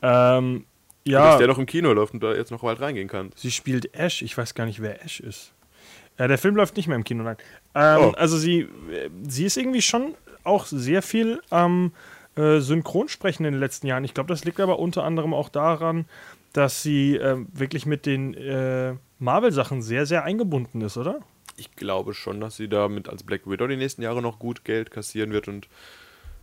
Ähm, 0.03 0.65
Dass 1.03 1.11
ja, 1.13 1.37
der 1.37 1.47
noch 1.47 1.57
im 1.57 1.65
Kino 1.65 1.91
läuft 1.93 2.13
und 2.13 2.21
da 2.21 2.33
jetzt 2.33 2.51
noch 2.51 2.61
bald 2.61 2.79
reingehen 2.79 3.07
kann. 3.07 3.31
sie 3.35 3.51
spielt 3.51 3.93
Ash. 3.95 4.21
Ich 4.21 4.37
weiß 4.37 4.53
gar 4.53 4.65
nicht, 4.65 4.81
wer 4.81 5.03
Ash 5.03 5.19
ist. 5.19 5.51
Äh, 6.17 6.27
der 6.27 6.37
Film 6.37 6.55
läuft 6.55 6.77
nicht 6.77 6.87
mehr 6.87 6.95
im 6.95 7.03
Kino, 7.03 7.23
nein. 7.23 7.37
Ähm, 7.73 7.99
Oh. 7.99 8.11
Also 8.17 8.37
sie, 8.37 8.61
äh, 8.61 9.09
sie 9.27 9.45
ist 9.45 9.57
irgendwie 9.57 9.81
schon 9.81 10.13
auch 10.43 10.65
sehr 10.65 11.01
viel 11.01 11.41
am 11.49 11.93
äh, 12.35 12.59
Synchronsprechen 12.59 13.45
in 13.45 13.53
den 13.53 13.59
letzten 13.59 13.87
Jahren. 13.87 14.03
Ich 14.03 14.13
glaube, 14.13 14.27
das 14.27 14.45
liegt 14.45 14.59
aber 14.59 14.79
unter 14.79 15.03
anderem 15.03 15.33
auch 15.33 15.49
daran, 15.49 16.05
dass 16.53 16.83
sie 16.83 17.15
ähm, 17.15 17.47
wirklich 17.53 17.85
mit 17.85 18.05
den 18.05 18.33
äh, 18.35 18.93
Marvel-Sachen 19.19 19.81
sehr, 19.81 20.05
sehr 20.05 20.23
eingebunden 20.23 20.81
ist, 20.81 20.97
oder? 20.97 21.19
Ich 21.57 21.75
glaube 21.75 22.13
schon, 22.13 22.41
dass 22.41 22.57
sie 22.57 22.67
damit 22.67 23.09
als 23.09 23.23
Black 23.23 23.49
Widow 23.49 23.67
die 23.67 23.77
nächsten 23.77 24.01
Jahre 24.01 24.21
noch 24.21 24.39
gut 24.39 24.65
Geld 24.65 24.91
kassieren 24.91 25.31
wird 25.31 25.47
und 25.47 25.67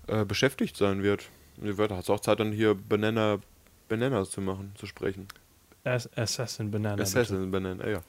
äh, 0.06 0.24
beschäftigt 0.24 0.76
sein 0.76 1.02
wird. 1.02 1.26
Sie 1.60 1.76
wird 1.76 1.90
hat 1.90 2.08
auch 2.08 2.20
Zeit, 2.20 2.40
dann 2.40 2.52
hier 2.52 2.74
Banana, 2.74 3.38
Bananas 3.88 4.30
zu 4.30 4.40
machen, 4.40 4.72
zu 4.76 4.86
sprechen. 4.86 5.28
Ass 5.84 6.08
Assassin 6.16 6.70
Banana. 6.70 6.96
bitte. 6.96 7.02
Assassin 7.04 7.50
Banana, 7.50 7.88
ja. 7.88 8.00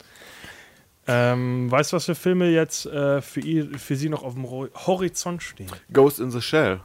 Ähm, 1.07 1.71
weißt 1.71 1.91
du, 1.91 1.95
was 1.95 2.05
für 2.05 2.15
Filme 2.15 2.49
jetzt 2.49 2.85
äh, 2.85 3.21
für, 3.21 3.39
ihr, 3.39 3.79
für 3.79 3.95
sie 3.95 4.09
noch 4.09 4.23
auf 4.23 4.35
dem 4.35 4.47
Horizont 4.49 5.41
stehen? 5.41 5.71
Ghost 5.91 6.19
in 6.19 6.29
the 6.29 6.41
Shell. 6.41 6.81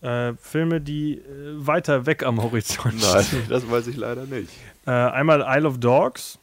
Äh, 0.00 0.32
Filme, 0.40 0.80
die 0.80 1.18
äh, 1.18 1.22
weiter 1.54 2.06
weg 2.06 2.24
am 2.24 2.42
Horizont 2.42 3.00
Nein, 3.00 3.22
stehen. 3.22 3.44
das 3.48 3.70
weiß 3.70 3.86
ich 3.86 3.96
leider 3.96 4.26
nicht. 4.26 4.50
Äh, 4.86 4.90
einmal 4.90 5.44
Isle 5.46 5.68
of 5.68 5.78
Dogs. 5.78 6.38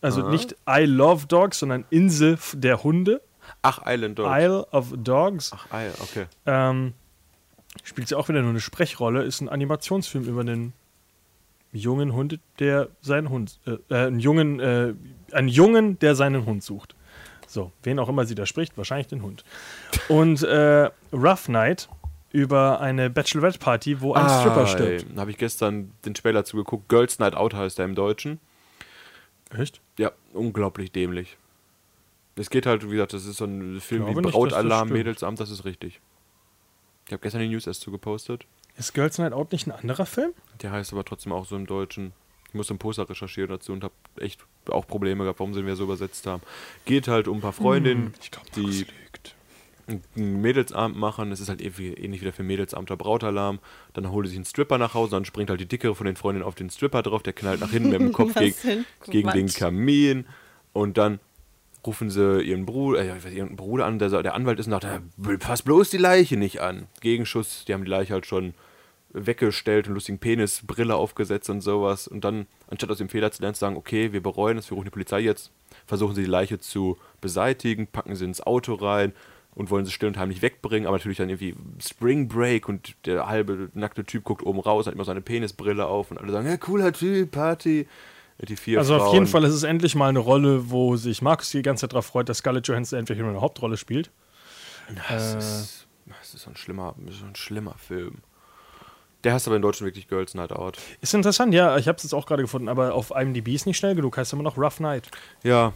Also 0.00 0.28
nicht 0.28 0.56
I 0.68 0.84
Love 0.84 1.26
Dogs, 1.26 1.58
sondern 1.58 1.84
Insel 1.90 2.38
der 2.54 2.82
Hunde. 2.82 3.20
Ach, 3.62 3.82
Island 3.84 4.18
Dogs. 4.18 4.30
Isle 4.32 4.66
of 4.72 4.92
Dogs. 4.96 5.52
Ach, 5.54 5.66
Isle, 5.72 5.92
okay. 6.00 6.26
Ähm, 6.46 6.94
spielt 7.82 8.08
sie 8.08 8.16
auch 8.16 8.28
wieder 8.28 8.42
nur 8.42 8.50
eine 8.50 8.60
Sprechrolle. 8.60 9.22
Ist 9.22 9.40
ein 9.40 9.48
Animationsfilm 9.48 10.24
über 10.24 10.40
einen 10.40 10.72
jungen 11.72 12.12
Hund, 12.14 12.38
der 12.58 12.88
seinen 13.00 13.30
Hund, 13.30 13.60
äh, 13.66 13.76
äh, 13.88 14.06
einen 14.06 14.20
jungen, 14.20 14.60
äh, 14.60 14.94
einen 15.32 15.48
Jungen, 15.48 15.98
der 15.98 16.14
seinen 16.14 16.46
Hund 16.46 16.62
sucht. 16.62 16.94
So, 17.46 17.72
wen 17.82 17.98
auch 17.98 18.08
immer 18.08 18.26
sie 18.26 18.34
da 18.34 18.46
spricht, 18.46 18.76
wahrscheinlich 18.76 19.08
den 19.08 19.22
Hund. 19.22 19.44
Und 20.08 20.42
äh, 20.42 20.90
Rough 21.12 21.48
Night 21.48 21.88
über 22.32 22.80
eine 22.80 23.10
Bachelorette-Party, 23.10 24.00
wo 24.00 24.14
ein 24.14 24.28
Stripper 24.28 24.66
stirbt. 24.66 25.06
Da 25.14 25.20
habe 25.20 25.32
ich 25.32 25.36
gestern 25.36 25.92
den 26.04 26.14
Trailer 26.14 26.44
zugeguckt. 26.44 26.88
Girls 26.88 27.18
Night 27.18 27.34
Out 27.34 27.54
heißt 27.54 27.80
er 27.80 27.86
im 27.86 27.96
Deutschen. 27.96 28.38
Echt? 29.56 29.80
Ja, 29.98 30.12
unglaublich 30.32 30.92
dämlich. 30.92 31.36
Es 32.36 32.50
geht 32.50 32.66
halt, 32.66 32.86
wie 32.86 32.92
gesagt, 32.92 33.12
das 33.12 33.26
ist 33.26 33.38
so 33.38 33.44
ein 33.46 33.80
Film 33.80 34.06
wie 34.06 34.14
Brautalarm. 34.14 34.88
Mädelsamt, 34.90 35.40
das 35.40 35.50
ist 35.50 35.64
richtig. 35.64 36.00
Ich 37.10 37.12
habe 37.12 37.22
gestern 37.22 37.40
die 37.40 37.48
News 37.48 37.66
erst 37.66 37.80
zugepostet. 37.80 38.46
Ist 38.78 38.94
Girls 38.94 39.18
Night 39.18 39.32
Out 39.32 39.50
nicht 39.50 39.66
ein 39.66 39.72
anderer 39.72 40.06
Film? 40.06 40.30
Der 40.62 40.70
heißt 40.70 40.92
aber 40.92 41.04
trotzdem 41.04 41.32
auch 41.32 41.44
so 41.44 41.56
im 41.56 41.66
Deutschen. 41.66 42.12
Ich 42.46 42.54
muss 42.54 42.70
ein 42.70 42.78
Poster 42.78 43.10
recherchieren 43.10 43.50
dazu 43.50 43.72
und 43.72 43.82
habe 43.82 43.94
echt 44.20 44.38
auch 44.68 44.86
Probleme 44.86 45.24
gehabt, 45.24 45.40
warum 45.40 45.52
sie 45.52 45.62
mir 45.62 45.74
so 45.74 45.82
übersetzt 45.82 46.24
haben. 46.28 46.40
Geht 46.84 47.08
halt 47.08 47.26
um 47.26 47.38
ein 47.38 47.40
paar 47.40 47.52
Freundinnen, 47.52 48.14
Ich 48.22 48.30
glaube, 48.30 48.46
die 48.54 48.60
lügt. 48.84 49.34
einen 49.88 50.40
Mädelsabend 50.40 50.96
machen. 50.96 51.32
Es 51.32 51.40
ist 51.40 51.48
halt 51.48 51.60
ähnlich 51.60 52.20
wie 52.20 52.24
der 52.26 52.32
Film 52.32 52.46
Mädelsabend 52.46 52.90
der 52.90 52.96
Brautalarm. 52.96 53.58
Dann 53.92 54.08
holt 54.12 54.26
sie 54.26 54.30
sich 54.30 54.38
einen 54.38 54.44
Stripper 54.44 54.78
nach 54.78 54.94
Hause, 54.94 55.10
dann 55.10 55.24
springt 55.24 55.50
halt 55.50 55.58
die 55.60 55.66
dickere 55.66 55.96
von 55.96 56.06
den 56.06 56.14
Freundinnen 56.14 56.46
auf 56.46 56.54
den 56.54 56.70
Stripper 56.70 57.02
drauf, 57.02 57.24
der 57.24 57.32
knallt 57.32 57.58
nach 57.58 57.72
hinten 57.72 57.90
mit 57.90 58.00
dem 58.00 58.12
Kopf 58.12 58.34
gegen, 58.34 58.54
für 58.54 58.84
gegen 59.10 59.30
den. 59.32 59.48
Kamin 59.48 60.26
und 60.72 60.96
dann 60.96 61.18
rufen 61.86 62.10
sie 62.10 62.42
ihren 62.42 62.66
Bruder, 62.66 63.00
äh, 63.00 63.34
ihren 63.34 63.56
Bruder 63.56 63.86
an, 63.86 63.98
der, 63.98 64.08
der 64.22 64.34
Anwalt 64.34 64.60
ist 64.60 64.66
und 64.66 64.72
sagt, 64.72 64.84
"Ja, 64.84 65.00
pass 65.38 65.62
bloß 65.62 65.90
die 65.90 65.98
Leiche 65.98 66.36
nicht 66.36 66.60
an. 66.60 66.86
Gegenschuss, 67.00 67.64
die 67.66 67.74
haben 67.74 67.84
die 67.84 67.90
Leiche 67.90 68.12
halt 68.12 68.26
schon 68.26 68.54
weggestellt 69.12 69.88
und 69.88 69.94
lustigen 69.94 70.18
Penis, 70.18 70.62
Brille 70.66 70.94
aufgesetzt 70.94 71.50
und 71.50 71.60
sowas. 71.60 72.06
Und 72.06 72.24
dann, 72.24 72.46
anstatt 72.68 72.90
aus 72.90 72.98
dem 72.98 73.08
Fehler 73.08 73.32
zu 73.32 73.42
lernen, 73.42 73.54
zu 73.54 73.60
sagen, 73.60 73.76
okay, 73.76 74.12
wir 74.12 74.22
bereuen 74.22 74.58
es, 74.58 74.70
wir 74.70 74.76
rufen 74.76 74.86
die 74.86 74.90
Polizei 74.90 75.20
jetzt, 75.20 75.50
versuchen 75.86 76.14
sie 76.14 76.22
die 76.22 76.30
Leiche 76.30 76.58
zu 76.58 76.96
beseitigen, 77.20 77.86
packen 77.86 78.14
sie 78.14 78.24
ins 78.24 78.40
Auto 78.40 78.74
rein 78.74 79.12
und 79.54 79.70
wollen 79.70 79.84
sie 79.84 79.90
still 79.90 80.08
und 80.08 80.18
heimlich 80.18 80.42
wegbringen, 80.42 80.86
aber 80.86 80.96
natürlich 80.96 81.18
dann 81.18 81.28
irgendwie 81.28 81.56
Spring 81.80 82.28
Break 82.28 82.68
und 82.68 82.94
der 83.04 83.26
halbe 83.26 83.68
nackte 83.74 84.04
Typ 84.04 84.24
guckt 84.24 84.44
oben 84.44 84.60
raus, 84.60 84.86
hat 84.86 84.94
immer 84.94 85.04
seine 85.04 85.20
Penisbrille 85.22 85.86
auf 85.86 86.10
und 86.10 86.18
alle 86.18 86.30
sagen, 86.30 86.46
ja, 86.46 86.56
cooler 86.56 86.92
Typ, 86.92 87.32
Party. 87.32 87.86
Die 88.48 88.56
vier 88.56 88.78
Also 88.78 88.94
auf 88.96 89.02
Frauen. 89.02 89.14
jeden 89.14 89.26
Fall 89.26 89.44
ist 89.44 89.52
es 89.54 89.62
endlich 89.64 89.94
mal 89.94 90.08
eine 90.08 90.18
Rolle, 90.18 90.70
wo 90.70 90.96
sich 90.96 91.20
Markus 91.20 91.50
die 91.50 91.62
ganze 91.62 91.82
Zeit 91.82 91.92
darauf 91.92 92.06
freut, 92.06 92.28
dass 92.28 92.38
Scarlett 92.38 92.66
Johansson 92.68 92.98
endlich 92.98 93.18
eine 93.20 93.40
Hauptrolle 93.40 93.76
spielt. 93.76 94.10
Das, 95.08 95.34
Äh. 95.34 95.38
ist, 95.38 95.86
das 96.06 96.34
ist 96.34 96.42
so 96.42 96.50
ein 96.50 96.56
schlimmer, 96.56 96.94
so 97.10 97.24
ein 97.26 97.36
schlimmer 97.36 97.74
Film. 97.78 98.18
Der 99.24 99.34
heißt 99.34 99.46
aber 99.46 99.56
in 99.56 99.62
Deutschland 99.62 99.88
wirklich 99.88 100.08
Girls 100.08 100.32
Night 100.34 100.52
Out. 100.52 100.78
Ist 101.02 101.12
interessant, 101.12 101.52
ja, 101.52 101.76
ich 101.76 101.86
habe 101.88 101.96
es 101.98 102.04
jetzt 102.04 102.14
auch 102.14 102.24
gerade 102.24 102.42
gefunden, 102.42 102.68
aber 102.70 102.94
auf 102.94 103.10
IMDb 103.14 103.48
ist 103.48 103.66
nicht 103.66 103.76
schnell 103.76 103.94
genug, 103.94 104.16
heißt 104.16 104.32
immer 104.32 104.42
noch 104.42 104.56
Rough 104.56 104.80
Night. 104.80 105.10
Ja, 105.42 105.74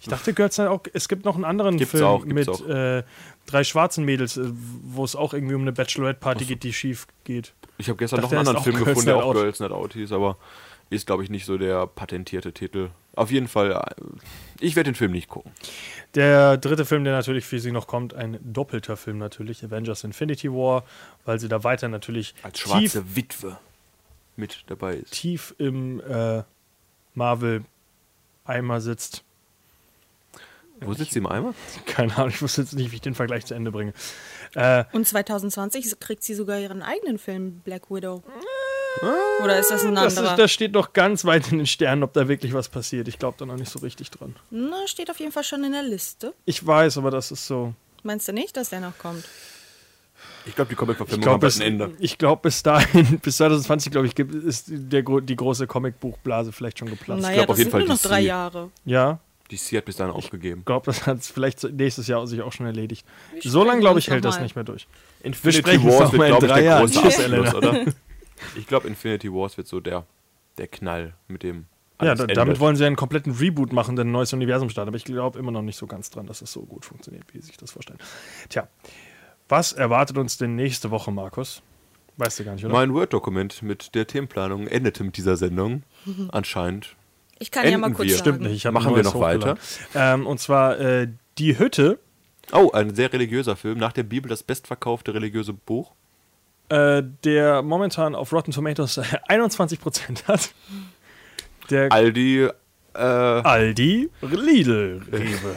Ich 0.00 0.06
dachte, 0.06 0.32
Girls 0.32 0.56
Night 0.58 0.68
auch, 0.68 0.82
es 0.92 1.08
gibt 1.08 1.24
noch 1.24 1.34
einen 1.34 1.44
anderen 1.44 1.76
Gibt's 1.76 1.90
Film 1.90 2.04
auch, 2.04 2.24
mit. 2.24 2.46
Äh, 2.68 3.02
drei 3.46 3.64
schwarzen 3.64 4.04
Mädels, 4.04 4.36
äh, 4.36 4.44
wo 4.84 5.02
es 5.04 5.16
auch 5.16 5.34
irgendwie 5.34 5.56
um 5.56 5.62
eine 5.62 5.72
Bachelorette-Party 5.72 6.44
geht, 6.44 6.62
die 6.62 6.72
schief 6.72 7.08
geht. 7.24 7.52
ich 7.78 7.88
habe 7.88 7.96
gestern 7.98 8.20
Dachte, 8.20 8.32
noch 8.36 8.38
einen 8.38 8.46
er 8.46 8.50
anderen 8.50 8.62
Film 8.72 8.76
gefunden, 8.84 9.06
der 9.06 9.16
auch 9.16 9.24
Out. 9.24 9.34
Girls 9.34 9.58
Night 9.58 9.72
Out 9.72 9.94
hieß, 9.94 10.12
aber 10.12 10.36
ist, 10.90 11.06
glaube 11.06 11.22
ich, 11.22 11.30
nicht 11.30 11.44
so 11.44 11.58
der 11.58 11.86
patentierte 11.86 12.52
Titel. 12.52 12.90
Auf 13.14 13.30
jeden 13.30 13.48
Fall, 13.48 13.72
äh, 13.72 14.02
ich 14.60 14.76
werde 14.76 14.90
den 14.92 14.94
Film 14.94 15.12
nicht 15.12 15.28
gucken. 15.28 15.52
Der 16.14 16.56
dritte 16.56 16.84
Film, 16.84 17.04
der 17.04 17.12
natürlich 17.14 17.44
für 17.44 17.58
sie 17.60 17.72
noch 17.72 17.86
kommt, 17.86 18.14
ein 18.14 18.38
doppelter 18.42 18.96
Film 18.96 19.18
natürlich, 19.18 19.64
Avengers 19.64 20.04
Infinity 20.04 20.50
War, 20.52 20.84
weil 21.24 21.38
sie 21.38 21.48
da 21.48 21.64
weiter 21.64 21.88
natürlich 21.88 22.34
Als 22.42 22.58
tief, 22.60 22.66
schwarze 22.68 23.16
Witwe 23.16 23.58
mit 24.36 24.64
dabei 24.68 24.94
ist. 24.96 25.12
tief 25.12 25.54
im 25.58 26.00
äh, 26.00 26.42
Marvel-Eimer 27.14 28.80
sitzt. 28.80 29.24
Wo 30.80 30.94
sitzt 30.94 31.12
sie 31.12 31.18
im 31.18 31.26
Eimer? 31.26 31.54
Keine 31.86 32.16
Ahnung, 32.16 32.28
ich 32.30 32.40
wusste 32.40 32.62
jetzt 32.62 32.74
nicht, 32.74 32.92
wie 32.92 32.96
ich 32.96 33.00
den 33.02 33.16
Vergleich 33.16 33.44
zu 33.46 33.54
Ende 33.54 33.72
bringe. 33.72 33.92
Äh, 34.54 34.84
Und 34.92 35.08
2020 35.08 35.98
kriegt 35.98 36.22
sie 36.22 36.34
sogar 36.34 36.58
ihren 36.60 36.82
eigenen 36.82 37.18
Film, 37.18 37.60
Black 37.64 37.90
Widow. 37.90 38.22
Oder 39.42 39.58
ist 39.58 39.70
das 39.70 39.84
ein 39.84 39.94
das, 39.94 40.16
anderer? 40.18 40.34
ist, 40.34 40.38
das 40.42 40.50
steht 40.52 40.72
noch 40.72 40.92
ganz 40.92 41.24
weit 41.24 41.50
in 41.52 41.58
den 41.58 41.66
Sternen, 41.66 42.02
ob 42.02 42.12
da 42.12 42.28
wirklich 42.28 42.52
was 42.52 42.68
passiert. 42.68 43.08
Ich 43.08 43.18
glaube 43.18 43.36
da 43.38 43.46
noch 43.46 43.56
nicht 43.56 43.70
so 43.70 43.78
richtig 43.78 44.10
dran. 44.10 44.34
Na, 44.50 44.86
steht 44.86 45.10
auf 45.10 45.20
jeden 45.20 45.32
Fall 45.32 45.44
schon 45.44 45.62
in 45.64 45.72
der 45.72 45.82
Liste. 45.82 46.34
Ich 46.44 46.66
weiß, 46.66 46.98
aber 46.98 47.10
das 47.10 47.30
ist 47.30 47.46
so. 47.46 47.74
Meinst 48.02 48.26
du 48.28 48.32
nicht, 48.32 48.56
dass 48.56 48.70
der 48.70 48.80
noch 48.80 48.96
kommt? 48.98 49.24
Ich 50.46 50.54
glaube, 50.54 50.68
die 50.68 50.72
Ich 50.72 50.78
Comic-Verfilmung 50.78 51.22
glaube, 51.22 51.46
hat 51.46 51.54
ein 51.56 51.60
Ende. 51.62 51.92
ich 52.00 52.18
glaub, 52.18 52.42
bis 52.42 52.62
dahin, 52.62 53.18
bis 53.22 53.36
2020, 53.36 53.92
glaube 53.92 54.06
ich, 54.06 54.14
gibt, 54.14 54.34
ist 54.34 54.64
der, 54.68 55.02
die 55.02 55.36
große 55.36 55.66
Comicbuchblase 55.66 56.52
vielleicht 56.52 56.78
schon 56.78 56.88
geplatzt. 56.88 57.22
naja, 57.22 57.44
glaub, 57.44 57.48
das 57.48 57.54
auf 57.54 57.58
jeden 57.58 57.70
sind 57.70 57.78
nur 57.80 57.86
Fall 57.88 57.96
noch 57.96 58.02
drei. 58.02 58.20
Jahre. 58.20 58.70
Ja, 58.84 59.20
DC 59.50 59.76
hat 59.76 59.84
bis 59.84 59.96
dahin 59.96 60.12
aufgegeben. 60.12 60.60
ich 60.60 60.66
glaube, 60.66 60.86
das 60.86 61.06
hat 61.06 61.22
vielleicht 61.22 61.62
nächstes 61.64 62.06
Jahr 62.06 62.26
sich 62.26 62.40
auch 62.42 62.52
schon 62.52 62.66
erledigt. 62.66 63.06
So 63.42 63.62
lange, 63.64 63.80
glaube 63.80 63.98
ich, 63.98 64.08
hält 64.10 64.24
das 64.24 64.40
nicht 64.40 64.54
mehr 64.56 64.64
durch. 64.64 64.86
Infinity 65.22 65.82
Wars 65.84 66.12
wird, 66.12 66.26
glaube 66.26 66.46
ich, 66.46 66.50
drei 66.52 66.60
der 66.60 66.64
Jahren. 66.70 66.86
große 66.86 67.00
Tschüss, 67.02 67.20
Abschluss, 67.20 67.54
oder? 67.54 67.84
Ich 68.56 68.66
glaube, 68.66 68.88
Infinity 68.88 69.32
Wars 69.32 69.56
wird 69.56 69.66
so 69.66 69.80
der, 69.80 70.06
der 70.58 70.68
Knall 70.68 71.14
mit 71.28 71.42
dem. 71.42 71.66
Ja, 72.00 72.14
da, 72.14 72.22
endet. 72.22 72.36
damit 72.36 72.60
wollen 72.60 72.76
sie 72.76 72.84
einen 72.84 72.94
kompletten 72.96 73.32
Reboot 73.32 73.72
machen, 73.72 73.96
der 73.96 74.04
ein 74.04 74.12
neues 74.12 74.32
Universum 74.32 74.70
startet. 74.70 74.88
Aber 74.88 74.96
ich 74.96 75.04
glaube 75.04 75.38
immer 75.38 75.50
noch 75.50 75.62
nicht 75.62 75.76
so 75.76 75.86
ganz 75.86 76.10
dran, 76.10 76.26
dass 76.26 76.42
es 76.42 76.52
so 76.52 76.62
gut 76.62 76.84
funktioniert, 76.84 77.24
wie 77.32 77.40
sie 77.40 77.46
sich 77.48 77.56
das 77.56 77.72
vorstellen. 77.72 77.98
Tja, 78.48 78.68
was 79.48 79.72
erwartet 79.72 80.16
uns 80.16 80.36
denn 80.36 80.54
nächste 80.54 80.90
Woche, 80.90 81.10
Markus? 81.10 81.62
Weißt 82.16 82.38
du 82.38 82.44
gar 82.44 82.54
nicht, 82.54 82.64
oder? 82.64 82.74
Mein 82.74 82.94
Word-Dokument 82.94 83.62
mit 83.62 83.94
der 83.94 84.06
Themenplanung 84.06 84.66
endete 84.66 85.02
mit 85.04 85.16
dieser 85.16 85.36
Sendung. 85.36 85.82
Anscheinend. 86.30 86.96
Ich 87.38 87.50
kann 87.50 87.64
ja 87.68 87.78
mal 87.78 87.86
Enden 87.88 87.96
kurz 87.96 88.08
wir. 88.08 88.16
sagen. 88.16 88.28
Stimmt 88.36 88.40
nicht. 88.50 88.70
Machen 88.70 88.94
wir 88.94 89.02
noch 89.02 89.18
weiter? 89.18 89.56
Ähm, 89.94 90.26
und 90.26 90.38
zwar 90.38 90.78
äh, 90.78 91.08
Die 91.38 91.58
Hütte, 91.58 91.98
Oh, 92.52 92.70
ein 92.72 92.94
sehr 92.94 93.12
religiöser 93.12 93.56
Film. 93.56 93.78
Nach 93.78 93.92
der 93.92 94.04
Bibel 94.04 94.28
das 94.28 94.42
bestverkaufte 94.42 95.14
religiöse 95.14 95.52
Buch. 95.52 95.92
Äh, 96.68 97.02
der 97.24 97.62
momentan 97.62 98.14
auf 98.14 98.32
Rotten 98.32 98.52
Tomatoes 98.52 98.98
21% 99.28 100.24
hat. 100.26 100.50
Der 101.70 101.92
Aldi. 101.92 102.48
Äh, 102.94 102.98
Aldi 102.98 104.10
Lidl 104.22 105.02
Rewe. 105.12 105.56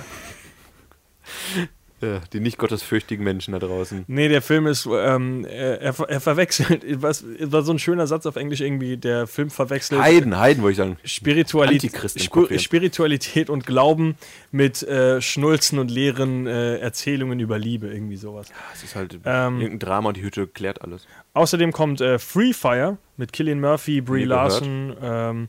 ja, 2.02 2.20
die 2.34 2.40
nicht 2.40 2.58
gottesfürchtigen 2.58 3.24
Menschen 3.24 3.52
da 3.52 3.60
draußen. 3.60 4.06
Nee, 4.08 4.28
der 4.28 4.42
Film 4.42 4.68
ist, 4.68 4.88
ähm, 4.92 5.46
er, 5.46 5.82
er, 5.82 5.94
ver- 5.94 6.10
er 6.10 6.20
verwechselt, 6.20 6.84
was 7.02 7.24
war 7.40 7.62
so 7.62 7.72
ein 7.72 7.80
schöner 7.80 8.08
Satz 8.08 8.26
auf 8.26 8.36
Englisch 8.36 8.62
irgendwie, 8.62 8.98
der 8.98 9.28
Film 9.28 9.50
verwechselt 9.50 10.02
Heiden, 10.02 10.38
Heiden, 10.38 10.64
würde 10.64 10.72
ich 10.72 10.78
sagen. 10.78 10.98
Spiritualität, 11.04 11.94
hier. 12.16 12.60
Spiritualität 12.60 13.50
und 13.50 13.66
Glauben 13.66 14.16
mit 14.52 14.84
äh, 14.84 15.22
Schnulzen 15.22 15.80
und 15.80 15.92
leeren 15.92 16.48
äh, 16.48 16.78
Erzählungen 16.78 17.40
über 17.40 17.60
Liebe, 17.60 17.88
irgendwie 17.88 18.18
sowas. 18.18 18.48
Es 18.74 18.84
ist 18.84 18.96
halt 18.96 19.20
Ähm, 19.24 19.62
irgendein 19.62 19.80
Drama 19.80 20.10
und 20.10 20.18
die 20.18 20.24
Hütte 20.24 20.48
klärt 20.48 20.82
alles. 20.82 21.06
Außerdem 21.34 21.72
kommt 21.72 22.02
äh, 22.02 22.18
Free 22.20 22.54
Fire 22.54 22.98
mit 23.18 23.32
Killian 23.32 23.60
Murphy, 23.60 24.02
Brie. 24.02 24.26
Larson. 24.26 24.96
Ähm, 25.02 25.48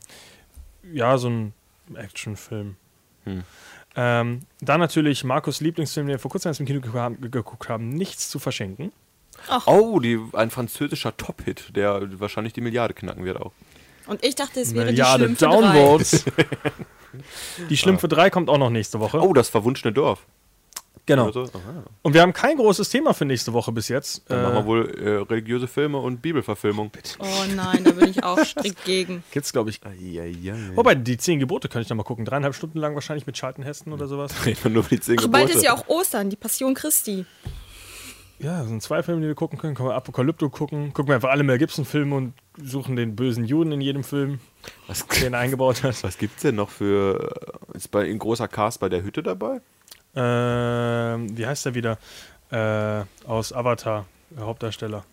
ja, 0.91 1.17
so 1.17 1.29
ein 1.29 1.53
Actionfilm. 1.95 2.75
Hm. 3.25 3.43
Ähm, 3.95 4.41
dann 4.61 4.79
natürlich 4.79 5.23
Markus 5.23 5.61
Lieblingsfilm, 5.61 6.07
den 6.07 6.13
wir 6.13 6.19
vor 6.19 6.31
kurzem 6.31 6.49
erst 6.49 6.59
im 6.59 6.65
Kino 6.65 6.81
geguckt 6.81 7.69
haben, 7.69 7.89
Nichts 7.89 8.29
zu 8.29 8.39
verschenken. 8.39 8.91
Oh, 9.65 9.99
die, 9.99 10.19
ein 10.33 10.51
französischer 10.51 11.15
Top-Hit, 11.17 11.75
der 11.75 12.19
wahrscheinlich 12.19 12.53
die 12.53 12.61
Milliarde 12.61 12.93
knacken 12.93 13.25
wird 13.25 13.37
auch. 13.37 13.51
Und 14.07 14.23
ich 14.23 14.35
dachte, 14.35 14.61
es 14.61 14.73
wäre 14.73 14.85
Milliarde 14.85 15.29
die 15.29 15.35
Schlümpfe 15.35 15.45
drei. 15.45 15.61
Downvotes. 15.61 16.25
Die 17.69 17.77
Schlümpfe 17.77 18.07
3 18.07 18.29
kommt 18.29 18.49
auch 18.49 18.57
noch 18.57 18.69
nächste 18.69 18.99
Woche. 18.99 19.21
Oh, 19.21 19.33
das 19.33 19.49
verwunschene 19.49 19.93
Dorf. 19.93 20.25
Genau. 21.05 21.31
So? 21.31 21.45
Und 22.01 22.13
wir 22.13 22.21
haben 22.21 22.33
kein 22.33 22.57
großes 22.57 22.89
Thema 22.89 23.13
für 23.13 23.25
nächste 23.25 23.53
Woche 23.53 23.71
bis 23.71 23.87
jetzt. 23.87 24.23
Dann 24.29 24.43
machen 24.43 24.55
wir 24.55 24.65
wohl 24.65 24.89
äh, 24.99 25.09
religiöse 25.21 25.67
Filme 25.67 25.97
und 25.99 26.21
Bibelverfilmung. 26.21 26.91
Oh 27.19 27.25
nein, 27.55 27.83
da 27.83 27.91
bin 27.91 28.09
ich 28.09 28.23
auch 28.23 28.39
strikt 28.43 28.83
gegen. 28.85 29.23
Gibt's, 29.31 29.51
glaube 29.53 29.69
ich. 29.69 29.79
Wobei, 30.75 30.95
die 30.95 31.17
zehn 31.17 31.39
Gebote 31.39 31.69
kann 31.69 31.81
ich 31.81 31.89
noch 31.89 31.97
mal 31.97 32.03
gucken. 32.03 32.25
Dreieinhalb 32.25 32.55
Stunden 32.55 32.79
lang 32.79 32.95
wahrscheinlich 32.95 33.25
mit 33.27 33.35
Charlton 33.35 33.63
Heston 33.63 33.93
oder 33.93 34.07
sowas. 34.07 34.33
Nur 34.63 34.71
über 34.71 34.87
die 34.89 34.99
zehn 34.99 35.17
Ach, 35.19 35.27
bald 35.27 35.47
Gebote. 35.47 35.57
ist 35.57 35.63
ja 35.63 35.73
auch 35.75 35.87
Ostern, 35.87 36.29
die 36.29 36.35
Passion 36.35 36.73
Christi. 36.73 37.25
Ja, 38.39 38.59
das 38.59 38.67
sind 38.67 38.81
zwei 38.81 39.03
Filme, 39.03 39.21
die 39.21 39.27
wir 39.27 39.35
gucken 39.35 39.57
können. 39.57 39.73
Können 39.75 39.89
wir 39.89 39.95
Apokalypto 39.95 40.49
gucken. 40.49 40.91
Gucken 40.93 41.09
wir 41.09 41.15
einfach 41.15 41.29
alle 41.29 41.43
Mel 41.43 41.57
Gibson-Filme 41.59 42.15
und 42.15 42.33
suchen 42.61 42.95
den 42.95 43.15
bösen 43.15 43.45
Juden 43.45 43.71
in 43.71 43.79
jedem 43.79 44.03
Film, 44.03 44.39
Was, 44.87 45.07
den 45.07 45.33
eingebaut 45.35 45.83
hat. 45.83 46.03
was 46.03 46.17
gibt's 46.17 46.41
denn 46.41 46.55
noch 46.55 46.69
für. 46.69 47.31
äh, 47.73 47.77
Ist 47.77 47.89
bei, 47.91 48.03
ein 48.09 48.19
großer 48.19 48.47
Cast 48.49 48.79
bei 48.81 48.89
der 48.89 49.03
Hütte 49.03 49.23
dabei? 49.23 49.61
Ähm, 50.15 51.37
wie 51.37 51.45
heißt 51.45 51.65
der 51.65 51.75
wieder? 51.75 51.97
Äh, 52.51 53.03
aus 53.27 53.51
Avatar, 53.53 54.05
der 54.29 54.45
Hauptdarsteller. 54.45 55.03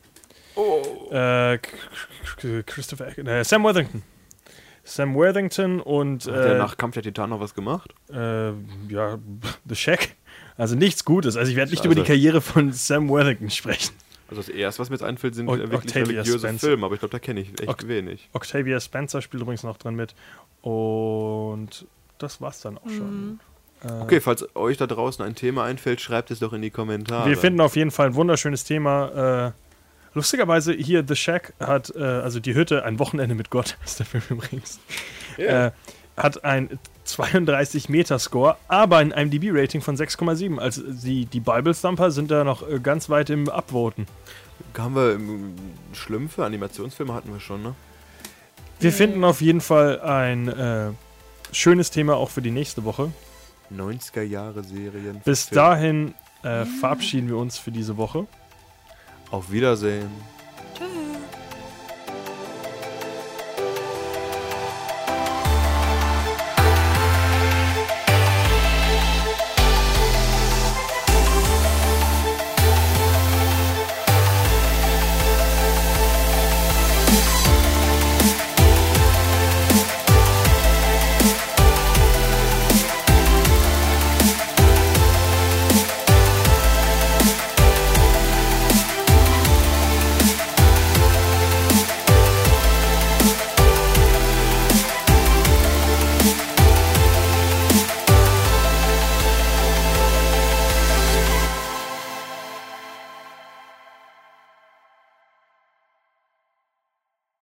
Oh. 0.56 1.08
Äh, 1.10 1.58
Christopher, 2.66 3.16
äh, 3.18 3.44
Sam 3.44 3.62
Worthington. 3.62 4.02
Sam 4.84 5.14
Worthington 5.14 5.80
und 5.80 6.26
Hat 6.26 6.34
er 6.34 6.54
äh, 6.56 6.58
nach 6.58 6.76
Kampf 6.76 6.94
der 6.94 7.02
Titan 7.02 7.30
noch 7.30 7.40
was 7.40 7.54
gemacht? 7.54 7.94
äh, 8.12 8.48
ja, 8.88 9.18
The 9.68 9.74
Shack. 9.76 10.16
Also 10.56 10.74
nichts 10.76 11.04
Gutes. 11.04 11.36
Also 11.36 11.50
ich 11.50 11.56
werde 11.56 11.70
nicht 11.70 11.78
Scheiße. 11.80 11.88
über 11.88 11.94
die 11.94 12.06
Karriere 12.06 12.40
von 12.40 12.72
Sam 12.72 13.08
Worthington 13.08 13.50
sprechen. 13.50 13.94
Also 14.28 14.42
das 14.42 14.48
erste, 14.48 14.80
was 14.80 14.90
mir 14.90 14.94
jetzt 14.96 15.02
einfällt, 15.02 15.34
sind 15.34 15.48
O- 15.48 15.54
äh, 15.54 15.60
wirklich 15.60 15.80
Octavia 15.80 16.04
religiöse 16.20 16.38
Spencer. 16.40 16.66
Filme, 16.68 16.86
aber 16.86 16.94
ich 16.94 17.00
glaube, 17.00 17.12
da 17.12 17.18
kenne 17.18 17.40
ich 17.40 17.48
echt 17.60 17.68
Oct- 17.68 17.88
wenig. 17.88 18.28
Octavia 18.32 18.78
Spencer 18.80 19.22
spielt 19.22 19.42
übrigens 19.42 19.62
noch 19.62 19.76
dran 19.78 19.94
mit. 19.94 20.14
Und 20.62 21.86
das 22.18 22.40
war's 22.40 22.60
dann 22.60 22.76
auch 22.78 22.88
schon. 22.88 23.40
Okay, 24.02 24.20
falls 24.20 24.44
euch 24.54 24.76
da 24.76 24.86
draußen 24.86 25.24
ein 25.24 25.34
Thema 25.34 25.64
einfällt, 25.64 26.00
schreibt 26.00 26.30
es 26.30 26.38
doch 26.38 26.52
in 26.52 26.62
die 26.62 26.70
Kommentare. 26.70 27.28
Wir 27.28 27.38
finden 27.38 27.60
auf 27.60 27.76
jeden 27.76 27.90
Fall 27.90 28.08
ein 28.08 28.14
wunderschönes 28.14 28.64
Thema. 28.64 29.46
Äh, 29.46 29.52
lustigerweise 30.14 30.72
hier 30.74 31.04
The 31.06 31.16
Shack 31.16 31.54
hat, 31.60 31.94
äh, 31.96 32.02
also 32.02 32.40
die 32.40 32.54
Hütte, 32.54 32.84
ein 32.84 32.98
Wochenende 32.98 33.34
mit 33.34 33.50
Gott, 33.50 33.78
ist 33.84 33.98
der 33.98 34.06
Film 34.06 34.22
übrigens, 34.28 34.80
äh, 35.38 35.70
hat 36.16 36.44
ein 36.44 36.78
32 37.04 37.88
Meter 37.88 38.18
Score, 38.18 38.56
aber 38.68 38.98
ein 38.98 39.12
IMDb-Rating 39.12 39.80
von 39.80 39.96
6,7. 39.96 40.58
Also 40.58 40.82
die, 40.86 41.24
die 41.26 41.40
Bible 41.40 41.74
Thumper 41.74 42.10
sind 42.10 42.30
da 42.30 42.44
noch 42.44 42.68
äh, 42.68 42.78
ganz 42.80 43.08
weit 43.08 43.30
im 43.30 43.48
Abvoten. 43.48 44.06
Haben 44.76 44.94
wir 44.94 45.14
ähm, 45.14 45.54
Schlümpfe, 45.94 46.44
Animationsfilme 46.44 47.14
hatten 47.14 47.32
wir 47.32 47.40
schon, 47.40 47.62
ne? 47.62 47.74
Wir 48.78 48.92
finden 48.92 49.24
auf 49.24 49.42
jeden 49.42 49.60
Fall 49.60 50.00
ein 50.00 50.48
äh, 50.48 50.90
schönes 51.52 51.90
Thema 51.90 52.16
auch 52.16 52.30
für 52.30 52.40
die 52.40 52.50
nächste 52.50 52.84
Woche. 52.84 53.12
90er 53.70 54.22
Jahre 54.22 54.62
Serien. 54.62 55.20
Bis 55.24 55.48
dahin 55.48 56.14
äh, 56.42 56.64
verabschieden 56.64 57.28
wir 57.28 57.36
uns 57.36 57.58
für 57.58 57.70
diese 57.70 57.96
Woche. 57.96 58.26
Auf 59.30 59.52
Wiedersehen. 59.52 60.10